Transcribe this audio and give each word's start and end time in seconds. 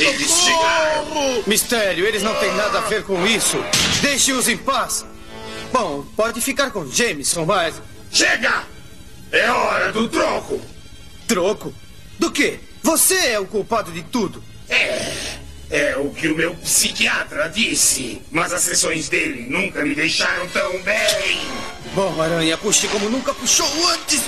Eles 0.00 0.30
chegaram! 0.30 1.42
Mistério, 1.46 2.06
eles 2.06 2.22
não 2.22 2.34
têm 2.36 2.52
nada 2.54 2.78
a 2.78 2.82
ver 2.82 3.04
com 3.04 3.26
isso. 3.26 3.56
Deixe-os 4.00 4.48
em 4.48 4.56
paz. 4.56 5.04
Bom, 5.72 6.04
pode 6.16 6.40
ficar 6.40 6.70
com 6.70 6.90
Jameson, 6.90 7.44
mas. 7.44 7.80
Chega! 8.10 8.64
É 9.30 9.50
hora 9.50 9.92
do 9.92 10.08
troco! 10.08 10.60
Troco? 11.26 11.72
Do 12.18 12.30
quê? 12.30 12.58
Você 12.82 13.14
é 13.14 13.38
o 13.38 13.46
culpado 13.46 13.92
de 13.92 14.02
tudo. 14.02 14.42
É. 14.68 15.12
É 15.70 15.96
o 15.96 16.10
que 16.10 16.26
o 16.26 16.34
meu 16.34 16.52
psiquiatra 16.56 17.48
disse. 17.48 18.20
Mas 18.30 18.52
as 18.52 18.62
sessões 18.62 19.08
dele 19.08 19.46
nunca 19.48 19.84
me 19.84 19.94
deixaram 19.94 20.48
tão 20.48 20.82
bem. 20.82 21.40
Bom, 21.94 22.20
Aranha, 22.20 22.58
puxe 22.58 22.88
como 22.88 23.08
nunca 23.08 23.32
puxou 23.32 23.68
antes. 23.90 24.20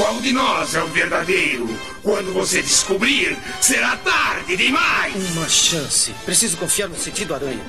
Qual 0.00 0.18
de 0.18 0.32
nós 0.32 0.74
é 0.74 0.82
o 0.82 0.86
verdadeiro? 0.86 1.68
Quando 2.02 2.32
você 2.32 2.62
descobrir, 2.62 3.36
será 3.60 3.98
tarde 3.98 4.56
demais. 4.56 5.14
Uma 5.36 5.46
chance. 5.46 6.10
Preciso 6.24 6.56
confiar 6.56 6.88
no 6.88 6.96
sentido 6.96 7.34
aranha. 7.34 7.60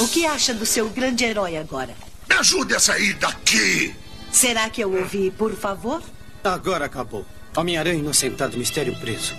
O 0.00 0.08
que 0.08 0.24
acha 0.24 0.54
do 0.54 0.64
seu 0.64 0.88
grande 0.88 1.26
herói 1.26 1.58
agora? 1.58 1.94
Me 2.30 2.34
ajude 2.36 2.74
a 2.74 2.80
sair 2.80 3.12
daqui! 3.16 3.94
Será 4.32 4.70
que 4.70 4.82
eu 4.82 4.90
ouvi, 4.90 5.30
por 5.30 5.54
favor? 5.54 6.02
Agora 6.42 6.86
acabou. 6.86 7.26
Homem-Aranha 7.54 7.98
inocentado, 7.98 8.56
mistério 8.56 8.98
preso. 8.98 9.34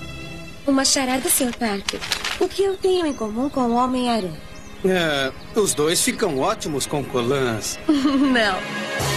Uma 0.67 0.85
charada, 0.85 1.27
Sr. 1.27 1.55
Parker. 1.57 1.99
O 2.39 2.47
que 2.47 2.61
eu 2.61 2.77
tenho 2.77 3.07
em 3.07 3.13
comum 3.13 3.49
com 3.49 3.61
o 3.61 3.73
Homem-Aranha? 3.73 4.46
É, 4.85 5.31
os 5.55 5.73
dois 5.73 6.01
ficam 6.01 6.39
ótimos 6.39 6.85
com 6.85 7.03
colãs. 7.03 7.79
Não. 7.87 9.16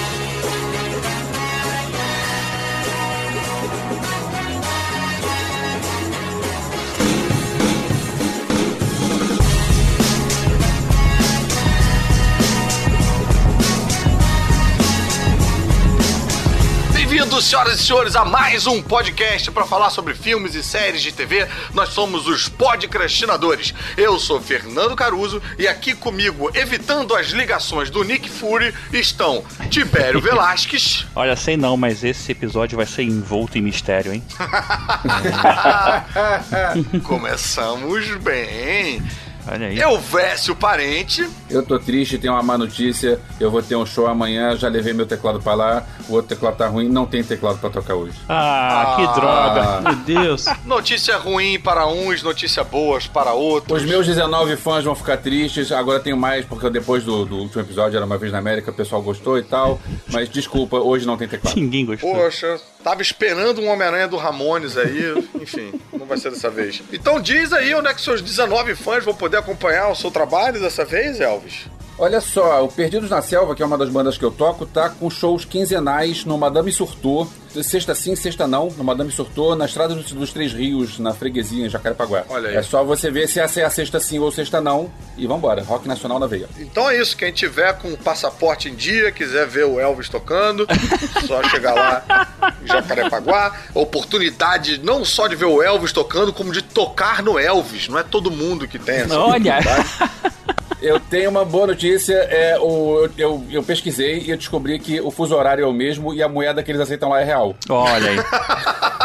Bem-vindos, 17.41 17.47
senhoras 17.47 17.81
e 17.81 17.85
senhores, 17.85 18.17
a 18.17 18.25
mais 18.25 18.67
um 18.67 18.83
podcast 18.83 19.51
para 19.51 19.65
falar 19.65 19.89
sobre 19.89 20.15
filmes 20.15 20.55
e 20.55 20.63
séries 20.63 21.01
de 21.01 21.11
TV. 21.11 21.49
Nós 21.73 21.89
somos 21.89 22.27
os 22.27 22.51
podcastinadores. 22.51 23.73
Eu 23.97 24.19
sou 24.19 24.41
Fernando 24.41 24.95
Caruso 24.95 25.43
e 25.59 25.67
aqui 25.67 25.95
comigo, 25.95 26.51
evitando 26.55 27.15
as 27.15 27.29
ligações 27.29 27.89
do 27.89 28.05
Nick 28.05 28.29
Fury, 28.29 28.75
estão 28.93 29.43
Tibério 29.71 30.21
Velasquez. 30.21 31.07
Olha, 31.15 31.35
sei 31.35 31.57
não, 31.57 31.79
mas 31.79 32.05
esse 32.05 32.31
episódio 32.31 32.77
vai 32.77 32.87
ser 32.87 33.05
envolto 33.05 33.57
em 33.57 33.63
mistério, 33.63 34.13
hein? 34.13 34.23
Começamos 37.03 38.17
bem. 38.19 39.03
Olha 39.47 39.67
aí. 39.69 39.79
Eu 39.79 39.99
Vécio 39.99 40.55
Parente. 40.55 41.29
Eu 41.49 41.63
tô 41.65 41.79
triste, 41.79 42.19
tenho 42.19 42.33
uma 42.33 42.43
má 42.43 42.57
notícia. 42.59 43.21
Eu 43.39 43.51
vou 43.51 43.63
ter 43.63 43.77
um 43.77 43.87
show 43.87 44.07
amanhã, 44.07 44.57
já 44.57 44.69
levei 44.69 44.93
meu 44.93 45.07
teclado 45.07 45.41
pra 45.41 45.55
lá. 45.55 45.87
O 46.09 46.15
outro 46.15 46.29
teclado 46.29 46.57
tá 46.57 46.67
ruim, 46.67 46.89
não 46.89 47.07
tem 47.07 47.23
teclado 47.23 47.59
pra 47.59 47.71
tocar 47.71 47.95
hoje. 47.95 48.15
Ah, 48.29 48.95
que 48.97 49.21
droga. 49.21 49.81
Meu 49.81 49.97
Deus. 49.97 50.45
Notícia 50.65 51.17
ruim 51.17 51.59
para 51.59 51.87
uns, 51.87 52.23
notícia 52.23 52.63
boas 52.65 53.07
para 53.07 53.33
outros. 53.33 53.83
Os 53.83 53.89
meus 53.89 54.07
19 54.07 54.57
fãs 54.57 54.85
vão 54.85 54.95
ficar 54.95 55.17
tristes. 55.17 55.73
Agora 55.73 56.01
tenho 56.01 56.17
mais, 56.17 56.45
porque 56.45 56.69
depois 56.71 57.05
do, 57.05 57.25
do 57.25 57.37
último 57.39 57.63
episódio, 57.63 57.97
era 57.97 58.07
uma 58.07 58.19
vez 58.19 58.33
na 58.33 58.39
América, 58.39 58.71
o 58.71 58.75
pessoal 58.75 59.03
gostou 59.03 59.39
e 59.39 59.43
tal. 59.43 59.81
Mas 60.09 60.29
desculpa, 60.29 60.77
hoje 60.79 61.07
não 61.07 61.17
tem 61.17 61.29
teclado. 61.29 61.55
Ninguém 61.57 61.85
gostou. 61.87 62.15
Poxa, 62.15 62.61
tava 62.83 63.03
esperando 63.03 63.61
um 63.61 63.69
Homem-Aranha 63.69 64.09
do 64.09 64.17
Ramones 64.17 64.77
aí. 64.77 65.15
Enfim, 65.41 65.81
não 65.93 66.07
vai 66.07 66.19
ser 66.19 66.31
dessa 66.31 66.51
vez. 66.51 66.83
Então 66.93 67.21
diz 67.21 67.53
aí 67.53 67.75
onde 67.75 67.89
é 67.89 67.95
que 67.95 68.01
seus 68.01 68.21
19 68.21 68.75
fãs 68.75 69.05
vão 69.05 69.15
poder 69.15 69.39
acompanhar 69.39 69.89
o 69.89 69.95
seu 69.95 70.11
trabalho 70.11 70.61
dessa 70.61 70.85
vez, 70.85 71.21
Elvis. 71.21 71.67
Olha 72.01 72.19
só, 72.19 72.65
o 72.65 72.69
Perdidos 72.69 73.11
na 73.11 73.21
Selva, 73.21 73.55
que 73.55 73.63
é 73.63 73.67
uma 73.67 73.77
das 73.77 73.91
bandas 73.91 74.17
que 74.17 74.25
eu 74.25 74.31
toco, 74.31 74.65
tá 74.65 74.89
com 74.89 75.11
shows 75.11 75.45
quinzenais 75.45 76.25
no 76.25 76.39
Madame 76.39 76.73
Surtou. 76.73 77.31
Sexta 77.63 77.95
sim, 77.95 78.17
sexta 78.17 78.47
não, 78.47 78.71
no 78.71 78.83
Madame 78.83 79.11
Surtou, 79.11 79.55
na 79.55 79.67
Estrada 79.67 79.95
dos, 79.95 80.33
Três 80.33 80.51
Rios, 80.55 80.99
na 80.99 81.13
freguesia, 81.13 81.67
em 81.67 81.69
Jacarepaguá. 81.69 82.25
Olha 82.31 82.49
aí. 82.49 82.57
É 82.57 82.63
só 82.63 82.83
você 82.83 83.11
ver 83.11 83.29
se 83.29 83.39
essa 83.39 83.61
é 83.61 83.65
a 83.65 83.71
sexta 83.71 84.01
sim 84.01 84.19
ou 84.19 84.33
sexta 84.33 84.63
não. 84.63 84.91
E 85.19 85.27
vambora, 85.27 85.63
rock 85.63 85.87
nacional 85.87 86.19
na 86.19 86.27
veia. 86.27 86.49
Então 86.59 86.89
é 86.89 86.99
isso, 86.99 87.15
quem 87.15 87.31
tiver 87.33 87.75
com 87.75 87.93
o 87.93 87.99
passaporte 87.99 88.71
em 88.71 88.75
dia, 88.75 89.13
quiser 89.13 89.47
ver 89.47 89.67
o 89.67 89.79
Elvis 89.79 90.09
tocando, 90.09 90.67
só 91.27 91.43
chegar 91.51 91.75
lá 91.75 92.29
em 92.63 92.67
Jacarepaguá. 92.67 93.55
Oportunidade 93.75 94.81
não 94.83 95.05
só 95.05 95.27
de 95.27 95.37
ver 95.37 95.45
o 95.45 95.63
Elvis 95.63 95.93
tocando, 95.93 96.33
como 96.33 96.51
de 96.51 96.63
tocar 96.63 97.23
no 97.23 97.39
Elvis. 97.39 97.89
Não 97.89 97.99
é 97.99 98.03
todo 98.03 98.31
mundo 98.31 98.67
que 98.67 98.79
tem 98.79 99.01
essa 99.01 99.19
Olha. 99.19 99.59
Eu 100.83 100.99
tenho 100.99 101.29
uma 101.31 101.45
boa 101.45 101.67
notícia, 101.67 102.15
é, 102.15 102.59
o, 102.59 103.05
eu, 103.05 103.11
eu, 103.19 103.45
eu 103.51 103.63
pesquisei 103.63 104.21
e 104.21 104.31
eu 104.31 104.37
descobri 104.37 104.79
que 104.79 105.01
o 105.01 105.11
fuso 105.11 105.37
horário 105.37 105.63
é 105.65 105.67
o 105.67 105.73
mesmo 105.73 106.15
e 106.15 106.23
a 106.23 106.29
moeda 106.29 106.63
que 106.63 106.71
eles 106.71 106.81
aceitam 106.81 107.11
lá 107.11 107.21
é 107.21 107.25
real. 107.25 107.55
Olha 107.69 108.11
aí. 108.11 108.17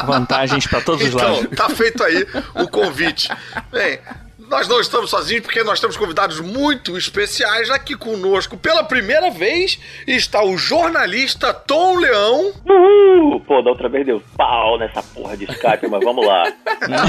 Vantagens 0.06 0.66
pra 0.68 0.80
todos 0.82 1.02
os 1.06 1.14
Então, 1.14 1.34
lados. 1.42 1.50
tá 1.58 1.70
feito 1.70 2.02
aí 2.04 2.26
o 2.56 2.68
convite. 2.70 3.30
Bem, 3.72 4.00
nós 4.48 4.68
não 4.70 4.80
estamos 4.80 5.10
sozinhos 5.10 5.44
porque 5.44 5.64
nós 5.64 5.80
temos 5.80 5.98
convidados 5.98 6.40
muito 6.40 6.98
especiais 6.98 7.70
aqui 7.70 7.96
conosco. 7.96 8.56
Pela 8.56 8.84
primeira 8.84 9.30
vez 9.30 9.78
está 10.08 10.44
o 10.46 10.58
jornalista 10.58 11.54
Tom 11.54 11.98
Leão. 11.98 12.54
Uhul! 12.70 13.42
Pô, 13.42 13.62
da 13.62 13.72
outra 13.72 13.90
vez 13.90 14.06
deu 14.06 14.22
pau 14.38 14.78
nessa 14.78 15.04
porra 15.04 15.36
de 15.36 15.44
Skype, 15.46 15.88
mas 15.90 16.04
vamos 16.04 16.26
lá. 16.26 16.44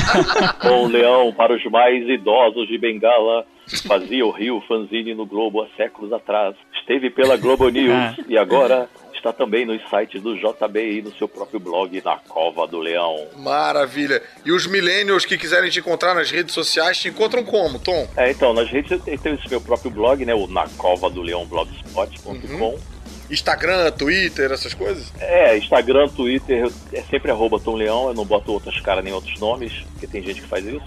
Bom, 0.65 0.88
Leão, 0.88 1.32
para 1.32 1.55
os 1.55 1.65
mais 1.71 2.03
idosos 2.09 2.66
de 2.66 2.78
Bengala, 2.78 3.44
fazia 3.87 4.25
o 4.25 4.31
Rio 4.31 4.62
Fanzine 4.66 5.15
no 5.15 5.27
Globo 5.27 5.62
há 5.62 5.69
séculos 5.77 6.12
atrás. 6.12 6.54
Esteve 6.78 7.10
pela 7.10 7.37
Globo 7.37 7.69
News 7.69 8.16
e 8.28 8.38
agora 8.38 8.88
está 9.15 9.32
também 9.32 9.66
nos 9.66 9.82
sites 9.88 10.22
do 10.22 10.37
JB 10.37 10.99
e 10.99 11.03
no 11.03 11.12
seu 11.16 11.27
próprio 11.27 11.59
blog, 11.59 12.00
Na 12.05 12.16
Cova 12.16 12.66
do 12.66 12.78
Leão. 12.78 13.26
Maravilha. 13.37 14.22
E 14.44 14.53
os 14.53 14.66
millennials 14.66 15.25
que 15.25 15.37
quiserem 15.37 15.71
te 15.71 15.81
encontrar 15.81 16.15
nas 16.15 16.31
redes 16.31 16.55
sociais 16.55 16.99
te 16.99 17.09
encontram 17.09 17.44
como, 17.44 17.78
Tom? 17.78 18.09
É, 18.16 18.31
então, 18.31 18.53
nas 18.53 18.69
redes 18.69 18.91
eu 18.91 19.19
tenho 19.19 19.34
esse 19.34 19.49
meu 19.49 19.60
próprio 19.60 19.91
blog, 19.91 20.25
né, 20.25 20.34
o 20.34 20.47
Na 20.47 20.69
Cova 20.76 21.10
do 21.10 21.22
Leão 21.22 21.44
blogspot.com. 21.47 22.96
Instagram, 23.31 23.91
Twitter, 23.92 24.50
essas 24.53 24.75
coisas? 24.75 25.12
É, 25.19 25.56
Instagram, 25.59 26.09
Twitter, 26.09 26.70
é 26.92 27.03
sempre 27.03 27.31
arroba 27.31 27.59
Tom 27.59 27.75
Leão, 27.75 28.09
eu 28.09 28.14
não 28.14 28.25
boto 28.25 28.53
outras 28.53 28.78
caras 28.81 29.04
nem 29.04 29.12
outros 29.12 29.38
nomes, 29.41 29.72
porque 29.92 30.06
tem 30.06 30.22
gente 30.22 30.41
que 30.41 30.48
faz 30.48 30.64
isso. 30.64 30.84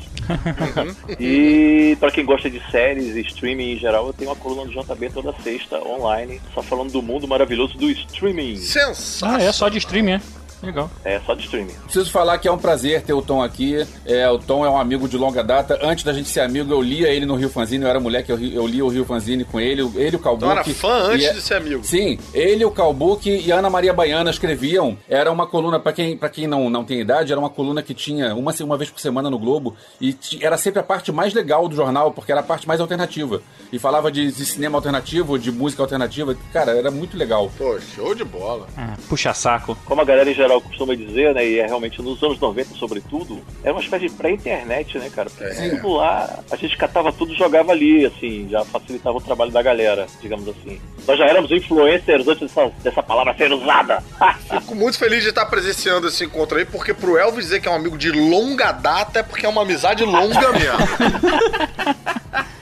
e 1.19 1.97
pra 1.99 2.11
quem 2.11 2.25
gosta 2.25 2.49
de 2.49 2.61
séries 2.71 3.15
e 3.15 3.21
streaming 3.21 3.73
em 3.73 3.77
geral, 3.77 4.07
eu 4.07 4.13
tenho 4.13 4.29
uma 4.29 4.35
coluna 4.35 4.65
do 4.65 4.71
JB 4.71 5.09
toda 5.09 5.33
sexta, 5.41 5.77
online, 5.85 6.41
só 6.53 6.61
falando 6.61 6.91
do 6.91 7.01
mundo 7.01 7.27
maravilhoso 7.27 7.77
do 7.77 7.89
streaming. 7.89 8.57
Sensacional. 8.57 9.37
Ah, 9.37 9.43
é 9.43 9.51
só 9.51 9.69
de 9.69 9.77
streaming, 9.77 10.13
é? 10.13 10.21
Legal. 10.61 10.89
É, 11.05 11.19
só 11.25 11.33
de 11.33 11.43
streaming. 11.45 11.73
Preciso 11.83 12.11
falar 12.11 12.37
que 12.37 12.47
é 12.47 12.51
um 12.51 12.57
prazer 12.57 13.01
ter 13.01 13.13
o 13.13 13.21
Tom 13.21 13.41
aqui. 13.41 13.85
É, 14.05 14.29
o 14.29 14.37
Tom 14.37 14.65
é 14.65 14.69
um 14.69 14.77
amigo 14.77 15.07
de 15.07 15.17
longa 15.17 15.43
data. 15.43 15.79
Antes 15.81 16.03
da 16.03 16.11
gente 16.13 16.27
ser 16.29 16.41
amigo, 16.41 16.71
eu 16.73 16.81
lia 16.81 17.07
ele 17.09 17.25
no 17.25 17.35
Rio 17.35 17.49
Fanzine. 17.49 17.83
Eu 17.83 17.89
era 17.89 17.99
moleque, 17.99 18.31
eu, 18.31 18.39
eu 18.39 18.67
lia 18.67 18.83
o 18.83 18.89
Rio 18.89 19.05
Fanzine 19.05 19.43
com 19.45 19.59
ele. 19.59 19.81
Ele 19.95 20.13
e 20.13 20.15
o 20.15 20.19
Calbuque. 20.19 20.45
Então 20.45 20.51
era 20.51 20.63
fã 20.63 20.93
antes 21.13 21.25
E 21.25 21.29
é- 21.29 21.33
de 21.33 21.41
ser 21.41 21.53
amigo. 21.55 21.83
Sim, 21.83 22.19
ele, 22.33 22.65
o 22.65 22.71
Calbuque 22.71 23.29
e 23.45 23.51
a 23.51 23.59
Ana 23.59 23.69
Maria 23.69 23.93
Baiana 23.93 24.29
escreviam. 24.29 24.97
Era 25.07 25.31
uma 25.31 25.47
coluna, 25.47 25.79
pra 25.79 25.93
quem, 25.93 26.17
pra 26.17 26.29
quem 26.29 26.45
não, 26.47 26.69
não 26.69 26.83
tem 26.83 26.99
idade, 26.99 27.31
era 27.31 27.39
uma 27.39 27.49
coluna 27.49 27.81
que 27.81 27.93
tinha 27.93 28.35
uma, 28.35 28.53
uma 28.61 28.77
vez 28.77 28.89
por 28.89 28.99
semana 28.99 29.29
no 29.29 29.39
Globo. 29.39 29.75
E 30.01 30.15
era 30.41 30.57
sempre 30.57 30.79
a 30.79 30.83
parte 30.83 31.11
mais 31.11 31.33
legal 31.33 31.67
do 31.69 31.75
jornal, 31.75 32.11
porque 32.11 32.31
era 32.31 32.41
a 32.41 32.43
parte 32.43 32.67
mais 32.67 32.81
alternativa. 32.81 33.41
E 33.71 33.79
falava 33.79 34.11
de, 34.11 34.31
de 34.31 34.45
cinema 34.45 34.77
alternativo, 34.77 35.37
de 35.39 35.51
música 35.51 35.81
alternativa. 35.83 36.35
Cara, 36.51 36.71
era 36.77 36.91
muito 36.91 37.15
legal. 37.15 37.49
Pô, 37.57 37.79
show 37.95 38.13
de 38.13 38.23
bola. 38.25 38.67
Ah, 38.77 38.95
puxa 39.07 39.33
saco. 39.33 39.77
Como 39.85 40.01
a 40.01 40.05
galera 40.05 40.29
em 40.29 40.33
geral 40.33 40.48
costuma 40.61 40.95
dizer, 40.95 41.33
né, 41.33 41.45
e 41.47 41.59
é 41.59 41.65
realmente 41.65 42.01
nos 42.01 42.21
anos 42.23 42.39
90 42.39 42.75
sobretudo, 42.75 43.39
era 43.63 43.73
uma 43.73 43.81
espécie 43.81 44.07
de 44.07 44.13
pré-internet, 44.15 44.97
né, 44.97 45.09
cara? 45.13 45.29
Porque 45.29 45.43
É. 45.43 45.69
tudo 45.69 45.89
lá, 45.93 46.39
a 46.49 46.55
gente 46.55 46.77
catava 46.77 47.11
tudo 47.11 47.33
e 47.33 47.37
jogava 47.37 47.71
ali, 47.71 48.05
assim, 48.05 48.47
já 48.49 48.63
facilitava 48.65 49.17
o 49.17 49.21
trabalho 49.21 49.51
da 49.51 49.61
galera, 49.61 50.07
digamos 50.21 50.47
assim. 50.47 50.79
Nós 51.07 51.17
já 51.17 51.25
éramos 51.25 51.51
influencers 51.51 52.27
antes 52.27 52.41
dessa, 52.47 52.71
dessa 52.83 53.03
palavra 53.03 53.33
ser 53.35 53.51
usada. 53.51 54.03
Fico 54.49 54.75
muito 54.75 54.97
feliz 54.97 55.23
de 55.23 55.29
estar 55.29 55.45
presenciando 55.45 56.07
esse 56.07 56.23
encontro 56.23 56.57
aí, 56.57 56.65
porque 56.65 56.93
pro 56.93 57.17
Elvis 57.17 57.45
dizer 57.45 57.61
que 57.61 57.67
é 57.67 57.71
um 57.71 57.75
amigo 57.75 57.97
de 57.97 58.11
longa 58.11 58.71
data 58.71 59.19
é 59.19 59.23
porque 59.23 59.45
é 59.45 59.49
uma 59.49 59.61
amizade 59.63 60.03
longa 60.03 60.51
mesmo. 60.53 60.79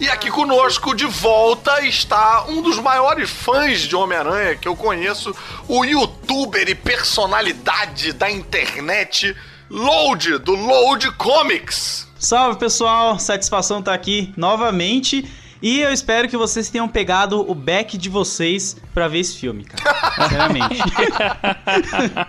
E 0.00 0.08
aqui 0.08 0.30
conosco, 0.30 0.94
de 0.94 1.06
volta, 1.06 1.84
está 1.86 2.44
um 2.48 2.60
dos 2.60 2.78
maiores 2.78 3.30
fãs 3.30 3.80
de 3.80 3.94
Homem-Aranha 3.94 4.56
que 4.56 4.66
eu 4.66 4.74
conheço, 4.76 5.34
o 5.68 5.84
youtuber 5.84 6.68
e 6.68 6.74
personalidade 6.74 8.12
da 8.12 8.30
internet, 8.30 9.34
Load, 9.70 10.38
do 10.38 10.54
Load 10.54 11.10
Comics. 11.12 12.08
Salve 12.18 12.58
pessoal, 12.58 13.18
satisfação 13.18 13.80
estar 13.80 13.94
aqui 13.94 14.32
novamente. 14.36 15.28
E 15.62 15.80
eu 15.80 15.92
espero 15.92 16.28
que 16.28 16.36
vocês 16.36 16.68
tenham 16.68 16.86
pegado 16.86 17.40
o 17.50 17.54
back 17.54 17.96
de 17.96 18.10
vocês 18.10 18.76
pra 18.92 19.08
ver 19.08 19.20
esse 19.20 19.38
filme, 19.38 19.64
cara. 19.64 20.12
Sinceramente. 20.28 20.82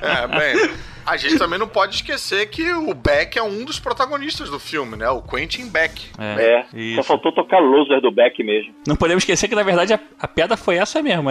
É, 0.02 0.28
bem. 0.28 0.95
A 1.06 1.18
gente 1.18 1.38
também 1.38 1.60
não 1.60 1.68
pode 1.68 1.96
esquecer 1.96 2.50
que 2.50 2.74
o 2.74 2.94
Beck 2.94 3.38
é 3.38 3.44
um 3.44 3.64
dos 3.64 3.80
protagonistas 3.80 4.50
do 4.50 4.60
filme, 4.60 4.98
né? 4.98 5.10
O 5.10 5.22
Quentin 5.22 5.70
Beck. 5.70 6.10
É, 6.18 6.66
só 6.70 6.78
isso. 6.78 7.04
faltou 7.04 7.32
tocar 7.32 7.60
Loser 7.60 8.02
do 8.02 8.12
Beck 8.12 8.44
mesmo. 8.44 8.74
Não 8.88 8.96
podemos 8.96 9.24
esquecer 9.24 9.48
que 9.48 9.56
na 9.56 9.64
verdade 9.64 9.94
a, 9.94 10.00
a 10.20 10.28
piada 10.28 10.58
foi 10.58 10.78
essa 10.78 11.02
mesmo. 11.02 11.30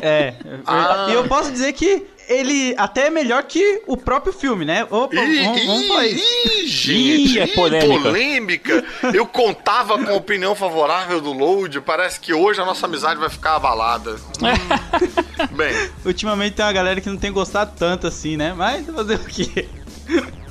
É. 0.00 0.34
Ah. 0.64 1.08
E 1.10 1.12
eu 1.14 1.26
posso 1.26 1.50
dizer 1.50 1.72
que 1.72 2.06
ele 2.28 2.74
até 2.76 3.06
é 3.06 3.10
melhor 3.10 3.42
que 3.44 3.82
o 3.86 3.96
próprio 3.96 4.32
filme, 4.32 4.64
né? 4.64 4.86
Opa, 4.90 5.16
Ih, 5.16 5.44
vamos, 5.44 6.04
ih, 6.04 6.62
ih, 6.62 6.66
gente, 6.66 7.34
Ih, 7.34 7.38
é 7.40 7.46
polêmica. 7.48 8.02
polêmica. 8.02 8.84
Eu 9.14 9.26
contava 9.26 9.98
com 9.98 10.10
a 10.12 10.14
opinião 10.14 10.54
favorável 10.54 11.20
do 11.20 11.32
Load. 11.32 11.80
Parece 11.80 12.20
que 12.20 12.32
hoje 12.34 12.60
a 12.60 12.64
nossa 12.64 12.86
amizade 12.86 13.18
vai 13.18 13.30
ficar 13.30 13.56
abalada. 13.56 14.12
Hum. 14.12 15.46
Bem, 15.56 15.74
Ultimamente 16.04 16.54
tem 16.54 16.64
uma 16.64 16.72
galera 16.72 17.00
que 17.00 17.08
não 17.08 17.16
tem 17.16 17.32
gostado 17.32 17.72
tanto 17.78 18.06
assim, 18.06 18.36
né? 18.36 18.52
Mas 18.52 18.86
fazer 18.86 19.14
o 19.14 19.24
quê? 19.24 19.68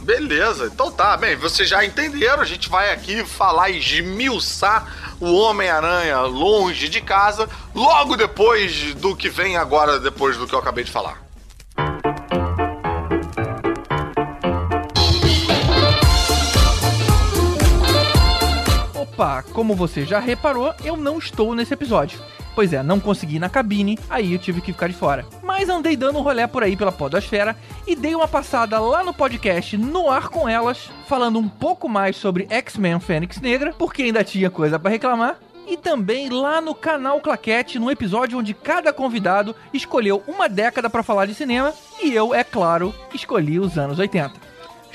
beleza. 0.01 0.71
Então 0.73 0.89
tá, 0.89 1.17
bem, 1.17 1.35
vocês 1.35 1.67
já 1.67 1.83
entenderam. 1.83 2.41
A 2.41 2.45
gente 2.45 2.69
vai 2.69 2.91
aqui 2.93 3.25
falar 3.25 3.69
e 3.69 3.77
esmiuçar 3.79 5.15
o 5.19 5.33
Homem-Aranha 5.35 6.21
longe 6.21 6.87
de 6.87 7.01
casa, 7.01 7.49
logo 7.75 8.15
depois 8.15 8.93
do 8.95 9.15
que 9.15 9.29
vem 9.29 9.57
agora, 9.57 9.99
depois 9.99 10.37
do 10.37 10.47
que 10.47 10.55
eu 10.55 10.59
acabei 10.59 10.83
de 10.85 10.91
falar. 10.91 11.26
Opa, 19.17 19.43
como 19.51 19.73
você 19.73 20.05
já 20.05 20.19
reparou, 20.19 20.75
eu 20.85 20.95
não 20.95 21.17
estou 21.17 21.55
nesse 21.55 21.73
episódio. 21.73 22.19
Pois 22.53 22.71
é, 22.71 22.83
não 22.83 22.99
consegui 22.99 23.39
na 23.39 23.49
cabine, 23.49 23.97
aí 24.07 24.33
eu 24.33 24.37
tive 24.37 24.61
que 24.61 24.71
ficar 24.71 24.87
de 24.87 24.93
fora. 24.93 25.25
Mas 25.41 25.69
andei 25.69 25.97
dando 25.97 26.19
um 26.19 26.21
rolé 26.21 26.45
por 26.45 26.61
aí 26.61 26.77
pela 26.77 26.91
podosfera 26.91 27.57
e 27.87 27.95
dei 27.95 28.13
uma 28.13 28.27
passada 28.27 28.79
lá 28.79 29.03
no 29.03 29.15
podcast 29.15 29.75
No 29.75 30.11
Ar 30.11 30.29
Com 30.29 30.47
Elas, 30.47 30.91
falando 31.07 31.39
um 31.39 31.49
pouco 31.49 31.89
mais 31.89 32.15
sobre 32.15 32.45
X-Men 32.47 32.99
Fênix 32.99 33.41
Negra, 33.41 33.73
porque 33.73 34.03
ainda 34.03 34.23
tinha 34.23 34.51
coisa 34.51 34.77
pra 34.77 34.91
reclamar. 34.91 35.39
E 35.65 35.75
também 35.75 36.29
lá 36.29 36.61
no 36.61 36.75
canal 36.75 37.19
Claquete, 37.19 37.79
no 37.79 37.89
episódio 37.89 38.37
onde 38.37 38.53
cada 38.53 38.93
convidado 38.93 39.55
escolheu 39.73 40.21
uma 40.27 40.47
década 40.47 40.91
pra 40.91 41.01
falar 41.01 41.25
de 41.25 41.33
cinema, 41.33 41.73
e 41.99 42.13
eu, 42.13 42.35
é 42.35 42.43
claro, 42.43 42.93
escolhi 43.15 43.59
os 43.59 43.79
anos 43.79 43.97
80. 43.97 44.46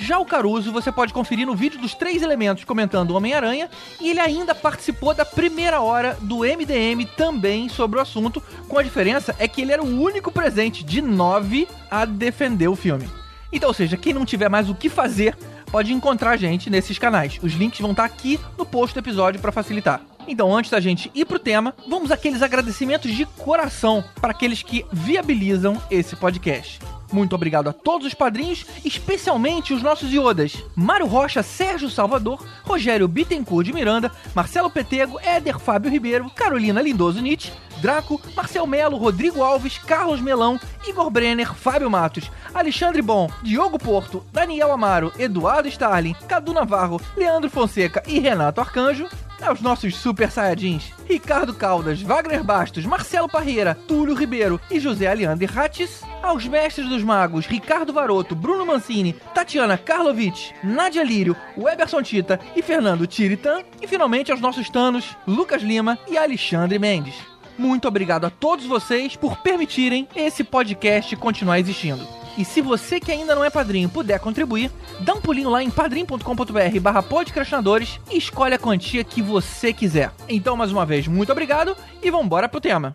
Já 0.02 0.18
o 0.18 0.26
Caruso 0.26 0.72
você 0.72 0.90
pode 0.90 1.12
conferir 1.12 1.46
no 1.46 1.54
vídeo 1.54 1.80
dos 1.80 1.94
três 1.94 2.22
elementos 2.22 2.64
comentando 2.64 3.12
o 3.12 3.14
Homem-Aranha 3.14 3.70
e 4.00 4.10
ele 4.10 4.18
ainda 4.18 4.52
participou 4.52 5.14
da 5.14 5.24
primeira 5.24 5.80
hora 5.80 6.18
do 6.20 6.38
MDM 6.38 7.06
também 7.16 7.68
sobre 7.68 8.00
o 8.00 8.02
assunto, 8.02 8.42
com 8.66 8.76
a 8.76 8.82
diferença 8.82 9.32
é 9.38 9.46
que 9.46 9.62
ele 9.62 9.70
era 9.70 9.80
o 9.80 10.02
único 10.02 10.32
presente 10.32 10.82
de 10.82 11.00
nove 11.00 11.68
a 11.88 12.04
defender 12.04 12.66
o 12.66 12.74
filme. 12.74 13.08
Então, 13.52 13.68
ou 13.68 13.74
seja, 13.74 13.96
quem 13.96 14.12
não 14.12 14.24
tiver 14.24 14.48
mais 14.48 14.68
o 14.68 14.74
que 14.74 14.88
fazer 14.88 15.36
pode 15.70 15.92
encontrar 15.92 16.30
a 16.30 16.36
gente 16.36 16.68
nesses 16.68 16.98
canais. 16.98 17.38
Os 17.40 17.52
links 17.52 17.78
vão 17.78 17.92
estar 17.92 18.04
aqui 18.04 18.40
no 18.58 18.66
post 18.66 18.94
do 18.94 18.98
episódio 18.98 19.40
para 19.40 19.52
facilitar. 19.52 20.00
Então, 20.26 20.54
antes 20.54 20.70
da 20.70 20.80
gente 20.80 21.10
ir 21.14 21.24
pro 21.24 21.38
tema, 21.38 21.74
vamos 21.88 22.10
àqueles 22.10 22.42
agradecimentos 22.42 23.12
de 23.12 23.26
coração 23.26 24.04
para 24.20 24.30
aqueles 24.30 24.62
que 24.62 24.84
viabilizam 24.92 25.80
esse 25.90 26.14
podcast. 26.16 26.80
Muito 27.12 27.34
obrigado 27.34 27.68
a 27.68 27.72
todos 27.72 28.06
os 28.06 28.14
padrinhos, 28.14 28.64
especialmente 28.84 29.74
os 29.74 29.82
nossos 29.82 30.12
iodas. 30.12 30.56
Mário 30.74 31.06
Rocha, 31.06 31.42
Sérgio 31.42 31.90
Salvador, 31.90 32.44
Rogério 32.62 33.06
Bittencourt 33.06 33.66
de 33.66 33.72
Miranda, 33.72 34.10
Marcelo 34.34 34.70
Petego, 34.70 35.20
Éder 35.20 35.58
Fábio 35.58 35.90
Ribeiro, 35.90 36.30
Carolina 36.30 36.80
Lindoso 36.80 37.20
Nietzsche, 37.20 37.52
Draco, 37.82 38.20
Marcel 38.34 38.66
Melo, 38.66 38.96
Rodrigo 38.96 39.42
Alves, 39.42 39.76
Carlos 39.76 40.20
Melão, 40.20 40.58
Igor 40.86 41.10
Brenner, 41.10 41.52
Fábio 41.52 41.90
Matos, 41.90 42.30
Alexandre 42.54 43.02
Bom, 43.02 43.30
Diogo 43.42 43.78
Porto, 43.78 44.24
Daniel 44.32 44.72
Amaro, 44.72 45.12
Eduardo 45.18 45.68
Starling, 45.68 46.14
Cadu 46.26 46.54
Navarro, 46.54 47.00
Leandro 47.16 47.50
Fonseca 47.50 48.02
e 48.06 48.18
Renato 48.20 48.60
Arcanjo, 48.60 49.06
aos 49.42 49.60
nossos 49.60 49.96
super 49.96 50.30
saiyajins, 50.30 50.92
Ricardo 51.08 51.54
Caldas, 51.54 52.00
Wagner 52.00 52.42
Bastos, 52.42 52.84
Marcelo 52.84 53.28
Parreira, 53.28 53.74
Túlio 53.86 54.14
Ribeiro 54.14 54.60
e 54.70 54.78
José 54.78 55.06
Aleandre 55.06 55.46
Rates, 55.46 56.02
aos 56.22 56.46
mestres 56.46 56.88
dos 56.88 57.02
magos, 57.02 57.46
Ricardo 57.46 57.92
Varoto, 57.92 58.34
Bruno 58.34 58.64
Mancini, 58.64 59.14
Tatiana 59.34 59.76
Karlovic, 59.76 60.54
Nadia 60.62 61.02
Lírio, 61.02 61.36
Weberson 61.56 62.02
Tita 62.02 62.38
e 62.54 62.62
Fernando 62.62 63.06
Tiritan, 63.06 63.62
e 63.80 63.86
finalmente 63.86 64.30
aos 64.30 64.40
nossos 64.40 64.70
tanos, 64.70 65.16
Lucas 65.26 65.62
Lima 65.62 65.98
e 66.08 66.16
Alexandre 66.16 66.78
Mendes. 66.78 67.14
Muito 67.58 67.86
obrigado 67.86 68.24
a 68.24 68.30
todos 68.30 68.64
vocês 68.64 69.16
por 69.16 69.36
permitirem 69.38 70.08
esse 70.16 70.42
podcast 70.42 71.14
continuar 71.16 71.58
existindo. 71.58 72.21
E 72.36 72.44
se 72.44 72.60
você 72.60 72.98
que 72.98 73.12
ainda 73.12 73.34
não 73.34 73.44
é 73.44 73.50
padrinho 73.50 73.88
puder 73.88 74.18
contribuir, 74.18 74.70
dá 75.00 75.14
um 75.14 75.20
pulinho 75.20 75.50
lá 75.50 75.62
em 75.62 75.70
padrim.com.br 75.70 76.80
barra 76.80 77.02
podcastinadores 77.02 78.00
e 78.10 78.16
escolhe 78.16 78.54
a 78.54 78.58
quantia 78.58 79.04
que 79.04 79.20
você 79.20 79.72
quiser. 79.72 80.12
Então, 80.28 80.56
mais 80.56 80.72
uma 80.72 80.86
vez, 80.86 81.06
muito 81.06 81.32
obrigado 81.32 81.76
e 82.02 82.10
vambora 82.10 82.48
pro 82.48 82.60
tema. 82.60 82.94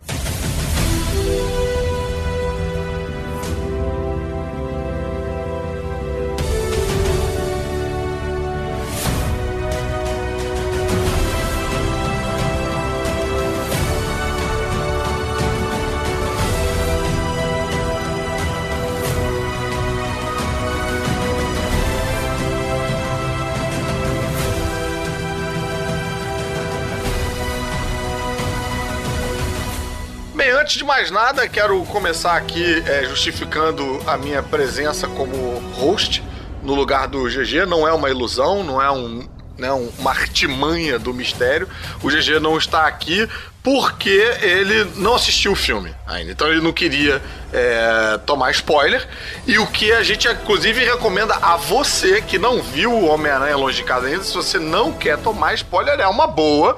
Antes 30.68 30.76
de 30.80 30.84
mais 30.84 31.10
nada, 31.10 31.48
quero 31.48 31.82
começar 31.86 32.36
aqui 32.36 32.84
é, 32.86 33.06
justificando 33.06 34.02
a 34.06 34.18
minha 34.18 34.44
presença 34.44 35.08
como 35.08 35.60
host 35.76 36.22
no 36.62 36.76
lugar 36.76 37.08
do 37.08 37.24
GG. 37.24 37.66
Não 37.66 37.88
é 37.88 37.94
uma 37.94 38.10
ilusão, 38.10 38.66
não 38.66 38.82
é 38.82 38.92
um, 38.92 39.26
né, 39.58 39.72
um- 39.72 39.90
uma 39.98 40.12
artimanha 40.12 41.00
do 41.00 41.14
mistério. 41.14 41.70
O 42.04 42.10
GG 42.10 42.42
não 42.42 42.58
está 42.58 42.86
aqui 42.86 43.30
porque 43.64 44.10
ele 44.42 44.92
não 44.98 45.16
assistiu 45.16 45.54
o 45.54 45.56
filme 45.56 45.96
ainda. 46.06 46.34
Então 46.34 46.50
ele 46.50 46.60
não 46.60 46.74
queria 46.74 47.22
é, 47.54 48.20
tomar 48.26 48.52
spoiler. 48.52 49.08
E 49.46 49.58
o 49.60 49.68
que 49.68 49.94
a 49.94 50.04
gente, 50.04 50.28
inclusive, 50.28 50.84
recomenda 50.84 51.34
a 51.36 51.56
você 51.56 52.22
que 52.22 52.38
não 52.38 52.62
viu 52.62 52.92
o 52.92 53.06
Homem-Aranha 53.06 53.56
Longe 53.56 53.78
de 53.78 53.84
Casa 53.84 54.08
ainda, 54.08 54.22
se 54.22 54.34
você 54.36 54.60
não 54.60 54.92
quer 54.92 55.18
tomar 55.18 55.54
spoiler, 55.54 55.98
é 55.98 56.08
uma 56.10 56.28
boa 56.28 56.76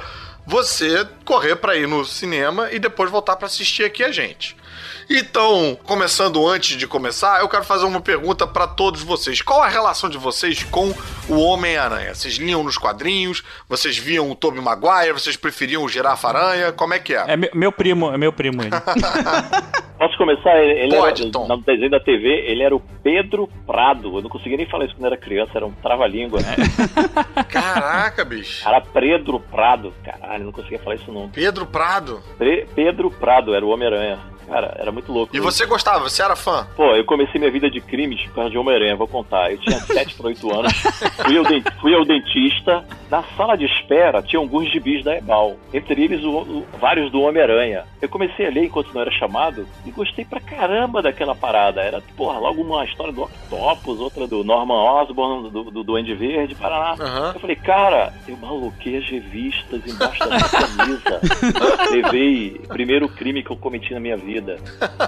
você 0.50 1.08
correr 1.24 1.58
pra 1.58 1.78
ir 1.78 1.88
no 1.88 2.04
cinema 2.04 2.72
e 2.72 2.80
depois 2.80 3.12
voltar 3.12 3.36
pra 3.36 3.46
assistir 3.46 3.84
aqui 3.84 4.04
a 4.04 4.12
gente. 4.12 4.58
Então, 5.10 5.76
começando 5.86 6.48
antes 6.48 6.78
de 6.78 6.86
começar, 6.86 7.40
eu 7.42 7.50
quero 7.50 7.64
fazer 7.64 7.84
uma 7.86 8.00
pergunta 8.00 8.46
pra 8.46 8.68
todos 8.68 9.02
vocês. 9.02 9.42
Qual 9.42 9.60
a 9.62 9.68
relação 9.68 10.08
de 10.08 10.20
vocês 10.20 10.64
com 10.64 10.94
o 11.28 11.40
Homem-Aranha? 11.40 12.14
Vocês 12.14 12.36
liam 12.36 12.64
nos 12.64 12.78
quadrinhos? 12.78 13.44
Vocês 13.68 13.98
viam 13.98 14.30
o 14.30 14.36
Tobey 14.36 14.62
Maguire? 14.62 15.12
Vocês 15.14 15.36
preferiam 15.36 15.84
o 15.84 15.90
Girafa-Aranha? 15.90 16.72
Como 16.74 16.94
é 16.94 17.00
que 17.00 17.16
é? 17.16 17.24
É 17.28 17.36
meu, 17.36 17.50
meu 17.56 17.72
primo, 17.72 18.12
é 18.14 18.18
meu 18.20 18.32
primo 18.32 18.62
ele. 18.62 18.70
Posso 19.98 20.16
começar? 20.18 20.56
Ele, 20.64 20.96
Pode, 20.96 21.24
era, 21.24 21.32
Tom. 21.32 21.48
no 21.48 21.58
desenho 21.58 21.90
da 21.90 22.00
TV, 22.00 22.28
ele 22.48 22.62
era 22.64 22.74
o 22.76 22.80
Pedro 23.04 23.50
Prado. 23.66 24.16
Eu 24.18 24.22
não 24.22 24.30
conseguia 24.30 24.58
nem 24.58 24.70
falar 24.70 24.86
isso 24.86 24.94
quando 24.96 25.08
era 25.08 25.18
criança, 25.18 25.52
era 25.56 25.66
um 25.66 25.72
trava-língua. 25.74 26.40
Caraca, 27.50 28.24
bicho. 28.24 28.66
Era 28.68 28.80
Pedro 28.80 29.40
Prado. 29.40 29.92
Caralho, 30.06 30.46
não 30.46 30.52
conseguia 30.52 30.80
falar 30.80 30.96
isso 30.96 31.12
não. 31.12 31.30
Pedro 31.30 31.66
Prado. 31.66 32.22
Pre- 32.38 32.68
Pedro 32.76 33.10
Prado 33.12 33.54
era 33.56 33.66
o 33.66 33.70
Homem-Aranha. 33.70 34.20
Cara, 34.50 34.76
era 34.80 34.92
muito 34.92 35.12
louco. 35.12 35.36
E 35.36 35.40
você 35.40 35.66
gostava? 35.66 36.10
Você 36.10 36.22
era 36.24 36.36
fã? 36.36 36.68
Pô, 36.76 36.96
eu 36.96 37.06
comecei 37.06 37.40
minha 37.40 37.52
vida 37.52 37.70
de 37.70 37.80
crimes 37.80 38.22
por 38.28 38.36
causa 38.36 38.50
de 38.50 38.58
Homem-Aranha, 38.58 38.96
vou 38.96 39.08
contar. 39.08 39.52
Eu 39.52 39.58
tinha 39.60 39.78
7 39.80 40.16
para 40.16 40.28
8 40.28 40.54
anos, 40.60 40.74
fui 40.74 41.38
ao, 41.38 41.46
fui 41.80 41.94
ao 41.96 42.04
dentista. 42.06 42.84
Na 43.10 43.24
sala 43.36 43.56
de 43.56 43.66
espera 43.66 44.22
tinha 44.22 44.40
alguns 44.40 44.72
gibis 44.72 45.04
da 45.04 45.16
Ebal, 45.16 45.56
entre 45.74 46.04
eles 46.04 46.24
o- 46.24 46.30
o- 46.40 46.66
vários 46.80 47.12
do 47.12 47.22
Homem-Aranha. 47.22 47.84
Eu 48.02 48.08
comecei 48.10 48.46
a 48.48 48.50
ler 48.52 48.66
enquanto 48.66 48.94
não 48.94 49.02
era 49.02 49.12
chamado 49.12 49.68
e 49.86 49.92
gostei 49.92 50.24
pra 50.26 50.40
caramba 50.40 51.02
daquela 51.02 51.34
parada. 51.36 51.82
Era, 51.82 52.02
porra, 52.16 52.40
logo 52.40 52.62
uma 52.62 52.84
história 52.86 53.12
do 53.14 53.24
Octopus, 53.24 54.00
outra 54.00 54.28
do 54.28 54.44
Norman 54.44 54.76
Osborn, 55.02 55.50
do, 55.50 55.64
do 55.72 55.84
Duende 55.84 56.14
Verde, 56.14 56.56
Paraná. 56.56 56.96
Aham. 57.00 57.32
Eu 57.34 57.40
falei, 57.40 57.56
cara, 57.56 58.14
eu 58.28 58.38
maluquei 58.38 58.98
as 58.98 59.10
revistas 59.10 59.82
embaixo 59.88 60.20
da 60.20 60.28
minha 60.36 60.50
camisa. 60.50 61.22
Levei 61.92 62.62
o 62.64 62.68
primeiro 62.68 63.10
crime 63.10 63.44
que 63.44 63.52
eu 63.52 63.58
cometi 63.58 63.94
na 63.94 64.00
minha 64.00 64.18
vida. 64.18 64.39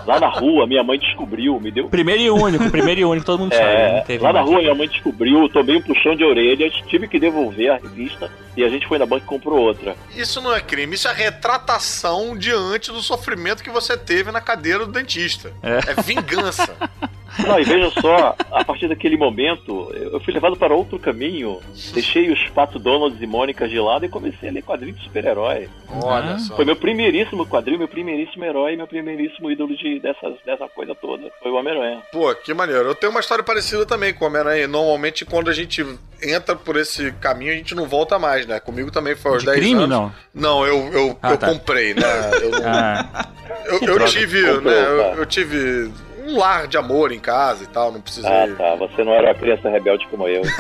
Lá 0.06 0.20
na 0.20 0.28
rua, 0.28 0.66
minha 0.68 0.84
mãe 0.84 0.98
descobriu, 0.98 1.60
me 1.60 1.72
deu. 1.72 1.88
Primeiro 1.90 2.22
e 2.22 2.30
único, 2.30 2.70
primeiro 2.70 3.02
e 3.02 3.06
único, 3.06 3.26
todo 3.26 3.40
mundo 3.40 3.54
sabe. 3.56 3.66
É, 3.66 3.98
não 3.98 4.04
teve 4.04 4.24
lá 4.24 4.34
na 4.34 4.42
rua 4.42 4.62
minha 4.62 4.76
mãe 4.76 4.88
descobriu, 4.88 5.50
tomei 5.50 5.78
um 5.78 5.82
puxão 5.82 6.16
de 6.16 6.24
orelhas, 6.24 6.74
tive 6.88 7.08
que 7.08 7.20
devolver 7.20 7.72
a 7.72 7.78
vista 7.78 8.30
e 8.56 8.64
a 8.64 8.70
gente 8.70 8.88
foi 8.88 8.98
na 8.98 9.06
banca 9.06 9.24
e 9.26 9.28
comprou 9.28 9.60
outra. 9.60 9.96
Isso 10.16 10.42
não 10.42 10.54
é 10.54 10.60
crime, 10.60 10.96
isso 10.96 11.08
é 11.08 11.14
retratação 11.14 12.38
diante 12.38 12.92
do 12.92 13.02
sofrimento 13.02 13.64
que 13.64 13.70
você 13.70 13.98
teve 13.98 14.32
na 14.32 14.42
cadeira 14.42 14.86
do 14.86 14.92
dentista. 14.92 15.54
É, 15.62 16.02
vingança. 16.02 16.76
Não, 17.40 17.60
e 17.60 17.64
veja 17.64 17.90
só, 18.02 18.36
a 18.52 18.64
partir 18.66 18.88
daquele 18.88 19.16
momento, 19.18 19.92
eu 19.96 20.20
fui 20.20 20.34
levado 20.34 20.56
para 20.58 20.74
outro 20.76 21.00
caminho, 21.00 21.60
deixei 21.94 22.30
os 22.32 22.50
Pato 22.50 22.78
Donalds 22.78 23.22
e 23.22 23.26
Mônicas 23.28 23.70
de 23.70 23.80
lado 23.80 24.06
e 24.06 24.10
comecei 24.10 24.50
a 24.50 24.52
ler 24.52 24.62
quadrinhos 24.64 24.98
de 24.98 25.04
super-herói. 25.06 25.70
Olha 26.04 26.38
só. 26.40 26.56
Foi 26.56 26.66
meu 26.66 26.76
primeiríssimo 26.76 27.46
quadrinho, 27.48 27.80
meu 27.80 27.88
primeiríssimo 27.88 28.44
herói, 28.46 28.76
meu 28.76 28.88
primeiríssimo 28.88 29.50
ídolo 29.52 29.76
de, 29.76 30.00
dessas, 30.00 30.34
dessa 30.46 30.68
coisa 30.70 30.94
toda. 30.96 31.32
Foi 31.42 31.52
o 31.52 31.56
Homem-Aranha. 31.56 32.02
Pô, 32.12 32.34
que 32.36 32.54
maneiro. 32.54 32.84
Eu 32.90 32.96
tenho 32.96 33.12
uma 33.12 33.20
história 33.22 33.44
parecida 33.44 33.86
também 33.86 34.14
com 34.14 34.26
o 34.26 34.28
Homem-Aranha. 34.28 34.68
Normalmente, 34.68 35.26
quando 35.26 35.50
a 35.50 35.54
gente 35.54 35.86
entra 36.22 36.56
por 36.56 36.76
esse 36.78 37.12
caminho, 37.14 37.52
a 37.54 37.56
gente 37.56 37.74
não 37.76 37.88
volta 37.88 38.20
mais, 38.20 38.46
né? 38.46 38.60
Comigo 38.60 38.92
também 38.92 39.16
foi 39.16 39.32
aos 39.34 39.40
De 39.44 39.48
10 39.48 39.58
crime, 39.60 39.84
anos. 39.84 39.90
não? 39.90 40.14
Não, 40.34 40.66
eu, 40.66 40.78
eu, 40.94 41.18
Ah, 41.22 41.32
eu 41.32 41.38
tá. 41.38 41.48
comprei, 41.48 41.94
né? 41.94 42.02
Eu, 42.42 42.52
não- 42.60 42.60
Ah, 42.66 43.26
eu, 43.66 43.80
Que 43.80 43.86
eu 43.90 43.94
droga, 43.96 44.12
tive, 44.12 44.42
comprou, 44.44 44.62
né? 44.62 44.82
Eu, 44.82 44.98
tá. 44.98 45.20
eu 45.22 45.26
tive 45.26 45.92
um 46.26 46.38
lar 46.38 46.68
de 46.68 46.78
amor 46.78 47.12
em 47.12 47.20
casa 47.20 47.64
e 47.64 47.68
tal, 47.68 47.92
não 47.92 48.02
precisei. 48.02 48.30
Ah, 48.30 48.48
tá. 48.58 48.76
Você 48.76 49.04
não 49.04 49.14
era 49.14 49.28
uma 49.28 49.36
criança 49.36 49.70
rebelde 49.70 50.08
como 50.08 50.28
eu. 50.28 50.42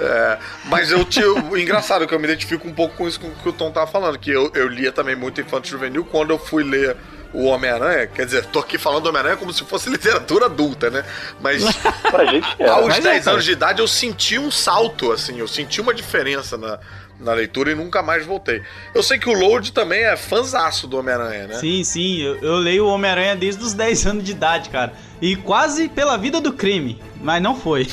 É, 0.00 0.38
mas 0.66 0.90
eu 0.90 1.04
tinha. 1.04 1.26
o 1.32 1.56
Engraçado 1.56 2.04
é 2.04 2.06
que 2.06 2.14
eu 2.14 2.18
me 2.18 2.26
identifico 2.26 2.66
um 2.68 2.72
pouco 2.72 2.96
com 2.96 3.08
isso 3.08 3.18
que 3.18 3.48
o 3.48 3.52
Tom 3.52 3.70
tava 3.70 3.86
falando, 3.86 4.18
que 4.18 4.30
eu, 4.30 4.50
eu 4.54 4.68
lia 4.68 4.92
também 4.92 5.16
muito 5.16 5.40
Infanto 5.40 5.68
Juvenil 5.68 6.04
quando 6.04 6.30
eu 6.30 6.38
fui 6.38 6.62
ler 6.62 6.96
o 7.32 7.44
Homem-Aranha. 7.44 8.06
Quer 8.06 8.24
dizer, 8.24 8.44
tô 8.46 8.58
aqui 8.58 8.78
falando 8.78 9.04
do 9.04 9.08
Homem-Aranha 9.08 9.36
como 9.36 9.52
se 9.52 9.64
fosse 9.64 9.88
literatura 9.90 10.46
adulta, 10.46 10.90
né? 10.90 11.04
Mas 11.40 11.64
pra 12.10 12.24
gente 12.26 12.46
é. 12.58 12.68
aos 12.68 12.86
Mas 12.86 12.98
é, 12.98 13.10
10 13.10 13.24
cara. 13.24 13.34
anos 13.34 13.44
de 13.44 13.52
idade 13.52 13.80
eu 13.80 13.88
senti 13.88 14.38
um 14.38 14.50
salto, 14.50 15.12
assim, 15.12 15.38
eu 15.38 15.48
senti 15.48 15.80
uma 15.80 15.94
diferença 15.94 16.56
na, 16.56 16.78
na 17.20 17.32
leitura 17.32 17.72
e 17.72 17.74
nunca 17.74 18.02
mais 18.02 18.24
voltei. 18.26 18.62
Eu 18.94 19.02
sei 19.02 19.18
que 19.18 19.28
o 19.28 19.32
Load 19.32 19.72
também 19.72 20.04
é 20.04 20.16
fanzaço 20.16 20.86
do 20.86 20.98
Homem-Aranha, 20.98 21.46
né? 21.46 21.54
Sim, 21.54 21.82
sim, 21.84 22.20
eu, 22.22 22.36
eu 22.36 22.54
leio 22.56 22.86
o 22.86 22.88
Homem-Aranha 22.88 23.36
desde 23.36 23.62
os 23.62 23.72
10 23.72 24.06
anos 24.06 24.24
de 24.24 24.32
idade, 24.32 24.68
cara. 24.68 24.92
E 25.20 25.34
quase 25.36 25.88
pela 25.88 26.16
vida 26.16 26.40
do 26.40 26.52
crime, 26.52 27.00
mas 27.22 27.42
não 27.42 27.56
foi. 27.56 27.86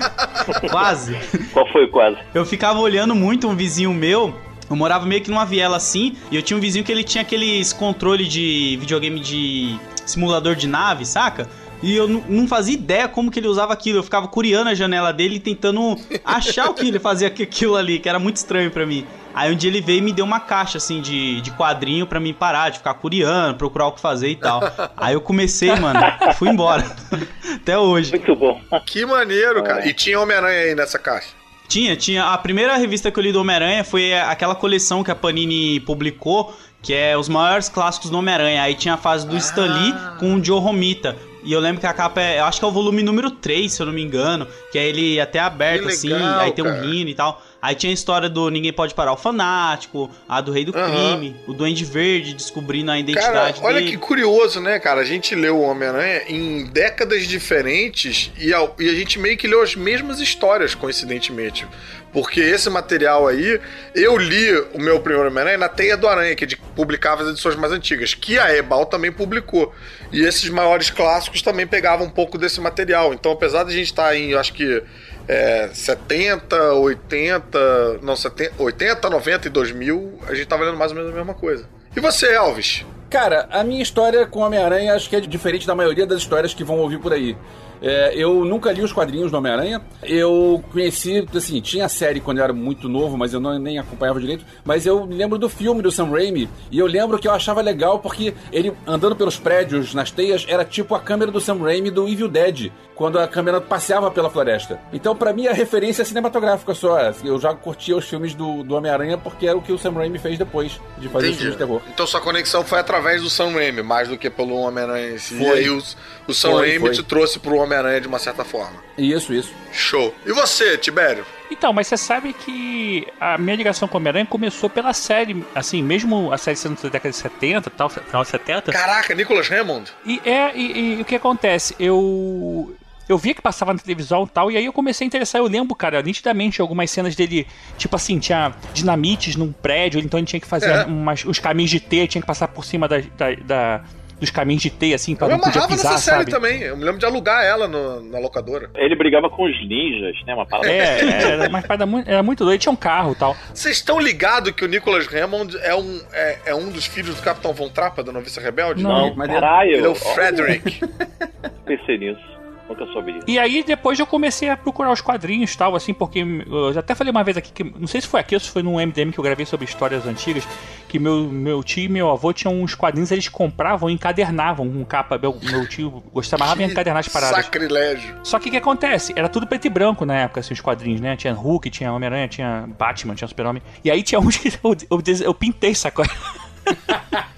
quase. 0.70 1.16
Qual 1.52 1.70
foi 1.72 1.84
o 1.84 1.90
quase? 1.90 2.18
Eu 2.32 2.46
ficava 2.46 2.78
olhando 2.78 3.14
muito 3.14 3.48
um 3.48 3.56
vizinho 3.56 3.92
meu. 3.92 4.34
Eu 4.72 4.76
morava 4.76 5.04
meio 5.04 5.20
que 5.20 5.30
numa 5.30 5.44
viela 5.44 5.76
assim, 5.76 6.16
e 6.30 6.36
eu 6.36 6.42
tinha 6.42 6.56
um 6.56 6.60
vizinho 6.60 6.82
que 6.82 6.90
ele 6.90 7.04
tinha 7.04 7.20
aqueles 7.20 7.74
controle 7.74 8.26
de 8.26 8.78
videogame 8.80 9.20
de 9.20 9.78
simulador 10.06 10.56
de 10.56 10.66
nave, 10.66 11.04
saca? 11.04 11.46
E 11.82 11.94
eu 11.94 12.08
não 12.08 12.48
fazia 12.48 12.72
ideia 12.72 13.06
como 13.06 13.30
que 13.30 13.38
ele 13.38 13.48
usava 13.48 13.72
aquilo. 13.74 13.98
Eu 13.98 14.02
ficava 14.02 14.26
curiando 14.28 14.70
a 14.70 14.74
janela 14.74 15.12
dele 15.12 15.36
e 15.36 15.40
tentando 15.40 15.98
achar 16.24 16.70
o 16.70 16.74
que 16.74 16.88
ele 16.88 16.98
fazia 16.98 17.28
aquilo 17.28 17.76
ali, 17.76 17.98
que 17.98 18.08
era 18.08 18.18
muito 18.18 18.36
estranho 18.36 18.70
pra 18.70 18.86
mim. 18.86 19.04
Aí 19.34 19.52
um 19.52 19.56
dia 19.56 19.68
ele 19.68 19.82
veio 19.82 19.98
e 19.98 20.02
me 20.02 20.12
deu 20.12 20.24
uma 20.24 20.40
caixa 20.40 20.78
assim 20.78 21.02
de, 21.02 21.40
de 21.42 21.50
quadrinho 21.50 22.06
pra 22.06 22.18
mim 22.20 22.32
parar, 22.32 22.70
de 22.70 22.78
ficar 22.78 22.94
curiando, 22.94 23.58
procurar 23.58 23.88
o 23.88 23.92
que 23.92 24.00
fazer 24.00 24.28
e 24.28 24.36
tal. 24.36 24.62
Aí 24.96 25.12
eu 25.12 25.20
comecei, 25.20 25.74
mano, 25.76 26.00
fui 26.38 26.48
embora. 26.48 26.84
Até 27.56 27.76
hoje. 27.76 28.12
Muito 28.12 28.34
bom. 28.36 28.58
Que 28.86 29.04
maneiro, 29.04 29.62
cara. 29.62 29.86
E 29.86 29.92
tinha 29.92 30.18
Homem-Aranha 30.18 30.60
aí 30.60 30.74
nessa 30.74 30.98
caixa. 30.98 31.41
Tinha, 31.72 31.96
tinha. 31.96 32.24
A 32.24 32.36
primeira 32.36 32.76
revista 32.76 33.10
que 33.10 33.18
eu 33.18 33.22
li 33.22 33.32
do 33.32 33.40
Homem-Aranha 33.40 33.82
foi 33.82 34.12
aquela 34.12 34.54
coleção 34.54 35.02
que 35.02 35.10
a 35.10 35.14
Panini 35.14 35.80
publicou, 35.80 36.54
que 36.82 36.92
é 36.92 37.16
os 37.16 37.30
maiores 37.30 37.70
clássicos 37.70 38.10
do 38.10 38.18
Homem-Aranha. 38.18 38.62
Aí 38.62 38.74
tinha 38.74 38.92
a 38.92 38.98
fase 38.98 39.26
do 39.26 39.34
Stan 39.38 39.72
Lee 39.72 39.94
com 40.18 40.34
o 40.34 40.44
Joe 40.44 40.60
Romita. 40.60 41.16
E 41.42 41.50
eu 41.50 41.60
lembro 41.60 41.80
que 41.80 41.86
a 41.86 41.94
capa 41.94 42.20
é. 42.20 42.40
Eu 42.40 42.44
acho 42.44 42.58
que 42.58 42.64
é 42.66 42.68
o 42.68 42.70
volume 42.70 43.02
número 43.02 43.30
3, 43.30 43.72
se 43.72 43.80
eu 43.80 43.86
não 43.86 43.92
me 43.94 44.02
engano. 44.02 44.46
Que 44.70 44.78
é 44.78 44.86
ele 44.86 45.18
até 45.18 45.38
aberto, 45.38 45.88
assim. 45.88 46.08
legal, 46.08 46.40
Aí 46.40 46.52
tem 46.52 46.62
um 46.62 46.68
cara. 46.68 46.84
hino 46.84 47.08
e 47.08 47.14
tal. 47.14 47.42
Aí 47.62 47.76
tinha 47.76 47.92
a 47.92 47.94
história 47.94 48.28
do 48.28 48.50
Ninguém 48.50 48.72
Pode 48.72 48.92
Parar 48.92 49.12
o 49.12 49.16
Fanático, 49.16 50.10
a 50.28 50.40
do 50.40 50.50
Rei 50.50 50.64
do 50.64 50.76
Aham. 50.76 51.16
Crime, 51.16 51.36
o 51.46 51.52
Duende 51.52 51.84
Verde 51.84 52.34
descobrindo 52.34 52.90
a 52.90 52.94
Cara, 52.94 53.00
identidade 53.00 53.60
olha 53.62 53.78
dele. 53.78 53.92
que 53.92 53.96
curioso, 53.98 54.60
né, 54.60 54.80
cara? 54.80 55.00
A 55.00 55.04
gente 55.04 55.32
leu 55.36 55.58
o 55.58 55.62
Homem-Aranha 55.62 56.22
em 56.26 56.64
décadas 56.66 57.24
diferentes 57.24 58.32
e 58.36 58.52
a, 58.52 58.68
e 58.80 58.88
a 58.88 58.92
gente 58.94 59.16
meio 59.20 59.36
que 59.36 59.46
leu 59.46 59.62
as 59.62 59.76
mesmas 59.76 60.18
histórias, 60.18 60.74
coincidentemente. 60.74 61.64
Porque 62.12 62.40
esse 62.40 62.68
material 62.68 63.26
aí, 63.26 63.58
eu 63.94 64.18
li 64.18 64.52
o 64.74 64.78
meu 64.78 65.00
primeiro 65.00 65.28
Homem-Aranha 65.28 65.56
na 65.56 65.68
Teia 65.68 65.96
do 65.96 66.06
Aranha, 66.06 66.34
que 66.34 66.44
é 66.44 66.48
publicava 66.76 67.22
as 67.22 67.30
edições 67.30 67.56
mais 67.56 67.72
antigas, 67.72 68.12
que 68.12 68.38
a 68.38 68.54
Ebal 68.54 68.84
também 68.86 69.10
publicou. 69.10 69.72
E 70.12 70.20
esses 70.22 70.50
maiores 70.50 70.90
clássicos 70.90 71.40
também 71.40 71.66
pegavam 71.66 72.06
um 72.06 72.10
pouco 72.10 72.36
desse 72.36 72.60
material. 72.60 73.14
Então, 73.14 73.32
apesar 73.32 73.64
de 73.64 73.70
a 73.70 73.74
gente 73.74 73.86
estar 73.86 74.14
em, 74.14 74.30
eu 74.32 74.38
acho 74.38 74.52
que, 74.52 74.82
é, 75.28 75.68
70, 75.72 76.74
80, 76.74 77.98
não, 78.02 78.16
70, 78.16 78.54
80, 78.58 79.10
90 79.10 79.46
e 79.46 79.50
2000, 79.50 80.18
a 80.26 80.34
gente 80.34 80.46
tava 80.46 80.64
lendo 80.64 80.76
mais 80.76 80.90
ou 80.90 80.96
menos 80.96 81.12
a 81.12 81.14
mesma 81.14 81.34
coisa. 81.34 81.66
E 81.94 82.00
você, 82.00 82.34
Elvis? 82.34 82.84
Cara, 83.10 83.46
a 83.50 83.62
minha 83.62 83.82
história 83.82 84.26
com 84.26 84.40
Homem-Aranha 84.40 84.94
acho 84.94 85.08
que 85.10 85.16
é 85.16 85.20
diferente 85.20 85.66
da 85.66 85.74
maioria 85.74 86.06
das 86.06 86.18
histórias 86.18 86.54
que 86.54 86.64
vão 86.64 86.78
ouvir 86.78 86.98
por 86.98 87.12
aí. 87.12 87.36
É, 87.82 88.12
eu 88.14 88.44
nunca 88.44 88.70
li 88.70 88.80
os 88.80 88.92
quadrinhos 88.92 89.30
do 89.30 89.36
Homem-Aranha. 89.36 89.82
Eu 90.02 90.62
conheci, 90.72 91.26
assim, 91.34 91.60
tinha 91.60 91.86
a 91.86 91.88
série 91.88 92.20
quando 92.20 92.38
eu 92.38 92.44
era 92.44 92.52
muito 92.52 92.88
novo, 92.88 93.18
mas 93.18 93.34
eu 93.34 93.40
não, 93.40 93.58
nem 93.58 93.78
acompanhava 93.78 94.20
direito. 94.20 94.44
Mas 94.64 94.86
eu 94.86 95.04
me 95.04 95.14
lembro 95.16 95.36
do 95.36 95.48
filme 95.48 95.82
do 95.82 95.90
Sam 95.90 96.10
Raimi. 96.10 96.48
E 96.70 96.78
eu 96.78 96.86
lembro 96.86 97.18
que 97.18 97.26
eu 97.26 97.32
achava 97.32 97.60
legal 97.60 97.98
porque 97.98 98.34
ele 98.52 98.72
andando 98.86 99.16
pelos 99.16 99.36
prédios, 99.36 99.94
nas 99.94 100.10
teias, 100.10 100.46
era 100.48 100.64
tipo 100.64 100.94
a 100.94 101.00
câmera 101.00 101.32
do 101.32 101.40
Sam 101.40 101.58
Raimi 101.58 101.90
do 101.90 102.08
Evil 102.08 102.28
Dead. 102.28 102.70
Quando 102.94 103.18
a 103.18 103.26
câmera 103.26 103.60
passeava 103.60 104.10
pela 104.10 104.30
floresta. 104.30 104.78
Então, 104.92 105.16
pra 105.16 105.32
mim, 105.32 105.48
a 105.48 105.52
referência 105.52 106.02
é 106.02 106.04
cinematográfica 106.04 106.74
só. 106.74 107.00
Eu 107.24 107.40
já 107.40 107.52
curtia 107.52 107.96
os 107.96 108.04
filmes 108.04 108.34
do, 108.34 108.62
do 108.62 108.74
Homem-Aranha 108.74 109.18
porque 109.18 109.46
era 109.46 109.56
o 109.56 109.62
que 109.62 109.72
o 109.72 109.78
Sam 109.78 109.92
Raimi 109.92 110.18
fez 110.18 110.38
depois 110.38 110.78
de 110.98 111.08
fazer 111.08 111.30
os 111.30 111.36
filmes 111.36 111.54
de 111.54 111.58
terror. 111.58 111.80
Então 111.92 112.06
sua 112.06 112.20
conexão 112.20 112.62
foi 112.62 112.78
através 112.78 113.22
do 113.22 113.30
Sam 113.30 113.50
Raimi, 113.52 113.82
mais 113.82 114.08
do 114.08 114.16
que 114.16 114.30
pelo 114.30 114.54
Homem-Aranha 114.54 115.14
em 115.14 115.18
si. 115.18 115.36
Foi. 115.36 115.64
E 115.64 115.70
o, 115.70 115.82
o 116.28 116.34
Sam 116.34 116.50
Foi, 116.50 116.68
Raimi 116.68 116.86
foi. 116.86 116.90
te 116.90 117.02
trouxe 117.02 117.38
pro 117.38 117.56
Homem-Aranha 117.72 118.00
de 118.00 118.08
uma 118.08 118.18
certa 118.18 118.44
forma. 118.44 118.76
Isso, 118.96 119.32
isso. 119.32 119.52
Show. 119.72 120.14
E 120.26 120.32
você, 120.32 120.76
Tibério? 120.76 121.24
Então, 121.50 121.72
mas 121.72 121.86
você 121.86 121.96
sabe 121.96 122.32
que 122.32 123.06
a 123.20 123.36
minha 123.38 123.56
ligação 123.56 123.86
com 123.88 123.96
o 123.96 124.00
Homem-Aranha 124.00 124.26
começou 124.26 124.70
pela 124.70 124.92
série, 124.92 125.44
assim, 125.54 125.82
mesmo 125.82 126.32
a 126.32 126.38
série 126.38 126.56
sendo 126.56 126.80
da 126.82 126.88
década 126.88 127.10
de 127.10 127.16
70, 127.16 127.70
tal, 127.70 127.88
final 127.88 128.22
de 128.22 128.28
70. 128.28 128.72
Caraca, 128.72 129.14
Nicholas 129.14 129.50
Hammond? 129.50 129.90
E 130.06 130.20
é, 130.24 130.56
e, 130.56 130.98
e 130.98 131.02
o 131.02 131.04
que 131.04 131.14
acontece? 131.14 131.74
Eu. 131.78 132.74
Eu 133.08 133.18
via 133.18 133.34
que 133.34 133.42
passava 133.42 133.72
na 133.74 133.78
televisão 133.80 134.24
e 134.24 134.28
tal, 134.28 134.50
e 134.50 134.56
aí 134.56 134.64
eu 134.64 134.72
comecei 134.72 135.04
a 135.04 135.08
interessar. 135.08 135.40
Eu 135.40 135.46
lembro, 135.48 135.74
cara, 135.74 136.00
nitidamente 136.00 136.62
algumas 136.62 136.88
cenas 136.90 137.16
dele, 137.16 137.46
tipo 137.76 137.94
assim, 137.96 138.18
tinha 138.20 138.52
dinamites 138.72 139.34
num 139.34 139.52
prédio, 139.52 140.00
então 140.00 140.18
ele 140.20 140.26
tinha 140.26 140.40
que 140.40 140.46
fazer 140.46 140.70
É. 140.70 140.84
umas, 140.84 141.24
os 141.24 141.38
caminhos 141.40 141.70
de 141.70 141.80
teia, 141.80 142.06
tinha 142.06 142.22
que 142.22 142.26
passar 142.26 142.48
por 142.48 142.64
cima 142.64 142.86
da, 142.88 142.98
da- 143.00 143.34
da- 143.44 143.80
dos 144.22 144.30
caminhos 144.30 144.62
de 144.62 144.70
teia, 144.70 144.94
assim, 144.94 145.16
pra 145.16 145.26
Eu 145.26 145.32
não 145.32 145.38
podia 145.40 145.60
amarrava 145.62 145.74
pisar, 145.74 145.92
nessa 145.92 146.04
série 146.12 146.24
também. 146.30 146.62
Eu 146.62 146.76
me 146.76 146.84
lembro 146.84 146.98
de 147.00 147.04
alugar 147.04 147.44
ela 147.44 147.66
no- 147.66 148.00
na 148.02 148.20
locadora. 148.20 148.70
Ele 148.76 148.94
brigava 148.94 149.28
com 149.28 149.42
os 149.44 149.68
ninjas, 149.68 150.14
né? 150.24 150.32
Uma 150.32 150.46
parada. 150.46 150.70
É, 150.72 151.00
era, 151.22 151.48
mas 151.48 151.64
era 151.68 151.84
muito, 151.84 152.08
era 152.08 152.22
muito 152.22 152.38
doido. 152.44 152.52
Ele 152.52 152.58
tinha 152.60 152.72
um 152.72 152.76
carro 152.76 153.12
e 153.12 153.14
tal. 153.16 153.36
Vocês 153.52 153.76
estão 153.76 153.98
ligados 153.98 154.52
que 154.52 154.64
o 154.64 154.68
Nicholas 154.68 155.06
Hammond 155.12 155.56
é 155.62 155.74
um, 155.74 156.00
é, 156.12 156.38
é 156.46 156.54
um 156.54 156.70
dos 156.70 156.86
filhos 156.86 157.16
do 157.16 157.22
Capitão 157.22 157.52
Von 157.52 157.68
Trappa, 157.68 158.02
da 158.04 158.12
Noviça 158.12 158.40
Rebelde? 158.40 158.82
Não, 158.82 159.12
Mas 159.16 159.28
caralho. 159.28 159.72
Ele 159.72 159.86
é 159.86 159.88
o 159.88 159.94
Frederick. 159.96 160.80
Pensei 161.66 161.98
nisso. 161.98 162.22
Nunca 162.68 162.86
soube 162.86 163.12
disso. 163.12 163.24
E 163.28 163.38
aí 163.38 163.62
depois 163.62 163.98
eu 163.98 164.06
comecei 164.06 164.48
a 164.48 164.56
procurar 164.56 164.92
os 164.92 165.00
quadrinhos 165.00 165.52
e 165.52 165.58
tal, 165.58 165.74
assim, 165.74 165.92
porque 165.92 166.20
eu 166.20 166.72
já 166.72 166.80
até 166.80 166.94
falei 166.94 167.10
uma 167.10 167.24
vez 167.24 167.36
aqui 167.36 167.52
que. 167.52 167.64
Não 167.64 167.86
sei 167.86 168.00
se 168.00 168.06
foi 168.06 168.20
aqui 168.20 168.34
ou 168.34 168.40
se 168.40 168.48
foi 168.50 168.62
num 168.62 168.74
MDM 168.74 169.10
que 169.10 169.18
eu 169.18 169.24
gravei 169.24 169.44
sobre 169.44 169.66
histórias 169.66 170.06
antigas, 170.06 170.46
que 170.88 170.98
meu, 170.98 171.24
meu 171.24 171.62
tio 171.62 171.84
e 171.84 171.88
meu 171.88 172.10
avô 172.10 172.32
tinham 172.32 172.60
uns 172.60 172.74
quadrinhos, 172.74 173.10
eles 173.10 173.28
compravam 173.28 173.90
e 173.90 173.92
encadernavam 173.92 174.70
com 174.70 174.84
capa. 174.84 175.18
Meu, 175.18 175.36
meu 175.42 175.68
tio 175.68 176.02
gostava 176.12 176.46
mais 176.46 176.58
de 176.58 176.64
encadernar 176.64 177.00
as 177.00 177.08
paradas. 177.08 177.44
Sacrilégio. 177.44 178.16
Só 178.22 178.38
que 178.38 178.48
o 178.48 178.52
que 178.52 178.56
acontece? 178.56 179.12
Era 179.16 179.28
tudo 179.28 179.46
preto 179.46 179.66
e 179.66 179.70
branco 179.70 180.04
na 180.04 180.20
época, 180.20 180.40
assim, 180.40 180.54
os 180.54 180.60
quadrinhos, 180.60 181.00
né? 181.00 181.16
Tinha 181.16 181.32
Hulk, 181.32 181.68
tinha 181.70 181.92
Homem-Aranha, 181.92 182.28
tinha 182.28 182.68
Batman, 182.78 183.14
tinha 183.14 183.28
Super-Homem. 183.28 183.62
E 183.84 183.90
aí 183.90 184.02
tinha 184.02 184.20
uns 184.20 184.36
que 184.36 184.48
eu, 184.62 184.76
eu, 184.90 185.02
eu 185.24 185.34
pintei, 185.34 185.74
sacou? 185.74 186.04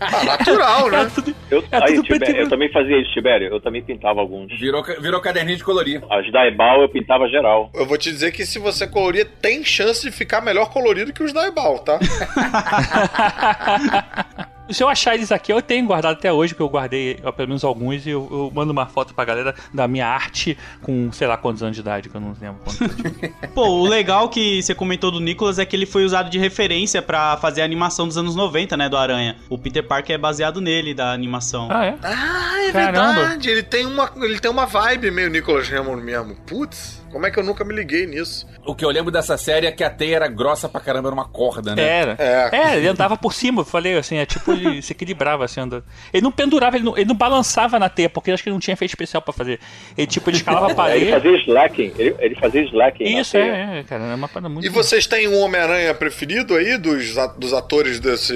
Ah, 0.00 0.24
natural, 0.24 0.88
Era 0.88 1.04
né? 1.04 1.10
tudo, 1.14 1.34
Eu, 1.50 1.64
era 1.70 1.86
aí, 1.86 2.02
Tibério, 2.02 2.42
eu 2.42 2.48
também 2.48 2.70
fazia 2.70 3.00
isso, 3.00 3.12
Tibério. 3.12 3.48
Eu 3.48 3.60
também 3.60 3.82
pintava 3.82 4.20
alguns. 4.20 4.48
Virou, 4.58 4.82
virou 5.00 5.20
caderninho 5.20 5.56
de 5.56 5.64
colorir. 5.64 6.02
As 6.10 6.30
da 6.30 6.46
Ebal 6.46 6.82
eu 6.82 6.88
pintava 6.88 7.28
geral. 7.28 7.70
Eu 7.74 7.86
vou 7.86 7.96
te 7.96 8.10
dizer 8.10 8.32
que 8.32 8.44
se 8.44 8.58
você 8.58 8.86
colorir, 8.86 9.26
tem 9.40 9.64
chance 9.64 10.02
de 10.02 10.12
ficar 10.12 10.40
melhor 10.40 10.70
colorido 10.70 11.12
que 11.12 11.22
os 11.22 11.32
da 11.32 11.46
Ebal, 11.46 11.78
tá? 11.78 11.98
Se 14.70 14.82
eu 14.82 14.88
achar 14.88 15.14
eles 15.14 15.30
aqui, 15.30 15.52
eu 15.52 15.60
tenho 15.60 15.86
guardado 15.86 16.14
até 16.14 16.32
hoje, 16.32 16.54
porque 16.54 16.62
eu 16.62 16.68
guardei 16.68 17.18
ó, 17.22 17.30
pelo 17.30 17.48
menos 17.48 17.64
alguns, 17.64 18.06
e 18.06 18.10
eu, 18.10 18.26
eu 18.30 18.50
mando 18.54 18.72
uma 18.72 18.86
foto 18.86 19.14
pra 19.14 19.24
galera 19.24 19.54
da 19.72 19.86
minha 19.86 20.06
arte 20.06 20.56
com 20.82 21.12
sei 21.12 21.26
lá 21.26 21.36
quantos 21.36 21.62
anos 21.62 21.74
de 21.76 21.80
idade, 21.82 22.08
que 22.08 22.14
eu 22.16 22.20
não 22.20 22.34
lembro 22.40 22.60
quantos. 22.64 22.88
Pô, 23.54 23.66
o 23.68 23.86
legal 23.86 24.28
que 24.28 24.62
você 24.62 24.74
comentou 24.74 25.10
do 25.10 25.20
Nicholas 25.20 25.58
é 25.58 25.66
que 25.66 25.76
ele 25.76 25.86
foi 25.86 26.04
usado 26.04 26.30
de 26.30 26.38
referência 26.38 27.02
pra 27.02 27.36
fazer 27.36 27.60
a 27.60 27.64
animação 27.64 28.06
dos 28.06 28.16
anos 28.16 28.34
90, 28.34 28.76
né, 28.76 28.88
do 28.88 28.96
Aranha. 28.96 29.36
O 29.50 29.58
Peter 29.58 29.86
Parker 29.86 30.14
é 30.14 30.18
baseado 30.18 30.60
nele, 30.60 30.94
da 30.94 31.12
animação. 31.12 31.68
ah, 31.70 31.84
é? 31.84 31.94
Ah, 32.02 32.62
é 32.68 32.72
Caramba. 32.72 33.12
verdade. 33.12 33.50
Ele 33.50 33.62
tem, 33.62 33.84
uma, 33.84 34.10
ele 34.16 34.40
tem 34.40 34.50
uma 34.50 34.64
vibe 34.66 35.10
meio 35.10 35.28
Nicholas 35.28 35.70
Hammond 35.70 36.02
mesmo. 36.02 36.34
Putz. 36.46 37.03
Como 37.14 37.26
é 37.26 37.30
que 37.30 37.38
eu 37.38 37.44
nunca 37.44 37.64
me 37.64 37.72
liguei 37.72 38.06
nisso? 38.06 38.44
O 38.66 38.74
que 38.74 38.84
eu 38.84 38.90
lembro 38.90 39.12
dessa 39.12 39.38
série 39.38 39.68
é 39.68 39.70
que 39.70 39.84
a 39.84 39.88
teia 39.88 40.16
era 40.16 40.26
grossa 40.26 40.68
pra 40.68 40.80
caramba, 40.80 41.06
era 41.08 41.14
uma 41.14 41.28
corda, 41.28 41.76
né? 41.76 41.80
Era. 41.82 42.16
É. 42.18 42.50
É, 42.72 42.76
ele 42.76 42.88
andava 42.88 43.16
por 43.16 43.32
cima, 43.32 43.60
eu 43.60 43.64
falei 43.64 43.96
assim, 43.96 44.16
é 44.16 44.26
tipo, 44.26 44.50
ele 44.52 44.82
se 44.82 44.90
equilibrava 44.92 45.44
assim, 45.44 45.60
andando. 45.60 45.84
Ele 46.12 46.24
não 46.24 46.32
pendurava, 46.32 46.76
ele 46.76 46.84
não, 46.84 46.96
ele 46.96 47.06
não 47.06 47.14
balançava 47.14 47.78
na 47.78 47.88
teia, 47.88 48.10
porque 48.10 48.32
acho 48.32 48.42
que 48.42 48.48
ele 48.48 48.54
não 48.54 48.60
tinha 48.60 48.74
efeito 48.74 48.90
especial 48.90 49.22
pra 49.22 49.32
fazer. 49.32 49.60
Ele, 49.96 50.08
tipo, 50.08 50.28
ele 50.28 50.38
escalava 50.38 50.66
a 50.66 50.70
Ele 50.90 51.06
parede. 51.06 51.10
fazia 51.12 51.36
slacking, 51.44 51.92
ele, 51.96 52.16
ele 52.18 52.34
fazia 52.34 52.62
slacking. 52.64 53.04
na 53.14 53.20
Isso, 53.20 53.32
teia. 53.32 53.44
é, 53.44 53.78
é, 53.78 53.82
cara, 53.84 54.02
é 54.06 54.14
uma 54.16 54.26
parada 54.28 54.48
muito. 54.48 54.66
E 54.66 54.68
vocês 54.68 55.06
têm 55.06 55.28
um 55.28 55.38
Homem-Aranha 55.38 55.94
preferido 55.94 56.56
aí 56.56 56.76
dos, 56.76 57.14
dos 57.38 57.52
atores 57.52 58.00
desse. 58.00 58.34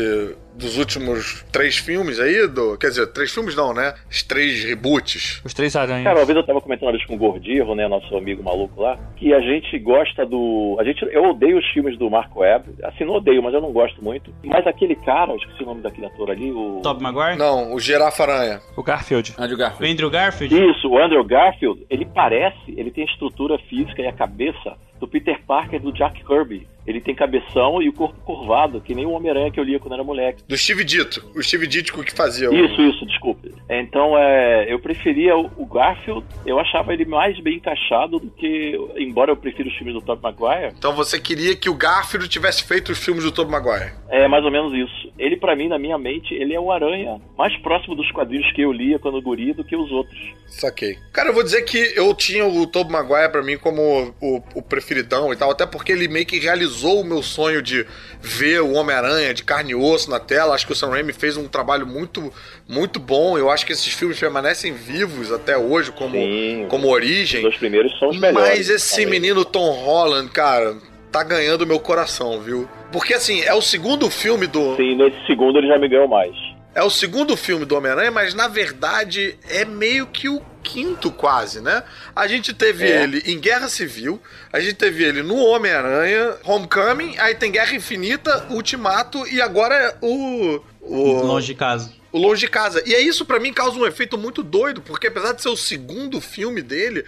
Dos 0.58 0.76
últimos 0.76 1.44
três 1.52 1.76
filmes 1.76 2.18
aí? 2.18 2.46
Do, 2.48 2.76
quer 2.76 2.88
dizer, 2.88 3.06
três 3.12 3.32
filmes 3.32 3.54
não, 3.54 3.72
né? 3.72 3.94
Os 4.10 4.22
três 4.22 4.64
reboots. 4.64 5.40
Os 5.44 5.54
três 5.54 5.76
aranhas. 5.76 6.04
Cara, 6.04 6.18
uma 6.18 6.26
vez 6.26 6.36
eu 6.36 6.44
tava 6.44 6.60
comentando 6.60 6.90
vez 6.90 7.04
com 7.04 7.14
o 7.14 7.18
Gordirro, 7.18 7.74
né, 7.74 7.86
nosso 7.86 8.16
amigo 8.16 8.42
maluco 8.42 8.82
lá, 8.82 8.98
que 9.16 9.32
a 9.32 9.40
gente 9.40 9.78
gosta 9.78 10.26
do. 10.26 10.76
A 10.80 10.84
gente, 10.84 11.02
eu 11.12 11.24
odeio 11.30 11.58
os 11.58 11.66
filmes 11.70 11.96
do 11.98 12.10
Marco 12.10 12.40
Webb. 12.40 12.74
Assim, 12.82 13.04
não 13.04 13.14
odeio, 13.14 13.42
mas 13.42 13.54
eu 13.54 13.60
não 13.60 13.72
gosto 13.72 14.02
muito. 14.02 14.34
Mas 14.44 14.66
aquele 14.66 14.96
cara, 14.96 15.32
eu 15.32 15.36
esqueci 15.36 15.62
o 15.62 15.66
nome 15.66 15.80
daquele 15.82 16.06
ator 16.06 16.30
ali, 16.30 16.50
o. 16.50 16.80
Tobey 16.82 17.02
Maguire? 17.02 17.38
Não, 17.38 17.72
o 17.72 17.80
Girafa 17.80 18.24
Aranha. 18.24 18.60
O 18.76 18.82
Garfield. 18.82 19.34
Andrew 19.38 19.56
O 19.56 19.58
Garfield. 19.58 19.92
Andrew 19.92 20.10
Garfield? 20.10 20.70
Isso, 20.70 20.88
o 20.88 20.98
Andrew 20.98 21.24
Garfield, 21.24 21.86
ele 21.88 22.04
parece, 22.04 22.74
ele 22.76 22.90
tem 22.90 23.04
a 23.04 23.06
estrutura 23.10 23.58
física 23.58 24.02
e 24.02 24.06
a 24.06 24.12
cabeça 24.12 24.76
do 24.98 25.06
Peter 25.06 25.40
Parker 25.46 25.80
do 25.80 25.92
Jack 25.92 26.24
Kirby. 26.24 26.66
Ele 26.88 27.00
tem 27.02 27.14
cabeção 27.14 27.83
e 27.83 27.88
o 27.88 27.92
corpo 27.92 28.18
curvado, 28.25 28.80
que 28.80 28.95
nem 28.95 29.04
o 29.04 29.11
Homem-Aranha 29.11 29.50
que 29.50 29.61
eu 29.61 29.64
lia 29.64 29.78
quando 29.78 29.92
era 29.92 30.02
moleque. 30.02 30.42
Do 30.49 30.57
Steve 30.57 30.85
Dito. 30.85 31.23
O 31.37 31.42
Steve 31.42 31.66
Ditko 31.66 32.02
que 32.02 32.12
fazia 32.12 32.50
o. 32.50 32.54
Isso, 32.54 32.80
isso, 32.80 33.04
desculpe. 33.07 33.52
Então, 33.68 34.16
é, 34.16 34.73
eu 34.73 34.78
preferia 34.78 35.37
o 35.37 35.66
Garfield, 35.66 36.25
eu 36.47 36.59
achava 36.59 36.95
ele 36.95 37.04
mais 37.04 37.38
bem 37.40 37.57
encaixado 37.57 38.18
do 38.18 38.30
que, 38.30 38.73
embora 38.97 39.30
eu 39.30 39.37
prefira 39.37 39.68
os 39.68 39.75
filmes 39.76 39.92
do 39.92 40.00
Tobey 40.00 40.23
Maguire, 40.23 40.73
Então 40.78 40.95
você 40.95 41.21
queria 41.21 41.54
que 41.54 41.68
o 41.68 41.75
Garfield 41.75 42.26
tivesse 42.28 42.64
feito 42.64 42.90
os 42.90 42.99
filmes 42.99 43.23
do 43.23 43.30
Tobey 43.30 43.52
Maguire. 43.52 43.92
é 44.09 44.26
mais 44.26 44.42
ou 44.45 44.50
menos 44.50 44.73
isso. 44.73 45.12
Ele, 45.18 45.37
pra 45.37 45.54
mim, 45.54 45.68
na 45.68 45.78
minha 45.78 45.99
mente, 45.99 46.33
ele 46.33 46.54
é 46.54 46.61
o 46.61 46.73
Aranha 46.73 47.21
mais 47.37 47.54
próximo 47.59 47.95
dos 47.95 48.11
quadrinhos 48.12 48.50
que 48.52 48.62
eu 48.62 48.73
lia 48.73 48.99
quando 48.99 49.21
guri 49.21 49.52
do 49.52 49.62
que 49.62 49.76
os 49.76 49.90
outros. 49.92 50.18
Saquei. 50.47 50.97
Cara, 51.12 51.28
eu 51.28 51.35
vou 51.35 51.42
dizer 51.42 51.62
que 51.62 51.76
eu 51.95 52.14
tinha 52.14 52.47
o 52.47 52.66
Tobey 52.66 52.92
Maguire 52.92 53.30
pra 53.30 53.42
mim 53.42 53.59
como 53.59 54.14
o, 54.23 54.42
o 54.54 54.62
preferidão 54.62 55.30
e 55.33 55.37
tal, 55.37 55.50
até 55.50 55.66
porque 55.66 55.92
ele 55.92 56.09
meio 56.09 56.25
que 56.25 56.38
realizou 56.38 56.77
o 56.85 57.04
meu 57.04 57.23
sonho 57.23 57.62
de 57.62 57.87
ver 58.20 58.61
o 58.61 58.73
Homem-Aranha 58.73 59.32
de 59.32 59.42
carne 59.42 59.73
e 59.73 59.75
osso 59.75 60.11
na 60.11 60.18
tela. 60.20 60.54
Acho 60.54 60.66
que 60.66 60.73
o 60.73 60.76
Sam 60.76 60.90
Raimi 60.90 61.12
fez 61.12 61.37
um 61.37 61.49
trabalho 61.49 61.87
muito, 61.87 62.32
muito 62.68 62.99
bom. 62.99 63.38
Eu 63.38 63.50
acho 63.50 63.64
que 63.64 63.73
esses 63.73 63.92
filmes 63.92 64.18
permanecem 64.18 64.73
vivos 64.73 65.32
até 65.32 65.56
hoje 65.56 65.92
como, 65.92 66.14
Sim, 66.14 66.66
como 66.68 66.88
origem. 66.88 67.47
Os 67.47 67.56
primeiros 67.56 67.97
são 67.99 68.08
os 68.08 68.18
melhores. 68.18 68.49
Mas 68.49 68.68
esse 68.68 69.02
também. 69.02 69.20
menino 69.20 69.44
Tom 69.44 69.70
Holland, 69.73 70.30
cara, 70.30 70.76
tá 71.11 71.23
ganhando 71.23 71.66
meu 71.66 71.80
coração, 71.80 72.40
viu? 72.40 72.68
Porque 72.92 73.14
assim, 73.14 73.42
é 73.42 73.54
o 73.54 73.62
segundo 73.62 74.11
filme 74.11 74.47
do. 74.47 74.76
Sim, 74.76 74.97
nesse 74.97 75.26
segundo 75.26 75.58
ele 75.58 75.68
já 75.68 75.78
me 75.78 75.88
ganhou 75.88 76.08
mais. 76.08 76.35
É 76.75 76.82
o 76.82 76.90
segundo 76.90 77.37
filme 77.37 77.64
do 77.64 77.76
Homem-Aranha, 77.76 78.11
mas 78.11 78.35
na 78.35 78.47
verdade 78.47 79.37
é 79.49 79.64
meio 79.64 80.06
que 80.06 80.28
o 80.28 80.40
quinto, 80.68 81.10
quase, 81.10 81.60
né? 81.60 81.82
A 82.14 82.26
gente 82.26 82.52
teve 82.52 82.84
É. 82.84 83.02
ele 83.02 83.22
em 83.26 83.38
Guerra 83.40 83.68
Civil, 83.68 84.20
a 84.52 84.60
gente 84.60 84.75
teve 84.75 85.02
ele 85.02 85.22
no 85.22 85.37
Homem-Aranha, 85.37 86.37
Homecoming, 86.44 87.16
aí 87.18 87.34
tem 87.34 87.50
Guerra 87.50 87.75
Infinita, 87.75 88.46
Ultimato 88.50 89.26
e 89.28 89.40
agora 89.40 89.75
é 89.75 89.96
o. 90.02 90.60
O 90.80 91.22
Longe 91.22 91.46
de 91.48 91.54
casa. 91.54 91.92
o 92.12 92.18
Longe 92.18 92.40
de 92.40 92.48
Casa. 92.48 92.82
E 92.87 92.94
é 92.94 93.00
isso 93.00 93.25
pra 93.26 93.38
mim 93.40 93.52
causa 93.52 93.78
um 93.78 93.87
efeito 93.87 94.16
muito 94.16 94.42
doido, 94.42 94.80
porque 94.82 95.06
apesar 95.08 95.32
de 95.32 95.42
ser 95.42 95.48
o 95.50 95.56
segundo 95.56 96.20
filme 96.20 96.62
dele, 96.62 97.04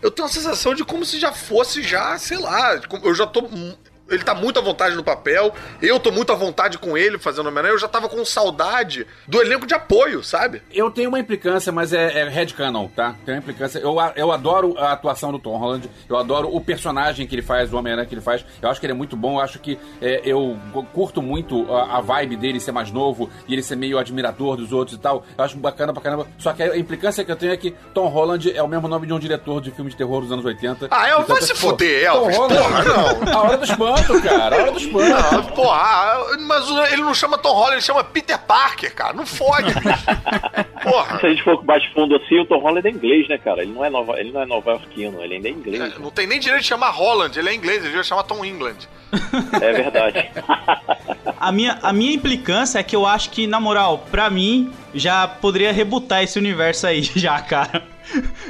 eu 0.00 0.10
tenho 0.10 0.26
a 0.26 0.30
sensação 0.30 0.74
de 0.74 0.84
como 0.84 1.04
se 1.04 1.18
já 1.18 1.32
fosse 1.32 1.82
já, 1.82 2.16
sei 2.18 2.38
lá, 2.38 2.80
eu 3.04 3.14
já 3.14 3.26
tô 3.26 3.48
ele 4.08 4.22
tá 4.22 4.34
muito 4.34 4.58
à 4.58 4.62
vontade 4.62 4.94
no 4.94 5.04
papel, 5.04 5.52
eu 5.80 6.00
tô 6.00 6.10
muito 6.10 6.32
à 6.32 6.34
vontade 6.34 6.78
com 6.78 6.96
ele 6.96 7.18
fazendo 7.18 7.46
Homem-Aranha, 7.46 7.74
eu 7.74 7.78
já 7.78 7.88
tava 7.88 8.08
com 8.08 8.24
saudade 8.24 9.06
do 9.26 9.40
elenco 9.40 9.66
de 9.66 9.74
apoio, 9.74 10.22
sabe? 10.22 10.62
Eu 10.72 10.90
tenho 10.90 11.08
uma 11.08 11.18
implicância, 11.18 11.70
mas 11.72 11.92
é, 11.92 12.20
é 12.20 12.28
headcanon, 12.28 12.88
tá? 12.88 13.14
Tem 13.24 13.34
uma 13.34 13.40
implicância. 13.40 13.78
Eu, 13.78 13.96
eu 14.16 14.32
adoro 14.32 14.76
a 14.78 14.92
atuação 14.92 15.32
do 15.32 15.38
Tom 15.38 15.56
Holland, 15.56 15.90
eu 16.08 16.16
adoro 16.16 16.54
o 16.54 16.60
personagem 16.60 17.26
que 17.26 17.34
ele 17.34 17.42
faz, 17.42 17.72
o 17.72 17.76
Homem-Aranha 17.76 18.06
que 18.06 18.14
ele 18.14 18.20
faz. 18.20 18.44
Eu 18.60 18.70
acho 18.70 18.80
que 18.80 18.86
ele 18.86 18.92
é 18.92 18.96
muito 18.96 19.16
bom, 19.16 19.36
eu 19.38 19.40
acho 19.40 19.58
que 19.58 19.78
é, 20.00 20.22
eu 20.24 20.56
curto 20.92 21.20
muito 21.20 21.72
a, 21.72 21.98
a 21.98 22.00
vibe 22.00 22.36
dele 22.36 22.60
ser 22.60 22.72
mais 22.72 22.90
novo 22.90 23.28
e 23.46 23.52
ele 23.52 23.62
ser 23.62 23.76
meio 23.76 23.98
admirador 23.98 24.56
dos 24.56 24.72
outros 24.72 24.96
e 24.96 25.00
tal. 25.00 25.24
Eu 25.36 25.44
acho 25.44 25.56
bacana 25.58 25.92
pra 25.92 26.02
caramba. 26.02 26.26
Só 26.38 26.52
que 26.52 26.62
a 26.62 26.76
implicância 26.76 27.24
que 27.24 27.30
eu 27.32 27.36
tenho 27.36 27.52
é 27.52 27.56
que 27.56 27.74
Tom 27.92 28.08
Holland 28.08 28.56
é 28.56 28.62
o 28.62 28.68
mesmo 28.68 28.88
nome 28.88 29.06
de 29.06 29.12
um 29.12 29.18
diretor 29.18 29.60
de 29.60 29.70
filme 29.70 29.90
de 29.90 29.96
terror 29.96 30.20
dos 30.20 30.32
anos 30.32 30.44
80. 30.44 30.88
Ah, 30.90 31.08
Elvis, 31.08 31.28
vai 31.28 31.42
se 31.42 31.54
pô, 31.54 31.70
fuder, 31.70 32.10
Tom 32.10 32.30
Elvis. 32.30 32.36
Holland, 32.36 32.58
Porra, 32.58 32.84
não. 32.84 33.32
A 33.38 33.42
hora 33.42 33.56
do 33.56 33.64
espanto, 34.00 34.22
cara. 34.22 34.56
A 34.56 34.62
hora 34.62 34.72
do 34.72 34.78
espanto. 34.78 35.08
Não, 35.32 35.42
porra, 35.44 36.36
mas 36.40 36.68
ele 36.92 37.02
não 37.02 37.14
chama 37.14 37.38
Tom 37.38 37.52
Holland, 37.52 37.74
ele 37.74 37.80
chama 37.82 38.04
Peter 38.04 38.38
Parker, 38.38 38.94
cara. 38.94 39.12
Não 39.12 39.26
fode, 39.26 39.72
bicho. 39.74 40.04
Porra. 40.82 41.20
Se 41.20 41.26
a 41.26 41.28
gente 41.30 41.42
for 41.42 41.64
mais 41.64 41.84
fundo 41.92 42.16
assim, 42.16 42.40
o 42.40 42.46
Tom 42.46 42.58
Holland 42.58 42.86
é 42.86 42.90
inglês, 42.90 43.28
né, 43.28 43.38
cara? 43.38 43.62
Ele 43.62 43.72
não 43.72 43.84
é 43.84 43.90
nova, 43.90 44.18
ele 44.18 44.32
não 44.32 44.42
é 44.42 44.46
nova-iorquino, 44.46 45.22
ele 45.22 45.34
ainda 45.34 45.48
é 45.48 45.50
inglês. 45.50 45.94
É, 45.94 45.98
Não 45.98 46.10
tem 46.10 46.26
nem 46.26 46.38
direito 46.40 46.62
de 46.62 46.68
chamar 46.68 46.90
Holland, 46.90 47.38
ele 47.38 47.48
é 47.48 47.54
inglês, 47.54 47.78
ele 47.78 47.88
devia 47.88 48.02
chamar 48.02 48.22
Tom 48.24 48.44
England. 48.44 48.76
É 49.60 49.72
verdade. 49.72 50.30
A 51.40 51.52
minha, 51.52 51.78
a 51.82 51.92
minha 51.92 52.12
implicância 52.12 52.80
é 52.80 52.82
que 52.82 52.96
eu 52.96 53.06
acho 53.06 53.30
que, 53.30 53.46
na 53.46 53.60
moral, 53.60 54.04
pra 54.10 54.28
mim, 54.28 54.72
já 54.92 55.28
poderia 55.28 55.72
rebutar 55.72 56.22
esse 56.22 56.36
universo 56.36 56.86
aí, 56.86 57.00
já, 57.14 57.40
cara. 57.40 57.84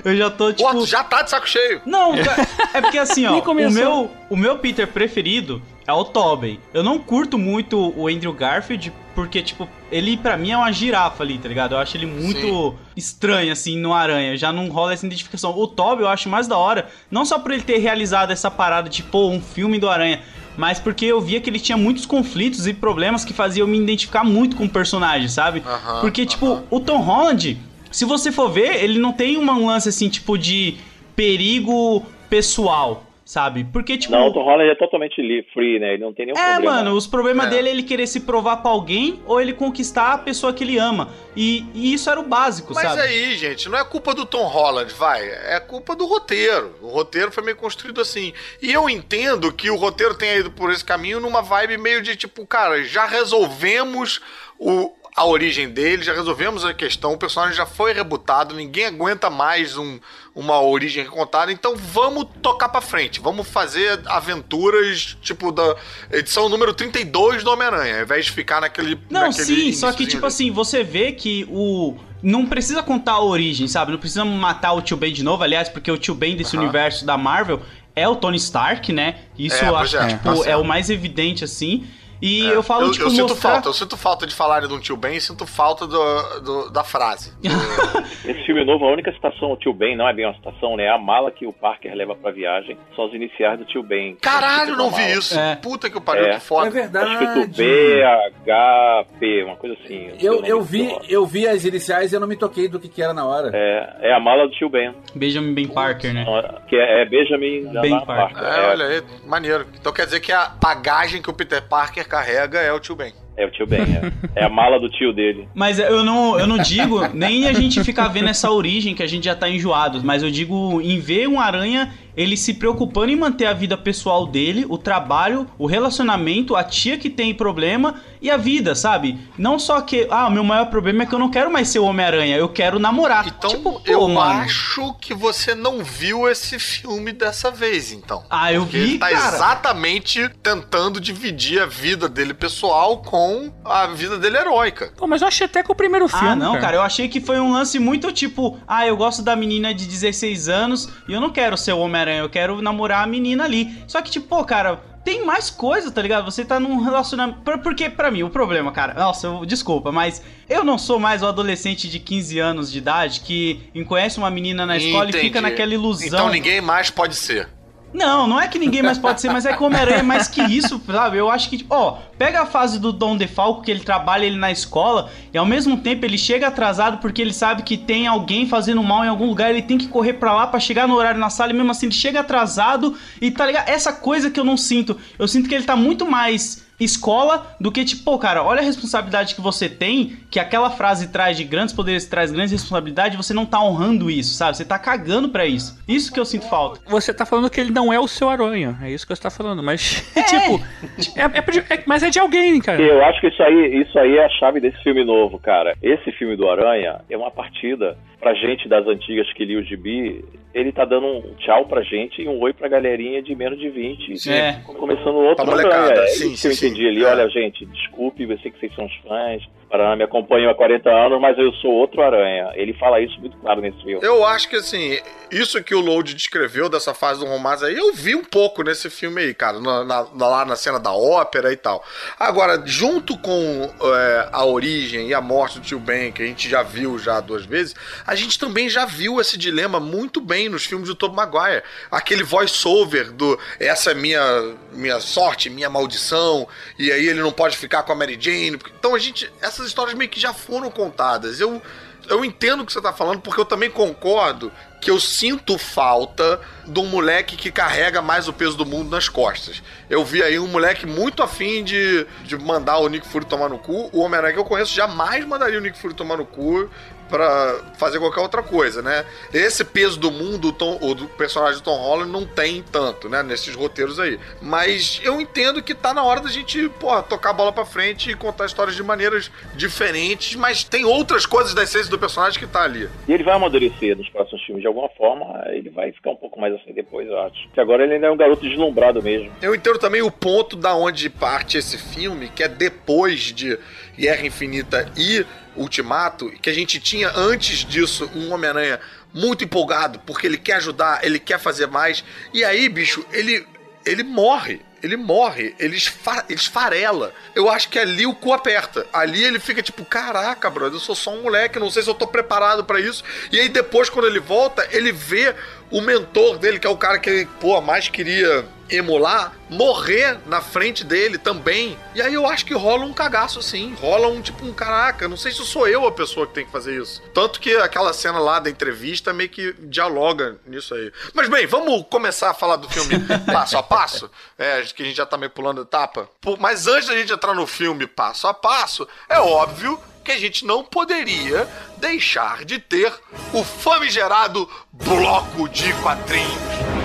Eu 0.05 0.16
já 0.16 0.31
tô, 0.31 0.53
tipo... 0.53 0.71
Pô, 0.71 0.87
já 0.87 1.03
tá 1.03 1.23
de 1.23 1.31
saco 1.31 1.49
cheio. 1.49 1.81
Não, 1.85 2.16
cara, 2.23 2.47
é 2.75 2.81
porque 2.81 2.99
assim, 2.99 3.27
ó, 3.27 3.38
o 3.38 3.55
meu, 3.71 4.11
o 4.31 4.37
meu 4.37 4.59
Peter 4.59 4.87
preferido 4.87 5.61
é 5.87 5.92
o 5.92 6.05
Tobey. 6.05 6.61
Eu 6.73 6.83
não 6.83 6.99
curto 6.99 7.38
muito 7.38 7.92
o 7.97 8.09
Andrew 8.09 8.33
Garfield, 8.33 8.92
porque, 9.14 9.42
tipo, 9.42 9.68
ele 9.90 10.16
pra 10.16 10.37
mim 10.37 10.51
é 10.51 10.57
uma 10.57 10.71
girafa 10.71 11.25
ali, 11.25 11.38
tá 11.38 11.49
ligado? 11.49 11.75
Eu 11.75 11.79
acho 11.79 11.97
ele 11.97 12.07
muito 12.07 12.75
estranho, 12.97 13.51
assim, 13.51 13.79
no 13.79 13.92
Aranha. 13.92 14.37
Já 14.37 14.53
não 14.53 14.68
rola 14.68 14.92
essa 14.92 15.07
identificação. 15.07 15.59
O 15.59 15.66
Tobey 15.66 16.05
eu 16.05 16.09
acho 16.09 16.29
mais 16.29 16.47
da 16.47 16.57
hora, 16.57 16.88
não 17.11 17.25
só 17.25 17.38
por 17.38 17.51
ele 17.51 17.62
ter 17.62 17.79
realizado 17.79 18.31
essa 18.31 18.51
parada 18.51 18.88
de, 18.88 19.03
pô, 19.03 19.29
um 19.29 19.40
filme 19.40 19.79
do 19.79 19.88
Aranha, 19.88 20.21
mas 20.59 20.79
porque 20.79 21.07
eu 21.07 21.21
via 21.21 21.40
que 21.40 21.49
ele 21.49 21.61
tinha 21.61 21.79
muitos 21.79 22.05
conflitos 22.05 22.66
e 22.66 22.75
problemas 22.75 23.25
que 23.25 23.33
faziam 23.33 23.66
eu 23.66 23.71
me 23.71 23.79
identificar 23.79 24.25
muito 24.25 24.57
com 24.57 24.64
o 24.64 24.68
personagem, 24.68 25.29
sabe? 25.29 25.62
Aham, 25.66 26.01
porque, 26.01 26.27
tipo, 26.27 26.62
o 26.68 26.81
Tom 26.81 26.99
Holland, 26.99 27.59
se 27.90 28.05
você 28.05 28.31
for 28.33 28.48
ver, 28.51 28.83
ele 28.83 28.98
não 28.98 29.12
tem 29.12 29.37
uma- 29.37 29.55
um 29.55 29.66
lance 29.66 29.88
assim, 29.88 30.09
tipo, 30.09 30.37
de 30.38 30.77
perigo 31.16 32.05
pessoal, 32.31 33.05
sabe? 33.24 33.64
Porque, 33.72 33.98
tipo. 33.98 34.12
Não, 34.12 34.29
o 34.29 34.33
Tom 34.33 34.44
Holland 34.44 34.70
é 34.70 34.74
totalmente 34.74 35.16
free, 35.53 35.79
né? 35.79 35.94
Ele 35.94 36.03
não 36.05 36.12
tem 36.12 36.27
nenhum 36.27 36.38
É, 36.38 36.53
problema. 36.55 36.77
mano, 36.77 36.92
os 36.96 37.07
problemas 37.07 37.46
É. 37.46 37.51
dele 37.51 37.68
é 37.68 37.72
ele 37.72 37.83
querer 37.83 38.07
se 38.07 38.20
provar 38.20 38.59
pra 38.59 38.70
alguém 38.70 39.20
ou 39.27 39.40
ele 39.40 39.53
conquistar 39.53 40.12
a 40.12 40.18
pessoa 40.18 40.53
que 40.53 40.62
ele 40.62 40.79
ama. 40.79 41.09
E, 41.37 41.64
e 41.74 41.92
isso 41.92 42.09
era 42.09 42.20
o 42.20 42.22
básico, 42.22 42.72
Mas 42.74 42.85
sabe? 42.85 43.03
aí, 43.03 43.37
gente, 43.37 43.68
não 43.68 43.77
é 43.79 43.85
culpa 43.85 44.14
do 44.14 44.24
Tom 44.24 44.46
Holland, 44.46 44.92
vai. 44.94 45.22
É 45.27 45.59
culpa 45.61 45.94
do 45.96 46.07
roteiro. 46.07 46.74
O 46.81 46.88
roteiro 46.88 47.33
foi 47.33 47.42
meio 47.42 47.57
construído 47.57 48.01
assim. 48.01 48.33
E 48.62 48.72
eu 48.72 48.88
entendo 48.88 49.53
que 49.53 49.70
o 49.70 49.77
roteiro 49.77 50.14
tenha 50.14 50.37
ido 50.37 50.51
por 50.51 50.70
esse 50.70 50.85
caminho 50.85 51.18
numa 51.20 51.42
vibe 51.42 51.77
meio 51.79 52.01
de 52.01 52.14
tipo, 52.16 52.46
cara, 52.46 52.83
já 52.85 53.07
resolvemos 53.07 54.20
o, 54.59 54.92
a 55.18 55.24
origem 55.24 55.68
dele, 55.68 56.02
já 56.02 56.14
resolvemos 56.14 56.64
a 56.64 56.72
questão, 56.72 57.12
o 57.12 57.18
personagem 57.18 57.57
já 57.57 57.66
foi 57.66 57.92
rebutado, 57.92 58.54
ninguém 58.54 58.87
aguenta 58.87 59.28
mais 59.28 59.76
um- 59.76 59.98
uma 60.35 60.61
origem 60.61 61.02
recontada, 61.02 61.50
então 61.50 61.74
vamos 61.76 62.26
tocar 62.40 62.68
pra 62.68 62.81
frente. 62.81 63.20
Vamos 63.20 63.48
fazer 63.48 64.00
aventuras, 64.07 65.16
tipo, 65.20 65.50
da 65.50 65.76
edição 66.12 66.48
número 66.48 66.72
32 66.72 67.42
do 67.42 67.50
Homem-Aranha, 67.50 67.96
ao 67.96 68.02
invés 68.02 68.26
de 68.26 68.33
ficar 68.33 68.61
naquele. 68.61 68.98
Não, 69.11 69.22
naquele 69.22 69.44
sim, 69.44 69.72
só 69.72 69.92
que, 69.92 70.07
tipo 70.07 70.24
assim, 70.26 70.50
você 70.50 70.83
vê 70.85 71.12
que 71.12 71.46
o. 71.50 71.96
Não 72.22 72.46
precisa 72.46 72.83
contar 72.83 73.12
a 73.12 73.22
origem, 73.22 73.68
sabe? 73.68 73.92
Não 73.92 73.98
precisa 73.98 74.24
matar 74.24 74.72
o 74.72 74.83
tio 74.83 74.96
Ben 74.96 75.12
de 75.12 75.22
novo, 75.22 75.42
aliás, 75.44 75.68
porque 75.68 75.90
o 75.90 75.96
tio 75.96 76.14
Ben 76.16 76.37
desse 76.37 76.57
universo 76.57 77.04
da 77.07 77.16
Marvel 77.16 77.61
é 77.94 78.09
o 78.09 78.16
Tony 78.16 78.37
Stark, 78.37 78.92
né? 78.92 79.16
Isso 79.38 79.64
É, 79.64 79.68
acho 79.68 79.96
é, 79.96 80.07
tipo, 80.09 80.22
tá 80.42 80.50
é 80.50 80.57
o 80.57 80.64
mais 80.64 80.90
evidente, 80.90 81.44
assim. 81.44 81.87
E 82.20 82.46
É, 82.46 82.54
eu 82.54 82.62
falo, 82.62 82.90
tipo, 82.90 83.04
eu 83.07 83.11
sinto 83.11 83.28
mostrar... 83.31 83.50
falta, 83.52 83.68
eu 83.68 83.72
sinto 83.72 83.96
falta 83.96 84.26
de 84.26 84.35
falarem 84.35 84.68
de 84.68 84.74
um 84.74 84.81
tio 84.81 84.96
Ben 84.96 85.16
e 85.16 85.20
sinto 85.20 85.46
falta 85.46 85.87
do, 85.87 86.40
do- 86.40 86.70
da 86.70 86.83
frase. 86.85 87.33
Esse 88.24 88.44
filme 88.44 88.64
novo, 88.64 88.85
a 88.85 88.92
única 88.92 89.12
citação 89.12 89.50
ao 89.50 89.57
tio 89.57 89.72
Ben 89.72 89.96
não 89.96 90.09
é 90.09 90.12
bem 90.12 90.24
uma 90.26 90.35
citação, 90.35 90.76
né? 90.76 90.85
É 90.85 90.90
a 90.90 90.98
mala 90.98 91.31
que 91.31 91.46
o 91.46 91.52
Parker 91.52 91.94
leva 91.94 92.14
pra 92.14 92.31
viagem. 92.31 92.76
São 92.96 93.07
os 93.07 93.14
iniciais 93.14 93.59
do 93.59 93.64
tio 93.64 93.83
Ben. 93.83 94.16
Caralho, 94.20 94.76
não 94.76 94.90
vi 94.90 95.02
Mala. 95.02 95.12
isso. 95.14 95.38
É. 95.38 95.57
Puta 95.57 95.88
que 95.90 96.00
pariu, 96.00 96.26
É. 96.26 96.35
que 96.35 96.40
foda. 96.40 96.68
É 96.68 96.70
verdade. 96.70 97.18
Tá 97.18 97.24
escrito 97.24 97.57
B, 97.57 98.02
H, 98.02 99.04
P, 99.18 99.42
uma 99.44 99.57
coisa 99.57 99.76
assim. 99.85 100.09
o 100.11 100.16
Eu, 100.20 100.44
eu, 100.44 100.59
do 100.59 100.64
vi, 100.64 100.96
eu 101.09 101.26
vi 101.26 101.46
as 101.46 101.64
iniciais 101.64 102.12
e 102.12 102.16
eu 102.16 102.20
não 102.20 102.26
me 102.28 102.37
toquei 102.37 102.68
do 102.68 102.78
que, 102.81 102.88
que 102.88 103.02
era 103.02 103.12
na 103.14 103.24
hora. 103.24 103.50
É, 103.54 104.09
é 104.11 104.12
a 104.14 104.20
mala 104.20 104.46
do 104.46 104.52
tio 104.54 104.68
Ben. 104.68 104.94
Benjamin 105.14 105.54
Ben 105.54 105.68
Parker, 105.68 106.12
né? 106.12 106.24
Que 106.68 106.76
é, 106.76 107.02
é 107.02 107.04
Benjamin 107.04 107.68
Ben 107.81 107.90
Jan 107.90 108.00
Parker. 108.04 108.42
É, 108.42 108.66
olha 108.70 108.87
aí, 108.87 109.02
maneiro. 109.26 109.66
Então 109.81 109.92
quer 109.92 110.04
dizer 110.07 110.20
que 110.20 110.33
a 110.33 110.48
bagagem 110.48 111.22
que 111.22 111.31
o 111.31 111.33
Peter 111.35 111.62
Parker 111.62 112.08
carrega 112.09 112.61
é 112.61 112.73
o 112.73 112.81
tio 112.81 112.97
Ben. 112.97 113.27
É 113.38 113.46
o 113.46 113.51
tio 113.53 113.68
Ben, 113.68 113.83
é. 113.83 114.42
É 114.42 114.44
a 114.44 114.48
mala 114.48 114.81
do 114.81 114.88
tio 114.90 115.12
dele. 115.12 115.48
Mas 115.55 115.79
eu 115.79 116.05
não, 116.05 116.38
eu 116.38 116.46
não 116.46 116.59
digo 116.59 117.07
nem 117.14 117.46
a 117.46 117.53
gente 117.53 117.83
ficar 117.85 118.09
vendo 118.09 118.29
essa 118.29 118.51
origem 118.51 118.96
que 118.96 119.03
a 119.03 119.07
gente 119.07 119.27
já 119.27 119.35
tá 119.37 119.48
enjoado, 119.48 120.03
mas 120.03 120.24
eu 120.24 120.31
digo 120.31 120.81
em 120.81 120.98
ver 120.98 121.29
um 121.29 121.40
aranha 121.40 121.92
ele 122.18 122.37
se 122.37 122.55
preocupando 122.55 123.12
em 123.12 123.16
manter 123.16 123.46
a 123.46 123.53
vida 123.53 123.79
pessoal 123.79 124.27
dele, 124.27 124.66
o 124.68 124.77
trabalho, 124.77 125.46
o 125.57 125.66
relacionamento, 125.66 126.57
a 126.57 126.64
tia 126.64 126.98
que 126.98 127.09
tem 127.09 127.33
problema 127.33 127.94
e 128.20 128.29
a 128.29 128.37
vida, 128.37 128.74
sabe? 128.74 129.16
Não 129.38 129.57
só 129.57 129.81
que, 129.81 130.05
ah, 130.11 130.27
o 130.27 130.31
meu 130.31 130.42
maior 130.42 130.66
problema 130.66 131.05
é 131.05 131.07
que 131.07 131.14
eu 131.14 131.18
não 131.20 131.31
quero 131.31 131.48
mais 131.48 131.68
ser 131.68 131.79
o 131.79 131.85
Homem-Aranha, 131.85 132.37
eu 132.37 132.48
quero 132.48 132.81
namorar. 132.81 133.24
Então, 133.29 133.51
tipo, 133.51 133.74
pô, 133.74 133.83
eu 133.87 134.09
mano. 134.09 134.40
acho 134.40 134.94
que 134.94 135.14
você 135.14 135.55
não 135.55 135.85
viu 135.85 136.29
esse 136.29 136.59
filme 136.59 137.12
dessa 137.12 137.53
vez, 137.53 137.92
então. 137.92 138.24
Ah, 138.29 138.53
eu 138.53 138.62
Porque 138.62 138.79
vi, 138.79 138.85
ele 138.90 138.98
tá 138.98 139.11
cara. 139.11 139.37
exatamente 139.37 140.29
tentando 140.42 141.01
dividir 141.01 141.62
a 141.62 141.66
vida 141.66 142.09
dele 142.09 142.35
pessoal 142.35 142.96
com 142.98 143.27
a 143.64 143.86
vida 143.88 144.18
dele 144.18 144.36
heróica. 144.38 144.92
Pô, 144.96 145.06
mas 145.06 145.22
eu 145.22 145.28
achei 145.28 145.46
até 145.46 145.62
que 145.62 145.70
o 145.70 145.74
primeiro 145.74 146.08
filme. 146.08 146.28
Ah, 146.28 146.36
não, 146.36 146.58
cara. 146.60 146.76
eu 146.76 146.82
achei 146.82 147.08
que 147.08 147.20
foi 147.20 147.38
um 147.40 147.52
lance 147.52 147.78
muito 147.78 148.10
tipo, 148.12 148.58
ah, 148.66 148.86
eu 148.86 148.96
gosto 148.96 149.22
da 149.22 149.34
menina 149.36 149.72
de 149.74 149.86
16 149.86 150.48
anos 150.48 150.88
e 151.08 151.12
eu 151.12 151.20
não 151.20 151.30
quero 151.30 151.56
ser 151.56 151.72
o 151.72 151.78
Homem-Aranha, 151.78 152.20
eu 152.20 152.28
quero 152.30 152.60
namorar 152.62 153.04
a 153.04 153.06
menina 153.06 153.44
ali. 153.44 153.82
Só 153.86 154.00
que, 154.02 154.10
tipo, 154.10 154.26
pô, 154.28 154.44
cara, 154.44 154.80
tem 155.04 155.24
mais 155.24 155.48
coisa, 155.48 155.90
tá 155.90 156.02
ligado? 156.02 156.24
Você 156.24 156.44
tá 156.44 156.60
num 156.60 156.82
relacionamento. 156.82 157.40
Por- 157.40 157.58
Porque, 157.60 157.88
pra 157.88 158.10
mim, 158.10 158.22
o 158.24 158.30
problema, 158.30 158.70
cara, 158.72 158.92
nossa, 158.94 159.26
eu- 159.26 159.46
desculpa, 159.46 159.90
mas 159.90 160.22
eu 160.48 160.62
não 160.64 160.76
sou 160.76 160.98
mais 160.98 161.22
o 161.22 161.26
adolescente 161.26 161.88
de 161.88 161.98
15 161.98 162.38
anos 162.38 162.70
de 162.70 162.78
idade 162.78 163.20
que 163.20 163.70
conhece 163.86 164.18
uma 164.18 164.30
menina 164.30 164.66
na 164.66 164.76
escola 164.76 165.06
e 165.06 165.08
Entendi. 165.08 165.24
fica 165.24 165.40
naquela 165.40 165.72
ilusão. 165.72 166.06
Então 166.06 166.28
ninguém 166.30 166.60
mais 166.60 166.90
pode 166.90 167.14
ser. 167.14 167.48
Não, 167.92 168.27
não 168.27 168.38
é 168.38 168.46
que 168.46 168.59
ninguém 168.59 168.83
mais 168.83 168.98
pode 168.98 169.20
ser, 169.20 169.31
mas 169.31 169.46
é 169.46 169.55
que 169.55 169.62
o 169.62 169.66
Homem-Aranha 169.66 170.01
é 170.01 170.03
mais 170.03 170.29
que 170.29 170.42
isso, 170.42 170.81
sabe? 170.87 171.16
Eu 171.16 171.31
acho 171.31 171.48
que, 171.48 171.64
ó, 171.70 171.98
pega 172.18 172.42
a 172.42 172.46
fase 172.46 172.79
do 172.79 172.92
Dom 172.92 173.16
DeFalco, 173.16 173.62
que 173.62 173.70
ele 173.70 173.81
trabalha 173.81 174.27
ele 174.27 174.37
na 174.37 174.51
escola, 174.51 175.11
e 175.33 175.38
ao 175.38 175.46
mesmo 175.46 175.79
tempo 175.79 176.05
ele 176.05 176.18
chega 176.18 176.48
atrasado 176.48 176.98
porque 176.98 177.22
ele 177.22 177.33
sabe 177.33 177.62
que 177.62 177.79
tem 177.79 178.07
alguém 178.07 178.46
fazendo 178.46 178.83
mal 178.83 179.05
em 179.05 179.09
algum 179.09 179.27
lugar, 179.27 179.51
ele 179.51 179.62
tem 179.62 179.79
que 179.79 179.88
correr 179.88 180.14
pra 180.14 180.35
lá 180.35 180.46
pra 180.46 180.61
chegar 180.61 180.87
no 180.87 180.94
horário 180.94 181.18
na 181.18 181.31
sala, 181.31 181.51
e 181.51 181.55
mesmo 181.55 181.70
assim 181.70 181.87
ele 181.87 181.94
chega 181.94 182.20
atrasado, 182.20 182.94
e 183.20 183.31
tá 183.31 183.46
ligado? 183.46 183.68
Essa 183.68 183.92
coisa 183.92 184.31
que 184.31 184.38
eu 184.38 184.44
não 184.44 184.57
sinto, 184.57 184.96
eu 185.18 185.27
sinto 185.27 185.48
que 185.48 185.55
ele 185.55 185.64
tá 185.64 185.74
muito 185.74 186.09
mais 186.09 186.67
escola 186.84 187.56
do 187.60 187.70
que 187.72 187.84
tipo, 187.84 188.04
pô, 188.04 188.18
cara, 188.18 188.42
olha 188.42 188.60
a 188.60 188.64
responsabilidade 188.64 189.34
que 189.34 189.40
você 189.40 189.68
tem, 189.68 190.16
que 190.30 190.38
aquela 190.38 190.70
frase 190.70 191.08
traz 191.12 191.36
de 191.36 191.44
grandes 191.44 191.74
poderes 191.74 192.06
traz 192.06 192.30
grandes 192.30 192.52
responsabilidades, 192.52 193.16
você 193.16 193.34
não 193.34 193.44
tá 193.46 193.62
honrando 193.62 194.10
isso, 194.10 194.34
sabe? 194.34 194.56
Você 194.56 194.64
tá 194.64 194.78
cagando 194.78 195.28
pra 195.28 195.44
isso. 195.46 195.78
Isso 195.88 196.12
que 196.12 196.20
eu 196.20 196.24
sinto 196.24 196.48
falta. 196.48 196.80
Você 196.86 197.12
tá 197.12 197.24
falando 197.26 197.50
que 197.50 197.60
ele 197.60 197.70
não 197.70 197.92
é 197.92 197.98
o 197.98 198.06
seu 198.08 198.28
aranha. 198.28 198.76
É 198.82 198.90
isso 198.90 199.06
que 199.06 199.14
você 199.14 199.22
tá 199.22 199.30
falando. 199.30 199.62
Mas, 199.62 200.04
tipo. 200.28 201.18
É, 201.18 201.38
é 201.38 201.42
de- 201.50 201.58
é- 201.72 201.82
mas 201.86 202.02
é 202.02 202.10
de 202.10 202.18
alguém, 202.18 202.60
cara. 202.60 202.80
Eu 202.80 203.04
acho 203.04 203.20
que 203.20 203.28
isso 203.28 203.42
aí, 203.42 203.80
isso 203.82 203.98
aí 203.98 204.16
é 204.16 204.24
a 204.24 204.28
chave 204.30 204.60
desse 204.60 204.82
filme 204.82 205.04
novo, 205.04 205.38
cara. 205.38 205.74
Esse 205.82 206.12
filme 206.12 206.36
do 206.36 206.48
Aranha 206.48 207.00
é 207.08 207.16
uma 207.16 207.30
partida 207.30 207.96
pra 208.20 208.34
gente 208.34 208.68
das 208.68 208.86
antigas 208.86 209.32
que 209.32 209.44
lia 209.44 209.58
o 209.58 209.62
gibi. 209.62 210.24
Ele 210.54 210.72
tá 210.72 210.84
dando 210.84 211.06
um 211.06 211.34
tchau 211.38 211.66
pra 211.66 211.82
gente 211.82 212.20
e 212.22 212.26
um 212.28 212.40
oi 212.40 212.52
pra 212.52 212.68
galerinha 212.68 213.22
de 213.22 213.34
menos 213.34 213.58
de 213.58 213.68
20. 213.68 214.18
Sim. 214.18 214.32
É. 214.32 214.60
Começando 214.64 215.14
outro 215.16 215.44
Pra 215.44 215.54
molecada, 215.54 215.84
Aranha. 215.92 216.02
É 216.02 216.06
sim, 216.08 216.30
eu 216.30 216.36
sim, 216.36 216.67
entendi 216.68 216.87
ali. 216.87 217.04
É. 217.04 217.07
Olha, 217.07 217.28
gente, 217.28 217.64
desculpe, 217.66 218.22
eu 218.22 218.38
sei 218.38 218.50
que 218.50 218.59
vocês 218.59 218.74
são 218.74 218.87
os 218.87 218.94
fãs. 218.96 219.42
Paraná 219.68 219.96
me 219.96 220.04
acompanham 220.04 220.50
há 220.50 220.54
40 220.54 220.88
anos, 220.90 221.20
mas 221.20 221.37
eu 221.38 221.52
sou 221.54 221.70
outro 221.72 222.00
Aranha. 222.02 222.50
Ele 222.54 222.72
fala 222.74 223.00
isso 223.00 223.18
muito 223.20 223.37
claro 223.38 223.61
nesse 223.61 223.76
filme. 223.83 224.00
Eu 224.04 224.24
acho 224.24 224.48
que 224.48 224.57
assim, 224.57 224.98
isso 225.31 225.62
que 225.62 225.74
o 225.74 225.81
Load 225.81 226.14
descreveu 226.14 226.68
dessa 226.68 226.94
fase 226.94 227.20
do 227.20 227.26
romance 227.26 227.64
aí, 227.64 227.76
eu 227.76 227.92
vi 227.92 228.14
um 228.14 228.24
pouco 228.24 228.62
nesse 228.62 228.88
filme 228.88 229.20
aí, 229.20 229.35
cara, 229.35 229.61
na- 229.61 229.85
na- 229.85 230.07
lá 230.28 230.44
na 230.44 230.57
cena 230.57 230.78
da 230.81 230.92
ópera 230.92 231.52
e 231.52 231.57
tal. 231.57 231.85
Agora, 232.18 232.62
junto 232.64 233.16
com 233.18 233.70
é, 233.94 234.28
a 234.33 234.44
origem 234.44 235.09
e 235.09 235.14
a 235.14 235.20
morte 235.20 235.59
do 235.59 235.64
tio 235.64 235.78
Ben, 235.78 236.12
que 236.12 236.22
a 236.22 236.26
gente 236.26 236.48
já 236.48 236.62
viu 236.62 236.98
já 236.98 237.20
duas 237.20 237.44
vezes, 237.44 237.74
a 238.07 238.14
gente 238.14 238.38
também 238.38 238.68
já 238.68 238.85
viu 238.87 239.20
esse 239.20 239.37
dilema 239.37 239.78
muito 239.78 240.20
bem 240.20 240.48
nos 240.48 240.64
filmes 240.64 240.88
do 240.88 240.94
Tobey 240.94 241.16
Maguire. 241.16 241.62
Aquele 241.90 242.22
voice-over 242.24 243.12
do 243.12 243.38
essa 243.61 243.90
é 243.90 243.94
minha, 243.94 244.54
minha 244.72 244.98
sorte, 245.00 245.50
minha 245.50 245.68
maldição, 245.68 246.48
e 246.78 246.90
aí 246.90 247.07
ele 247.07 247.20
não 247.20 247.33
pode 247.33 247.57
ficar 247.57 247.83
com 247.83 247.92
a 247.92 247.94
Mary 247.94 248.16
Jane. 248.18 248.59
Então 248.78 248.94
a 248.94 248.98
gente, 248.98 249.31
essas 249.59 249.68
histórias 249.68 249.97
meio 249.97 250.11
que 250.11 250.21
já 250.21 250.33
foram 250.33 250.71
contadas. 250.71 251.40
Eu 251.40 251.61
eu 252.09 252.25
entendo 252.25 252.62
o 252.62 252.66
que 252.66 252.73
você 252.73 252.81
tá 252.81 252.92
falando, 252.92 253.21
porque 253.21 253.38
eu 253.38 253.44
também 253.44 253.71
concordo 253.71 254.51
que 254.81 254.90
eu 254.90 254.99
sinto 254.99 255.59
falta 255.59 256.40
de 256.66 256.81
um 256.81 256.87
moleque 256.87 257.37
que 257.37 257.51
carrega 257.51 258.01
mais 258.01 258.29
o 258.29 258.33
peso 258.33 258.57
do 258.57 258.64
mundo 258.64 258.88
nas 258.88 259.09
costas. 259.09 259.62
Eu 259.90 260.05
vi 260.05 260.23
aí 260.23 260.38
um 260.38 260.47
moleque 260.47 260.87
muito 260.87 261.23
afim 261.23 261.62
de, 261.62 262.07
de 262.25 262.38
mandar 262.38 262.79
o 262.79 262.88
Nick 262.88 263.07
Fury 263.07 263.27
tomar 263.27 263.51
no 263.51 263.59
cu. 263.59 263.90
O 263.92 264.01
Homem-Aranha 264.01 264.33
que 264.33 264.40
eu 264.40 264.44
conheço 264.44 264.75
jamais 264.75 265.27
mandaria 265.27 265.59
o 265.59 265.61
Nick 265.61 265.79
Fury 265.79 265.92
tomar 265.92 266.16
no 266.16 266.25
cu 266.25 266.71
pra 267.09 267.57
fazer 267.79 267.99
qualquer 267.99 268.21
outra 268.21 268.42
coisa, 268.42 268.83
né? 268.83 269.05
Esse 269.33 269.64
peso 269.64 269.99
do 269.99 270.11
mundo, 270.11 270.49
o, 270.49 270.53
Tom- 270.53 270.79
o 270.81 270.94
do 270.94 271.07
personagem 271.09 271.61
do 271.61 271.64
Tom 271.64 271.77
Holland 271.77 272.11
não 272.11 272.27
tem 272.27 272.62
tanto, 272.62 273.09
né? 273.09 273.23
Nesses 273.23 273.55
roteiros 273.55 273.99
aí. 273.99 274.18
Mas 274.42 275.01
eu 275.03 275.21
entendo 275.21 275.62
que 275.62 275.75
tá 275.75 275.92
na 275.94 276.03
hora 276.03 276.21
da 276.21 276.29
gente, 276.29 276.68
pô, 276.81 277.01
tocar 277.03 277.31
a 277.31 277.33
bola 277.33 277.53
pra 277.53 277.64
frente 277.64 278.11
e 278.11 278.14
contar 278.14 278.47
histórias 278.47 278.77
de 278.77 278.83
maneiras 278.83 279.31
diferentes, 279.55 280.35
mas 280.37 280.64
tem 280.64 280.85
outras 280.85 281.27
coisas 281.27 281.55
da 281.55 281.62
essência 281.62 281.90
do 281.90 281.99
personagem 281.99 282.38
que 282.38 282.47
tá 282.47 282.62
ali. 282.62 282.88
E 283.07 283.12
ele 283.12 283.25
vai 283.25 283.35
amadurecer 283.35 283.97
nos 283.97 284.09
próximos 284.09 284.42
filmes 284.44 284.62
de 284.62 284.66
alguma 284.68 284.88
forma, 284.90 285.42
ele 285.49 285.71
vai 285.71 285.92
ficar 285.92 286.11
um 286.11 286.16
pouco 286.16 286.40
mais 286.40 286.55
assim 286.55 286.73
depois, 286.73 287.07
eu 287.09 287.18
acho. 287.21 287.49
Que 287.53 287.61
agora 287.61 287.85
ele 287.85 287.94
ainda 287.94 288.07
é 288.07 288.11
um 288.11 288.16
garoto 288.16 288.42
deslumbrado 288.49 289.03
mesmo. 289.03 289.31
Eu 289.42 289.55
entendo 289.55 289.79
também 289.79 290.03
o 290.03 290.11
ponto 290.11 290.57
da 290.57 290.75
onde 290.75 291.09
parte 291.11 291.57
esse 291.59 291.79
filme, 291.79 292.29
que 292.29 292.42
é 292.42 292.49
depois 292.49 293.21
de 293.21 293.59
Guerra 293.97 294.27
Infinita 294.27 294.90
e 294.97 295.25
Ultimato, 295.59 296.31
que 296.31 296.49
a 296.49 296.53
gente 296.53 296.81
tinha 296.81 297.11
antes 297.14 297.64
disso 297.64 298.11
um 298.14 298.33
Homem-Aranha 298.33 298.81
muito 299.12 299.44
empolgado, 299.44 299.99
porque 300.01 300.27
ele 300.27 300.38
quer 300.38 300.55
ajudar, 300.55 301.05
ele 301.05 301.18
quer 301.18 301.38
fazer 301.38 301.66
mais. 301.66 302.05
E 302.33 302.44
aí, 302.44 302.68
bicho, 302.68 303.05
ele 303.12 303.47
ele 303.85 304.03
morre. 304.03 304.61
Ele 304.81 304.97
morre, 304.97 305.57
ele, 305.59 305.77
esfa, 305.77 306.25
ele 306.29 306.38
esfarela. 306.38 307.12
Eu 307.35 307.51
acho 307.51 307.68
que 307.68 307.81
ali 307.81 308.07
o 308.07 308.14
cu 308.14 308.33
aperta. 308.33 308.87
Ali 308.92 309.25
ele 309.25 309.40
fica 309.40 309.61
tipo, 309.61 309.85
caraca, 309.85 310.49
brother, 310.49 310.75
eu 310.75 310.81
sou 310.81 310.94
só 310.94 311.12
um 311.12 311.23
moleque, 311.23 311.59
não 311.59 311.68
sei 311.68 311.83
se 311.83 311.90
eu 311.90 311.94
tô 311.94 312.07
preparado 312.07 312.64
pra 312.64 312.79
isso. 312.79 313.03
E 313.33 313.40
aí 313.40 313.49
depois, 313.49 313.90
quando 313.90 314.07
ele 314.07 314.21
volta, 314.21 314.68
ele 314.71 314.92
vê 314.92 315.35
o 315.68 315.81
mentor 315.81 316.38
dele, 316.38 316.61
que 316.61 316.66
é 316.66 316.71
o 316.71 316.77
cara 316.77 317.01
que 317.01 317.11
ele, 317.11 317.29
pô, 317.40 317.61
mais 317.61 317.88
queria 317.88 318.47
emular, 318.70 319.33
morrer 319.48 320.18
na 320.26 320.40
frente 320.40 320.85
dele 320.85 321.18
também. 321.18 321.78
E 321.94 322.02
aí 322.02 322.14
eu 322.14 322.26
acho 322.26 322.44
que 322.44 322.54
rola 322.54 322.85
um 322.85 322.92
cagaço 322.92 323.38
assim. 323.38 323.74
Rola 323.81 324.09
um 324.09 324.20
tipo 324.20 324.44
um 324.44 324.52
caraca, 324.52 325.09
não 325.09 325.16
sei 325.16 325.33
se 325.33 325.44
sou 325.44 325.66
eu 325.66 325.87
a 325.87 325.92
pessoa 325.92 326.26
que 326.26 326.35
tem 326.35 326.44
que 326.44 326.52
fazer 326.52 326.81
isso. 326.81 327.02
Tanto 327.14 327.40
que 327.40 327.54
aquela 327.57 327.92
cena 327.92 328.18
lá 328.18 328.38
da 328.38 328.50
entrevista 328.50 329.12
meio 329.12 329.31
que 329.31 329.54
dialoga 329.61 330.38
nisso 330.46 330.74
aí. 330.74 330.92
Mas 331.14 331.28
bem, 331.28 331.46
vamos 331.46 331.87
começar 331.90 332.31
a 332.31 332.35
falar 332.35 332.57
do 332.57 332.68
filme 332.68 332.98
passo 333.26 333.57
a 333.57 333.62
passo. 333.62 334.11
É, 334.38 334.62
que 334.62 334.83
a 334.83 334.87
gente 334.87 334.96
já 334.96 335.07
tá 335.07 335.16
meio 335.16 335.31
pulando 335.31 335.62
etapa. 335.62 336.09
Mas 336.38 336.66
antes 336.66 336.88
da 336.88 336.96
gente 336.96 337.12
entrar 337.12 337.35
no 337.35 337.46
filme 337.46 337.87
passo 337.87 338.26
a 338.26 338.35
passo, 338.35 338.87
é 339.09 339.18
óbvio 339.18 339.81
que 340.04 340.12
a 340.12 340.18
gente 340.18 340.44
não 340.46 340.64
poderia 340.64 341.48
deixar 341.76 342.44
de 342.44 342.59
ter 342.59 342.92
o 343.33 343.44
famigerado 343.44 344.48
bloco 344.72 345.48
de 345.48 345.72
quadrinhos. 345.83 346.77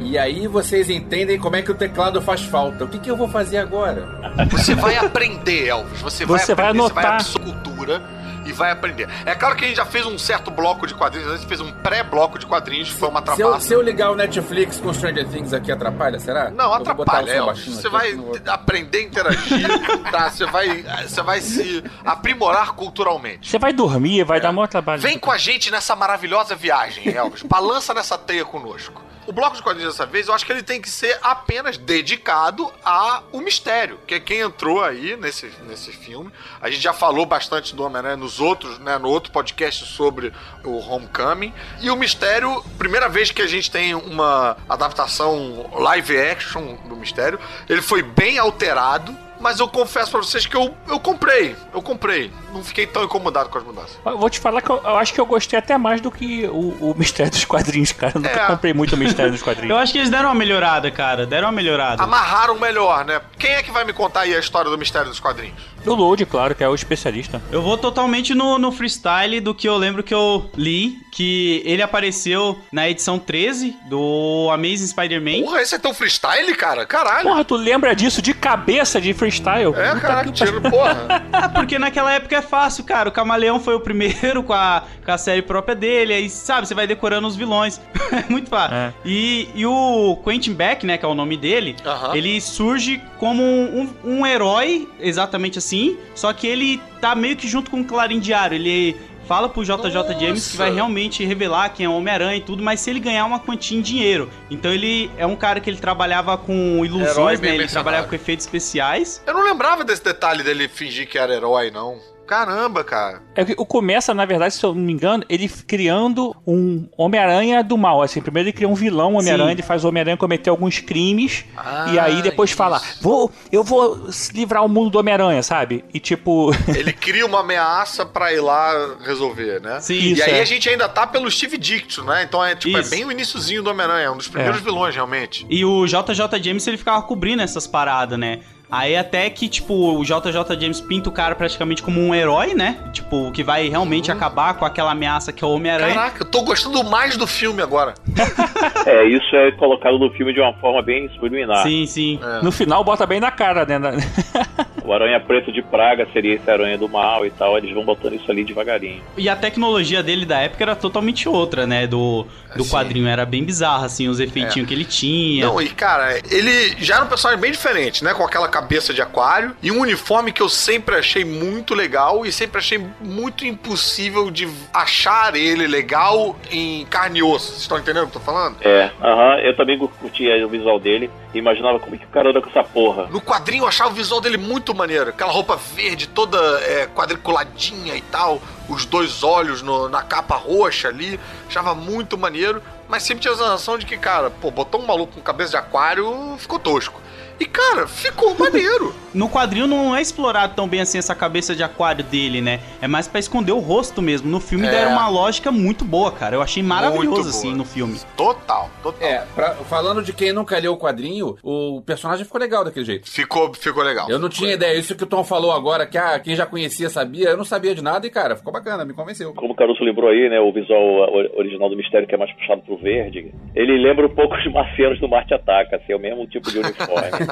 E 0.00 0.18
aí 0.18 0.46
vocês 0.46 0.88
entendem 0.90 1.38
como 1.38 1.56
é 1.56 1.62
que 1.62 1.70
o 1.70 1.74
teclado 1.74 2.20
faz 2.22 2.42
falta. 2.42 2.84
O 2.84 2.88
que, 2.88 2.98
que 2.98 3.10
eu 3.10 3.16
vou 3.16 3.28
fazer 3.28 3.58
agora? 3.58 4.06
Você 4.50 4.74
vai 4.74 4.96
aprender, 4.96 5.68
Elvis. 5.68 6.00
Você 6.00 6.24
vai 6.24 6.38
Você 6.38 6.54
vai 6.54 6.66
aprender, 6.66 6.82
você 6.88 6.94
vai 6.94 7.04
anotar. 7.04 7.20
absorver 7.20 7.52
cultura 7.52 8.02
e 8.46 8.52
vai 8.52 8.70
aprender. 8.70 9.08
É 9.24 9.34
claro 9.34 9.56
que 9.56 9.64
a 9.64 9.68
gente 9.68 9.76
já 9.76 9.84
fez 9.84 10.06
um 10.06 10.16
certo 10.16 10.52
bloco 10.52 10.86
de 10.86 10.94
quadrinhos, 10.94 11.32
a 11.32 11.36
gente 11.36 11.48
fez 11.48 11.60
um 11.60 11.72
pré-bloco 11.72 12.38
de 12.38 12.46
quadrinhos, 12.46 12.88
foi 12.90 13.08
uma 13.08 13.20
Se 13.20 13.28
eu, 13.42 13.48
trapaça. 13.48 13.66
se 13.66 13.72
eu 13.74 13.82
ligar 13.82 14.12
o 14.12 14.14
Netflix 14.14 14.78
com 14.78 14.94
Stranger 14.94 15.26
Things 15.26 15.52
aqui, 15.52 15.72
atrapalha, 15.72 16.20
será? 16.20 16.48
Não, 16.50 16.66
Eu 16.66 16.74
atrapalha, 16.74 17.44
baixinho 17.44 17.74
Você 17.74 17.88
vai 17.88 18.14
vou- 18.14 18.38
aprender 18.46 18.98
a 18.98 19.02
interagir, 19.02 19.68
tá? 20.12 20.30
Você 20.30 20.46
vai, 20.46 20.84
você 21.08 21.22
vai 21.22 21.40
se 21.40 21.82
aprimorar 22.04 22.72
culturalmente. 22.74 23.50
Você 23.50 23.58
vai 23.58 23.72
dormir, 23.72 24.22
vai 24.24 24.40
dar 24.40 24.52
maior 24.52 24.68
trabalho. 24.68 25.02
Vem 25.02 25.18
com 25.18 25.32
a 25.32 25.38
gente 25.38 25.68
nessa 25.72 25.96
maravilhosa 25.96 26.54
viagem, 26.54 27.08
Elvis. 27.08 27.42
Balança 27.42 27.92
nessa 27.92 28.16
teia 28.16 28.44
conosco. 28.44 29.02
O 29.26 29.32
bloco 29.32 29.56
de 29.56 29.62
quadrinhos 29.62 29.94
dessa 29.94 30.06
vez, 30.06 30.28
eu 30.28 30.34
acho 30.34 30.46
que 30.46 30.52
ele 30.52 30.62
tem 30.62 30.80
que 30.80 30.88
ser 30.88 31.18
apenas 31.20 31.76
dedicado 31.76 32.72
ao 32.84 33.40
mistério, 33.40 33.98
que 34.06 34.14
é 34.14 34.20
quem 34.20 34.38
entrou 34.38 34.84
aí 34.84 35.16
nesse, 35.16 35.52
nesse 35.66 35.90
filme. 35.90 36.30
A 36.60 36.70
gente 36.70 36.80
já 36.80 36.92
falou 36.92 37.26
bastante 37.26 37.74
do 37.74 37.82
Homem-Aranha 37.82 38.16
nos 38.16 38.38
outros, 38.38 38.78
né, 38.78 38.98
no 38.98 39.08
outro 39.08 39.32
podcast 39.32 39.84
sobre 39.84 40.32
o 40.62 40.78
Homecoming. 40.78 41.52
E 41.80 41.90
o 41.90 41.96
mistério, 41.96 42.62
primeira 42.78 43.08
vez 43.08 43.32
que 43.32 43.42
a 43.42 43.48
gente 43.48 43.68
tem 43.68 43.96
uma 43.96 44.56
adaptação 44.68 45.70
live 45.72 46.16
action 46.18 46.76
do 46.84 46.94
mistério, 46.94 47.40
ele 47.68 47.82
foi 47.82 48.02
bem 48.02 48.38
alterado. 48.38 49.26
Mas 49.46 49.60
eu 49.60 49.68
confesso 49.68 50.10
pra 50.10 50.18
vocês 50.20 50.44
que 50.44 50.56
eu, 50.56 50.74
eu 50.88 50.98
comprei. 50.98 51.54
Eu 51.72 51.80
comprei. 51.80 52.32
Não 52.52 52.64
fiquei 52.64 52.84
tão 52.84 53.04
incomodado 53.04 53.48
com 53.48 53.58
as 53.58 53.62
mudanças. 53.64 53.96
Eu 54.04 54.18
vou 54.18 54.28
te 54.28 54.40
falar 54.40 54.60
que 54.60 54.68
eu, 54.68 54.80
eu 54.82 54.96
acho 54.98 55.14
que 55.14 55.20
eu 55.20 55.24
gostei 55.26 55.56
até 55.56 55.78
mais 55.78 56.00
do 56.00 56.10
que 56.10 56.46
o, 56.46 56.90
o 56.90 56.94
mistério 56.98 57.30
dos 57.30 57.44
quadrinhos, 57.44 57.92
cara. 57.92 58.14
Eu 58.16 58.22
nunca 58.22 58.40
É. 58.42 58.46
comprei 58.48 58.74
muito 58.74 58.94
o 58.94 58.98
mistério 58.98 59.30
dos 59.30 59.40
Eu 59.40 59.44
quadrinhos. 59.44 59.78
acho 59.78 59.92
que 59.92 59.98
eles 59.98 60.10
deram 60.10 60.30
uma 60.30 60.34
melhorada, 60.34 60.90
cara. 60.90 61.24
Deram 61.26 61.46
uma 61.46 61.52
melhorada. 61.52 62.02
Amarraram 62.02 62.58
melhor, 62.58 63.04
né? 63.04 63.20
Quem 63.38 63.52
é 63.52 63.62
que 63.62 63.70
vai 63.70 63.84
me 63.84 63.92
contar 63.92 64.22
aí 64.22 64.34
a 64.34 64.40
história 64.40 64.68
do 64.68 64.76
mistério 64.76 65.08
dos 65.08 65.20
quadrinhos? 65.20 65.54
O 65.86 65.94
Load, 65.94 66.26
claro, 66.26 66.52
que 66.52 66.64
é 66.64 66.68
o 66.68 66.74
especialista. 66.74 67.40
Eu 67.52 67.62
vou 67.62 67.78
totalmente 67.78 68.34
no, 68.34 68.58
no 68.58 68.72
freestyle 68.72 69.38
do 69.40 69.54
que 69.54 69.68
eu 69.68 69.76
lembro 69.76 70.02
que 70.02 70.12
eu 70.12 70.50
li, 70.56 70.96
que 71.12 71.62
ele 71.64 71.80
apareceu 71.80 72.58
na 72.72 72.88
edição 72.88 73.20
13 73.20 73.76
do 73.88 74.48
Amazing 74.52 74.88
Spider-Man. 74.88 75.42
Porra, 75.44 75.62
esse 75.62 75.76
é 75.76 75.78
tão 75.78 75.94
freestyle, 75.94 76.52
cara? 76.56 76.84
Caralho. 76.84 77.22
Porra, 77.28 77.44
tu 77.44 77.54
lembra 77.54 77.94
disso 77.94 78.20
de 78.20 78.34
cabeça 78.34 79.00
de 79.00 79.14
freestyle? 79.14 79.35
É, 79.74 79.88
Puta 79.90 80.00
caralho, 80.00 80.32
que 80.32 80.44
tiro, 80.44 80.60
porra. 80.60 81.22
Porque 81.54 81.78
naquela 81.78 82.12
época 82.12 82.36
é 82.36 82.42
fácil, 82.42 82.84
cara. 82.84 83.08
O 83.08 83.12
Camaleão 83.12 83.60
foi 83.60 83.74
o 83.74 83.80
primeiro 83.80 84.42
com 84.42 84.52
a, 84.52 84.82
com 85.04 85.10
a 85.10 85.18
série 85.18 85.42
própria 85.42 85.74
dele. 85.74 86.12
Aí, 86.12 86.28
sabe, 86.28 86.66
você 86.66 86.74
vai 86.74 86.86
decorando 86.86 87.26
os 87.26 87.36
vilões. 87.36 87.80
é 88.12 88.24
muito 88.30 88.48
fácil. 88.48 88.76
É. 88.76 88.92
E, 89.04 89.48
e 89.54 89.66
o 89.66 90.18
Quentin 90.24 90.54
Beck, 90.54 90.84
né, 90.84 90.98
que 90.98 91.04
é 91.04 91.08
o 91.08 91.14
nome 91.14 91.36
dele, 91.36 91.76
Aham. 91.84 92.16
ele 92.16 92.40
surge 92.40 93.00
como 93.18 93.42
um, 93.42 93.88
um, 94.04 94.18
um 94.18 94.26
herói, 94.26 94.88
exatamente 95.00 95.58
assim. 95.58 95.96
Só 96.14 96.32
que 96.32 96.46
ele 96.46 96.80
tá 97.00 97.14
meio 97.14 97.36
que 97.36 97.48
junto 97.48 97.70
com 97.70 97.80
o 97.80 97.84
Clarim 97.84 98.18
Diário. 98.18 98.56
Ele 98.56 98.96
fala 99.26 99.48
pro 99.48 99.62
JJ 99.64 99.76
Nossa. 99.76 100.18
James 100.18 100.50
que 100.50 100.56
vai 100.56 100.72
realmente 100.72 101.24
revelar 101.24 101.70
quem 101.70 101.86
é 101.86 101.88
o 101.88 101.92
Homem-Aranha 101.92 102.36
e 102.36 102.40
tudo, 102.40 102.62
mas 102.62 102.80
se 102.80 102.90
ele 102.90 103.00
ganhar 103.00 103.24
uma 103.24 103.38
quantia 103.38 103.76
em 103.76 103.80
dinheiro. 103.82 104.30
Então 104.50 104.72
ele 104.72 105.10
é 105.16 105.26
um 105.26 105.36
cara 105.36 105.60
que 105.60 105.68
ele 105.68 105.78
trabalhava 105.78 106.36
com 106.38 106.84
ilusões, 106.84 107.40
né? 107.40 107.48
Ele 107.48 107.58
mercenário. 107.58 107.70
trabalhava 107.70 108.08
com 108.08 108.14
efeitos 108.14 108.46
especiais. 108.46 109.22
Eu 109.26 109.34
não 109.34 109.44
lembrava 109.44 109.84
desse 109.84 110.02
detalhe 110.02 110.42
dele 110.42 110.68
fingir 110.68 111.08
que 111.08 111.18
era 111.18 111.34
herói, 111.34 111.70
não. 111.70 111.98
Caramba, 112.26 112.82
cara. 112.82 113.22
É 113.34 113.44
que 113.44 113.54
o 113.56 113.64
começa, 113.64 114.12
na 114.12 114.24
verdade, 114.24 114.54
se 114.54 114.64
eu 114.64 114.74
não 114.74 114.82
me 114.82 114.92
engano, 114.92 115.24
ele 115.28 115.48
criando 115.48 116.34
um 116.46 116.88
Homem-Aranha 116.96 117.62
do 117.62 117.76
mal. 117.78 118.02
Assim, 118.02 118.20
primeiro 118.20 118.48
ele 118.48 118.52
cria 118.52 118.68
um 118.68 118.74
vilão 118.74 119.14
Homem-Aranha, 119.14 119.52
ele 119.52 119.62
faz 119.62 119.84
o 119.84 119.88
Homem-Aranha 119.88 120.16
cometer 120.16 120.50
alguns 120.50 120.78
crimes. 120.80 121.44
Ah, 121.56 121.86
e 121.92 121.98
aí 121.98 122.22
depois 122.22 122.50
fala: 122.50 122.78
isso. 122.78 123.02
vou, 123.02 123.30
eu 123.52 123.62
vou 123.62 124.08
livrar 124.34 124.64
o 124.64 124.68
mundo 124.68 124.90
do 124.90 124.98
Homem-Aranha, 124.98 125.42
sabe? 125.42 125.84
E 125.92 126.00
tipo. 126.00 126.50
Ele 126.74 126.92
cria 126.92 127.24
uma 127.26 127.40
ameaça 127.40 128.04
pra 128.04 128.32
ir 128.32 128.40
lá 128.40 128.96
resolver, 129.04 129.60
né? 129.60 129.80
Sim, 129.80 129.94
E 129.94 130.12
Isso, 130.12 130.24
aí 130.24 130.32
é. 130.34 130.40
a 130.40 130.44
gente 130.44 130.68
ainda 130.68 130.88
tá 130.88 131.06
pelo 131.06 131.30
Steve 131.30 131.56
Dicto, 131.58 132.02
né? 132.04 132.22
Então 132.24 132.44
é 132.44 132.54
tipo, 132.54 132.76
Isso. 132.78 132.92
é 132.92 132.96
bem 132.96 133.04
o 133.06 133.12
iniciozinho 133.12 133.62
do 133.62 133.70
Homem-Aranha, 133.70 134.06
é 134.06 134.10
um 134.10 134.16
dos 134.16 134.28
primeiros 134.28 134.60
É. 134.60 134.64
vilões, 134.64 134.94
realmente. 134.94 135.46
E 135.48 135.64
o 135.64 135.86
JJ 135.86 136.42
James 136.42 136.66
ele 136.66 136.76
ficava 136.76 137.00
cobrindo 137.02 137.42
essas 137.42 137.66
paradas, 137.66 138.18
né? 138.18 138.40
Aí 138.70 138.96
até 138.96 139.30
que, 139.30 139.48
tipo, 139.48 139.74
o 139.74 140.04
JJ 140.04 140.60
James 140.60 140.80
pinta 140.80 141.08
o 141.08 141.12
cara 141.12 141.34
praticamente 141.34 141.82
como 141.82 142.00
um 142.00 142.14
herói, 142.14 142.54
né? 142.54 142.76
Tipo, 142.92 143.30
que 143.30 143.42
vai 143.42 143.68
realmente 143.68 144.10
acabar 144.10 144.54
com 144.54 144.64
aquela 144.64 144.90
ameaça 144.92 145.32
que 145.32 145.44
é 145.44 145.46
o 145.46 145.50
Homem-Aranha. 145.50 145.94
Caraca, 145.94 146.22
eu 146.22 146.30
tô 146.30 146.42
gostando 146.42 146.82
mais 146.84 147.16
do 147.16 147.26
filme 147.26 147.62
agora. 147.62 147.94
É, 148.86 149.04
isso 149.04 149.34
é 149.34 149.50
colocado 149.52 149.98
no 149.98 150.08
filme 150.12 150.32
de 150.32 150.40
uma 150.40 150.52
forma 150.54 150.80
bem 150.80 151.08
subliminar. 151.10 151.64
Sim, 151.64 151.86
sim. 151.86 152.20
É. 152.22 152.42
No 152.42 152.52
final 152.52 152.84
bota 152.84 153.04
bem 153.04 153.18
na 153.18 153.32
cara, 153.32 153.64
né? 153.66 153.78
O 154.86 154.92
Aranha 154.92 155.18
Preto 155.18 155.52
de 155.52 155.60
Praga 155.62 156.06
seria 156.12 156.36
esse 156.36 156.48
Aranha 156.48 156.78
do 156.78 156.88
Mal 156.88 157.26
e 157.26 157.30
tal. 157.30 157.58
Eles 157.58 157.74
vão 157.74 157.84
botando 157.84 158.14
isso 158.14 158.30
ali 158.30 158.44
devagarinho. 158.44 159.02
E 159.16 159.28
a 159.28 159.34
tecnologia 159.34 160.00
dele 160.00 160.24
da 160.24 160.38
época 160.38 160.62
era 160.62 160.76
totalmente 160.76 161.28
outra, 161.28 161.66
né? 161.66 161.88
Do, 161.88 162.24
do 162.54 162.64
quadrinho. 162.64 163.08
Era 163.08 163.26
bem 163.26 163.42
bizarra, 163.42 163.86
assim, 163.86 164.06
os 164.06 164.20
efeitinhos 164.20 164.68
que 164.68 164.72
ele 164.72 164.84
tinha. 164.84 165.46
Não, 165.46 165.60
e 165.60 165.68
cara, 165.70 166.20
ele 166.30 166.76
já 166.78 166.96
era 166.96 167.04
um 167.04 167.08
personagem 167.08 167.40
bem 167.40 167.50
diferente, 167.50 168.04
né? 168.04 168.14
Com 168.14 168.22
aquela 168.22 168.46
cabeça 168.56 168.94
de 168.94 169.02
aquário 169.02 169.54
e 169.62 169.70
um 169.70 169.80
uniforme 169.80 170.32
que 170.32 170.40
eu 170.40 170.48
sempre 170.48 170.96
achei 170.96 171.26
muito 171.26 171.74
legal 171.74 172.24
e 172.24 172.32
sempre 172.32 172.56
achei 172.58 172.82
muito 173.02 173.44
impossível 173.44 174.30
de 174.30 174.48
achar 174.72 175.36
ele 175.36 175.66
legal 175.66 176.34
em 176.50 176.86
carne 176.86 177.18
e 177.18 177.22
osso. 177.22 177.48
Vocês 177.48 177.60
estão 177.62 177.78
entendendo 177.78 178.04
o 178.04 178.10
que 178.10 178.16
eu 178.16 178.20
tô 178.20 178.24
falando? 178.32 178.56
É, 178.62 178.90
aham, 179.02 179.38
eu 179.40 179.54
também 179.54 179.78
curtia 179.78 180.44
o 180.46 180.48
visual 180.48 180.80
dele 180.80 181.10
e 181.34 181.38
imaginava 181.38 181.78
como 181.78 181.96
é 181.96 181.98
que 181.98 182.06
o 182.06 182.08
cara 182.08 182.30
anda 182.30 182.40
com 182.40 182.48
essa 182.48 182.64
porra. 182.64 183.08
No 183.10 183.20
quadrinho 183.20 183.64
eu 183.64 183.68
achava 183.68 183.90
o 183.90 183.94
visual 183.94 184.22
dele 184.22 184.38
muito 184.38 184.74
maneiro. 184.74 185.10
Aquela 185.10 185.30
roupa 185.32 185.56
verde, 185.74 186.08
toda 186.08 186.38
é, 186.62 186.86
quadriculadinha 186.86 187.94
e 187.94 188.00
tal. 188.00 188.40
Os 188.70 188.86
dois 188.86 189.22
olhos 189.22 189.60
no- 189.60 189.88
na 189.90 190.02
capa 190.02 190.34
roxa 190.34 190.88
ali. 190.88 191.20
Achava 191.46 191.74
muito 191.74 192.16
maneiro. 192.16 192.62
Mas 192.88 193.02
sempre 193.02 193.20
tinha 193.22 193.34
a 193.34 193.36
sensação 193.36 193.76
de 193.76 193.84
que, 193.84 193.98
cara, 193.98 194.30
pô, 194.30 194.50
botou 194.50 194.80
um 194.80 194.86
maluco 194.86 195.12
com 195.14 195.20
cabeça 195.20 195.50
de 195.50 195.56
aquário, 195.56 196.36
ficou 196.38 196.58
tosco. 196.58 197.00
E, 197.38 197.44
cara, 197.44 197.86
ficou 197.86 198.34
maneiro. 198.38 198.94
No 199.16 199.30
quadrinho 199.30 199.66
não 199.66 199.96
é 199.96 200.02
explorado 200.02 200.54
tão 200.54 200.68
bem 200.68 200.82
assim 200.82 200.98
essa 200.98 201.14
cabeça 201.14 201.56
de 201.56 201.62
aquário 201.62 202.04
dele, 202.04 202.42
né? 202.42 202.60
É 202.82 202.86
mais 202.86 203.08
pra 203.08 203.18
esconder 203.18 203.52
o 203.52 203.60
rosto 203.60 204.02
mesmo. 204.02 204.28
No 204.28 204.38
filme 204.40 204.66
É. 204.66 204.70
deram 204.70 204.92
uma 204.92 205.08
lógica 205.08 205.50
muito 205.50 205.86
boa, 205.86 206.12
cara. 206.12 206.36
Eu 206.36 206.42
achei 206.42 206.62
maravilhoso, 206.62 207.30
assim, 207.30 207.54
no 207.54 207.64
filme. 207.64 207.98
Total, 208.14 208.68
total. 208.82 209.08
É, 209.08 209.24
pra- 209.34 209.54
falando 209.54 210.02
de 210.02 210.12
quem 210.12 210.34
nunca 210.34 210.58
leu 210.58 210.74
o 210.74 210.76
quadrinho, 210.76 211.34
o 211.42 211.80
personagem 211.80 212.26
ficou 212.26 212.38
legal 212.38 212.62
daquele 212.62 212.84
jeito. 212.84 213.10
Ficou, 213.10 213.54
ficou 213.54 213.82
legal. 213.82 214.06
Eu 214.10 214.18
não 214.18 214.28
tinha 214.28 214.52
ideia, 214.52 214.78
isso 214.78 214.94
que 214.94 215.04
o 215.04 215.06
Tom 215.06 215.24
falou 215.24 215.50
agora, 215.50 215.86
que 215.86 215.96
ah, 215.96 216.18
quem 216.20 216.36
já 216.36 216.44
conhecia 216.44 216.90
sabia, 216.90 217.30
eu 217.30 217.38
não 217.38 217.44
sabia 217.46 217.74
de 217.74 217.82
nada 217.82 218.06
e, 218.06 218.10
cara, 218.10 218.36
ficou 218.36 218.52
bacana, 218.52 218.84
me 218.84 218.92
convenceu. 218.92 219.32
Como 219.32 219.54
o 219.54 219.56
Caruso 219.56 219.82
lembrou 219.82 220.10
aí, 220.10 220.28
né, 220.28 220.38
o 220.40 220.52
visual 220.52 221.10
original 221.38 221.70
do 221.70 221.76
Mistério 221.76 222.06
que 222.06 222.14
é 222.14 222.18
mais 222.18 222.30
puxado 222.34 222.60
pro 222.60 222.76
verde, 222.76 223.32
ele 223.54 223.78
lembra 223.82 224.04
um 224.04 224.14
pouco 224.14 224.34
os 224.34 224.52
marcianos 224.52 225.00
do 225.00 225.08
Marte 225.08 225.32
Ataca, 225.32 225.76
assim, 225.76 225.94
é 225.94 225.96
o 225.96 226.00
mesmo 226.00 226.26
tipo 226.26 226.50
de 226.50 226.58
uniforme. 226.58 227.08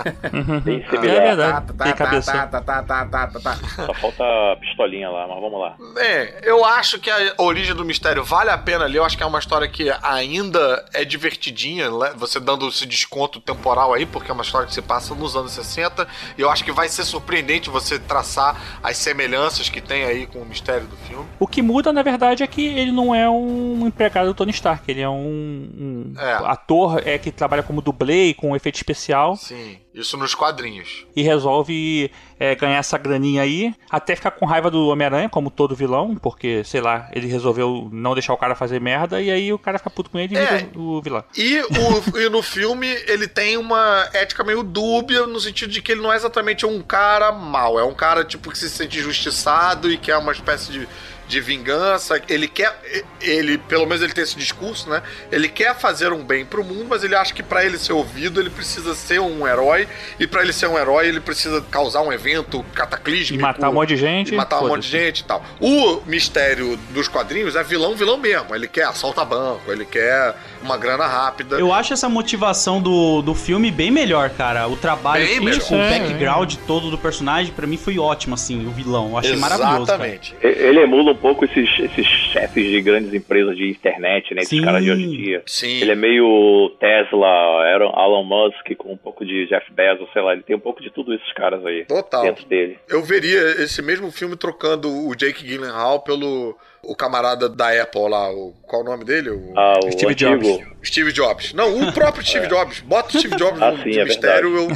Bem 0.62 0.83
É 0.87 0.90
semelhante. 0.90 1.20
verdade. 1.20 1.66
Tá, 1.72 1.85
Tem 1.85 1.92
tá, 1.94 2.07
tá, 2.07 2.20
tá, 2.20 2.61
tá, 2.61 2.83
tá, 2.83 3.04
tá, 3.07 3.26
tá, 3.28 3.40
tá. 3.40 3.54
Só 3.87 3.94
falta 3.94 4.22
a 4.24 4.57
pistolinha 4.61 5.09
lá, 5.11 5.26
mas 5.28 5.40
vamos 5.40 5.61
lá. 5.61 5.76
É, 5.98 6.40
eu 6.48 6.64
acho 6.64 6.98
que 6.98 7.11
a 7.11 7.35
origem 7.38 7.74
do 7.74 7.85
mistério 7.85 8.24
vale 8.24 8.50
a 8.50 8.59
pena 8.59 8.85
ler. 8.87 8.98
Eu 8.98 9.04
acho 9.04 9.16
que 9.16 9.22
é 9.22 9.26
uma 9.26 9.38
história 9.38 9.68
que 9.68 9.90
ainda 10.02 10.85
é 10.92 11.04
divertidinha, 11.04 11.90
né? 11.90 12.12
você 12.16 12.38
dando 12.40 12.68
esse 12.68 12.87
desconto 12.87 13.40
temporal 13.40 13.92
aí, 13.92 14.07
porque 14.07 14.30
é 14.30 14.35
uma 14.35 14.42
história 14.42 14.66
que 14.66 14.74
se 14.74 14.83
passa 14.83 15.14
nos 15.14 15.37
anos 15.37 15.52
60. 15.52 16.07
E 16.37 16.40
eu 16.40 16.50
acho 16.50 16.64
que 16.64 16.72
vai 16.72 16.88
ser 16.88 17.04
surpreendente 17.04 17.70
você 17.70 17.98
traçar 17.98 18.78
as 18.83 18.96
semelhanças 18.96 19.68
que 19.68 19.80
tem 19.80 20.04
aí 20.04 20.26
com 20.26 20.38
o 20.40 20.44
mistério 20.46 20.87
do 20.87 20.96
filme. 20.96 21.26
O 21.38 21.46
que 21.46 21.62
muda, 21.62 21.92
na 21.92 22.02
verdade, 22.02 22.42
é 22.42 22.46
que 22.46 22.66
ele 22.66 22.92
não 22.92 23.14
é 23.14 23.28
um 23.28 23.87
empregado 23.87 24.26
do 24.28 24.35
Tony 24.35 24.50
Stark. 24.52 24.83
Ele 24.90 25.00
é 25.00 25.09
um, 25.09 26.14
um 26.14 26.14
É. 26.18 26.33
ator 26.46 27.02
é, 27.07 27.18
que 27.18 27.30
trabalha 27.30 27.62
como 27.62 27.80
dublê 27.80 28.28
e 28.28 28.35
com 28.35 28.54
efeito 28.54 28.76
especial 28.76 29.37
Sim, 29.37 29.78
isso 29.94 30.16
nos 30.16 30.35
quadrinhos. 30.35 31.07
e 31.14 31.22
resolve 31.22 32.11
é, 32.38 32.54
ganhar 32.57 32.78
essa 32.78 32.98
graninha 32.98 33.42
aí, 33.42 33.72
até 33.88 34.16
ficar 34.16 34.33
com 34.33 34.44
raiva 34.44 34.68
do 34.70 34.88
Homem-Aranha, 34.88 35.28
como 35.28 35.50
todo 35.50 35.74
vilão, 35.76 36.16
porque, 36.16 36.64
sei 36.64 36.80
lá, 36.80 37.09
ele 37.12 37.28
resolveu 37.28 37.88
não 37.92 38.12
deixar 38.12 38.33
o 38.35 38.37
cara 38.37 38.54
fazer 38.57 38.80
merda, 38.80 39.22
e 39.22 39.30
aí 39.30 39.52
o 39.52 39.59
cara 39.59 39.78
fica 39.78 39.90
puto 39.90 40.11
com 40.11 40.18
ele 40.18 40.35
e 40.35 40.38
É. 40.38 40.57
vira 40.59 40.68
o 40.78 41.00
vilão. 41.00 41.22
E, 41.37 41.61
o- 41.61 42.18
e 42.18 42.28
no 42.28 42.42
filme 42.42 42.88
ele 43.07 43.28
tem 43.28 43.57
uma 43.57 44.09
ética 44.12 44.42
meio 44.42 44.62
dúbia, 44.64 45.26
no 45.28 45.38
sentido 45.38 45.70
de 45.70 45.80
que 45.80 45.92
ele 45.92 46.02
não 46.02 46.12
é 46.12 46.16
exatamente 46.16 46.66
um 46.66 46.83
cara 46.83 47.30
mau, 47.30 47.78
é 47.78 47.85
um 47.85 47.94
cara 47.94 48.24
tipo 48.24 48.50
que 48.50 48.59
se 48.59 48.68
sente 48.68 48.98
injustiçado 48.98 49.90
e 49.90 49.96
quer 49.96 50.16
uma 50.18 50.33
espécie 50.33 50.72
de, 50.72 50.88
de 51.26 51.40
vingança. 51.40 52.20
Ele 52.28 52.48
quer. 52.48 52.78
Ele, 53.20 53.58
pelo 53.58 53.87
menos 53.87 54.02
ele 54.02 54.12
tem 54.12 54.24
esse 54.24 54.37
discurso, 54.37 54.88
né? 54.88 55.02
Ele 55.30 55.48
quer 55.48 55.74
fazer 55.74 56.12
um 56.12 56.24
bem 56.24 56.44
pro 56.44 56.64
mundo, 56.64 56.87
mas 56.88 57.04
ele 57.04 57.14
acha 57.14 57.32
que 57.32 57.42
pra 57.42 57.64
ele 57.64 57.78
ser 57.78 57.92
ouvido, 57.92 58.40
ele 58.40 58.50
precisa 58.50 58.94
ser 58.94 59.20
um 59.20 59.46
herói. 59.46 59.88
E 60.18 60.26
pra 60.26 60.42
ele 60.42 60.52
ser 60.52 60.66
um 60.66 60.78
herói, 60.78 61.08
ele 61.08 61.20
precisa 61.20 61.60
causar 61.70 62.02
um 62.02 62.12
evento 62.12 62.64
cataclísmico. 62.74 63.40
E 63.40 63.42
matar 63.42 63.70
um 63.70 63.74
monte 63.74 63.88
de 63.88 63.96
gente. 63.96 64.34
Matar 64.34 64.62
um 64.62 64.68
monte 64.68 64.82
de 64.82 64.90
gente 64.90 65.20
e 65.20 65.24
tal. 65.24 65.44
O 65.60 66.02
mistério 66.06 66.76
dos 66.90 67.08
quadrinhos 67.08 67.56
é 67.56 67.62
vilão, 67.62 67.94
vilão 67.94 68.16
mesmo. 68.16 68.54
Ele 68.54 68.68
quer 68.68 68.84
assaltar 68.84 69.24
banco, 69.24 69.70
ele 69.70 69.84
quer 69.84 70.34
uma 70.64 70.77
grana 70.77 71.07
rápida. 71.07 71.57
Eu 71.59 71.72
acho 71.72 71.92
essa 71.92 72.09
motivação 72.09 72.81
do, 72.81 73.22
do 73.22 73.35
filme 73.35 73.70
bem 73.70 73.90
melhor, 73.90 74.31
cara. 74.31 74.66
O 74.68 74.77
trabalho, 74.77 75.24
Bem 75.27 75.38
com 75.38 75.44
melhor. 75.44 75.70
o 75.70 75.74
É, 75.74 75.98
background 75.98 76.55
todo 76.66 76.90
do 76.90 76.98
personagem, 76.98 77.53
pra 77.53 77.66
mim 77.66 77.77
foi 77.77 77.98
ótimo, 77.98 78.35
assim, 78.35 78.66
o 78.66 78.70
vilão. 78.70 79.11
Eu 79.11 79.18
achei 79.18 79.37
maravilhoso. 79.37 79.87
cara. 79.87 80.07
Exatamente. 80.09 80.35
Ele 80.42 80.81
emula 80.81 81.12
um 81.12 81.16
pouco 81.16 81.44
esses, 81.44 81.68
esses 81.79 82.07
chefes 82.07 82.64
de 82.70 82.81
grandes 82.81 83.12
empresas 83.12 83.57
de 83.57 83.68
internet, 83.70 84.35
né? 84.35 84.42
Esses 84.42 84.59
Sim. 84.59 84.64
caras 84.64 84.83
de 84.83 84.90
hoje 84.90 85.05
em 85.05 85.11
dia. 85.11 85.42
Sim. 85.46 85.81
Ele 85.81 85.92
é 85.92 85.94
meio 85.94 86.70
Tesla, 86.81 87.27
Aaron- 87.27 87.92
Elon 87.96 88.24
Musk, 88.24 88.74
com 88.79 88.92
um 88.92 88.96
pouco 88.96 89.24
de 89.24 89.46
Jeff 89.46 89.70
Bezos, 89.72 90.09
sei 90.12 90.22
lá. 90.22 90.33
Ele 90.33 90.42
tem 90.42 90.57
um 90.57 90.61
pouco 90.61 90.83
de 90.83 90.90
tudo 90.90 91.12
esses 91.14 91.33
caras 91.35 91.64
aí 91.64 91.85
Total. 91.85 92.22
dentro 92.22 92.44
dele. 92.46 92.79
Eu 92.88 93.03
veria 93.03 93.62
esse 93.62 93.81
mesmo 93.83 94.11
filme 94.11 94.37
trocando 94.37 94.88
o 94.90 95.14
Jake 95.14 95.44
Gyllenhaal 95.46 96.00
pelo 96.00 96.57
o 96.87 96.94
camarada 96.97 97.49
da 97.49 97.70
Apple 97.83 98.09
lá, 98.09 98.31
o, 98.31 98.53
qual 98.66 98.83
o 98.83 98.85
nome 98.85 99.05
dele? 99.05 99.31
O 99.31 99.53
Ah, 99.57 99.79
o 99.85 99.90
Steve 99.92 100.12
antigo, 100.12 100.42
Jobs. 100.42 100.66
Steve 100.85 101.12
Jobs. 101.12 101.53
Não, 101.53 101.88
o 101.88 101.92
próprio 101.92 102.25
Steve 102.25 102.47
Jobs. 102.49 102.81
Bota 102.81 103.09
o 103.16 103.18
Steve 103.20 103.37
Jobs 103.37 103.61
Ah, 103.62 103.70
no 103.73 103.83
sim, 103.83 103.90
de 103.90 104.01
é 104.01 104.05
mistério, 104.05 104.57
eu, 104.57 104.68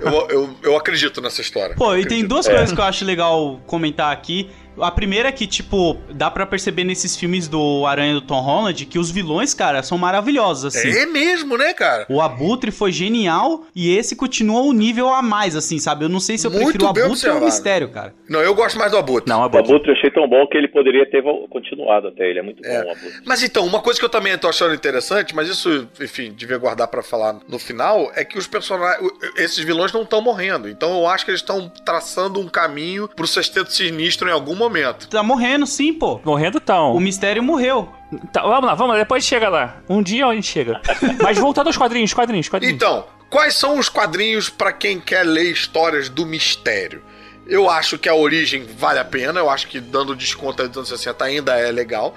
eu, 0.00 0.28
eu, 0.30 0.56
eu 0.62 0.76
acredito 0.78 1.20
nessa 1.20 1.40
história. 1.40 1.74
Pô, 1.76 1.94
e 1.96 2.06
tem 2.06 2.24
duas 2.24 2.46
coisas 2.46 2.72
que 2.72 2.80
eu 2.80 2.84
acho 2.84 3.04
legal 3.04 3.60
comentar 3.66 4.12
aqui. 4.12 4.50
A 4.80 4.90
primeira 4.90 5.28
é 5.28 5.32
que, 5.32 5.46
tipo, 5.46 5.96
dá 6.10 6.30
pra 6.30 6.44
perceber 6.46 6.84
nesses 6.84 7.16
filmes 7.16 7.48
do 7.48 7.84
Aranha 7.86 8.14
do 8.14 8.20
Tom 8.20 8.40
Holland 8.40 8.84
que 8.86 8.98
os 8.98 9.10
vilões, 9.10 9.54
cara, 9.54 9.82
são 9.82 9.96
maravilhosos, 9.98 10.76
assim. 10.76 10.88
É 10.90 11.06
mesmo, 11.06 11.56
né, 11.56 11.72
cara? 11.72 12.06
O 12.08 12.20
Abutre 12.20 12.70
foi 12.70 12.92
genial 12.92 13.64
e 13.74 13.96
esse 13.96 14.14
continua 14.16 14.60
um 14.62 14.72
nível 14.72 15.08
a 15.08 15.22
mais, 15.22 15.56
assim, 15.56 15.78
sabe? 15.78 16.04
Eu 16.04 16.08
não 16.08 16.20
sei 16.20 16.36
se 16.38 16.46
eu 16.46 16.50
Muito 16.50 16.64
prefiro 16.64 16.84
o 16.84 16.88
Abutre 16.88 17.04
ou 17.04 17.08
o 17.08 17.12
observado. 17.12 17.44
Mistério, 17.46 17.88
cara. 17.90 18.14
Não, 18.28 18.40
eu 18.40 18.54
gosto 18.54 18.78
mais 18.78 18.90
do 18.90 18.98
Abutre. 18.98 19.28
Não, 19.30 19.42
O 19.44 19.48
bom. 19.48 19.58
Abutre 19.58 19.90
eu 19.90 19.94
achei 19.96 20.10
tão 20.10 20.28
bom 20.28 20.46
que 20.46 20.56
ele 20.56 20.68
poderia 20.68 21.08
ter 21.10 21.22
continuado 21.48 22.08
até. 22.08 22.28
Ele 22.28 22.38
é 22.38 22.42
muito 22.42 22.64
É. 22.64 22.82
bom, 22.82 22.88
o 22.88 22.92
Abutre. 22.92 23.20
Mas 23.24 23.42
então, 23.42 23.64
uma 23.66 23.80
coisa 23.80 23.98
que 23.98 24.04
eu 24.04 24.10
também 24.10 24.36
tô 24.38 24.48
achando 24.48 24.74
interessante, 24.74 25.34
mas 25.34 25.48
isso, 25.48 25.88
enfim, 26.00 26.32
devia 26.36 26.58
guardar 26.58 26.88
pra 26.88 27.02
falar 27.02 27.36
no 27.48 27.58
final, 27.58 28.10
é 28.14 28.24
que 28.24 28.36
os 28.38 28.46
personagens, 28.46 29.10
esses 29.36 29.64
vilões 29.64 29.92
não 29.92 30.02
estão 30.02 30.20
morrendo. 30.20 30.68
Então 30.68 30.98
eu 30.98 31.06
acho 31.06 31.24
que 31.24 31.30
eles 31.30 31.40
estão 31.40 31.68
traçando 31.84 32.40
um 32.40 32.48
caminho 32.48 33.08
pro 33.08 33.26
sexteto 33.26 33.72
sinistro 33.72 34.28
em 34.28 34.32
algum 34.32 34.54
momento. 34.68 35.08
Tá 35.08 35.22
morrendo, 35.22 35.66
sim, 35.66 35.92
pô. 35.92 36.20
Morrendo 36.24 36.60
tão. 36.60 36.94
O 36.94 37.00
Mistério 37.00 37.42
morreu. 37.42 37.88
Tá, 38.32 38.42
vamos 38.42 38.66
lá, 38.66 38.74
vamos 38.74 38.92
lá, 38.94 38.98
depois 38.98 39.24
chega 39.24 39.48
lá. 39.48 39.76
Um 39.88 40.02
dia 40.02 40.26
a 40.26 40.34
gente 40.34 40.46
chega. 40.46 40.80
Mas 41.22 41.38
voltando 41.38 41.68
aos 41.68 41.76
quadrinhos, 41.76 42.12
quadrinhos, 42.12 42.48
quadrinhos. 42.48 42.74
Então, 42.76 43.04
quais 43.30 43.54
são 43.54 43.78
os 43.78 43.88
quadrinhos 43.88 44.48
pra 44.48 44.72
quem 44.72 45.00
quer 45.00 45.24
ler 45.24 45.50
histórias 45.50 46.08
do 46.08 46.24
mistério? 46.24 47.02
Eu 47.46 47.70
acho 47.70 47.96
que 47.96 48.08
a 48.08 48.14
origem 48.14 48.64
vale 48.64 48.98
a 48.98 49.04
pena, 49.04 49.38
eu 49.38 49.48
acho 49.48 49.68
que 49.68 49.78
dando 49.78 50.16
desconto 50.16 50.66
dos 50.66 50.76
anos 50.76 50.88
60 50.88 51.24
ainda 51.24 51.56
é 51.56 51.70
legal. 51.70 52.14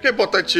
Que 0.00 0.06
é 0.06 0.10
importante 0.10 0.58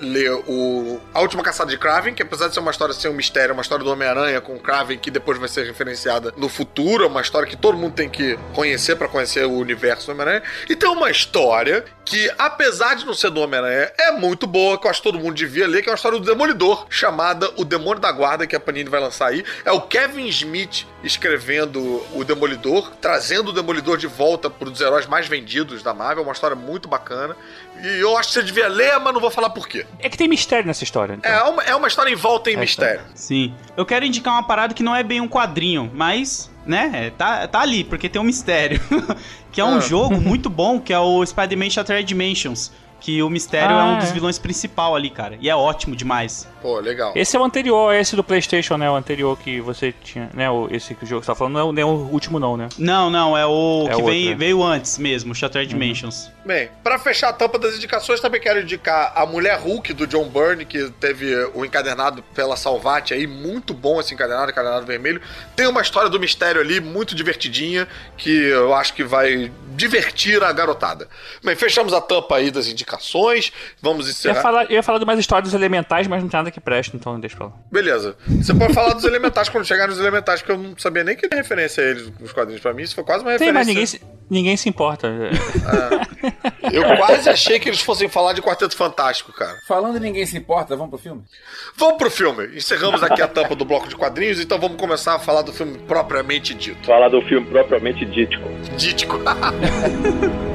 ler 0.00 0.32
o 0.46 1.00
A 1.14 1.20
Última 1.20 1.42
Caçada 1.42 1.70
de 1.70 1.78
Kraven, 1.78 2.14
que 2.14 2.22
apesar 2.22 2.48
de 2.48 2.54
ser 2.54 2.60
uma 2.60 2.70
história 2.70 2.92
sem 2.92 3.10
um 3.10 3.14
mistério, 3.14 3.54
uma 3.54 3.62
história 3.62 3.82
do 3.82 3.90
Homem-Aranha 3.90 4.40
com 4.40 4.58
Kraven, 4.58 4.98
que 4.98 5.10
depois 5.10 5.38
vai 5.38 5.48
ser 5.48 5.64
referenciada 5.64 6.32
no 6.36 6.48
futuro, 6.48 7.04
é 7.04 7.06
uma 7.06 7.22
história 7.22 7.48
que 7.48 7.56
todo 7.56 7.78
mundo 7.78 7.94
tem 7.94 8.08
que 8.08 8.38
conhecer 8.54 8.96
pra 8.96 9.08
conhecer 9.08 9.46
o 9.46 9.52
universo 9.52 10.06
do 10.06 10.12
Homem-Aranha. 10.12 10.42
E 10.68 10.76
tem 10.76 10.90
uma 10.90 11.10
história 11.10 11.84
que, 12.04 12.30
apesar 12.38 12.94
de 12.94 13.06
não 13.06 13.14
ser 13.14 13.30
do 13.30 13.40
Homem-Aranha, 13.40 13.90
é 13.98 14.12
muito 14.12 14.46
boa, 14.46 14.78
que 14.78 14.86
eu 14.86 14.90
acho 14.90 15.00
que 15.00 15.08
todo 15.08 15.18
mundo 15.18 15.34
devia 15.34 15.66
ler, 15.66 15.82
que 15.82 15.88
é 15.88 15.92
uma 15.92 15.96
história 15.96 16.18
do 16.18 16.26
Demolidor, 16.26 16.86
chamada 16.90 17.50
O 17.56 17.64
Demônio 17.64 18.00
da 18.00 18.12
Guarda, 18.12 18.46
que 18.46 18.54
a 18.54 18.60
Panini 18.60 18.90
vai 18.90 19.00
lançar 19.00 19.28
aí. 19.28 19.42
É 19.64 19.72
o 19.72 19.80
Kevin 19.80 20.26
Smith 20.26 20.86
escrevendo 21.02 22.04
o 22.14 22.24
Demolidor, 22.24 22.92
trazendo 23.00 23.48
o 23.50 23.52
Demolidor 23.52 23.96
de 23.98 24.06
volta 24.06 24.48
para 24.48 24.68
os 24.68 24.80
heróis 24.80 25.06
mais 25.06 25.26
vendidos 25.28 25.82
da 25.82 25.92
Marvel, 25.92 26.22
uma 26.22 26.32
história 26.32 26.56
muito 26.56 26.88
bacana. 26.88 27.36
E 27.82 28.00
eu 28.00 28.16
acho 28.16 28.28
que 28.28 28.34
você 28.34 28.42
devia 28.42 28.68
ler, 28.68 28.98
mas 29.00 29.12
não 29.12 29.20
vou 29.20 29.30
falar 29.30 29.50
por 29.50 29.66
quê. 29.68 29.84
É 29.98 30.08
que 30.08 30.16
tem 30.16 30.28
mistério 30.28 30.66
nessa 30.66 30.84
história. 30.84 31.14
Então. 31.14 31.30
É 31.30 31.42
uma, 31.44 31.62
é 31.64 31.74
uma 31.74 31.88
história 31.88 32.10
em 32.10 32.14
volta 32.14 32.50
em 32.50 32.54
É, 32.54 32.60
mistério. 32.60 33.02
Sim. 33.14 33.54
Eu 33.76 33.84
quero 33.84 34.04
indicar 34.04 34.32
uma 34.34 34.42
parada 34.42 34.74
que 34.74 34.82
não 34.82 34.94
é 34.94 35.02
bem 35.02 35.20
um 35.20 35.28
quadrinho, 35.28 35.90
mas, 35.92 36.50
né, 36.64 36.90
é, 37.06 37.10
tá, 37.10 37.46
tá 37.48 37.60
ali, 37.60 37.82
porque 37.84 38.08
tem 38.08 38.20
um 38.20 38.24
mistério. 38.24 38.80
que 39.50 39.60
é 39.60 39.64
um 39.64 39.76
Ah. 39.78 39.80
jogo 39.80 40.20
muito 40.20 40.48
bom, 40.48 40.80
que 40.80 40.92
é 40.92 40.98
o 40.98 41.24
Spider-Man 41.26 41.70
Shattered 41.70 42.04
Dimensions. 42.06 42.70
Que 43.02 43.20
o 43.22 43.28
mistério 43.28 43.74
é 43.74 43.80
Ah, 43.80 43.84
um 43.84 43.98
dos 43.98 44.10
é. 44.10 44.12
vilões 44.12 44.38
principal 44.38 44.94
ali, 44.94 45.10
cara. 45.10 45.36
E 45.40 45.50
é 45.50 45.56
ótimo 45.56 45.96
demais. 45.96 46.48
Pô, 46.62 46.78
legal. 46.78 47.12
Esse 47.16 47.36
é 47.36 47.40
o 47.40 47.42
anterior, 47.44 47.92
esse 47.92 48.14
do 48.14 48.22
PlayStation, 48.22 48.76
né? 48.76 48.88
O 48.88 48.94
anterior 48.94 49.36
que 49.36 49.60
você 49.60 49.92
tinha, 49.92 50.30
né? 50.32 50.48
O, 50.48 50.68
esse 50.70 50.94
que 50.94 51.02
o 51.02 51.06
jogo 51.06 51.20
que 51.20 51.26
você 51.26 51.32
tá 51.32 51.36
falando 51.36 51.54
não 51.54 51.60
é, 51.60 51.64
o- 51.64 51.72
não 51.72 51.82
é 51.82 51.84
o 51.84 51.88
último, 52.12 52.38
não, 52.38 52.56
né? 52.56 52.68
Não, 52.78 53.10
não, 53.10 53.36
é 53.36 53.44
o 53.44 53.82
É 53.86 53.88
que 53.88 53.94
outro, 53.96 54.06
veio, 54.06 54.30
né? 54.30 54.36
veio 54.36 54.62
antes 54.62 54.98
mesmo, 54.98 55.32
o 55.32 55.34
Shattered 55.34 55.68
Dimensions. 55.68 56.30
Bem, 56.46 56.70
pra 56.84 56.96
fechar 56.98 57.30
a 57.30 57.32
tampa 57.32 57.58
das 57.58 57.74
indicações, 57.76 58.20
também 58.20 58.40
quero 58.40 58.60
indicar 58.60 59.12
a 59.16 59.26
Mulher 59.26 59.58
Hulk 59.58 59.92
do 59.92 60.06
John 60.06 60.28
Byrne, 60.28 60.64
que 60.64 60.88
teve 61.00 61.34
o 61.54 61.64
encadernado 61.64 62.22
pela 62.34 62.56
Salvati 62.56 63.12
aí, 63.14 63.26
muito 63.26 63.74
bom 63.74 63.98
esse 64.00 64.14
encadernado, 64.14 64.50
encadernado 64.52 64.86
vermelho. 64.86 65.20
Tem 65.56 65.66
uma 65.66 65.82
história 65.82 66.08
do 66.08 66.20
mistério 66.20 66.60
ali, 66.60 66.80
muito 66.80 67.16
divertidinha, 67.16 67.88
que 68.16 68.30
eu 68.30 68.72
acho 68.74 68.94
que 68.94 69.02
vai 69.02 69.50
divertir 69.74 70.40
a 70.44 70.52
garotada. 70.52 71.08
Bem, 71.42 71.56
fechamos 71.56 71.92
a 71.92 72.00
tampa 72.00 72.36
aí 72.36 72.50
das 72.50 72.66
indicações, 72.68 72.91
vamos 73.80 74.06
Eu 74.06 74.10
ia, 74.10 74.12
encerrar. 74.12 74.42
falar, 74.42 74.64
eu 74.64 74.72
ia 74.72 74.82
falar 74.82 74.98
de 74.98 75.04
mais 75.04 75.18
histórias 75.18 75.50
dos 75.50 75.54
elementais, 75.54 76.06
mas 76.06 76.22
não 76.22 76.28
tem 76.28 76.38
nada 76.38 76.50
que 76.50 76.60
preste, 76.60 76.96
então 76.96 77.18
deixa 77.20 77.36
pra 77.36 77.46
lá. 77.46 77.52
Beleza. 77.70 78.16
Você 78.26 78.54
pode 78.54 78.72
falar 78.74 78.94
dos 78.94 79.04
elementais 79.04 79.48
quando 79.48 79.64
chegar 79.64 79.86
nos 79.88 79.98
elementais, 79.98 80.40
porque 80.40 80.52
eu 80.52 80.58
não 80.58 80.76
sabia 80.78 81.04
nem 81.04 81.16
que 81.16 81.26
referência 81.34 81.82
a 81.82 81.86
eles 81.86 82.12
nos 82.18 82.32
quadrinhos. 82.32 82.60
Pra 82.62 82.72
mim, 82.74 82.82
isso 82.82 82.94
foi 82.94 83.04
quase 83.04 83.24
uma 83.24 83.36
Tem, 83.38 83.48
referência. 83.48 83.54
mas 83.54 83.66
ninguém 83.66 83.86
se, 83.86 84.00
ninguém 84.30 84.56
se 84.56 84.68
importa. 84.68 85.08
Eu 86.72 86.84
quase 86.96 87.28
achei 87.28 87.58
que 87.58 87.68
eles 87.68 87.80
fossem 87.80 88.08
falar 88.08 88.32
de 88.32 88.40
Quarteto 88.40 88.76
Fantástico, 88.76 89.32
cara. 89.32 89.58
Falando 89.66 89.96
e 89.96 90.00
ninguém 90.00 90.24
se 90.24 90.36
importa, 90.36 90.74
vamos 90.76 90.90
pro 90.90 90.98
filme? 90.98 91.22
Vamos 91.76 91.98
pro 91.98 92.10
filme. 92.10 92.56
Encerramos 92.56 93.02
aqui 93.02 93.20
a 93.20 93.28
tampa 93.28 93.54
do 93.54 93.64
bloco 93.64 93.88
de 93.88 93.96
quadrinhos, 93.96 94.40
então 94.40 94.58
vamos 94.58 94.76
começar 94.78 95.14
a 95.16 95.18
falar 95.18 95.42
do 95.42 95.52
filme 95.52 95.78
propriamente 95.86 96.54
dito. 96.54 96.86
Falar 96.86 97.08
do 97.08 97.20
filme 97.22 97.46
propriamente 97.46 98.04
dito. 98.06 98.38
Dítico. 98.76 99.18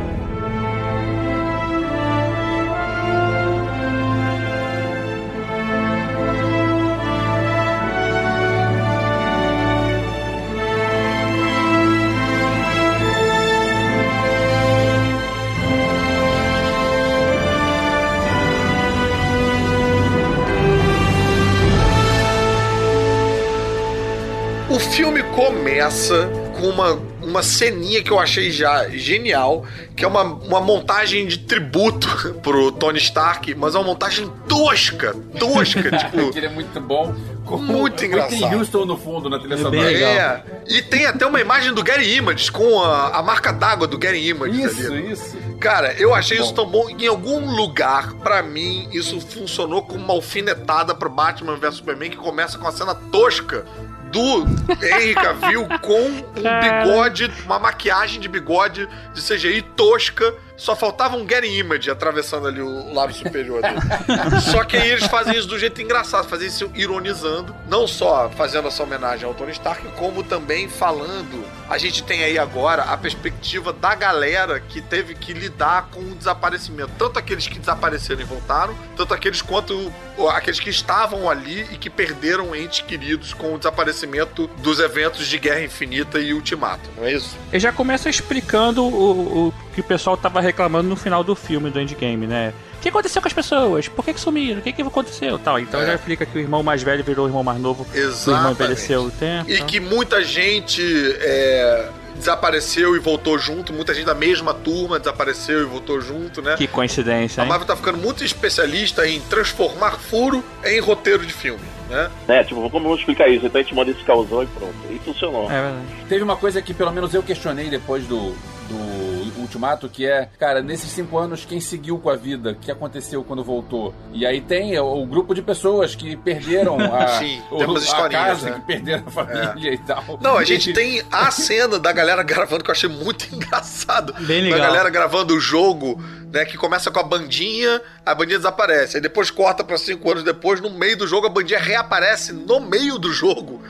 começa 25.77 26.27
com 26.59 26.69
uma, 26.69 26.99
uma 27.21 27.43
ceninha 27.43 28.01
que 28.01 28.09
eu 28.09 28.17
achei 28.17 28.49
já 28.49 28.89
genial, 28.89 29.63
que 29.95 30.03
é 30.03 30.07
uma, 30.07 30.23
uma 30.23 30.59
montagem 30.59 31.27
de 31.27 31.37
tributo 31.37 32.33
pro 32.41 32.71
Tony 32.71 32.97
Stark, 32.97 33.53
mas 33.53 33.75
é 33.75 33.77
uma 33.77 33.85
montagem 33.85 34.27
tosca, 34.47 35.15
tosca, 35.37 35.91
tipo... 35.95 36.31
que 36.31 36.39
ele 36.39 36.47
é 36.47 36.49
muito 36.49 36.81
bom. 36.81 37.13
Com 37.45 37.59
Muito 37.59 38.03
engraçado. 38.03 38.33
Whitney 38.33 38.59
Houston 38.59 38.85
no 38.85 38.97
fundo, 38.97 39.29
na 39.29 39.39
trilha 39.39 39.53
É 39.53 39.57
sonora. 39.57 39.89
É, 39.89 40.43
e 40.67 40.81
tem 40.81 41.05
até 41.05 41.25
uma 41.25 41.39
imagem 41.39 41.73
do 41.73 41.81
Gary 41.81 42.15
Images 42.15 42.49
com 42.49 42.81
a, 42.83 43.19
a 43.19 43.23
marca 43.23 43.53
d'água 43.53 43.87
do 43.87 43.97
Gary 43.97 44.27
Images 44.27 44.77
Isso, 44.77 44.91
ali. 44.91 45.11
isso. 45.11 45.37
Cara, 45.57 45.93
eu 45.93 46.13
achei 46.13 46.37
isso 46.37 46.53
tão 46.53 46.67
bom. 46.67 46.89
Em 46.89 47.07
algum 47.07 47.55
lugar, 47.55 48.13
pra 48.15 48.43
mim, 48.43 48.89
isso 48.91 49.21
funcionou 49.21 49.81
como 49.81 50.03
uma 50.03 50.13
alfinetada 50.13 50.93
pro 50.93 51.09
Batman 51.09 51.55
vs 51.55 51.75
Superman, 51.75 52.09
que 52.11 52.17
começa 52.17 52.57
com 52.57 52.67
a 52.67 52.71
cena 52.73 52.93
tosca 52.93 53.65
do 54.11 54.45
Henry 54.81 55.13
Cavill 55.13 55.67
com 55.81 56.01
um 56.01 56.85
bigode, 56.85 57.31
uma 57.45 57.59
maquiagem 57.59 58.19
de 58.19 58.27
bigode 58.27 58.87
de 59.13 59.21
CGI 59.21 59.61
tosca. 59.61 60.33
Só 60.57 60.75
faltava 60.75 61.15
um 61.15 61.27
Getty 61.27 61.59
Image 61.59 61.89
atravessando 61.89 62.47
ali 62.47 62.61
o 62.61 62.91
lábio 62.91 63.15
superior 63.15 63.61
dele. 63.61 63.79
só 64.41 64.63
que 64.63 64.75
aí 64.75 64.89
eles 64.89 65.05
fazem 65.05 65.37
isso 65.37 65.47
do 65.47 65.57
jeito 65.57 65.79
engraçado, 65.81 66.27
fazem 66.27 66.47
isso 66.47 66.71
ironizando, 66.73 67.55
não 67.69 67.87
só 67.87 68.29
fazendo 68.31 68.67
essa 68.67 68.81
homenagem 68.81 69.25
ao 69.25 69.35
Tony 69.35 69.51
Stark, 69.51 69.87
como 69.89 70.23
também 70.23 70.67
falando. 70.67 71.45
A 71.69 71.77
gente 71.77 72.03
tem 72.03 72.23
aí 72.23 72.39
agora 72.39 72.83
a 72.83 72.97
perspectiva 72.97 73.71
da 73.71 73.93
galera 73.93 74.59
que 74.59 74.81
teve 74.81 75.13
que 75.13 75.31
lidar 75.31 75.89
com 75.91 75.99
o 75.99 76.15
desaparecimento. 76.15 76.91
Tanto 76.97 77.19
aqueles 77.19 77.47
que 77.47 77.59
desapareceram 77.59 78.21
e 78.21 78.25
voltaram, 78.25 78.75
tanto 78.95 79.13
aqueles 79.13 79.41
quanto 79.41 79.93
aqueles 80.31 80.59
que 80.59 80.69
estavam 80.69 81.29
ali 81.29 81.67
e 81.71 81.77
que 81.77 81.89
perderam 81.89 82.55
entes 82.55 82.81
queridos 82.81 83.33
com 83.33 83.53
o 83.53 83.57
desaparecimento 83.57 84.47
dos 84.57 84.79
eventos 84.79 85.27
de 85.27 85.37
Guerra 85.37 85.61
Infinita 85.61 86.19
e 86.19 86.33
Ultimato, 86.33 86.89
não 86.97 87.05
é 87.05 87.13
isso? 87.13 87.37
Ele 87.51 87.59
já 87.59 87.71
começa 87.71 88.09
explicando 88.09 88.83
o, 88.83 89.47
o 89.49 89.53
que 89.73 89.81
o 89.81 89.83
pessoal 89.83 90.17
tava 90.17 90.41
reclamando 90.47 90.87
no 90.89 90.95
final 90.95 91.23
do 91.23 91.35
filme 91.35 91.69
do 91.69 91.79
Endgame, 91.79 92.25
né? 92.27 92.53
O 92.77 92.81
que 92.81 92.89
aconteceu 92.89 93.21
com 93.21 93.27
as 93.27 93.33
pessoas? 93.33 93.87
Por 93.87 94.03
que, 94.05 94.13
que 94.13 94.19
sumiram? 94.19 94.59
O 94.59 94.61
que, 94.61 94.71
que 94.71 94.81
aconteceu? 94.81 95.37
Tal. 95.39 95.59
Então 95.59 95.81
É. 95.81 95.85
já 95.87 95.95
explica 95.95 96.25
que 96.25 96.37
o 96.37 96.41
irmão 96.41 96.61
mais 96.63 96.81
velho 96.83 97.03
virou 97.03 97.25
o 97.25 97.29
irmão 97.29 97.43
mais 97.43 97.59
novo. 97.59 97.85
O 97.93 97.97
irmão 98.31 98.51
envelheceu 98.51 99.03
o 99.03 99.11
tempo. 99.11 99.49
E 99.49 99.61
que 99.63 99.79
muita 99.79 100.23
gente 100.23 100.81
é, 101.19 101.89
desapareceu 102.15 102.95
e 102.95 102.99
voltou 102.99 103.37
junto, 103.37 103.73
muita 103.73 103.93
gente 103.93 104.05
da 104.05 104.13
mesma 104.13 104.53
turma 104.53 104.99
desapareceu 104.99 105.61
e 105.61 105.65
voltou 105.65 105.99
junto, 106.01 106.41
né? 106.41 106.55
Que 106.55 106.67
coincidência, 106.67 107.41
A 107.41 107.45
hein? 107.45 107.49
Marvel 107.49 107.67
tá 107.67 107.75
ficando 107.75 107.97
muito 107.97 108.23
especialista 108.23 109.07
em 109.07 109.19
transformar 109.21 109.93
furo 109.99 110.43
em 110.63 110.79
roteiro 110.79 111.25
de 111.25 111.33
filme, 111.33 111.63
né? 111.89 112.09
Né? 112.27 112.43
Tipo, 112.43 112.69
como 112.69 112.83
vamos 112.85 112.99
explicar 112.99 113.27
isso? 113.27 113.45
Então 113.45 113.59
a 113.59 113.63
gente 113.63 113.73
manda 113.75 113.89
esse 113.91 114.03
causão 114.03 114.43
e 114.43 114.47
pronto. 114.47 114.75
E 114.91 114.99
funcionou. 114.99 115.45
É 115.51 115.61
verdade. 115.61 115.85
Teve 116.07 116.23
uma 116.23 116.35
coisa 116.37 116.61
que 116.61 116.73
pelo 116.75 116.91
menos 116.91 117.13
eu 117.13 117.23
questionei 117.23 117.69
depois 117.69 118.03
do, 118.05 118.31
do 118.69 119.06
Ultimato, 119.47 119.87
que 119.89 120.05
é, 120.05 120.29
cara, 120.37 120.61
nesses 120.61 120.91
cinco 120.91 121.17
anos, 121.17 121.45
quem 121.45 121.59
seguiu 121.59 121.97
com 121.97 122.09
a 122.09 122.15
vida? 122.15 122.51
O 122.51 122.55
que 122.55 122.69
aconteceu 122.71 123.23
quando 123.23 123.43
voltou? 123.43 123.93
E 124.13 124.25
aí 124.25 124.41
tem 124.41 124.77
o, 124.79 125.01
o 125.01 125.05
grupo 125.05 125.33
de 125.33 125.41
pessoas 125.41 125.95
que 125.95 126.15
perderam 126.17 126.77
a, 126.79 127.07
Sim, 127.19 127.41
o- 127.49 127.77
a 128.03 128.09
casa, 128.09 128.49
né? 128.49 128.55
que 128.59 128.61
perderam 128.67 129.03
a 129.07 129.11
família 129.11 129.73
e 129.73 129.77
tal. 129.79 130.19
Não, 130.21 130.37
a 130.37 130.43
gente 130.43 130.73
tem 130.73 131.01
a 131.11 131.31
cena 131.31 131.79
da 131.79 131.91
galera 131.91 132.21
gravando 132.23 132.63
que 132.63 132.69
eu 132.69 132.73
achei 132.73 132.89
muito 132.89 133.25
engraçado. 133.33 134.13
Bem 134.25 134.41
legal. 134.41 134.59
Da 134.59 134.65
galera 134.67 134.89
gravando 134.89 135.33
o 135.35 135.39
jogo, 135.39 136.01
né? 136.31 136.43
Que 136.45 136.57
começa 136.57 136.91
com 136.91 136.99
a 136.99 137.03
bandinha, 137.03 137.81
a 138.05 138.13
bandinha 138.13 138.37
desaparece. 138.37 138.97
Aí 138.97 139.01
depois 139.01 139.31
corta 139.31 139.63
pra 139.63 139.77
cinco 139.77 140.11
anos 140.11 140.23
depois, 140.23 140.59
no 140.61 140.69
meio 140.69 140.97
do 140.97 141.07
jogo, 141.07 141.27
a 141.27 141.29
bandinha 141.29 141.59
reaparece 141.59 142.33
no 142.33 142.59
meio 142.59 142.97
do 142.99 143.11
jogo. 143.13 143.61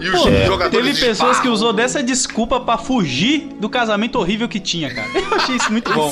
E 0.00 0.08
os 0.08 0.22
Pô, 0.22 0.30
jogadores. 0.46 0.70
teve 0.86 1.00
pessoas 1.06 1.40
que 1.40 1.48
usou 1.48 1.72
dessa 1.72 2.02
desculpa 2.02 2.60
pra 2.60 2.76
fugir 2.78 3.48
do 3.58 3.68
casamento 3.68 4.18
horrível 4.18 4.48
que 4.48 4.60
tinha, 4.60 4.94
cara. 4.94 5.08
Eu 5.14 5.34
achei 5.34 5.56
isso 5.56 5.70
muito 5.72 5.92
bom. 5.92 6.08